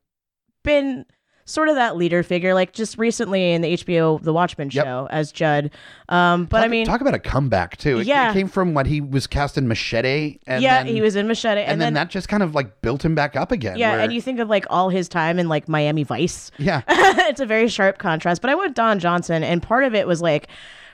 been 0.64 1.06
sort 1.46 1.68
of 1.70 1.76
that 1.76 1.98
leader 1.98 2.24
figure, 2.24 2.54
like 2.54 2.72
just 2.74 2.98
recently 2.98 3.52
in 3.54 3.62
the 3.62 3.74
HBO 3.74 4.22
The 4.24 4.32
Watchmen 4.34 4.70
Yep. 4.72 4.86
show 4.86 5.08
as 5.12 5.32
Judd. 5.32 5.72
Um, 6.10 6.46
but 6.46 6.60
talk, 6.60 6.66
I 6.66 6.68
mean, 6.70 6.86
talk 6.86 7.02
about 7.02 7.14
a 7.14 7.20
comeback 7.20 7.78
too. 7.78 8.00
It, 8.00 8.08
Yeah. 8.08 8.30
it 8.30 8.34
came 8.34 8.48
from 8.48 8.74
what 8.74 8.88
he 8.88 9.02
was 9.02 9.28
cast 9.28 9.58
in 9.58 9.68
Machete, 9.68 10.40
and 10.48 10.64
yeah, 10.64 10.84
then, 10.84 10.94
he 10.94 11.02
was 11.02 11.16
in 11.16 11.28
Machete, 11.28 11.62
and, 11.62 11.72
and, 11.74 11.82
then, 11.82 11.94
that 11.96 12.10
just 12.10 12.30
kind 12.30 12.44
of 12.44 12.56
like 12.56 12.82
built 12.82 13.04
him 13.04 13.16
back 13.16 13.36
up 13.36 13.52
again. 13.52 13.78
yeah, 13.78 13.92
where- 13.92 14.00
and 14.02 14.14
you 14.14 14.22
think 14.22 14.40
of 14.40 14.48
like 14.50 14.66
all 14.70 14.90
his 14.90 15.10
time 15.10 15.38
in 15.40 15.50
like 15.50 15.68
Miami 15.68 16.04
Vice. 16.04 16.52
yeah, 16.58 16.82
it's 16.90 17.42
a 17.42 17.46
very 17.46 17.68
sharp 17.68 17.98
contrast. 17.98 18.42
But 18.42 18.50
I 18.50 18.56
went 18.56 18.76
Don 18.76 19.00
Johnson, 19.00 19.44
and 19.44 19.62
part 19.62 19.84
of 19.84 19.94
it 19.96 20.08
was 20.08 20.22
like, 20.22 20.48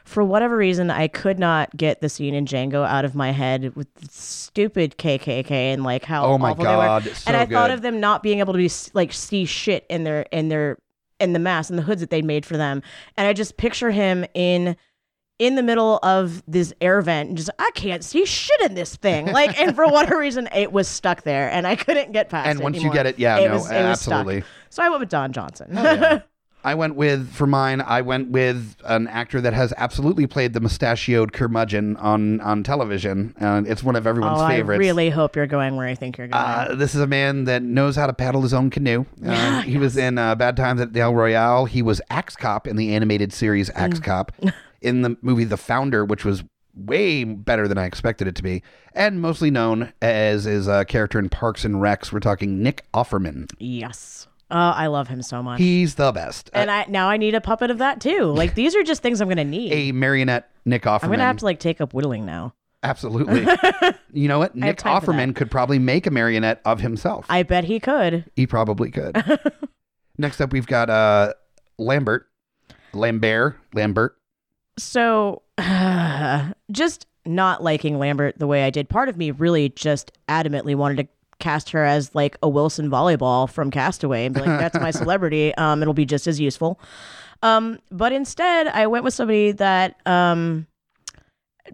for 0.09 0.23
whatever 0.23 0.57
reason, 0.57 0.89
I 0.89 1.07
could 1.07 1.37
not 1.39 1.75
get 1.77 2.01
the 2.01 2.09
scene 2.09 2.33
in 2.33 2.45
Django 2.45 2.85
out 2.87 3.05
of 3.05 3.13
my 3.15 3.31
head 3.31 3.75
with 3.75 3.93
the 3.93 4.07
stupid 4.09 4.97
KKK 4.97 5.51
and 5.51 5.83
like 5.83 6.03
how 6.03 6.25
Oh 6.25 6.37
my 6.37 6.51
awful 6.51 6.63
God, 6.63 7.03
they 7.03 7.09
were. 7.09 7.15
so 7.15 7.27
and 7.27 7.37
I 7.37 7.45
thought 7.45 7.69
of 7.71 7.81
them 7.81 7.99
not 7.99 8.23
being 8.23 8.39
able 8.39 8.53
to 8.53 8.57
be 8.57 8.69
like 8.93 9.13
see 9.13 9.45
shit 9.45 9.85
in 9.89 10.03
their 10.03 10.21
in 10.31 10.49
their 10.49 10.77
in 11.19 11.33
the 11.33 11.39
mask 11.39 11.69
and 11.69 11.77
the 11.77 11.83
hoods 11.83 12.01
that 12.01 12.09
they 12.09 12.21
made 12.21 12.45
for 12.45 12.57
them, 12.57 12.81
and 13.17 13.27
I 13.27 13.33
just 13.33 13.57
picture 13.57 13.91
him 13.91 14.25
in. 14.33 14.75
In 15.37 15.55
the 15.55 15.63
middle 15.63 15.99
of 16.03 16.43
this 16.49 16.73
air 16.81 16.99
vent, 17.01 17.29
and 17.29 17.37
just 17.37 17.49
I 17.57 17.71
can't 17.73 18.03
see 18.03 18.25
shit 18.25 18.59
in 18.59 18.73
this 18.75 18.97
thing. 18.97 19.27
Like, 19.27 19.57
and 19.57 19.73
for 19.73 19.87
whatever 19.89 20.17
reason, 20.19 20.49
it 20.53 20.73
was 20.73 20.85
stuck 20.89 21.21
there, 21.23 21.49
and 21.49 21.65
I 21.65 21.77
couldn't 21.77 22.11
get 22.11 22.27
past 22.27 22.45
it. 22.45 22.51
and 22.51 22.59
once 22.59 22.83
you 22.83 22.91
get 22.91 23.05
it, 23.05 23.17
yeah, 23.17 23.37
It 23.37 23.47
no, 23.47 23.53
was- 23.53 23.71
it 23.71 23.83
was 23.85 24.01
stuck. 24.01 24.15
absolutely. 24.15 24.43
So 24.69 24.83
I 24.83 24.89
went 24.89 24.99
with 24.99 25.07
Don 25.07 25.31
Johnson. 25.31 25.69
yeah. 25.71 26.19
I 26.63 26.75
went 26.75 26.95
with 26.95 27.31
for 27.31 27.47
mine. 27.47 27.81
I 27.81 28.01
went 28.01 28.29
with 28.29 28.75
an 28.83 29.07
actor 29.07 29.39
that 29.41 29.53
has 29.53 29.73
absolutely 29.77 30.27
played 30.27 30.53
the 30.53 30.59
mustachioed 30.59 31.31
curmudgeon 31.31 31.95
on 31.97 32.41
on 32.41 32.63
television. 32.63 33.33
and 33.37 33.67
it's 33.67 33.83
one 33.83 33.95
of 33.95 34.05
everyone's 34.05 34.41
oh, 34.41 34.47
favorites. 34.47 34.77
I 34.77 34.87
really 34.87 35.09
hope 35.09 35.35
you're 35.35 35.47
going 35.47 35.75
where 35.75 35.87
I 35.87 35.95
think 35.95 36.17
you're 36.17 36.27
going. 36.27 36.43
Uh, 36.43 36.75
this 36.75 36.95
is 36.95 37.01
a 37.01 37.07
man 37.07 37.45
that 37.45 37.63
knows 37.63 37.95
how 37.95 38.07
to 38.07 38.13
paddle 38.13 38.41
his 38.41 38.53
own 38.53 38.69
canoe. 38.69 39.05
Uh, 39.25 39.61
he 39.61 39.77
was 39.77 39.95
in 39.97 40.17
uh, 40.17 40.35
Bad 40.35 40.57
Times 40.57 40.81
at 40.81 40.93
the 40.93 40.99
El 40.99 41.15
Royale. 41.15 41.65
He 41.65 41.81
was 41.81 42.01
Axe 42.09 42.35
Cop 42.35 42.67
in 42.67 42.75
the 42.75 42.93
animated 42.93 43.31
series 43.31 43.69
Axe 43.75 43.99
Cop. 43.99 44.31
in 44.81 45.01
the 45.01 45.17
movie 45.21 45.43
The 45.43 45.57
Founder, 45.57 46.05
which 46.05 46.23
was 46.23 46.43
way 46.73 47.23
better 47.23 47.67
than 47.67 47.77
I 47.77 47.85
expected 47.85 48.27
it 48.27 48.35
to 48.35 48.43
be, 48.43 48.63
and 48.93 49.21
mostly 49.21 49.51
known 49.51 49.93
as 50.01 50.45
his 50.45 50.67
uh, 50.67 50.85
character 50.85 51.19
in 51.19 51.29
Parks 51.29 51.65
and 51.65 51.75
Recs. 51.75 52.11
We're 52.11 52.19
talking 52.19 52.63
Nick 52.63 52.85
Offerman. 52.93 53.51
yes. 53.59 54.27
Oh, 54.51 54.57
I 54.57 54.87
love 54.87 55.07
him 55.07 55.21
so 55.21 55.43
much. 55.43 55.59
He's 55.59 55.95
the 55.95 56.11
best. 56.11 56.49
and 56.53 56.71
I 56.71 56.85
now 56.89 57.07
I 57.09 57.17
need 57.17 57.35
a 57.35 57.41
puppet 57.41 57.69
of 57.71 57.77
that 57.79 58.01
too. 58.01 58.33
Like 58.39 58.55
these 58.55 58.75
are 58.75 58.83
just 58.83 59.01
things 59.01 59.21
I'm 59.21 59.29
gonna 59.29 59.43
need. 59.43 59.71
a 59.73 59.91
marionette 59.91 60.49
Nick 60.65 60.83
Offerman. 60.83 61.03
I'm 61.03 61.09
gonna 61.11 61.23
have 61.23 61.37
to 61.37 61.45
like 61.45 61.59
take 61.59 61.81
up 61.81 61.93
whittling 61.93 62.25
now. 62.25 62.53
Absolutely. 62.81 63.45
you 64.13 64.27
know 64.27 64.39
what? 64.39 64.55
Nick 64.55 64.77
time 64.77 65.01
for 65.01 65.11
Offerman 65.11 65.27
that. 65.27 65.35
could 65.35 65.51
probably 65.51 65.79
make 65.79 66.07
a 66.07 66.11
marionette 66.11 66.61
of 66.65 66.79
himself. 66.79 67.25
I 67.29 67.43
bet 67.43 67.65
he 67.65 67.79
could. 67.79 68.25
he 68.35 68.47
probably 68.47 68.89
could. 68.91 69.17
Next 70.17 70.39
up, 70.41 70.51
we've 70.53 70.67
got 70.67 70.89
uh, 70.89 71.33
Lambert, 71.77 72.27
Lambert, 72.93 73.57
Lambert. 73.73 74.17
So 74.77 75.41
just 76.71 77.05
not 77.25 77.61
liking 77.61 77.99
Lambert 77.99 78.39
the 78.39 78.47
way 78.47 78.63
I 78.63 78.69
did. 78.69 78.89
Part 78.89 79.09
of 79.09 79.17
me 79.17 79.31
really 79.31 79.69
just 79.69 80.11
adamantly 80.29 80.75
wanted 80.75 80.97
to 81.03 81.07
cast 81.39 81.69
her 81.71 81.83
as 81.83 82.13
like 82.13 82.37
a 82.43 82.49
Wilson 82.49 82.89
volleyball 82.89 83.49
from 83.49 83.71
Castaway 83.71 84.25
and 84.25 84.35
be 84.35 84.41
like, 84.41 84.59
that's 84.59 84.79
my 84.79 84.91
celebrity. 84.91 85.55
Um, 85.55 85.81
it'll 85.81 85.93
be 85.93 86.05
just 86.05 86.27
as 86.27 86.39
useful. 86.39 86.79
Um, 87.41 87.79
but 87.89 88.11
instead, 88.11 88.67
I 88.67 88.87
went 88.87 89.03
with 89.03 89.13
somebody 89.13 89.53
that 89.53 89.95
um, 90.05 90.67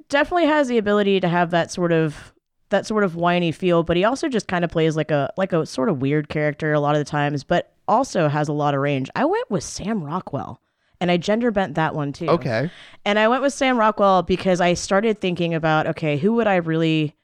definitely 0.09 0.45
has 0.45 0.67
the 0.67 0.77
ability 0.77 1.19
to 1.19 1.27
have 1.27 1.51
that 1.51 1.71
sort 1.71 1.91
of 1.91 2.33
that 2.69 2.85
sort 2.85 3.03
of 3.03 3.15
whiny 3.15 3.51
feel, 3.51 3.83
but 3.83 3.95
he 3.95 4.03
also 4.03 4.27
just 4.27 4.47
kind 4.47 4.65
of 4.65 4.71
plays 4.71 4.95
like 4.95 5.11
a 5.11 5.31
like 5.37 5.53
a 5.53 5.65
sort 5.65 5.89
of 5.89 6.01
weird 6.01 6.29
character 6.29 6.73
a 6.73 6.79
lot 6.79 6.95
of 6.95 6.99
the 6.99 7.05
times, 7.05 7.43
but 7.43 7.73
also 7.87 8.27
has 8.27 8.47
a 8.47 8.53
lot 8.53 8.73
of 8.73 8.81
range. 8.81 9.09
I 9.15 9.25
went 9.25 9.49
with 9.49 9.63
Sam 9.63 10.03
Rockwell, 10.03 10.59
and 10.99 11.11
I 11.11 11.17
gender 11.17 11.51
bent 11.51 11.75
that 11.75 11.95
one 11.95 12.13
too. 12.13 12.27
Okay. 12.27 12.69
And 13.03 13.19
I 13.19 13.27
went 13.27 13.41
with 13.41 13.53
Sam 13.53 13.77
Rockwell 13.77 14.23
because 14.23 14.61
I 14.61 14.73
started 14.73 15.21
thinking 15.21 15.53
about, 15.53 15.87
okay, 15.87 16.17
who 16.17 16.33
would 16.33 16.47
I 16.47 16.55
really 16.55 17.15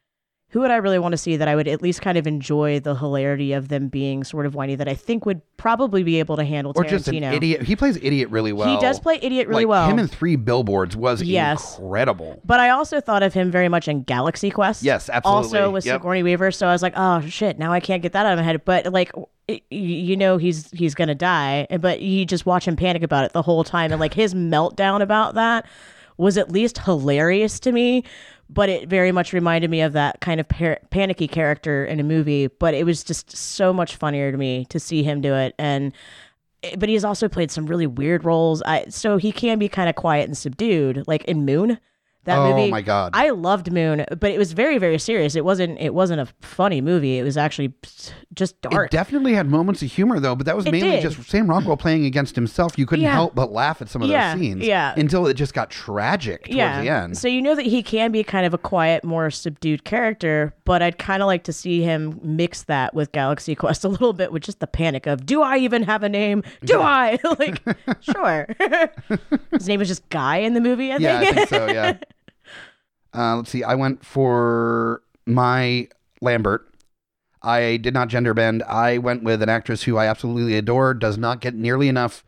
who 0.52 0.60
would 0.60 0.72
I 0.72 0.76
really 0.76 0.99
want 0.99 1.14
to 1.14 1.18
see 1.18 1.38
that 1.38 1.47
I 1.47 1.56
would 1.56 1.68
at 1.68 1.82
least 1.82 2.02
kind 2.02 2.18
of 2.18 2.28
enjoy 2.28 2.80
the 2.82 2.93
hilarity 2.95 3.54
of 3.54 3.70
them 3.70 3.88
being 3.88 4.24
sort 4.24 4.45
of 4.45 4.54
whiny 4.54 4.76
that 4.76 4.88
I 4.88 4.93
think 4.95 5.26
would 5.26 5.41
probably 5.58 6.04
be 6.04 6.20
able 6.20 6.36
to 6.36 6.43
handle 6.43 6.74
or 6.76 6.84
Tarantino. 6.84 6.89
just 6.89 7.08
an 7.08 7.24
idiot. 7.24 7.62
He 7.64 7.76
plays 7.76 7.95
idiot 7.97 8.30
really 8.30 8.52
well. 8.52 8.76
He 8.76 8.82
does 8.82 8.99
play 8.99 9.18
idiot 9.22 9.47
really 9.47 9.64
like, 9.66 9.70
well. 9.70 9.89
Him 9.89 9.97
in 9.99 10.08
Three 10.08 10.36
Billboards 10.36 10.95
was 10.97 11.24
Yes. 11.24 11.78
incredible. 11.80 12.41
But 12.45 12.60
I 12.60 12.70
also 12.72 12.99
thought 12.99 13.24
of 13.24 13.34
him 13.34 13.49
very 13.49 13.70
much 13.70 13.88
in 13.88 14.04
Galaxy 14.04 14.49
Quest. 14.52 14.84
Yes, 14.84 15.10
absolutely. 15.10 15.60
Also 15.60 15.72
with 15.72 15.86
Yep. 15.86 16.02
Sigourney 16.02 16.24
Weaver, 16.24 16.52
so 16.52 16.68
I 16.68 16.74
was 16.74 16.82
like, 16.82 16.93
oh 16.97 17.22
shit, 17.22 17.58
now 17.58 17.72
I 17.72 17.80
can't 17.80 18.02
get 18.04 18.12
that 18.14 18.26
out 18.26 18.34
of 18.34 18.39
my 18.39 18.43
head. 18.43 18.66
But 18.66 18.91
like, 18.91 19.12
you 19.70 20.16
know, 20.18 20.38
he's 20.38 20.70
he's 20.72 20.95
gonna 20.95 21.16
die, 21.16 21.66
but 21.80 22.02
you 22.02 22.26
just 22.26 22.45
watch 22.45 22.68
him 22.68 22.76
panic 22.76 23.04
about 23.04 23.24
it 23.26 23.34
the 23.34 23.41
whole 23.41 23.64
time, 23.64 23.91
and 23.91 23.99
like 24.02 24.14
his 24.14 24.34
meltdown 24.36 25.02
about 25.02 25.36
that 25.36 25.66
was 26.18 26.38
at 26.38 26.52
least 26.52 26.78
hilarious 26.80 27.60
to 27.62 27.72
me. 27.72 28.04
But 28.54 28.70
it 28.70 28.89
very 28.89 29.12
much 29.12 29.32
reminded 29.32 29.70
me 29.70 29.82
of 29.82 29.93
that 29.93 30.20
kind 30.20 30.39
of 30.39 30.47
par- 30.49 30.80
panicky 30.89 31.28
character 31.28 31.86
in 31.86 31.99
a 31.99 32.04
movie. 32.04 32.47
But 32.47 32.74
it 32.74 32.86
was 32.86 33.04
just 33.04 33.36
so 33.36 33.72
much 33.72 33.95
funnier 33.95 34.32
to 34.32 34.38
me 34.38 34.66
to 34.66 34.80
see 34.80 35.04
him 35.04 35.22
do 35.22 35.34
it, 35.34 35.56
and 35.58 35.93
eh, 36.64 36.76
but 36.78 36.89
he's 36.89 37.06
also 37.06 37.30
played 37.30 37.52
some 37.52 37.66
really 37.66 37.88
weird 37.88 38.26
roles. 38.26 38.62
I 38.64 38.86
so 38.89 39.18
he 39.18 39.32
can 39.32 39.58
be 39.60 39.70
kind 39.70 39.89
of 39.89 39.95
quiet 39.95 40.28
and 40.28 40.38
subdued, 40.38 41.04
like 41.08 41.24
in 41.26 41.45
Moon. 41.45 41.80
That 42.26 42.38
Oh 42.38 42.55
movie, 42.55 42.69
my 42.69 42.82
God. 42.84 43.11
I 43.15 43.32
loved 43.32 43.72
Moon, 43.72 44.05
but 44.19 44.30
it 44.30 44.38
was 44.38 44.51
very, 44.53 44.78
very 44.78 44.99
serious. 44.99 45.36
It 45.36 45.43
wasn't. 45.43 45.80
It 45.80 45.93
wasn't 45.95 46.22
a 46.22 46.28
funny 46.41 46.80
movie. 46.80 47.17
It 47.17 47.24
was 47.24 47.36
actually 47.36 47.74
just 48.36 48.61
dark. 48.61 48.86
It 48.88 48.91
definitely 48.91 49.34
had 49.34 49.47
moments 49.49 49.82
of 49.82 49.91
humor 49.91 50.19
though, 50.19 50.36
but 50.36 50.45
that 50.45 50.55
was 50.55 50.67
It 50.67 50.72
mainly 50.72 50.91
did. 50.91 51.01
just 51.01 51.28
Sam 51.30 51.49
Rockwell 51.49 51.78
playing 51.78 52.05
against 52.05 52.36
himself. 52.36 52.78
You 52.78 52.86
couldn't 52.86 53.03
Yeah. 53.03 53.13
help 53.13 53.34
but 53.34 53.51
laugh 53.51 53.82
at 53.82 53.89
some 53.89 54.03
of 54.03 54.09
Yeah, 54.09 54.34
those 54.36 54.41
scenes. 54.41 54.63
yeah. 54.63 54.93
Until 54.95 55.26
it 55.26 55.34
just 55.34 55.55
got 55.55 55.72
tragic 55.72 56.43
towards 56.43 56.55
yeah. 56.55 56.82
the 56.82 56.89
end. 56.89 57.17
So 57.17 57.28
you 57.28 57.41
know 57.41 57.55
that 57.55 57.65
he 57.65 57.82
can 57.82 58.11
be 58.11 58.24
kind 58.24 58.45
of 58.45 58.53
a 58.53 58.57
quiet, 58.59 59.03
more 59.03 59.32
subdued 59.32 59.84
character, 59.84 60.53
but 60.63 60.84
I'd 60.84 60.99
kind 60.99 61.24
of 61.24 61.28
like 61.28 61.43
to 61.45 61.53
see 61.53 61.82
him 61.82 62.19
mix 62.24 62.61
that 62.63 62.93
with 62.93 63.11
Galaxy 63.13 63.55
Quest 63.61 63.84
a 63.84 63.89
little 63.89 64.13
bit 64.13 64.32
with 64.32 64.43
just 64.43 64.59
the 64.59 64.67
panic 64.67 65.07
of, 65.07 65.26
do 65.26 65.41
I 65.41 65.57
even 65.57 65.82
have 65.84 66.03
a 66.03 66.09
name? 66.09 66.43
Do 66.63 66.82
I? 66.82 67.17
like, 67.39 67.61
sure. 68.01 68.47
His 69.51 69.67
name 69.67 69.82
is 69.82 69.88
just 69.88 70.07
Guy 70.09 70.38
in 70.38 70.53
the 70.53 70.61
movie. 70.61 70.91
I 70.91 70.97
yeah, 70.97 71.17
I 71.19 71.24
think. 71.26 71.36
think 71.36 71.49
so. 71.49 71.65
Yeah. 71.67 71.97
Uh, 73.14 73.38
let's 73.38 73.49
see. 73.49 73.64
I 73.64 73.76
went 73.76 74.05
for 74.05 75.01
my 75.26 75.88
Lambert. 76.22 76.68
I 77.43 77.78
did 77.78 77.93
not 77.93 78.07
gender 78.07 78.34
bend. 78.34 78.64
I 78.64 78.99
went 78.99 79.24
with 79.24 79.41
an 79.41 79.49
actress 79.49 79.84
who 79.84 79.97
I 79.97 80.07
absolutely 80.07 80.55
adore. 80.55 80.93
Does 80.93 81.18
not 81.18 81.41
get 81.41 81.55
nearly 81.55 81.88
enough 81.88 82.24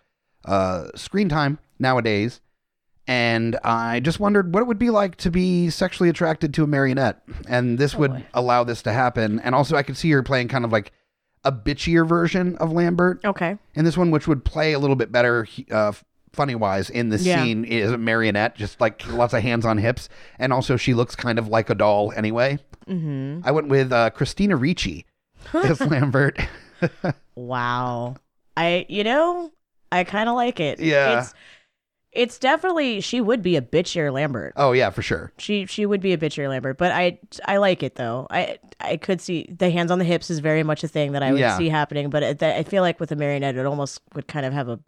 uh, 0.46 0.88
screen 0.96 1.30
time 1.30 1.60
nowadays, 1.80 2.42
and 3.08 3.58
I 3.64 4.00
just 4.00 4.20
wondered 4.20 4.54
what 4.54 4.62
it 4.62 4.68
would 4.68 4.80
be 4.80 4.90
like 4.90 5.16
to 5.18 5.30
be 5.30 5.70
sexually 5.70 6.10
attracted 6.10 6.54
to 6.56 6.64
a 6.64 6.68
marionette, 6.68 7.22
and 7.48 7.78
this 7.78 7.96
would 7.96 8.12
boy. 8.12 8.26
allow 8.34 8.64
this 8.64 8.82
to 8.84 8.94
happen. 8.94 9.40
And 9.40 9.54
also, 9.54 9.76
I 9.76 9.84
could 9.84 9.98
see 9.98 10.10
her 10.12 10.24
playing 10.24 10.48
kind 10.48 10.66
of 10.66 10.72
like 10.72 10.92
a 11.44 11.52
bitchier 11.52 12.08
version 12.08 12.56
of 12.58 12.72
Lambert 12.72 13.24
okay. 13.24 13.58
in 13.76 13.86
this 13.86 13.98
one, 13.98 14.12
which 14.12 14.28
would 14.28 14.46
play 14.46 14.74
a 14.74 14.80
little 14.80 14.96
bit 14.96 15.12
better, 15.12 15.48
uh, 15.72 15.92
funny 16.34 16.56
wise, 16.56 16.90
in 16.90 17.10
this 17.10 17.24
Yeah. 17.26 17.44
scene 17.44 17.64
is 17.64 17.92
a 17.92 17.98
marionette, 17.98 18.56
just 18.56 18.82
like 18.82 19.08
lots 19.10 19.34
of 19.34 19.42
hands 19.42 19.66
on 19.66 19.78
hips, 19.78 20.10
and 20.40 20.52
also 20.52 20.76
she 20.78 20.94
looks 20.94 21.16
kind 21.16 21.40
of 21.40 21.48
like 21.48 21.70
a 21.70 21.76
doll 21.76 22.12
anyway. 22.16 22.60
Mm-hmm. 22.88 23.48
I 23.48 23.52
went 23.52 23.70
with 23.70 23.92
uh, 23.94 24.10
Christina 24.10 24.56
Ricci 24.58 25.06
as 25.54 25.80
Lambert. 25.82 26.40
Wow. 27.36 28.16
I, 28.56 28.86
you 28.90 29.04
know, 29.04 29.52
I 29.92 30.04
kind 30.04 30.30
of 30.30 30.36
like 30.36 30.60
it. 30.60 30.80
Yeah. 30.80 31.22
It's, 31.22 31.34
it's 32.12 32.38
definitely, 32.38 33.02
she 33.02 33.22
would 33.22 33.42
be 33.42 33.56
a 33.56 33.62
bitchier 33.62 34.12
Lambert. 34.14 34.54
oh 34.56 34.72
yeah, 34.74 34.92
for 34.92 35.02
sure. 35.02 35.32
She 35.40 35.66
she 35.66 35.86
would 35.88 36.00
be 36.02 36.14
a 36.14 36.18
bitchier 36.18 36.48
Lambert, 36.48 36.78
but 36.78 36.92
I 36.92 37.18
I 37.46 37.58
like 37.58 37.82
it 37.82 37.96
though. 37.96 38.28
I 38.30 38.60
I 38.80 38.98
could 38.98 39.20
see 39.20 39.48
the 39.58 39.72
hands 39.72 39.90
on 39.90 39.98
the 39.98 40.06
hips 40.06 40.30
is 40.30 40.38
very 40.38 40.62
much 40.62 40.84
a 40.84 40.88
thing 40.88 41.14
that 41.14 41.24
I 41.24 41.32
would 41.32 41.40
Yeah. 41.40 41.58
see 41.58 41.70
happening, 41.70 42.12
but 42.12 42.22
it, 42.22 42.44
I 42.44 42.62
feel 42.62 42.84
like 42.84 43.00
with 43.00 43.12
a 43.12 43.16
marionette, 43.16 43.56
it 43.56 43.66
almost 43.66 44.00
would 44.14 44.28
kind 44.28 44.46
of 44.46 44.54
have 44.54 44.70
a 44.70 44.80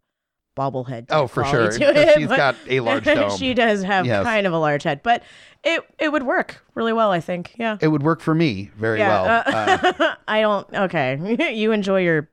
bobblehead. 0.56 1.08
Oh, 1.10 1.28
for 1.28 1.43
sure. 1.45 1.70
it, 1.72 2.14
She's 2.18 2.28
got 2.28 2.56
a 2.68 2.80
large 2.80 3.03
dome. 3.06 3.38
she 3.38 3.53
does 3.53 3.84
have 3.84 4.06
Yes. 4.06 4.24
kind 4.26 4.47
of 4.47 4.53
a 4.53 4.58
large 4.58 4.84
head, 4.84 5.01
but 5.03 5.24
it 5.64 5.82
it 5.99 6.12
would 6.12 6.24
work 6.24 6.64
really 6.76 6.93
well. 6.93 7.12
I 7.12 7.20
think. 7.20 7.53
Yeah. 7.58 7.78
It 7.82 7.88
would 7.89 8.03
work 8.03 8.22
for 8.22 8.34
me 8.36 8.72
very 8.78 8.99
yeah. 8.99 9.22
well. 9.22 9.43
Uh, 9.45 9.93
uh, 9.99 10.16
I 10.28 10.41
don't. 10.41 10.68
Okay, 10.74 11.53
you 11.56 11.72
enjoy 11.72 12.01
your 12.01 12.30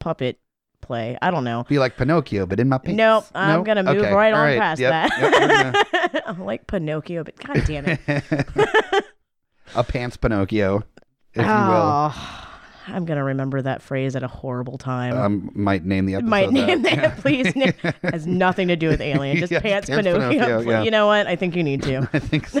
puppet 0.00 0.38
play. 0.80 1.18
I 1.20 1.30
don't 1.30 1.44
know. 1.44 1.64
be 1.68 1.78
like 1.78 1.96
Pinocchio, 1.96 2.46
but 2.46 2.60
in 2.60 2.68
my 2.68 2.78
pants. 2.78 2.96
Nope, 2.96 3.24
I'm 3.34 3.64
gonna 3.64 3.82
move 3.82 3.98
Okay. 3.98 4.12
right 4.12 4.32
All 4.32 4.40
on 4.40 4.46
right. 4.46 4.58
past 4.58 4.80
Yep. 4.80 5.10
Yep, 5.18 5.32
we're 5.32 5.48
that. 5.72 6.22
I'm 6.26 6.44
like 6.44 6.66
Pinocchio, 6.66 7.24
but 7.24 7.36
god 7.36 7.64
damn 7.66 7.84
it. 7.86 8.00
a 9.74 9.84
pants 9.84 10.16
Pinocchio, 10.16 10.84
if 11.34 11.42
you 11.42 11.42
will. 11.42 12.12
I'm 12.90 13.04
gonna 13.04 13.24
remember 13.24 13.60
that 13.62 13.82
phrase 13.82 14.16
at 14.16 14.22
a 14.22 14.28
horrible 14.28 14.78
time. 14.78 15.16
Um, 15.16 15.50
might 15.54 15.84
name 15.84 16.06
the 16.06 16.14
episode. 16.14 16.28
Might 16.30 16.50
name 16.50 16.82
that. 16.82 16.96
that, 16.96 17.16
please. 17.18 17.52
Has 18.02 18.26
nothing 18.26 18.68
to 18.68 18.76
do 18.76 18.88
with 18.88 19.00
Alien. 19.00 19.36
Just 19.46 19.52
pants, 19.52 19.88
Pants 19.88 20.06
Pinocchio. 20.06 20.30
Pinocchio, 20.30 20.60
yeah. 20.60 20.82
You 20.82 20.90
know 20.90 21.06
what? 21.06 21.26
I 21.26 21.36
think 21.36 21.54
you 21.56 21.62
need 21.62 21.82
to. 21.82 22.08
I 22.12 22.18
think 22.18 22.46
so. 22.48 22.60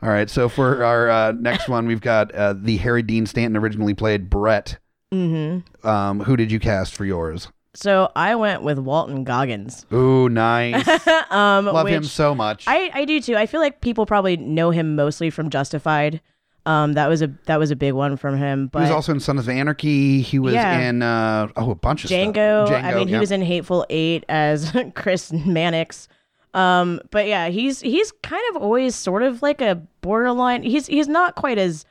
All 0.00 0.08
right, 0.10 0.30
so 0.30 0.48
for 0.48 0.84
our 0.84 1.10
uh, 1.10 1.32
next 1.32 1.68
one, 1.68 1.86
we've 1.86 2.00
got 2.00 2.32
uh, 2.32 2.54
the 2.56 2.76
Harry 2.78 3.02
Dean 3.02 3.26
Stanton 3.26 3.56
originally 3.56 3.94
played 3.94 4.30
Brett. 4.30 4.78
hmm 5.12 5.58
Um, 5.82 6.20
who 6.20 6.36
did 6.36 6.52
you 6.52 6.60
cast 6.60 6.94
for 6.94 7.04
yours? 7.04 7.48
So 7.74 8.10
I 8.14 8.34
went 8.36 8.62
with 8.62 8.78
Walton 8.78 9.24
Goggins. 9.24 9.86
Ooh, 9.92 10.28
nice. 10.28 10.86
um, 11.30 11.66
Love 11.66 11.88
him 11.88 12.04
so 12.04 12.34
much. 12.34 12.64
I, 12.68 12.90
I 12.94 13.04
do 13.04 13.20
too. 13.20 13.36
I 13.36 13.46
feel 13.46 13.60
like 13.60 13.80
people 13.80 14.06
probably 14.06 14.36
know 14.36 14.70
him 14.70 14.94
mostly 14.94 15.30
from 15.30 15.50
Justified. 15.50 16.20
Um, 16.68 16.92
that 16.92 17.08
was 17.08 17.22
a 17.22 17.28
that 17.46 17.58
was 17.58 17.70
a 17.70 17.76
big 17.76 17.94
one 17.94 18.16
from 18.18 18.36
him. 18.36 18.68
he 18.74 18.78
was 18.80 18.90
also 18.90 19.12
in 19.12 19.20
Sons 19.20 19.40
of 19.40 19.48
Anarchy. 19.48 20.20
He 20.20 20.38
was 20.38 20.52
Yeah. 20.52 20.78
in 20.80 21.02
uh, 21.02 21.48
oh 21.56 21.70
a 21.70 21.74
bunch 21.74 22.04
of 22.04 22.10
Django. 22.10 22.66
stuff. 22.66 22.84
I 22.84 22.92
mean, 22.94 23.08
he 23.08 23.16
was 23.16 23.30
in 23.32 23.40
Hateful 23.40 23.86
Eight 23.88 24.24
as 24.28 24.70
Chris 24.94 25.32
Mannix. 25.32 26.08
Um, 26.54 27.00
but 27.10 27.26
yeah, 27.26 27.48
he's 27.48 27.80
he's 27.80 28.12
kind 28.22 28.42
of 28.54 28.62
always 28.62 28.94
sort 28.94 29.22
of 29.22 29.40
like 29.42 29.60
a 29.62 29.82
borderline. 30.02 30.62
He's 30.62 30.86
he's 30.86 31.08
not 31.08 31.36
quite 31.36 31.56
as 31.58 31.86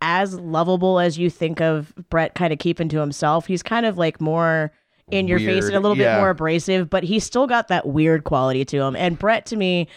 as 0.00 0.34
lovable 0.38 0.98
as 0.98 1.18
you 1.18 1.28
think 1.30 1.60
of 1.60 1.94
Brett 2.10 2.34
kind 2.34 2.52
of 2.52 2.58
keeping 2.58 2.88
to 2.88 3.00
himself. 3.00 3.46
He's 3.46 3.62
kind 3.62 3.84
of 3.86 3.98
like 3.98 4.20
more 4.20 4.72
in 5.10 5.28
your 5.28 5.38
face 5.40 5.66
and 5.66 5.74
a 5.76 5.80
little 5.80 5.96
yeah. 5.96 6.14
bit 6.14 6.20
more 6.20 6.30
abrasive, 6.30 6.88
but 6.88 7.04
he's 7.04 7.22
still 7.24 7.46
got 7.46 7.68
that 7.68 7.86
weird 7.86 8.24
quality 8.24 8.64
to 8.64 8.78
him. 8.78 8.96
And 8.96 9.18
Brett 9.18 9.44
to 9.46 9.56
me 9.56 9.88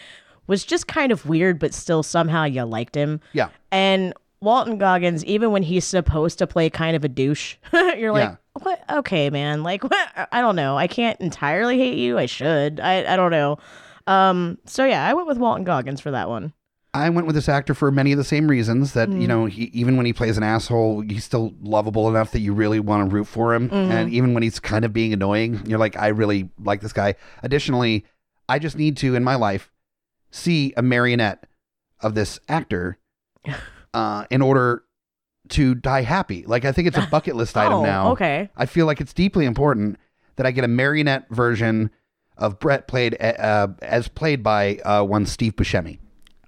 was 0.46 0.64
just 0.64 0.86
kind 0.86 1.10
of 1.10 1.26
weird, 1.26 1.58
but 1.58 1.72
still 1.72 2.02
somehow 2.02 2.44
you 2.44 2.62
liked 2.64 2.94
him. 2.94 3.20
yeah. 3.32 3.48
And 3.72 4.12
Walton 4.46 4.78
Goggins, 4.78 5.24
even 5.24 5.50
when 5.50 5.62
he's 5.64 5.84
supposed 5.84 6.38
to 6.38 6.46
play 6.46 6.70
kind 6.70 6.94
of 6.96 7.04
a 7.04 7.08
douche, 7.08 7.56
you're 7.72 8.12
like, 8.12 8.30
Yeah. 8.30 8.36
what? 8.62 8.82
Okay, 8.88 9.28
man. 9.28 9.62
Like, 9.64 9.82
what? 9.82 10.28
I 10.32 10.40
don't 10.40 10.54
know. 10.56 10.78
I 10.78 10.86
can't 10.86 11.20
entirely 11.20 11.76
hate 11.76 11.98
you. 11.98 12.16
I 12.16 12.26
should. 12.26 12.78
I, 12.80 13.12
I 13.12 13.16
don't 13.16 13.32
know. 13.32 13.58
Um. 14.06 14.58
So 14.66 14.84
yeah, 14.84 15.04
I 15.06 15.14
went 15.14 15.26
with 15.26 15.36
Walton 15.38 15.64
Goggins 15.64 16.00
for 16.00 16.12
that 16.12 16.28
one. 16.28 16.52
I 16.94 17.10
went 17.10 17.26
with 17.26 17.34
this 17.34 17.48
actor 17.48 17.74
for 17.74 17.90
many 17.90 18.12
of 18.12 18.18
the 18.18 18.24
same 18.24 18.48
reasons 18.48 18.92
that 18.94 19.08
Mm. 19.10 19.20
you 19.20 19.26
know 19.28 19.44
he, 19.46 19.64
even 19.74 19.96
when 19.98 20.06
he 20.06 20.12
plays 20.14 20.36
an 20.38 20.42
asshole, 20.44 21.00
he's 21.02 21.24
still 21.24 21.52
lovable 21.60 22.08
enough 22.08 22.30
that 22.30 22.38
you 22.40 22.54
really 22.54 22.78
want 22.80 23.10
to 23.10 23.14
root 23.14 23.26
for 23.26 23.52
him, 23.52 23.68
Mm-hmm. 23.68 23.92
and 23.92 24.10
even 24.12 24.32
when 24.32 24.42
he's 24.44 24.60
kind 24.60 24.84
of 24.84 24.92
being 24.94 25.12
annoying, 25.12 25.60
you're 25.66 25.78
like, 25.80 25.96
I 25.98 26.08
really 26.08 26.48
like 26.58 26.80
this 26.80 26.92
guy. 26.94 27.16
Additionally, 27.42 28.06
I 28.48 28.58
just 28.60 28.76
need 28.78 28.96
to 28.98 29.14
in 29.16 29.24
my 29.24 29.34
life 29.34 29.70
see 30.30 30.72
a 30.76 30.82
marionette 30.82 31.46
of 32.00 32.14
this 32.14 32.38
actor 32.48 32.96
uh, 33.96 34.26
in 34.30 34.42
order 34.42 34.84
to 35.48 35.74
die 35.74 36.02
happy. 36.02 36.44
Like 36.46 36.66
I 36.66 36.72
think 36.72 36.86
it's 36.86 36.98
a 36.98 37.06
bucket 37.10 37.34
list 37.34 37.56
item 37.56 37.78
oh, 37.78 37.82
now. 37.82 38.10
okay. 38.12 38.50
I 38.56 38.66
feel 38.66 38.84
like 38.84 39.00
it's 39.00 39.14
deeply 39.14 39.46
important 39.46 39.98
that 40.36 40.44
I 40.44 40.50
get 40.50 40.64
a 40.64 40.68
marionette 40.68 41.28
version 41.30 41.90
of 42.36 42.58
Brett 42.58 42.88
played 42.88 43.16
uh, 43.18 43.68
as 43.80 44.08
played 44.08 44.42
by 44.42 44.76
uh, 44.84 45.02
one 45.02 45.24
Steve 45.24 45.56
Buscemi. 45.56 45.98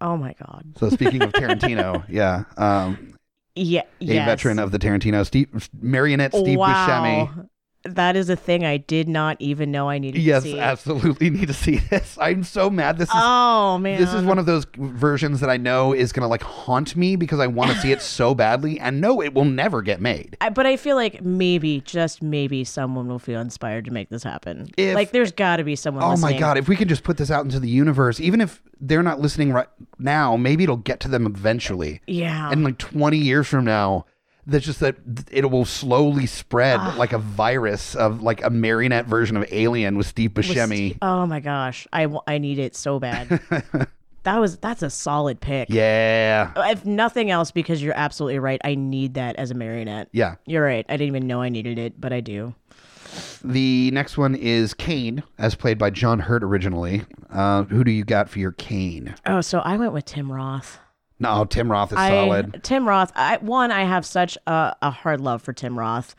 Oh 0.03 0.19
my 0.19 0.35
god. 0.39 0.75
So 0.79 0.91
speaking 0.91 1.23
of 1.23 1.33
Tarantino, 1.33 2.05
yeah, 2.09 2.45
um, 2.59 3.17
Yeah. 3.55 3.81
a 4.01 4.05
yes. 4.05 4.27
veteran 4.27 4.59
of 4.59 4.71
the 4.71 4.79
Tarantino, 4.79 5.25
Steve 5.25 5.71
marionette 5.81 6.35
Steve 6.35 6.59
Buscemi. 6.59 7.49
That 7.85 8.17
is 8.17 8.29
a 8.29 8.37
thing 8.37 8.65
I 8.67 8.77
did 8.77 9.09
not 9.09 9.37
even 9.39 9.71
know 9.71 9.89
I 9.89 9.99
needed 9.99 10.19
to 10.19 10.23
Yes, 10.23 10.45
absolutely 10.47 11.31
need 11.31 11.47
to 11.47 11.55
see 11.55 11.77
this. 11.77 12.19
I'm 12.21 12.43
so 12.43 12.69
mad. 12.69 12.99
This 12.99 13.09
is 13.09 13.15
Oh 13.17 13.79
man. 13.79 14.01
this 14.01 14.13
is 14.13 14.25
one 14.25 14.39
of 14.39 14.47
those 14.47 14.67
versions 14.77 15.41
that 15.41 15.49
I 15.49 15.57
know 15.57 15.93
is 15.93 16.13
gonna 16.13 16.29
like 16.29 16.43
haunt 16.43 16.97
me 16.97 17.15
because 17.17 17.39
I 17.39 17.47
want 17.47 17.71
to 17.71 17.79
see 17.79 17.93
it 17.93 18.03
so 18.03 18.35
badly, 18.35 18.81
and 18.81 19.01
no, 19.01 19.23
it 19.23 19.33
will 19.33 19.45
never 19.45 19.81
get 19.83 20.01
made. 20.01 20.37
I, 20.41 20.51
but 20.51 20.67
I 20.67 20.77
feel 20.77 20.97
like 20.97 21.23
maybe, 21.23 21.81
just 21.83 22.21
maybe, 22.21 22.65
someone 22.65 23.07
will 23.09 23.19
feel 23.21 23.41
inspired 23.41 23.85
to 23.87 23.91
make 23.93 24.09
this 24.11 24.23
happen. 24.25 24.69
If- 24.77 24.95
like, 24.95 25.13
there's 25.13 25.33
got 25.33 25.57
to 25.57 25.65
be 25.65 25.77
someone. 25.77 26.03
Oh 26.03 26.17
my 26.17 26.33
god! 26.33 26.59
If 26.59 26.69
we 26.69 26.77
can 26.77 26.89
just 26.89 27.05
put 27.05 27.17
this 27.17 27.31
out 27.31 27.45
into 27.45 27.61
the 27.61 27.69
universe, 27.69 28.19
even 28.21 28.41
if 28.41 28.61
they're 28.81 29.03
not 29.03 29.21
listening 29.21 29.53
right 29.53 29.69
now, 29.99 30.37
maybe 30.37 30.65
it'll 30.65 30.77
get 30.77 31.01
to 31.01 31.09
them 31.09 31.27
eventually. 31.27 32.01
Yeah. 32.07 32.51
And 32.51 32.65
like 32.65 32.79
20 32.79 33.19
years 33.19 33.47
from 33.47 33.65
now, 33.65 34.07
that's 34.49 34.65
just 34.65 34.81
that 34.81 34.97
it 35.31 35.51
will 35.51 35.65
slowly 35.65 36.27
spread 36.27 36.81
Ah. 36.81 36.95
like 36.99 37.13
a 37.13 37.19
virus 37.19 37.95
of 37.95 38.23
like 38.23 38.43
a 38.43 38.51
marionette 38.51 39.07
version 39.07 39.37
of 39.37 39.45
Alien 39.53 39.97
with 39.97 40.07
Steve 40.07 40.37
With 40.37 40.47
Buscemi. 40.47 40.75
Steve- 40.91 40.99
oh 41.03 41.27
my 41.27 41.39
gosh, 41.41 41.87
I 41.93 42.09
I 42.27 42.39
need 42.39 42.59
it 42.59 42.75
so 42.75 42.99
bad. 42.99 43.29
that 44.25 44.39
was 44.41 44.57
that's 44.59 44.83
a 44.83 44.91
solid 44.91 45.41
pick. 45.41 45.69
Yeah. 45.71 46.51
If 46.71 46.85
nothing 46.85 47.31
else, 47.31 47.51
because 47.51 47.83
you're 47.83 47.97
absolutely 47.97 48.39
right. 48.41 48.61
I 48.65 48.75
need 48.75 49.15
that 49.15 49.37
as 49.37 49.51
a 49.51 49.55
marionette. 49.55 50.09
Yeah. 50.13 50.35
You're 50.47 50.65
right. 50.65 50.85
I 50.89 50.93
didn't 50.95 51.09
even 51.15 51.27
know 51.27 51.41
I 51.43 51.49
needed 51.51 51.79
it, 51.79 52.01
but 52.01 52.13
I 52.13 52.21
do. 52.21 52.55
The 53.43 53.91
next 53.93 54.19
one 54.19 54.35
is 54.35 54.75
Kane, 54.75 55.23
as 55.39 55.55
played 55.55 55.79
by 55.79 55.91
John 55.91 56.19
Hurt 56.21 56.43
originally. 56.45 57.03
Uh, 57.31 57.63
who 57.65 57.83
do 57.85 57.91
you 57.91 58.05
got 58.05 58.29
for 58.29 58.39
your 58.39 58.53
Kane? 58.53 59.15
Oh, 59.27 59.41
so 59.41 59.61
I 59.61 59.77
went 59.77 59.93
with 59.93 60.05
Tim 60.05 60.31
Roth. 60.31 60.79
No, 61.21 61.45
Tim 61.45 61.71
Roth 61.71 61.93
is 61.93 61.99
I, 61.99 62.11
solid. 62.11 62.61
Tim 62.63 62.89
Roth. 62.89 63.13
I, 63.15 63.39
one, 63.39 63.71
I 63.71 63.85
have 63.85 64.07
such 64.07 64.39
a, 64.47 64.77
a 64.83 64.91
hard 64.91 65.21
love 65.21 65.43
for 65.43 65.53
Tim 65.53 65.79
Roth. 65.79 66.15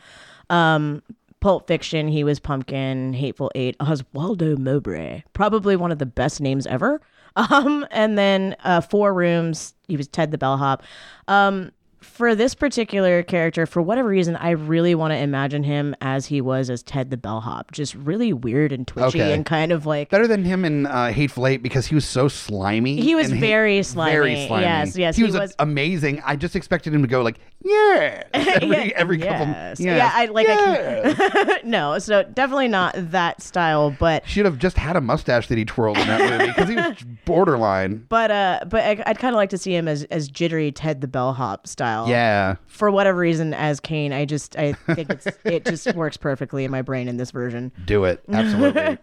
Um, 0.50 1.02
Pulp 1.40 1.68
Fiction, 1.68 2.08
he 2.08 2.24
was 2.24 2.40
Pumpkin. 2.40 3.14
Hateful 3.14 3.52
Eight, 3.56 3.78
Oswaldo 3.80 4.58
Mowbray, 4.58 5.24
probably 5.34 5.76
one 5.76 5.92
of 5.92 6.00
the 6.00 6.06
best 6.06 6.42
names 6.42 6.68
ever. 6.68 7.02
Um, 7.36 7.86
and 7.92 8.18
then 8.18 8.56
uh, 8.64 8.82
Four 8.82 9.14
Rooms, 9.14 9.76
he 9.88 9.96
was 9.96 10.08
Ted 10.08 10.32
the 10.32 10.38
Bellhop. 10.38 10.84
Um, 11.28 11.72
for 12.02 12.36
this 12.36 12.56
particular 12.56 13.24
character, 13.24 13.66
for 13.66 13.82
whatever 13.82 14.08
reason, 14.10 14.36
I 14.36 14.52
really 14.52 14.96
want 14.96 15.12
to 15.12 15.18
imagine 15.18 15.64
him 15.64 15.96
as 16.02 16.26
he 16.28 16.42
was 16.42 16.70
as 16.70 16.82
Ted 16.84 17.10
the 17.10 17.18
Bellhop, 17.18 17.72
just 17.72 17.96
really 17.96 18.34
weird 18.34 18.72
and 18.72 18.88
twitchy 18.88 19.22
Okay. 19.22 19.34
and 19.34 19.46
kind 19.46 19.72
of 19.72 19.86
like 19.86 20.10
Better 20.10 20.28
than 20.28 20.44
him 20.44 20.66
in 20.66 20.86
uh, 20.86 21.12
Hateful 21.12 21.48
Eight 21.48 21.62
because 21.64 21.88
he 21.88 21.96
was 21.96 22.06
so 22.06 22.28
slimy. 22.28 23.02
He 23.02 23.16
was 23.16 23.32
and 23.32 23.40
very 23.40 23.84
slimy. 23.84 24.12
Very 24.12 24.48
slimy. 24.48 24.64
Yes, 24.64 24.98
yes, 24.98 25.16
He 25.16 25.22
he 25.22 25.26
was, 25.26 25.36
was- 25.38 25.56
amazing. 25.60 26.22
I 26.26 26.36
just 26.36 26.56
expected 26.56 26.94
him 26.94 27.02
to 27.02 27.08
go 27.08 27.22
like, 27.22 27.40
yeah, 27.62 28.24
every, 28.34 28.68
Yeah, 28.70 28.92
every 28.96 29.18
couple. 29.20 29.48
yes. 29.48 29.80
Yeah, 29.80 30.10
I 30.14 30.26
like. 30.28 30.48
I 30.50 31.14
can, 31.14 31.60
no, 31.70 32.00
so 32.00 32.24
definitely 32.24 32.70
not 32.70 32.94
that 32.96 33.42
style, 33.42 33.92
but 34.00 34.26
Should 34.28 34.46
have 34.46 34.58
just 34.58 34.78
had 34.78 34.96
a 34.96 35.02
mustache 35.02 35.48
that 35.48 35.58
he 35.58 35.66
twirled 35.66 35.98
in 35.98 36.08
that 36.08 36.22
movie 36.40 36.48
because 36.48 36.70
he 36.70 36.76
was 36.76 36.96
borderline. 37.26 38.06
but 38.08 38.32
uh, 38.32 38.62
but 38.70 38.84
I, 38.84 39.04
I'd 39.06 39.20
kind 39.20 39.36
of 39.36 39.38
like 39.38 39.50
to 39.50 39.58
see 39.58 39.76
him 39.76 39.88
as 39.90 40.06
as 40.06 40.30
jittery 40.30 40.72
Ted 40.72 41.02
the 41.02 41.08
bellhop 41.08 41.68
style. 41.90 42.10
Yeah. 42.10 42.56
For 42.68 42.92
whatever 42.92 43.20
reason, 43.20 43.54
as 43.54 43.80
Kane, 43.80 44.14
I 44.14 44.26
just 44.26 44.58
I 44.58 44.74
think 44.74 45.10
it's 45.10 45.28
it 45.44 45.66
just 45.66 45.94
works 45.96 46.18
perfectly 46.18 46.66
in 46.66 46.72
my 46.72 46.82
brain 46.82 47.08
in 47.08 47.18
this 47.18 47.32
version. 47.32 47.72
Do 47.86 48.06
it. 48.06 48.24
Absolutely. 48.30 48.98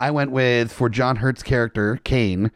I 0.00 0.10
went 0.10 0.32
with, 0.32 0.72
for 0.72 0.88
John 0.88 1.16
Hurt's 1.16 1.42
character, 1.42 2.00
Kane, 2.02 2.50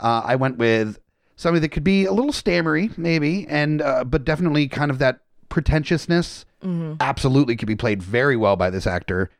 uh, 0.00 0.22
I 0.24 0.36
went 0.36 0.58
with 0.58 0.98
somebody 1.34 1.60
that 1.60 1.70
could 1.70 1.84
be 1.84 2.04
a 2.04 2.12
little 2.12 2.32
stammery, 2.32 2.90
maybe, 2.96 3.46
and 3.48 3.80
uh, 3.80 4.04
but 4.04 4.24
definitely 4.24 4.68
kind 4.68 4.90
of 4.90 4.98
that 4.98 5.20
pretentiousness. 5.48 6.44
Absolutely 7.00 7.56
could 7.56 7.68
be 7.68 7.76
played 7.76 8.02
very 8.02 8.36
well 8.36 8.56
by 8.56 8.70
this 8.70 8.86
actor. 8.86 9.30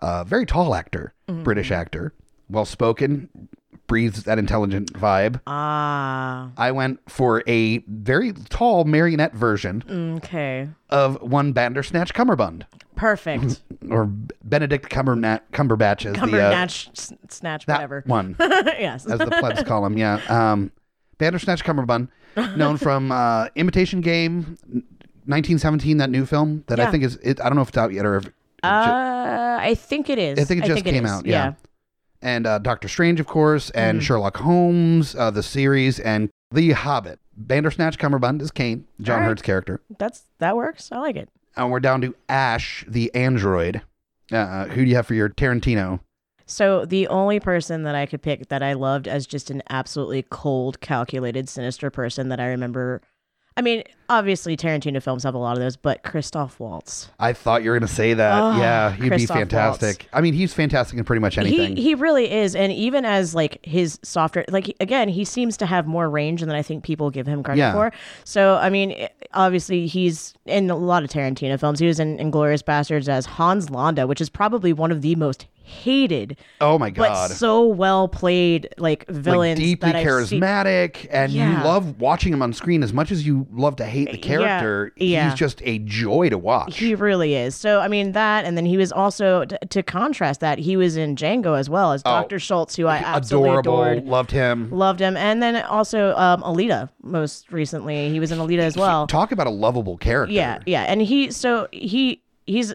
Uh, 0.00 0.22
very 0.24 0.44
tall 0.44 0.74
actor, 0.74 1.14
British 1.26 1.70
actor, 1.70 2.12
well 2.50 2.66
spoken, 2.66 3.28
breathes 3.86 4.24
that 4.24 4.38
intelligent 4.38 4.92
vibe. 4.94 5.40
Ah, 5.46 6.50
I 6.56 6.72
went 6.72 7.00
for 7.10 7.42
a 7.46 7.78
very 7.88 8.32
tall 8.32 8.84
marionette 8.84 9.34
version 9.34 9.82
okay, 10.16 10.68
of 10.90 11.20
one 11.22 11.52
Bandersnatch 11.52 12.14
Cummerbund, 12.14 12.66
perfect. 12.96 13.62
or 13.90 14.06
Benedict 14.06 14.90
Cumberna- 14.90 15.40
Cumberbatch 15.52 16.06
as 16.06 16.14
the 16.14 16.20
uh, 16.20 16.52
Cumberbatch, 16.52 17.30
snatch, 17.30 17.66
that 17.66 17.76
whatever. 17.76 18.02
one. 18.06 18.36
yes. 18.40 19.06
as 19.06 19.18
the 19.18 19.26
plebs 19.26 19.62
call 19.62 19.84
him. 19.86 19.98
Yeah. 19.98 20.20
Um, 20.28 20.72
Bandersnatch 21.18 21.64
Cumberbund, 21.64 22.08
known 22.56 22.76
from 22.76 23.12
uh, 23.12 23.48
Imitation 23.54 24.00
Game, 24.00 24.58
1917, 25.26 25.98
that 25.98 26.10
new 26.10 26.26
film 26.26 26.64
that 26.66 26.80
I 26.80 26.90
think 26.90 27.04
is. 27.04 27.16
It, 27.16 27.40
I 27.40 27.44
don't 27.44 27.56
know 27.56 27.62
if 27.62 27.68
it's 27.68 27.78
out 27.78 27.92
yet 27.92 28.04
or 28.04 28.16
if. 28.16 28.26
Uh, 28.62 29.58
I 29.60 29.74
think 29.74 30.08
it 30.08 30.18
is. 30.18 30.38
I 30.38 30.44
think 30.44 30.64
it 30.64 30.66
just 30.66 30.84
came 30.84 31.04
is, 31.04 31.10
out, 31.10 31.26
yeah. 31.26 31.52
And 32.24 32.46
uh, 32.46 32.58
Doctor 32.58 32.88
Strange, 32.88 33.20
of 33.20 33.26
course, 33.28 33.70
and 33.70 33.98
Mm-hmm. 33.98 34.04
Sherlock 34.04 34.36
Holmes, 34.38 35.14
uh, 35.14 35.30
the 35.30 35.42
series, 35.44 36.00
and 36.00 36.30
The 36.50 36.72
Hobbit. 36.72 37.20
Bandersnatch 37.36 37.98
Cumberbund 37.98 38.40
is 38.42 38.50
Kane, 38.50 38.86
John 39.00 39.20
right. 39.20 39.26
Hurt's 39.26 39.42
character. 39.42 39.80
That's 39.98 40.22
that 40.38 40.56
works. 40.56 40.90
I 40.90 40.98
like 40.98 41.16
it. 41.16 41.28
And 41.56 41.70
we're 41.70 41.80
down 41.80 42.00
to 42.00 42.14
Ash, 42.28 42.84
the 42.88 43.14
android. 43.14 43.82
Uh, 44.32 44.64
who 44.66 44.84
do 44.84 44.90
you 44.90 44.96
have 44.96 45.06
for 45.06 45.14
your 45.14 45.28
Tarantino? 45.28 46.00
So 46.46 46.84
the 46.84 47.08
only 47.08 47.40
person 47.40 47.84
that 47.84 47.94
I 47.94 48.06
could 48.06 48.22
pick 48.22 48.48
that 48.48 48.62
I 48.62 48.74
loved 48.74 49.08
as 49.08 49.26
just 49.26 49.50
an 49.50 49.62
absolutely 49.70 50.24
cold, 50.30 50.80
calculated, 50.80 51.48
sinister 51.48 51.90
person 51.90 52.28
that 52.28 52.38
I 52.40 52.46
remember. 52.46 53.00
I 53.56 53.62
mean, 53.62 53.84
obviously 54.08 54.56
Tarantino 54.56 55.00
films 55.00 55.22
have 55.22 55.34
a 55.34 55.38
lot 55.38 55.56
of 55.56 55.62
those, 55.62 55.76
but 55.76 56.02
Christoph 56.02 56.58
Waltz. 56.58 57.08
I 57.20 57.32
thought 57.32 57.62
you 57.62 57.70
were 57.70 57.78
going 57.78 57.86
to 57.88 57.94
say 57.94 58.12
that. 58.14 58.42
Oh, 58.42 58.58
yeah, 58.58 58.90
he'd 58.90 59.06
Christoph 59.08 59.36
be 59.36 59.40
fantastic. 59.40 60.08
I 60.12 60.20
mean, 60.20 60.34
he's 60.34 60.52
fantastic 60.52 60.98
in 60.98 61.04
pretty 61.04 61.20
much 61.20 61.38
anything. 61.38 61.76
He 61.76 61.82
he 61.82 61.94
really 61.94 62.30
is, 62.30 62.56
and 62.56 62.72
even 62.72 63.04
as 63.04 63.32
like 63.32 63.64
his 63.64 64.00
softer, 64.02 64.44
like 64.48 64.74
again, 64.80 65.08
he 65.08 65.24
seems 65.24 65.56
to 65.58 65.66
have 65.66 65.86
more 65.86 66.10
range 66.10 66.40
than 66.40 66.50
I 66.50 66.62
think 66.62 66.82
people 66.82 67.10
give 67.10 67.28
him 67.28 67.44
credit 67.44 67.60
Yeah. 67.60 67.72
for. 67.72 67.92
So 68.24 68.56
I 68.56 68.70
mean, 68.70 68.90
eh, 68.92 69.08
obviously 69.34 69.86
he's 69.86 70.34
in 70.46 70.68
a 70.68 70.76
lot 70.76 71.04
of 71.04 71.10
Tarantino 71.10 71.58
films. 71.58 71.78
He 71.78 71.86
was 71.86 72.00
in 72.00 72.18
Inglourious 72.18 72.62
Basterds 72.62 73.08
as 73.08 73.24
Hans 73.26 73.70
Landa, 73.70 74.08
which 74.08 74.20
is 74.20 74.28
probably 74.28 74.72
one 74.72 74.90
of 74.90 75.00
the 75.02 75.14
most 75.14 75.46
hated 75.64 76.38
oh 76.60 76.78
my 76.78 76.90
god! 76.90 77.28
but 77.28 77.34
so 77.34 77.66
well 77.66 78.06
played 78.06 78.68
like 78.78 79.06
villains 79.08 79.58
like 79.58 79.64
deeply 79.64 79.92
that 79.92 80.06
I've 80.06 80.28
seen. 80.28 80.40
charismatic 80.40 81.06
and 81.10 81.32
you 81.32 81.42
love 81.42 82.00
watching 82.00 82.32
him 82.32 82.42
on 82.42 82.52
screen 82.52 82.82
as 82.82 82.92
much 82.92 83.10
as 83.10 83.26
you 83.26 83.46
love 83.50 83.76
to 83.76 83.84
hate 83.84 84.10
the 84.12 84.18
character 84.18 84.92
yeah. 84.96 85.30
he's 85.30 85.38
just 85.38 85.62
a 85.64 85.78
joy 85.80 86.28
to 86.28 86.38
watch 86.38 86.76
He 86.76 86.94
really 86.94 87.34
is. 87.34 87.54
So 87.54 87.80
I 87.80 87.88
mean 87.88 88.12
that, 88.12 88.44
and 88.44 88.56
then 88.56 88.66
he 88.66 88.76
was 88.76 88.92
also 88.92 89.44
t- 89.46 89.56
to 89.70 89.82
contrast 89.82 90.40
that 90.40 90.58
he 90.58 90.76
was 90.76 90.96
in 90.96 91.16
Django 91.16 91.58
as 91.58 91.70
well 91.70 91.92
as 91.92 92.02
Doctor 92.02 92.38
Schultz, 92.38 92.76
who 92.76 92.86
I 92.86 92.98
absolutely 92.98 93.50
Oh, 93.50 93.58
adorable 93.58 93.82
adored, 93.82 94.04
loved 94.06 94.30
him 94.30 94.70
loved 94.70 95.00
him, 95.00 95.16
and 95.16 95.42
then 95.42 95.56
also 95.64 96.14
um, 96.16 96.42
Alita. 96.42 96.90
Most 97.02 97.50
recently, 97.52 98.10
he 98.10 98.20
was 98.20 98.30
in 98.32 98.38
Alita 98.38 98.60
as 98.60 98.76
well. 98.76 99.06
talk 99.06 99.32
about 99.32 99.46
a 99.46 99.50
lovable 99.50 99.96
character 99.96 100.32
Yeah, 100.34 100.58
yeah, 100.66 100.82
and 100.82 101.00
he 101.00 101.30
so 101.30 101.68
he 101.72 102.22
he's 102.46 102.74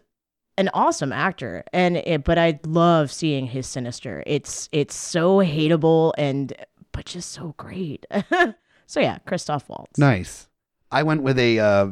an 0.59 0.69
awesome 0.73 1.11
actor, 1.13 1.63
and 1.73 1.97
it, 1.97 2.23
but 2.23 2.37
I 2.37 2.59
love 2.65 3.11
seeing 3.11 3.47
his 3.47 3.65
sinister. 3.67 4.23
It's 4.27 4.67
it's 4.71 4.95
so 4.95 5.37
hateable 5.37 6.11
and 6.17 6.53
but 6.91 7.05
just 7.05 7.31
so 7.31 7.53
great. 7.57 8.05
so 8.85 8.99
yeah, 8.99 9.17
Christoph 9.25 9.69
Waltz. 9.69 9.97
nice 9.99 10.47
i 10.91 11.03
went 11.03 11.21
with 11.21 11.37
a 11.37 11.59
uh, 11.59 11.87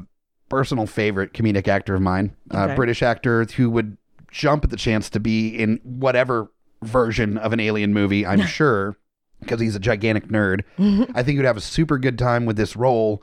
personal 0.49 0.87
favorite 0.87 1.31
comedic 1.33 1.67
actor 1.67 1.93
of 1.95 2.01
mine 2.01 2.35
uh, 2.53 2.63
Okay. 2.63 2.75
british 2.75 3.03
actor 3.03 3.45
who 3.45 3.69
would 3.69 3.95
jump 4.31 4.63
at 4.63 4.71
the 4.71 4.75
chance 4.75 5.07
to 5.11 5.19
be 5.19 5.49
in 5.49 5.79
whatever 5.83 6.51
version 6.81 7.37
of 7.37 7.53
an 7.53 7.59
alien 7.59 7.93
movie 7.93 8.25
i'm 8.25 8.43
sure 8.57 8.97
because 9.39 9.59
he's 9.61 9.75
a 9.75 9.79
gigantic 9.79 10.29
nerd 10.29 10.61
I 11.13 11.21
think 11.21 11.27
he 11.33 11.37
would 11.37 11.45
have 11.45 11.57
a 11.57 11.61
super 11.61 11.99
good 11.99 12.17
time 12.17 12.45
with 12.47 12.57
this 12.57 12.75
role, 12.75 13.21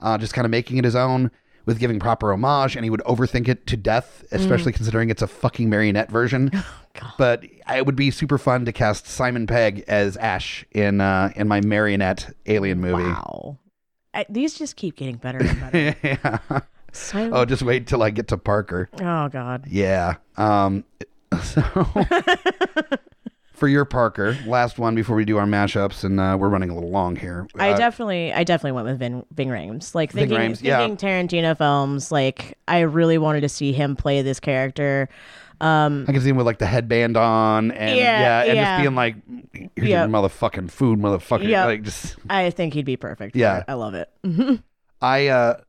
uh, 0.00 0.16
just 0.18 0.32
kind 0.32 0.44
of 0.44 0.50
making 0.52 0.76
it 0.78 0.84
his 0.84 0.94
own 0.94 1.32
with 1.66 1.78
giving 1.78 1.98
proper 2.00 2.32
homage, 2.32 2.74
and 2.76 2.84
he 2.84 2.90
would 2.90 3.02
overthink 3.02 3.48
it 3.48 3.66
to 3.66 3.76
death, 3.76 4.24
especially 4.32 4.72
considering 4.72 5.10
it's 5.10 5.22
a 5.22 5.26
fucking 5.26 5.68
marionette 5.68 6.10
version. 6.10 6.50
God. 6.94 7.12
but 7.18 7.44
it 7.74 7.84
would 7.84 7.96
be 7.96 8.10
super 8.10 8.38
fun 8.38 8.64
to 8.64 8.72
cast 8.72 9.06
Simon 9.06 9.46
Pegg 9.46 9.84
as 9.86 10.16
Ash 10.16 10.64
in 10.72 11.02
uh, 11.02 11.30
in 11.36 11.46
my 11.46 11.60
marionette 11.60 12.34
alien 12.46 12.80
movie. 12.80 13.02
Wow. 13.02 13.58
I, 14.14 14.24
these 14.30 14.54
just 14.54 14.76
keep 14.76 14.96
getting 14.96 15.16
better 15.16 15.40
and 15.40 15.60
better. 15.60 15.96
yeah. 16.02 16.60
So, 16.92 17.30
Oh, 17.30 17.44
just 17.44 17.60
wait 17.62 17.86
till 17.86 18.02
I 18.02 18.08
get 18.08 18.28
to 18.28 18.38
Parker. 18.38 18.88
oh 19.02 19.28
God. 19.28 19.66
Yeah. 19.68 20.14
Um. 20.38 20.84
So. 21.42 21.62
For 23.56 23.68
your 23.68 23.86
Parker, 23.86 24.36
last 24.46 24.78
one 24.78 24.94
before 24.94 25.16
we 25.16 25.24
do 25.24 25.38
our 25.38 25.46
mashups, 25.46 26.04
and 26.04 26.20
uh, 26.20 26.36
we're 26.38 26.50
running 26.50 26.68
a 26.68 26.74
little 26.74 26.90
long 26.90 27.16
here. 27.16 27.46
I 27.58 27.70
Uh, 27.70 27.76
definitely, 27.78 28.30
I 28.32 28.44
definitely 28.44 28.72
went 28.72 28.86
with 28.86 28.98
Vin, 28.98 29.24
Ving 29.34 29.48
Rhames. 29.48 29.94
Like 29.94 30.12
Ving 30.12 30.28
thinking, 30.28 30.52
Rhames, 30.52 30.62
yeah. 30.62 30.86
Tarantino 30.88 31.56
films. 31.56 32.12
Like 32.12 32.58
I 32.68 32.80
really 32.80 33.16
wanted 33.16 33.40
to 33.40 33.48
see 33.48 33.72
him 33.72 33.96
play 33.96 34.20
this 34.20 34.40
character. 34.40 35.08
Um, 35.62 36.04
I 36.06 36.12
can 36.12 36.20
see 36.20 36.28
him 36.28 36.36
with 36.36 36.44
like 36.44 36.58
the 36.58 36.66
headband 36.66 37.16
on 37.16 37.70
and 37.70 37.96
Yeah, 37.96 38.20
yeah, 38.20 38.44
and 38.44 38.56
yeah. 38.56 38.76
just 38.76 38.82
being 38.84 38.94
like, 38.94 39.16
"Here's 39.74 39.88
Yep. 39.88 40.08
your 40.10 40.20
motherfucking 40.22 40.70
food, 40.70 40.98
motherfucker!" 40.98 41.48
Yep. 41.48 41.64
Like 41.66 41.82
just, 41.82 42.16
I 42.28 42.50
think 42.50 42.74
he'd 42.74 42.84
be 42.84 42.98
perfect. 42.98 43.34
Yeah. 43.34 43.64
I 43.66 43.72
love 43.72 43.94
it. 43.94 44.10
I 45.00 45.28
uh, 45.28 45.60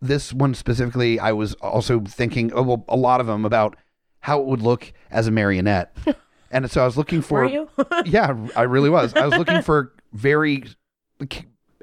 this 0.00 0.32
one 0.32 0.54
specifically, 0.54 1.18
I 1.18 1.32
was 1.32 1.54
also 1.54 1.98
thinking, 2.00 2.52
oh 2.54 2.62
well, 2.62 2.84
a 2.88 2.96
lot 2.96 3.20
of 3.20 3.26
them 3.26 3.44
about 3.44 3.74
how 4.20 4.40
it 4.40 4.46
would 4.46 4.62
look 4.62 4.92
as 5.10 5.26
a 5.26 5.30
marionette, 5.32 5.96
and 6.54 6.70
so 6.70 6.80
I 6.82 6.86
was 6.86 6.96
looking 6.96 7.20
for, 7.20 7.40
Were 7.40 7.48
you? 7.48 7.68
yeah, 8.06 8.34
I 8.56 8.62
really 8.62 8.88
was. 8.90 9.12
I 9.14 9.26
was 9.26 9.36
looking 9.36 9.60
for 9.62 9.92
very 10.12 10.64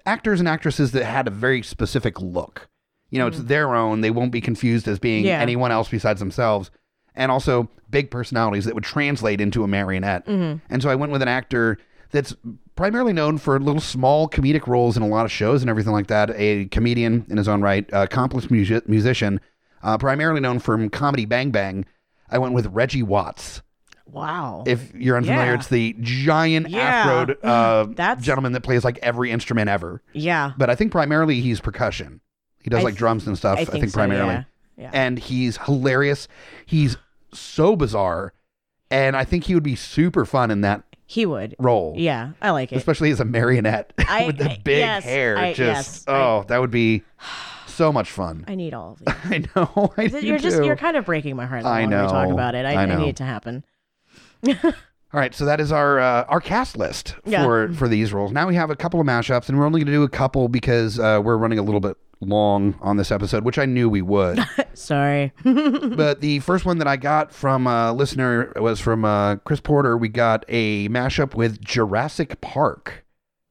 actors 0.06 0.40
and 0.40 0.48
actresses 0.50 0.92
that 0.94 1.06
had 1.06 1.28
a 1.28 1.32
very 1.32 1.62
specific 1.62 2.20
look. 2.20 2.68
You 3.10 3.20
know, 3.20 3.28
it's 3.28 3.40
their 3.44 3.76
own. 3.76 4.02
They 4.02 4.10
won't 4.12 4.32
be 4.32 4.42
confused 4.42 4.88
as 4.88 4.98
being 5.00 5.24
Mm. 5.24 5.28
Yeah. 5.28 5.40
anyone 5.42 5.72
else 5.72 5.90
besides 5.90 6.20
themselves. 6.20 6.72
And 7.14 7.30
also 7.32 7.70
big 7.90 8.10
personalities 8.10 8.64
that 8.66 8.74
would 8.74 8.86
translate 8.86 9.42
into 9.42 9.64
a 9.64 9.68
marionette. 9.68 10.26
Mm-hmm. 10.26 10.60
And 10.74 10.82
so 10.82 10.90
I 10.90 10.96
went 10.96 11.12
with 11.12 11.22
an 11.22 11.28
actor 11.28 11.78
that's 12.12 12.34
primarily 12.76 13.12
known 13.14 13.38
for 13.38 13.60
little 13.60 13.82
small 13.82 14.30
comedic 14.30 14.66
roles 14.66 14.96
in 14.96 15.04
a 15.04 15.08
lot 15.08 15.26
of 15.26 15.32
shows 15.32 15.62
and 15.62 15.70
everything 15.70 15.92
like 15.92 16.08
that. 16.08 16.32
A 16.36 16.66
comedian 16.66 17.26
in 17.30 17.36
his 17.38 17.50
own 17.50 17.62
right, 17.62 17.88
accomplished 17.92 18.48
musi- 18.50 18.88
musician, 18.88 19.42
uh, 19.84 19.98
primarily 19.98 20.40
known 20.40 20.60
from 20.60 20.90
Comedy 20.90 21.26
Bang 21.26 21.52
Bang. 21.52 21.86
I 22.30 22.38
went 22.38 22.54
with 22.54 22.68
Reggie 22.68 23.04
Watts. 23.04 23.62
Wow. 24.12 24.64
If 24.68 24.94
you're 24.94 25.18
unfamiliar, 25.18 25.52
Yeah. 25.52 25.56
it's 25.56 25.68
the 25.68 25.96
giant 26.02 26.70
Yeah. 26.70 27.06
afroed 27.26 27.38
uh, 27.44 27.86
That's- 27.96 28.24
gentleman 28.26 28.52
that 28.54 28.62
plays 28.62 28.84
like 28.84 29.00
every 29.02 29.32
instrument 29.32 29.70
ever. 29.70 30.02
yeah. 30.14 30.52
But 30.58 30.70
I 30.70 30.76
think 30.76 30.92
primarily 30.92 31.40
he's 31.42 31.60
percussion. 31.62 32.22
He 32.62 32.70
does 32.70 32.82
I 32.82 32.84
like 32.84 32.94
th- 32.94 33.00
drums 33.00 33.26
and 33.28 33.38
stuff. 33.38 33.58
I 33.58 33.62
I 33.62 33.66
think, 33.66 33.82
think, 33.84 33.90
so, 33.92 33.98
primarily. 33.98 34.34
yeah. 34.34 34.44
Yeah. 34.78 34.90
And 34.94 35.18
he's 35.20 35.58
hilarious. 35.58 36.28
He's 36.66 36.98
so 37.34 37.76
bizarre. 37.76 38.34
And 38.90 39.16
I 39.16 39.24
think 39.24 39.46
he 39.46 39.54
would 39.54 39.64
be 39.64 39.76
super 39.76 40.26
fun 40.26 40.52
in 40.52 40.62
that 40.62 40.84
he 41.06 41.26
would. 41.26 41.56
role. 41.60 41.94
Yeah, 41.98 42.32
I 42.42 42.52
like 42.52 42.72
it. 42.72 42.76
Especially 42.78 43.12
as 43.12 43.20
a 43.20 43.26
marionette 43.26 43.94
I- 44.08 44.28
with 44.28 44.38
the 44.38 44.58
big 44.64 44.78
yes, 44.80 45.04
hair. 45.04 45.38
I- 45.38 45.54
just 45.54 45.60
yes, 45.60 46.06
I- 46.08 46.12
oh, 46.14 46.46
that 46.48 46.60
would 46.60 46.72
be 46.72 47.04
so 47.68 47.92
much 47.94 48.12
fun. 48.12 48.44
I 48.50 48.56
need 48.56 48.74
all 48.74 48.94
of 48.94 49.00
these. 49.06 49.16
I 49.32 49.44
know. 49.56 49.94
I 49.98 50.04
you're 50.04 50.38
just 50.40 50.58
too. 50.58 50.66
you're 50.66 50.76
kind 50.76 50.98
of 50.98 51.06
breaking 51.06 51.36
my 51.36 51.46
heart. 51.46 51.64
I 51.66 51.86
know. 51.86 52.04
we 52.06 52.12
talk 52.12 52.30
about 52.30 52.56
it. 52.56 52.66
I, 52.66 52.74
I 52.74 52.84
I 52.84 52.86
need 52.96 53.10
it 53.10 53.16
to 53.18 53.24
happen. 53.24 53.64
All 54.48 55.20
right, 55.20 55.36
so 55.36 55.44
that 55.46 55.60
is 55.60 55.72
our 55.72 56.00
uh, 56.00 56.24
our 56.30 56.40
cast 56.40 56.78
list 56.78 57.16
Yeah. 57.26 57.44
for 57.44 57.74
for 57.74 57.88
these 57.88 58.14
roles. 58.14 58.32
Now 58.32 58.48
we 58.48 58.56
have 58.56 58.70
a 58.70 58.76
couple 58.76 59.00
of 59.02 59.06
mashups, 59.08 59.50
and 59.50 59.58
we're 59.60 59.66
only 59.66 59.80
going 59.82 59.88
to 59.88 59.92
do 59.92 60.04
a 60.04 60.10
couple 60.10 60.48
because 60.48 61.00
uh, 61.00 61.20
we're 61.24 61.36
running 61.38 61.60
a 61.60 61.64
little 61.64 61.82
bit 61.82 61.98
long 62.22 62.76
on 62.82 62.96
this 62.98 63.12
episode, 63.12 63.44
which 63.44 63.58
I 63.58 63.66
knew 63.66 63.90
we 63.90 64.02
would. 64.02 64.40
Sorry. 64.74 65.34
but 65.44 66.22
the 66.22 66.40
first 66.40 66.66
one 66.66 66.78
that 66.78 66.88
I 66.88 66.96
got 66.96 67.34
from 67.34 67.68
a 67.68 67.92
listener 67.92 68.54
was 68.56 68.80
from 68.80 69.04
uh, 69.04 69.38
Chris 69.38 69.60
Porter. 69.60 69.98
We 69.98 70.08
got 70.08 70.46
a 70.48 70.88
mashup 70.90 71.34
with 71.36 71.60
Jurassic 71.62 72.40
Park. 72.42 73.04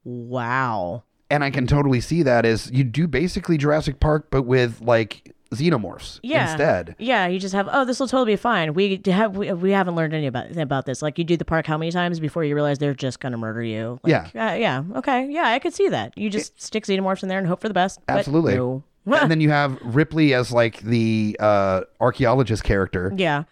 wow. 0.04 1.04
And 1.32 1.44
I 1.44 1.50
can 1.50 1.66
totally 1.68 2.00
see 2.00 2.24
that 2.24 2.44
as 2.44 2.72
you 2.72 2.82
do 2.82 3.06
basically 3.06 3.56
Jurassic 3.56 4.00
Park, 4.00 4.28
but 4.32 4.42
with 4.42 4.80
like 4.80 5.32
xenomorphs 5.52 6.20
Yeah. 6.22 6.50
instead. 6.50 6.94
Yeah, 6.98 7.26
you 7.26 7.38
just 7.38 7.54
have 7.54 7.68
oh, 7.72 7.84
this 7.84 7.98
will 8.00 8.06
totally 8.08 8.32
be 8.32 8.36
fine. 8.36 8.74
We 8.74 9.00
have 9.06 9.36
we, 9.36 9.52
we 9.52 9.70
haven't 9.72 9.96
learned 9.96 10.14
any 10.14 10.26
about 10.26 10.56
about 10.56 10.86
this. 10.86 11.02
Like 11.02 11.18
you 11.18 11.24
do 11.24 11.36
the 11.36 11.44
park 11.44 11.66
how 11.66 11.76
many 11.76 11.90
times 11.90 12.20
before 12.20 12.44
you 12.44 12.54
realize 12.54 12.78
they're 12.78 12.94
just 12.94 13.20
gonna 13.20 13.36
murder 13.36 13.62
you? 13.62 13.98
Like, 14.02 14.32
Yeah. 14.34 14.50
uh, 14.52 14.54
yeah, 14.54 14.82
okay, 14.96 15.26
yeah, 15.30 15.48
I 15.48 15.58
could 15.58 15.74
see 15.74 15.88
that. 15.88 16.16
You 16.16 16.30
just 16.30 16.60
stick 16.62 16.84
xenomorphs 16.86 17.22
in 17.22 17.28
there 17.28 17.38
and 17.38 17.46
hope 17.46 17.60
for 17.60 17.68
the 17.68 17.74
best. 17.74 18.00
Absolutely. 18.08 18.54
no. 18.56 18.84
and 19.06 19.30
then 19.30 19.40
you 19.40 19.50
have 19.50 19.78
Ripley 19.82 20.34
as 20.34 20.52
like 20.52 20.80
the 20.82 21.36
uh, 21.40 21.82
archaeologist 22.00 22.62
character. 22.64 23.12
Yeah. 23.16 23.44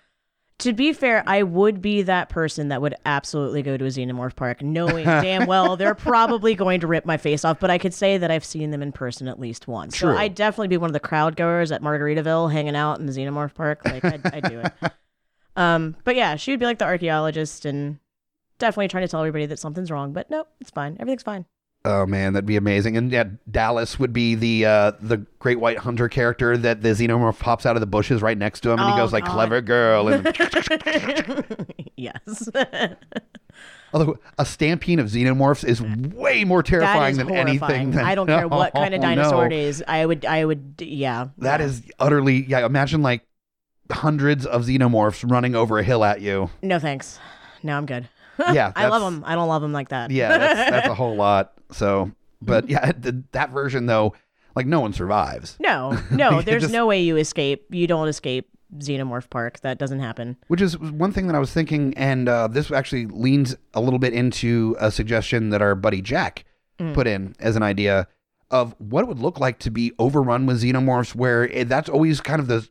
To 0.58 0.72
be 0.72 0.92
fair, 0.92 1.22
I 1.24 1.44
would 1.44 1.80
be 1.80 2.02
that 2.02 2.28
person 2.28 2.68
that 2.68 2.82
would 2.82 2.96
absolutely 3.06 3.62
go 3.62 3.76
to 3.76 3.84
a 3.84 3.88
xenomorph 3.88 4.34
park, 4.34 4.60
knowing 4.60 5.04
damn 5.06 5.46
well 5.46 5.76
they're 5.76 5.94
probably 5.94 6.56
going 6.56 6.80
to 6.80 6.88
rip 6.88 7.06
my 7.06 7.16
face 7.16 7.44
off. 7.44 7.60
But 7.60 7.70
I 7.70 7.78
could 7.78 7.94
say 7.94 8.18
that 8.18 8.30
I've 8.30 8.44
seen 8.44 8.72
them 8.72 8.82
in 8.82 8.90
person 8.90 9.28
at 9.28 9.38
least 9.38 9.68
once. 9.68 9.96
True. 9.96 10.12
So 10.12 10.18
I'd 10.18 10.34
definitely 10.34 10.68
be 10.68 10.76
one 10.76 10.90
of 10.90 10.94
the 10.94 11.00
crowd 11.00 11.36
goers 11.36 11.70
at 11.70 11.80
Margaritaville, 11.80 12.50
hanging 12.52 12.74
out 12.74 12.98
in 12.98 13.06
the 13.06 13.12
xenomorph 13.12 13.54
park. 13.54 13.82
Like 13.84 14.04
I'd, 14.04 14.26
I'd 14.26 14.50
do 14.50 14.60
it. 14.60 14.72
Um, 15.56 15.96
but 16.04 16.14
yeah, 16.14 16.36
she 16.36 16.52
would 16.52 16.60
be 16.60 16.66
like 16.66 16.78
the 16.78 16.84
archaeologist 16.84 17.64
and 17.64 17.98
definitely 18.60 18.86
trying 18.86 19.02
to 19.02 19.08
tell 19.08 19.18
everybody 19.18 19.44
that 19.46 19.58
something's 19.58 19.90
wrong. 19.90 20.12
But 20.12 20.30
nope, 20.30 20.46
it's 20.60 20.70
fine. 20.70 20.96
Everything's 21.00 21.24
fine. 21.24 21.46
Oh 21.90 22.04
man, 22.04 22.34
that'd 22.34 22.44
be 22.44 22.56
amazing. 22.56 22.98
And 22.98 23.10
yeah, 23.10 23.24
Dallas 23.50 23.98
would 23.98 24.12
be 24.12 24.34
the 24.34 24.66
uh, 24.66 24.92
the 25.00 25.24
great 25.38 25.58
white 25.58 25.78
hunter 25.78 26.06
character 26.08 26.54
that 26.58 26.82
the 26.82 26.90
xenomorph 26.90 27.38
pops 27.38 27.64
out 27.64 27.76
of 27.76 27.80
the 27.80 27.86
bushes 27.86 28.20
right 28.20 28.36
next 28.36 28.60
to 28.60 28.70
him, 28.70 28.78
and 28.78 28.88
he 28.88 28.94
Oh, 28.94 28.96
goes 29.04 29.12
like 29.14 29.24
God. 29.24 29.32
"clever 29.32 29.60
girl." 29.62 30.08
And 30.08 30.26
yes. 31.96 32.48
although 33.94 34.18
a 34.36 34.44
stampede 34.44 34.98
of 35.00 35.06
xenomorphs 35.06 35.64
is 35.64 35.80
way 35.80 36.44
more 36.44 36.62
terrifying 36.62 37.16
than 37.16 37.26
horrifying. 37.28 37.48
anything. 37.70 37.90
Than, 37.92 38.04
I 38.04 38.14
don't 38.14 38.26
care 38.26 38.46
what 38.46 38.74
kind 38.74 38.92
of 38.92 38.98
Oh, 39.00 39.02
dinosaur 39.02 39.48
no. 39.48 39.56
it 39.56 39.58
is. 39.58 39.82
I 39.88 40.04
would, 40.04 40.26
I 40.26 40.44
would, 40.44 40.74
yeah. 40.80 41.28
That 41.38 41.60
yeah. 41.60 41.66
is 41.66 41.82
utterly 41.98 42.44
yeah. 42.44 42.66
Imagine 42.66 43.00
like 43.00 43.22
hundreds 43.90 44.44
of 44.44 44.66
xenomorphs 44.66 45.28
running 45.30 45.54
over 45.54 45.78
a 45.78 45.82
hill 45.82 46.04
at 46.04 46.20
you. 46.20 46.50
No 46.60 46.78
thanks. 46.78 47.18
No, 47.62 47.78
I'm 47.78 47.86
good. 47.86 48.08
Yeah, 48.38 48.72
I 48.76 48.88
love 48.88 49.02
them. 49.02 49.24
I 49.26 49.34
don't 49.34 49.48
love 49.48 49.62
them 49.62 49.72
like 49.72 49.88
that. 49.90 50.10
Yeah, 50.10 50.36
that's, 50.38 50.70
that's 50.70 50.88
a 50.88 50.94
whole 50.94 51.16
lot. 51.16 51.52
So, 51.72 52.10
but 52.42 52.68
yeah, 52.68 52.92
th- 53.02 53.14
that 53.32 53.50
version 53.50 53.86
though, 53.86 54.14
like 54.56 54.66
no 54.66 54.80
one 54.80 54.92
survives. 54.92 55.56
no, 55.60 55.98
no. 56.10 56.42
There's 56.42 56.62
just- 56.64 56.72
no 56.72 56.86
way 56.86 57.00
you 57.02 57.16
escape. 57.16 57.66
You 57.70 57.86
don't 57.86 58.08
escape 58.08 58.48
Xenomorph 58.78 59.30
Park. 59.30 59.60
That 59.60 59.78
doesn't 59.78 60.00
happen. 60.00 60.36
Which 60.48 60.60
is 60.60 60.78
one 60.78 61.12
thing 61.12 61.26
that 61.28 61.36
I 61.36 61.38
was 61.38 61.52
thinking, 61.52 61.94
and 61.96 62.28
uh, 62.28 62.48
this 62.48 62.70
actually 62.70 63.06
leans 63.06 63.56
a 63.74 63.80
little 63.80 63.98
bit 63.98 64.12
into 64.12 64.76
a 64.78 64.90
suggestion 64.90 65.50
that 65.50 65.62
our 65.62 65.74
buddy 65.74 66.02
Jack 66.02 66.44
Mm. 66.78 66.94
put 66.94 67.08
in 67.08 67.34
as 67.40 67.56
an 67.56 67.64
idea 67.64 68.06
of 68.52 68.72
what 68.78 69.02
it 69.02 69.08
would 69.08 69.18
look 69.18 69.40
like 69.40 69.58
to 69.58 69.68
be 69.70 69.90
overrun 69.98 70.46
with 70.46 70.62
xenomorphs, 70.62 71.12
where 71.12 71.42
it, 71.48 71.68
that's 71.68 71.88
always 71.88 72.20
kind 72.20 72.38
of 72.38 72.46
the 72.46 72.68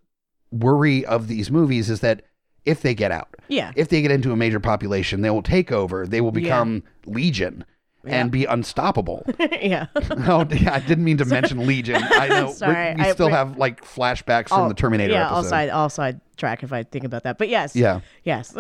worry 0.50 1.06
of 1.06 1.28
these 1.28 1.52
movies 1.52 1.90
is 1.90 2.00
that 2.00 2.22
if 2.68 2.82
they 2.82 2.94
get 2.94 3.12
out, 3.12 3.30
Yeah. 3.48 3.72
if 3.76 3.90
they 3.90 4.02
get 4.02 4.12
into 4.12 4.32
a 4.32 4.36
major 4.36 4.60
population, 4.60 5.22
they 5.22 5.30
will 5.30 5.42
take 5.42 5.72
over, 5.72 6.06
they 6.06 6.22
will 6.22 6.32
Yeah. 6.38 6.44
become 6.44 6.84
legion. 7.06 7.66
And 8.06 8.32
be 8.32 8.46
unstoppable. 8.46 9.26
yeah. 9.62 9.88
oh, 9.96 10.48
yeah, 10.50 10.74
I 10.76 10.80
didn't 10.80 11.04
mean 11.04 11.18
to 11.18 11.26
mention 11.38 11.68
Legion. 11.68 12.02
I 12.02 12.30
know. 12.30 12.54
Sorry, 12.54 12.96
we 12.96 13.02
I- 13.02 13.12
still 13.12 13.28
have 13.28 13.58
like 13.58 13.84
flashbacks 13.84 14.48
from 14.48 14.62
I'll- 14.62 14.68
the 14.70 14.76
Terminator 14.76 15.12
Yeah. 15.12 15.26
episode. 15.26 15.36
I'll 15.36 15.44
side. 15.44 15.70
I'll 15.72 15.90
side 15.90 16.22
track 16.38 16.64
if 16.64 16.72
I 16.72 16.84
think 16.84 17.04
about 17.04 17.24
that. 17.24 17.38
But 17.38 17.50
yes. 17.50 17.76
Yeah. 17.76 18.00
Yes. 18.24 18.56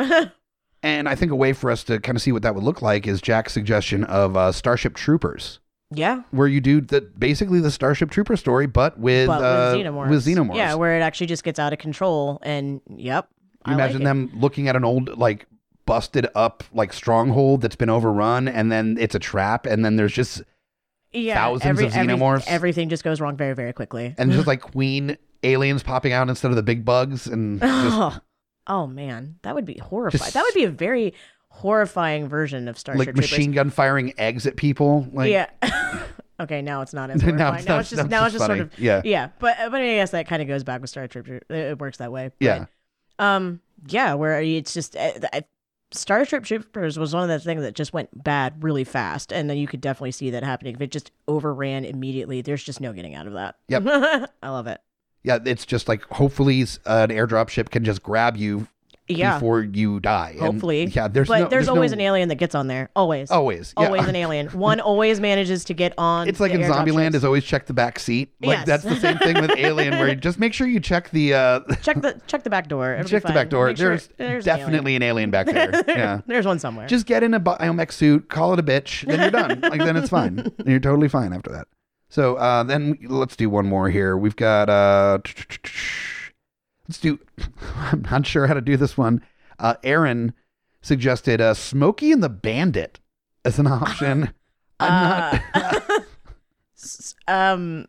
And 0.84 1.07
I 1.09 1.15
think 1.15 1.31
a 1.31 1.35
way 1.35 1.53
for 1.53 1.71
us 1.71 1.84
to 1.85 1.99
kind 1.99 2.15
of 2.15 2.21
see 2.21 2.31
what 2.34 2.41
that 2.43 2.55
would 2.55 2.63
look 2.63 2.81
like 2.81 3.07
is 3.07 3.21
Jack's 3.21 3.53
suggestion 3.53 4.03
of 4.05 4.35
uh, 4.38 4.51
Starship 4.51 4.95
Troopers, 4.95 5.59
yeah. 5.91 6.21
where 6.31 6.47
you 6.47 6.59
do 6.61 6.81
the 6.81 7.01
basically 7.01 7.59
the 7.61 7.71
Starship 7.71 8.11
Trooper 8.11 8.35
story, 8.35 8.67
but 8.67 8.99
with 8.99 9.27
But 9.27 9.41
uh, 9.43 9.73
with 9.77 9.85
xenomorphs. 9.85 10.09
with 10.09 10.25
xenomorphs. 10.25 10.55
Yeah, 10.55 10.73
where 10.75 10.97
it 10.97 11.01
actually 11.01 11.27
just 11.27 11.43
gets 11.43 11.57
out 11.57 11.71
of 11.73 11.79
control. 11.79 12.39
And 12.43 12.81
yep. 12.95 13.29
You 13.68 13.73
I 13.73 13.76
imagine 13.76 14.02
it. 14.02 14.06
them 14.06 14.31
looking 14.34 14.68
at 14.68 14.76
an 14.76 14.84
old 14.85 15.18
like 15.18 15.45
busted 15.85 16.27
up 16.35 16.64
like 16.73 16.91
stronghold 16.94 17.61
that's 17.61 17.76
been 17.76 17.89
overrun, 17.89 18.48
and 18.48 18.72
then 18.72 18.98
it's 18.99 19.15
a 19.15 19.19
trap, 19.19 19.65
and 19.65 19.84
then 19.85 19.95
there's 19.95 20.14
just 20.14 20.41
yeah, 21.14 21.35
thousands 21.35 21.65
every, 21.69 21.85
of 21.85 21.95
every- 21.95 22.14
xenomorphs. 22.14 22.44
everything 22.48 22.89
just 22.89 23.03
goes 23.03 23.22
wrong 23.22 23.38
very, 23.38 23.53
very 23.56 23.73
quickly. 23.73 24.14
and 24.18 24.31
just 24.31 24.48
like 24.52 24.61
queen 24.61 25.18
aliens 25.44 25.84
popping 25.84 26.11
out 26.14 26.27
instead 26.30 26.49
of 26.52 26.56
the 26.57 26.64
big 26.64 26.84
bugs, 26.84 27.27
and 27.27 27.60
just 27.61 27.73
Oh, 27.98 28.18
oh 28.68 28.88
man, 28.88 29.35
that 29.44 29.56
would 29.56 29.65
be 29.65 29.77
horrifying. 29.77 30.19
Just- 30.19 30.34
that 30.34 30.44
would 30.44 30.53
be 30.53 30.64
a 30.65 30.69
very 30.69 31.14
horrifying 31.49 32.27
version 32.27 32.68
of 32.68 32.77
Starship 32.77 33.07
like 33.07 33.15
machine 33.15 33.52
gun 33.52 33.69
firing 33.69 34.14
eggs 34.18 34.45
at 34.45 34.57
people. 34.57 35.07
Like 35.14 35.31
yeah. 35.31 35.48
okay, 36.39 36.61
now 36.61 36.81
it's 36.81 36.94
not 36.94 37.10
as 37.10 37.23
Now 37.23 37.27
horrifying. 37.30 37.56
it's 37.60 37.65
now, 37.68 37.73
not- 37.76 37.80
it's 37.81 37.89
just 37.89 38.03
now 38.03 38.19
now 38.19 38.26
it's 38.26 38.35
it's 38.35 38.39
just 38.41 38.45
sort 38.45 38.60
of 38.60 38.77
Yeah. 38.80 39.02
yeah. 39.06 39.30
But 39.39 39.57
but 39.72 39.81
I 39.81 39.85
guess 39.95 40.11
that 40.11 40.27
kind 40.27 40.41
of 40.41 40.48
goes 40.48 40.64
back 40.64 40.81
with 40.81 40.89
Star 40.89 41.07
Trek. 41.07 41.27
It 41.27 41.45
it 41.49 41.80
works 41.80 41.98
that 41.98 42.11
way. 42.11 42.30
But, 42.38 42.45
Yeah. 42.45 42.65
Um. 43.19 43.61
Yeah. 43.88 44.15
Where 44.15 44.41
it's 44.41 44.73
just 44.73 44.95
uh, 44.95 45.11
I, 45.34 45.44
Starship 45.91 46.44
Troopers 46.44 46.99
was 46.99 47.14
one 47.14 47.23
of 47.23 47.30
the 47.30 47.39
things 47.39 47.61
that 47.61 47.73
just 47.73 47.94
went 47.94 48.23
bad 48.23 48.61
really 48.61 48.84
fast, 48.84 49.31
and 49.31 49.49
then 49.49 49.57
you 49.57 49.68
could 49.68 49.80
definitely 49.80 50.11
see 50.11 50.30
that 50.31 50.44
happening. 50.44 50.76
If 50.76 50.81
it 50.81 50.91
just 50.91 51.11
overran 51.27 51.85
immediately, 51.85 52.41
there's 52.41 52.64
just 52.64 52.81
no 52.81 52.91
getting 52.91 53.15
out 53.15 53.27
of 53.27 53.34
that. 53.34 53.56
Yep. 53.69 53.84
I 54.44 54.49
love 54.49 54.68
it. 54.68 54.81
yeah, 55.23 55.39
it's 55.45 55.65
just 55.65 55.88
like 55.88 56.03
hopefully 56.06 56.60
an 56.61 57.10
airdrop 57.10 57.49
ship 57.49 57.69
can 57.69 57.85
just 57.85 58.03
grab 58.03 58.35
you 58.35 58.68
Yeah. 59.07 59.35
before 59.35 59.61
you 59.61 59.99
die. 59.99 60.31
And, 60.31 60.39
Hopefully. 60.41 60.85
yeah. 60.85 61.07
There's 61.07 61.27
but 61.27 61.39
no, 61.39 61.47
there's, 61.47 61.67
always 61.69 61.91
no, 61.91 61.95
an 61.95 62.01
alien 62.01 62.29
that 62.29 62.35
gets 62.35 62.55
on 62.55 62.67
there. 62.67 62.89
Always. 62.95 63.31
always 63.31 63.73
yeah. 63.77 63.85
Always 63.85 64.07
an 64.07 64.15
alien. 64.15 64.47
One 64.57 64.79
always 64.79 65.19
manages 65.19 65.63
to 65.65 65.73
get 65.73 65.93
on. 65.97 66.27
It's 66.27 66.39
like 66.39 66.51
the 66.51 66.59
in 66.59 66.63
airdrop 66.65 66.85
Zombieland 66.85 67.05
ships. 67.05 67.15
is 67.17 67.25
always 67.25 67.43
check 67.43 67.65
the 67.65 67.73
back 67.73 67.99
seat. 67.99 68.34
Like 68.41 68.57
Yes. 68.59 68.67
that's 68.67 68.84
the 68.84 68.95
same 68.99 69.17
thing 69.17 69.39
with 69.41 69.51
Alien, 69.57 69.97
where 69.97 70.09
you 70.09 70.15
just 70.27 70.39
make 70.39 70.53
sure 70.53 70.67
you 70.67 70.79
check 70.79 71.09
the 71.11 71.34
uh, 71.34 71.59
check 71.81 72.01
the 72.01 72.19
check 72.27 72.43
the 72.43 72.49
back 72.49 72.67
door. 72.67 72.93
It'll 72.93 73.03
be 73.03 73.09
check 73.09 73.21
the 73.23 73.29
fine. 73.29 73.35
back 73.35 73.49
door. 73.49 73.67
Make 73.67 73.77
sure 73.77 73.89
there's, 73.89 74.09
there's 74.17 74.45
an 74.47 74.51
alien. 74.51 74.59
definitely 74.65 74.95
an 74.95 75.03
alien 75.03 75.31
back 75.31 75.47
there. 75.47 75.84
Yeah. 75.88 76.21
There's 76.27 76.45
one 76.45 76.59
somewhere. 76.59 76.88
Just 76.88 77.05
get 77.05 77.23
in 77.23 77.34
a 77.34 77.39
biomech 77.39 77.91
suit, 77.91 78.29
call 78.29 78.53
it 78.53 78.59
a 78.59 78.63
bitch, 78.63 79.05
then 79.07 79.19
you're 79.19 79.31
done. 79.31 79.61
like 79.61 79.79
then 79.79 79.95
it's 79.95 80.09
fine. 80.09 80.51
You're 80.65 80.79
totally 80.79 81.07
fine 81.07 81.34
after 81.34 81.51
that. 81.51 81.67
So 82.09 82.35
uh, 82.35 82.63
then 82.63 82.97
let's 83.07 83.35
do 83.35 83.49
one 83.49 83.65
more 83.67 83.89
here. 83.89 84.17
We've 84.17 84.35
got 84.35 84.69
uh, 84.69 85.19
let's 86.88 86.99
do. 86.99 87.19
I'm 87.76 88.03
not 88.09 88.26
sure 88.26 88.47
how 88.47 88.53
to 88.53 88.61
do 88.61 88.77
this 88.77 88.97
one. 88.97 89.22
Uh, 89.59 89.76
Aaron 89.84 90.34
suggested 90.81 91.41
uh, 91.41 91.53
Smokey 91.53 92.11
and 92.11 92.23
the 92.23 92.30
Bandit 92.30 92.99
as 93.43 93.59
an 93.59 93.68
option. 93.68 94.34
I'm 94.80 95.41
not. 95.53 96.03
Um. 97.27 97.88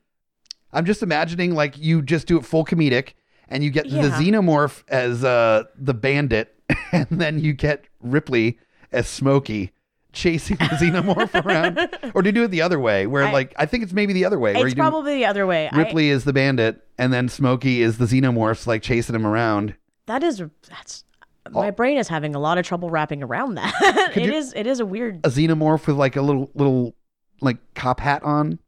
I'm 0.73 0.85
just 0.85 1.03
imagining 1.03 1.55
like 1.55 1.79
you 1.79 2.03
just 2.03 2.27
do 2.27 2.39
it 2.39 2.45
full 2.45 2.65
comedic, 2.65 3.13
and 3.49 3.63
you 3.63 3.71
get 3.71 3.85
the 3.85 4.09
xenomorph 4.09 4.83
as 4.89 5.23
uh, 5.25 5.65
the 5.77 5.95
bandit, 5.95 6.55
and 6.93 7.07
then 7.11 7.39
you 7.39 7.53
get 7.53 7.85
Ripley 8.01 8.59
as 8.91 9.07
Smokey 9.07 9.73
chasing 10.19 10.57
the 10.57 10.65
xenomorph 10.65 11.45
around. 11.47 11.79
Or 12.15 12.23
do 12.23 12.29
you 12.29 12.33
do 12.33 12.43
it 12.45 12.49
the 12.49 12.63
other 12.63 12.79
way, 12.79 13.07
where 13.07 13.25
I- 13.25 13.33
like 13.33 13.55
I 13.57 13.67
think 13.67 13.83
it's 13.85 13.93
maybe 13.93 14.13
the 14.13 14.25
other 14.25 14.39
way, 14.39 14.55
where 14.55 14.67
It's 14.67 14.75
probably 14.75 15.15
the 15.15 15.25
other 15.27 15.47
way. 15.47 15.69
I, 15.71 15.77
Ripley 15.77 16.11
is 16.11 16.25
the 16.25 16.33
bandit, 16.33 16.85
and 16.99 17.13
then 17.13 17.29
Smokey 17.29 17.81
is 17.83 17.99
the 17.99 18.05
xenomorphs 18.07 18.67
like 18.67 18.83
chasing 18.83 19.15
him 19.15 19.27
around. 19.27 19.75
that 20.07 20.23
is 20.23 20.43
that's. 20.69 21.05
My 21.51 21.71
brain 21.71 21.97
is 21.97 22.09
having 22.09 22.35
a 22.35 22.39
lot 22.39 22.59
of 22.59 22.67
trouble 22.67 22.91
wrapping 22.91 23.23
around 23.23 23.55
that. 23.55 23.73
It 24.17 24.25
you- 24.27 24.33
is. 24.35 24.53
It 24.55 24.67
is 24.67 24.81
a 24.81 24.87
weird. 24.87 25.25
A 25.25 25.31
xenomorph 25.31 25.87
with 25.87 25.97
like 25.97 26.17
a 26.17 26.23
little 26.23 26.51
little 26.55 26.95
like 27.41 27.57
cop 27.75 28.01
hat 28.01 28.23
on, 28.23 28.59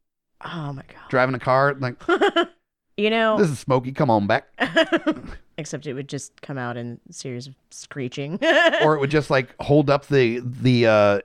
Oh 0.43 0.72
my 0.72 0.82
god. 0.89 1.09
driving 1.10 1.35
a 1.35 1.39
car. 1.39 1.74
Like 1.78 1.97
You 2.97 3.10
know, 3.10 3.39
This 3.39 3.48
is 3.51 3.59
Smokey. 3.59 3.93
Come 3.93 4.10
on 4.10 4.27
back. 4.27 4.47
except 5.59 5.86
it 5.86 5.94
would 5.94 6.09
just 6.09 6.40
come 6.43 6.56
out 6.59 6.77
in 6.77 7.01
series 7.10 7.47
of 7.47 7.55
screeching. 7.70 8.39
or 8.82 8.94
it 8.94 9.01
would 9.01 9.10
just 9.10 9.31
like 9.31 9.55
hold 9.60 9.90
up 9.90 10.06
the 10.06 10.40
the 10.43 10.86
uh 10.86 11.20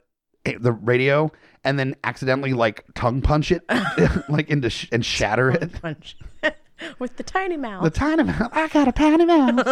Eh, 0.45 0.53
the 0.59 0.71
radio 0.71 1.31
and 1.63 1.79
then 1.79 1.95
accidentally 2.03 2.53
like 2.53 2.85
tongue 2.93 3.21
punch 3.21 3.51
it 3.51 3.63
like 4.29 4.49
into 4.49 4.69
sh- 4.69 4.87
and 4.91 5.05
shatter 5.05 5.49
it. 5.51 5.81
Punch. 5.81 6.17
With 6.99 7.15
the 7.17 7.23
tiny 7.23 7.57
mouth. 7.57 7.83
The 7.83 7.89
tiny 7.89 8.23
mouth. 8.23 8.49
I 8.51 8.67
got 8.67 8.87
a 8.87 8.91
tiny 8.91 9.25
mouth. 9.25 9.65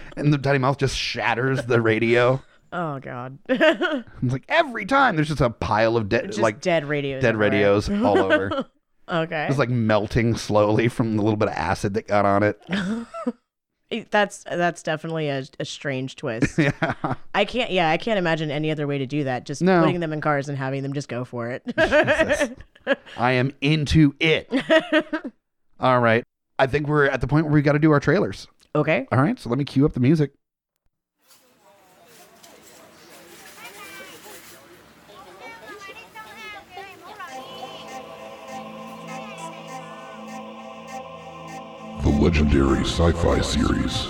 and 0.16 0.32
the 0.32 0.38
tiny 0.38 0.58
mouth 0.58 0.78
just 0.78 0.96
shatters 0.96 1.64
the 1.66 1.80
radio. 1.80 2.42
oh 2.72 2.98
god. 2.98 3.38
It's 3.48 4.32
like 4.32 4.44
every 4.48 4.86
time 4.86 5.16
there's 5.16 5.28
just 5.28 5.40
a 5.40 5.50
pile 5.50 5.96
of 5.96 6.08
dead 6.08 6.36
like 6.38 6.60
dead 6.60 6.86
radios. 6.86 7.22
dead 7.22 7.34
everywhere. 7.34 7.50
radios 7.50 7.90
all 7.90 8.18
over. 8.18 8.66
Okay. 9.08 9.46
It's 9.48 9.58
like 9.58 9.70
melting 9.70 10.36
slowly 10.36 10.88
from 10.88 11.16
the 11.16 11.22
little 11.22 11.36
bit 11.38 11.48
of 11.48 11.54
acid 11.54 11.94
that 11.94 12.06
got 12.08 12.24
on 12.24 12.42
it. 12.42 12.60
That's 14.10 14.44
that's 14.44 14.82
definitely 14.82 15.28
a, 15.28 15.44
a 15.58 15.64
strange 15.64 16.16
twist. 16.16 16.58
yeah. 16.58 16.94
I 17.34 17.44
can't. 17.46 17.70
Yeah, 17.70 17.88
I 17.90 17.96
can't 17.96 18.18
imagine 18.18 18.50
any 18.50 18.70
other 18.70 18.86
way 18.86 18.98
to 18.98 19.06
do 19.06 19.24
that. 19.24 19.46
Just 19.46 19.62
No. 19.62 19.80
putting 19.82 20.00
them 20.00 20.12
in 20.12 20.20
cars 20.20 20.48
and 20.48 20.58
having 20.58 20.82
them 20.82 20.92
just 20.92 21.08
go 21.08 21.24
for 21.24 21.50
it. 21.50 21.62
I 23.16 23.32
am 23.32 23.52
into 23.60 24.14
it. 24.20 24.50
All 25.80 26.00
right. 26.00 26.22
I 26.58 26.66
think 26.66 26.86
we're 26.88 27.06
at 27.06 27.20
the 27.20 27.26
point 27.26 27.46
where 27.46 27.54
we 27.54 27.62
got 27.62 27.72
to 27.72 27.78
do 27.78 27.90
our 27.92 28.00
trailers. 28.00 28.46
okay. 28.74 29.06
All 29.12 29.20
right. 29.22 29.38
So 29.38 29.48
let 29.48 29.58
me 29.58 29.64
cue 29.64 29.86
up 29.86 29.92
the 29.94 30.00
music. 30.00 30.32
The 42.08 42.14
legendary 42.24 42.84
sci 42.84 43.12
fi 43.12 43.40
series 43.42 44.06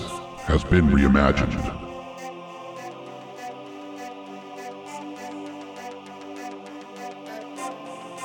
has 0.46 0.62
been 0.62 0.88
reimagined. 0.88 1.64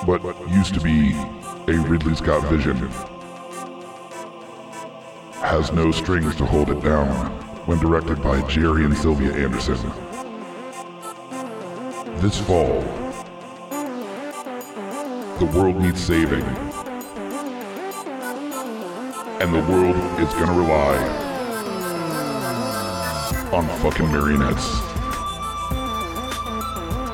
But 0.06 0.22
what 0.22 0.48
used 0.48 0.76
to 0.76 0.80
be 0.80 1.14
a 1.68 1.80
Ridley 1.90 2.14
Scott 2.14 2.48
vision 2.52 2.78
has 5.42 5.72
no 5.72 5.90
strings 5.90 6.36
to 6.36 6.46
hold 6.46 6.70
it 6.70 6.84
down 6.84 7.10
when 7.66 7.80
directed 7.80 8.22
by 8.22 8.48
Gerry 8.48 8.86
and 8.86 8.96
Sylvia 8.96 9.34
Anderson. 9.34 9.80
This 12.22 12.40
fall, 12.40 12.82
the 15.40 15.52
world 15.52 15.78
needs 15.78 16.00
saving 16.00 16.73
and 19.44 19.54
the 19.54 19.60
world 19.70 19.98
is 20.22 20.34
gonna 20.36 20.58
rely 20.58 20.96
on 23.52 23.68
fucking 23.82 24.10
marionettes. 24.10 24.66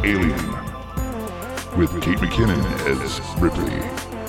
Alien, 0.06 0.38
with 1.76 1.90
Kate 2.04 2.20
McKinnon 2.20 2.64
as 2.86 3.20
Ripley, 3.42 3.74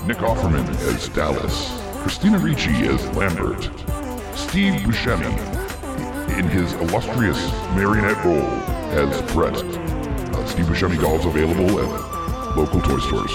Nick 0.06 0.16
Offerman 0.24 0.66
as 0.88 1.10
Dallas, 1.10 1.78
Christina 2.00 2.38
Ricci 2.38 2.70
as 2.86 3.06
Lambert, 3.14 3.64
Steve 4.34 4.80
Buscemi 4.80 5.28
in 6.38 6.48
his 6.48 6.72
illustrious 6.72 7.52
marionette 7.74 8.24
role 8.24 8.48
as 8.96 9.20
Brett. 9.32 9.56
Uh, 9.56 10.46
Steve 10.46 10.64
Buscemi 10.64 10.98
dolls 10.98 11.26
available 11.26 11.78
at 11.78 12.56
local 12.56 12.80
toy 12.80 12.98
stores 12.98 13.32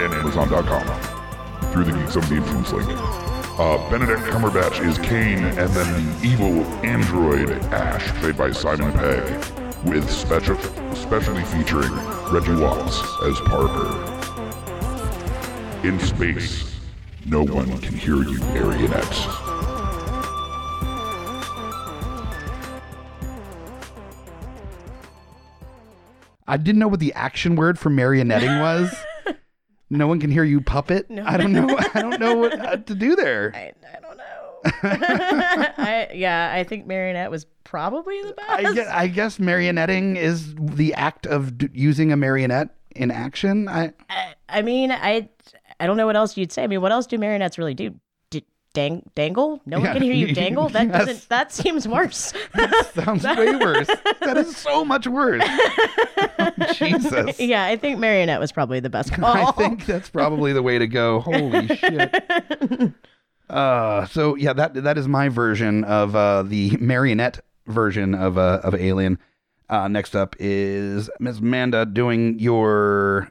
and 0.00 0.14
Amazon.com 0.14 1.72
through 1.72 1.82
the 1.82 1.92
Geeks 1.92 2.14
of 2.14 2.30
Influence 2.30 2.72
link. 2.72 3.33
Uh, 3.56 3.78
Benedict 3.88 4.20
Cumberbatch 4.22 4.84
is 4.84 4.98
Kane, 4.98 5.44
and 5.44 5.70
then 5.70 6.20
the 6.20 6.26
evil 6.26 6.64
android 6.84 7.50
Ash, 7.72 8.04
played 8.18 8.36
by 8.36 8.50
Simon 8.50 8.92
Pegg, 8.94 9.24
with 9.84 10.10
special, 10.10 10.58
specially 10.92 11.44
featuring 11.44 11.92
Reggie 12.32 12.60
Watts 12.60 13.00
as 13.22 13.38
Parker. 13.42 13.94
In 15.84 16.00
space, 16.00 16.80
no 17.26 17.44
one 17.44 17.78
can 17.78 17.94
hear 17.94 18.16
you, 18.24 18.40
marionette. 18.40 19.04
I 26.48 26.56
didn't 26.56 26.80
know 26.80 26.88
what 26.88 26.98
the 26.98 27.12
action 27.14 27.54
word 27.54 27.78
for 27.78 27.88
marionetting 27.88 28.60
was. 28.60 28.92
No 29.96 30.06
one 30.06 30.20
can 30.20 30.30
hear 30.30 30.44
you 30.44 30.60
puppet. 30.60 31.06
I 31.24 31.36
don't 31.36 31.52
know. 31.52 31.76
I 31.94 32.00
don't 32.00 32.20
know 32.20 32.34
what 32.36 32.86
to 32.86 32.94
do 32.94 33.16
there. 33.16 33.52
I, 33.54 33.72
I 33.96 34.00
don't 34.00 34.16
know. 34.16 34.60
I 35.78 36.08
yeah, 36.14 36.52
I 36.54 36.64
think 36.64 36.86
marionette 36.86 37.30
was 37.30 37.46
probably 37.64 38.20
the 38.22 38.32
best. 38.32 38.50
I 38.50 38.72
guess, 38.72 38.88
I 38.88 39.06
guess 39.08 39.38
marionetting 39.38 40.16
is 40.16 40.54
the 40.58 40.94
act 40.94 41.26
of 41.26 41.58
d- 41.58 41.68
using 41.72 42.12
a 42.12 42.16
marionette 42.16 42.70
in 42.96 43.10
action. 43.10 43.68
I 43.68 43.92
I, 44.08 44.34
I 44.48 44.62
mean, 44.62 44.90
I 44.90 45.28
I 45.80 45.86
don't 45.86 45.96
know 45.96 46.06
what 46.06 46.16
else 46.16 46.36
you'd 46.36 46.52
say. 46.52 46.64
I 46.64 46.66
mean, 46.66 46.80
what 46.80 46.92
else 46.92 47.06
do 47.06 47.18
marionettes 47.18 47.58
really 47.58 47.74
do? 47.74 47.94
Dang, 48.74 49.08
dangle? 49.14 49.60
No 49.66 49.78
one 49.80 49.92
can 49.92 50.02
hear 50.02 50.12
you 50.12 50.34
dangle. 50.34 50.68
That 50.68 50.88
Yes. 50.88 50.98
doesn't. 51.06 51.28
That 51.30 51.52
seems 51.52 51.88
worse. 51.88 52.32
That 52.54 52.90
sounds 52.94 53.24
way 53.24 53.54
worse. 53.56 53.86
That 54.20 54.36
is 54.36 54.56
so 54.56 54.84
much 54.84 55.06
worse. 55.06 55.42
Jesus. 56.74 57.38
yeah, 57.40 57.64
I 57.64 57.76
think 57.76 57.98
marionette 57.98 58.40
was 58.40 58.50
probably 58.52 58.80
the 58.80 58.90
best 58.90 59.12
call. 59.12 59.26
I 59.34 59.50
think 59.52 59.86
that's 59.86 60.10
probably 60.10 60.52
the 60.52 60.62
way 60.62 60.78
to 60.78 60.86
go. 60.88 61.20
Holy 61.20 61.68
shit. 61.68 62.92
Uh, 63.48 64.06
so 64.06 64.34
yeah, 64.36 64.52
that 64.52 64.74
that 64.74 64.98
is 64.98 65.06
my 65.06 65.28
version 65.28 65.84
of 65.84 66.16
uh, 66.16 66.42
the 66.42 66.76
marionette 66.80 67.40
version 67.66 68.14
of 68.14 68.38
uh, 68.38 68.60
of 68.64 68.74
Alien. 68.74 69.18
Uh, 69.68 69.88
next 69.88 70.14
up 70.16 70.34
is 70.38 71.08
Ms. 71.20 71.38
Amanda 71.38 71.86
doing 71.86 72.38
your 72.38 73.30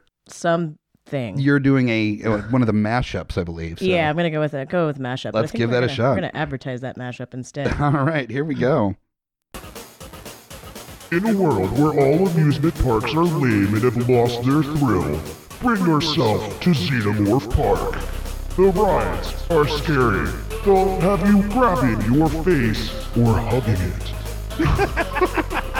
something. 1.14 1.38
you're 1.38 1.60
doing 1.60 1.88
a 1.88 2.22
uh, 2.24 2.38
one 2.50 2.62
of 2.62 2.66
the 2.66 2.72
mashups, 2.72 3.38
I 3.38 3.44
believe. 3.44 3.78
So. 3.78 3.84
Yeah, 3.84 4.08
I'm 4.08 4.16
gonna 4.16 4.30
go 4.30 4.40
with 4.40 4.54
a 4.54 4.66
go 4.66 4.86
with 4.86 4.98
mashup. 4.98 5.32
Let's 5.34 5.52
give 5.52 5.70
that 5.70 5.82
a 5.82 5.86
gonna- 5.86 5.94
shot. 5.94 6.10
We're 6.10 6.16
gonna 6.16 6.30
advertise 6.34 6.80
that 6.82 6.96
mashup 6.96 7.34
instead. 7.34 7.74
All 7.80 7.90
right, 7.90 8.30
here 8.30 8.44
we 8.44 8.54
go. 8.54 8.96
In 11.12 11.26
a 11.26 11.36
world 11.36 11.78
where 11.78 11.92
all 11.92 12.26
amusement 12.26 12.74
parks 12.82 13.14
are 13.14 13.22
lame 13.22 13.74
and 13.74 13.84
have 13.84 14.08
lost 14.08 14.42
their 14.42 14.62
thrill, 14.64 15.20
bring 15.60 15.84
yourself 15.86 16.58
to 16.60 16.70
Xenomorph 16.70 17.54
Park. 17.54 18.00
The 18.56 18.64
rides 18.64 19.48
are 19.50 19.68
scary. 19.68 20.28
They'll 20.64 21.00
have 21.00 21.24
you 21.28 21.42
grabbing 21.50 22.12
your 22.12 22.28
face 22.42 22.90
or 23.16 23.38
hugging 23.38 23.76
it. 23.76 24.14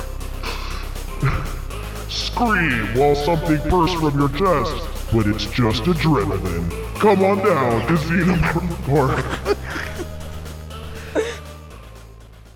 Scream 2.09 2.95
while 2.95 3.15
something 3.17 3.59
bursts 3.71 3.99
from 3.99 4.19
your 4.19 4.29
chest, 4.29 4.94
but 5.13 5.27
it's 5.27 5.47
just 5.47 5.83
adrenaline. 5.85 6.71
Come 6.99 7.23
on 7.23 7.39
down 7.39 7.87
to 7.87 7.95
Xenomorph 7.95 8.87
Park. 8.87 9.57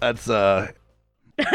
That's 0.01 0.29
uh 0.31 0.69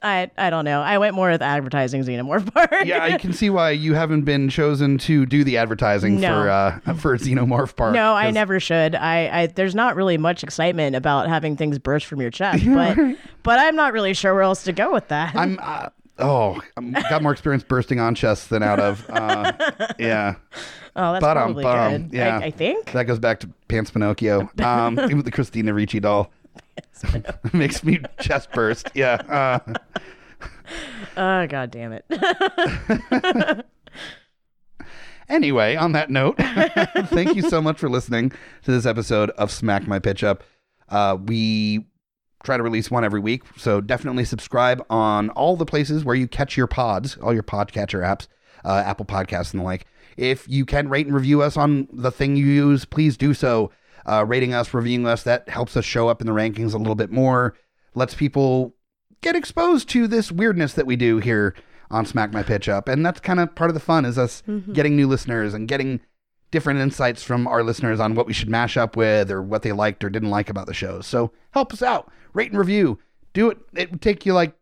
I 0.00 0.30
I 0.38 0.50
don't 0.50 0.64
know. 0.64 0.80
I 0.80 0.98
went 0.98 1.14
more 1.16 1.30
with 1.30 1.42
advertising 1.42 2.02
Xenomorph 2.04 2.52
Park. 2.54 2.70
yeah, 2.84 3.02
I 3.02 3.18
can 3.18 3.32
see 3.32 3.50
why 3.50 3.70
you 3.70 3.94
haven't 3.94 4.22
been 4.22 4.48
chosen 4.48 4.96
to 4.98 5.26
do 5.26 5.42
the 5.42 5.56
advertising 5.58 6.20
No. 6.20 6.28
for 6.42 6.48
uh 6.50 6.94
for 6.94 7.16
Xenomorph 7.16 7.74
Park. 7.76 7.94
No, 7.94 8.14
I 8.14 8.26
'cause- 8.26 8.34
never 8.34 8.60
should. 8.60 8.94
I, 8.94 9.42
I 9.42 9.46
there's 9.46 9.74
not 9.74 9.96
really 9.96 10.18
much 10.18 10.42
excitement 10.44 10.94
about 10.96 11.28
having 11.28 11.56
things 11.56 11.78
burst 11.78 12.06
from 12.06 12.20
your 12.20 12.30
chest, 12.30 12.64
but 12.72 12.96
but 13.42 13.58
I'm 13.58 13.74
not 13.76 13.92
really 13.92 14.14
sure 14.14 14.34
where 14.34 14.42
else 14.44 14.64
to 14.64 14.72
go 14.72 14.92
with 14.92 15.08
that. 15.08 15.34
I'm 15.34 15.58
uh, 15.62 15.88
oh, 16.18 16.60
I'm 16.76 16.92
got 17.10 17.22
more 17.22 17.32
experience 17.32 17.62
bursting 17.64 18.00
on 18.00 18.14
chests 18.14 18.48
than 18.48 18.62
out 18.62 18.80
of. 18.80 19.08
Uh, 19.08 19.52
yeah, 19.98 20.34
oh, 20.96 21.12
that's 21.12 21.22
Ba-dum, 21.22 21.54
probably 21.54 21.62
bum. 21.64 22.02
good. 22.08 22.12
Yeah. 22.16 22.38
I, 22.38 22.44
I 22.44 22.50
think. 22.50 22.92
that 22.92 23.04
goes 23.04 23.18
back 23.18 23.40
to 23.40 23.50
Pants 23.68 23.90
Pinocchio. 23.90 24.50
Um, 24.62 24.96
with 24.96 25.24
the 25.24 25.30
Christina 25.30 25.72
Ricci 25.74 26.00
doll. 26.00 26.30
Makes 27.52 27.84
me 27.84 28.00
chest 28.20 28.50
burst. 28.52 28.90
Yeah. 28.94 29.60
Uh, 29.66 29.74
Oh 31.16 31.46
god 31.46 31.70
damn 31.70 31.92
it. 31.92 32.04
Anyway, 35.28 35.76
on 35.76 35.92
that 35.92 36.08
note, 36.08 36.36
thank 37.08 37.36
you 37.36 37.42
so 37.42 37.60
much 37.60 37.78
for 37.78 37.90
listening 37.90 38.30
to 38.62 38.70
this 38.70 38.86
episode 38.86 39.28
of 39.30 39.50
Smack 39.50 39.86
My 39.86 39.98
Pitch 39.98 40.24
Up. 40.24 40.42
Uh, 40.88 41.18
we 41.22 41.84
try 42.44 42.56
to 42.56 42.62
release 42.62 42.90
one 42.90 43.04
every 43.04 43.20
week, 43.20 43.42
so 43.56 43.80
definitely 43.80 44.24
subscribe 44.24 44.84
on 44.88 45.30
all 45.30 45.56
the 45.56 45.66
places 45.66 46.04
where 46.04 46.14
you 46.14 46.28
catch 46.28 46.56
your 46.56 46.66
pods, 46.66 47.16
all 47.18 47.34
your 47.34 47.42
podcatcher 47.42 48.02
apps, 48.02 48.28
uh, 48.64 48.82
Apple 48.84 49.06
Podcasts 49.06 49.52
and 49.52 49.60
the 49.60 49.64
like. 49.64 49.86
If 50.16 50.48
you 50.48 50.64
can 50.64 50.88
rate 50.88 51.06
and 51.06 51.14
review 51.14 51.42
us 51.42 51.56
on 51.56 51.88
the 51.92 52.10
thing 52.10 52.36
you 52.36 52.46
use, 52.46 52.84
please 52.84 53.16
do 53.16 53.34
so. 53.34 53.70
Uh, 54.06 54.24
rating 54.26 54.54
us, 54.54 54.72
reviewing 54.72 55.06
us, 55.06 55.22
that 55.24 55.48
helps 55.48 55.76
us 55.76 55.84
show 55.84 56.08
up 56.08 56.20
in 56.20 56.26
the 56.26 56.32
rankings 56.32 56.72
a 56.72 56.78
little 56.78 56.94
bit 56.94 57.10
more, 57.10 57.54
lets 57.94 58.14
people 58.14 58.74
get 59.20 59.36
exposed 59.36 59.88
to 59.90 60.06
this 60.06 60.32
weirdness 60.32 60.72
that 60.72 60.86
we 60.86 60.96
do 60.96 61.18
here 61.18 61.54
on 61.90 62.06
Smack 62.06 62.32
My 62.32 62.42
Pitch 62.42 62.68
Up. 62.68 62.88
And 62.88 63.04
that's 63.04 63.20
kind 63.20 63.38
of 63.38 63.54
part 63.54 63.68
of 63.70 63.74
the 63.74 63.80
fun 63.80 64.04
is 64.04 64.16
us 64.16 64.42
getting 64.72 64.96
new 64.96 65.06
listeners 65.06 65.52
and 65.54 65.68
getting 65.68 66.00
different 66.50 66.80
insights 66.80 67.22
from 67.22 67.46
our 67.46 67.62
listeners 67.62 68.00
on 68.00 68.14
what 68.14 68.26
we 68.26 68.32
should 68.32 68.48
mash 68.48 68.76
up 68.76 68.96
with 68.96 69.30
or 69.30 69.42
what 69.42 69.62
they 69.62 69.72
liked 69.72 70.02
or 70.02 70.08
didn't 70.08 70.30
like 70.30 70.48
about 70.48 70.66
the 70.66 70.74
shows. 70.74 71.06
So 71.06 71.30
help 71.50 71.72
us 71.72 71.82
out. 71.82 72.10
Rate 72.38 72.52
and 72.52 72.58
review. 72.60 73.00
Do 73.32 73.50
it. 73.50 73.58
It 73.74 73.90
would 73.90 74.00
take 74.00 74.24
you 74.24 74.32
like 74.32 74.54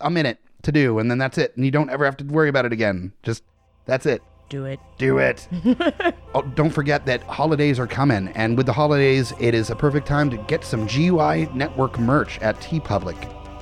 a 0.00 0.10
minute 0.10 0.38
to 0.62 0.72
do, 0.72 0.98
and 0.98 1.08
then 1.08 1.18
that's 1.18 1.38
it. 1.38 1.54
And 1.54 1.64
you 1.64 1.70
don't 1.70 1.88
ever 1.88 2.04
have 2.04 2.16
to 2.16 2.24
worry 2.24 2.48
about 2.48 2.64
it 2.64 2.72
again. 2.72 3.12
Just 3.22 3.44
that's 3.86 4.06
it. 4.06 4.22
Do 4.48 4.64
it. 4.64 4.80
Do 4.98 5.18
it. 5.18 5.46
oh, 6.34 6.42
don't 6.42 6.70
forget 6.70 7.06
that 7.06 7.22
holidays 7.22 7.78
are 7.78 7.86
coming, 7.86 8.26
and 8.34 8.56
with 8.56 8.66
the 8.66 8.72
holidays, 8.72 9.32
it 9.38 9.54
is 9.54 9.70
a 9.70 9.76
perfect 9.76 10.04
time 10.04 10.30
to 10.30 10.36
get 10.36 10.64
some 10.64 10.84
GUI 10.88 11.46
Network 11.54 11.96
merch 12.00 12.40
at 12.40 12.56
TeePublic. 12.56 13.16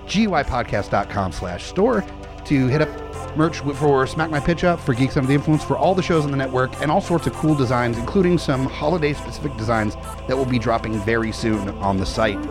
GUIPodcast.com 0.07 1.31
slash 1.31 1.65
store 1.65 2.03
to 2.47 2.67
hit 2.67 2.81
up 2.81 3.37
merch 3.37 3.59
for 3.59 4.07
Smack 4.07 4.31
My 4.31 4.41
Pitch 4.41 4.65
Up, 4.65 4.81
for 4.81 4.95
Geeks 4.95 5.19
Under 5.19 5.29
the 5.29 5.35
Influence, 5.35 5.63
for 5.63 5.77
all 5.77 5.95
the 5.95 6.03
shows 6.03 6.25
on 6.25 6.31
the 6.31 6.37
network, 6.39 6.81
and 6.81 6.91
all 6.91 7.03
sorts 7.03 7.27
of 7.27 7.35
cool 7.35 7.55
designs, 7.55 7.99
including 7.99 8.39
some 8.39 8.65
holiday 8.65 9.13
specific 9.13 9.55
designs 9.59 9.97
that 10.27 10.37
will 10.37 10.47
be 10.47 10.59
dropping 10.59 10.99
very 11.01 11.31
soon 11.31 11.69
on 11.81 11.99
the 11.99 12.07
site. 12.07 12.43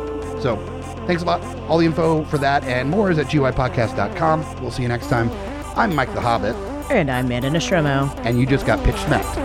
So, 0.42 0.56
thanks 1.10 1.24
a 1.24 1.26
lot. 1.26 1.42
All 1.68 1.80
the 1.80 1.88
info 1.88 2.24
for 2.26 2.38
that 2.38 2.64
and 2.66 2.88
more 2.88 3.10
is 3.10 3.18
at 3.18 3.26
GUIPodcast.com. 3.26 4.62
We'll 4.62 4.70
see 4.70 4.84
you 4.84 4.88
next 4.88 5.10
time. 5.10 5.32
I'm 5.76 5.96
Mike 5.96 6.14
the 6.14 6.22
Hobbit, 6.22 6.56
And 6.92 7.10
I'm 7.10 7.26
Amanda 7.26 7.50
Nostromo. 7.50 8.14
and 8.20 8.40
you 8.40 8.46
just 8.46 8.68
got 8.68 8.86
pitch 8.86 8.96
smacked. 8.98 9.40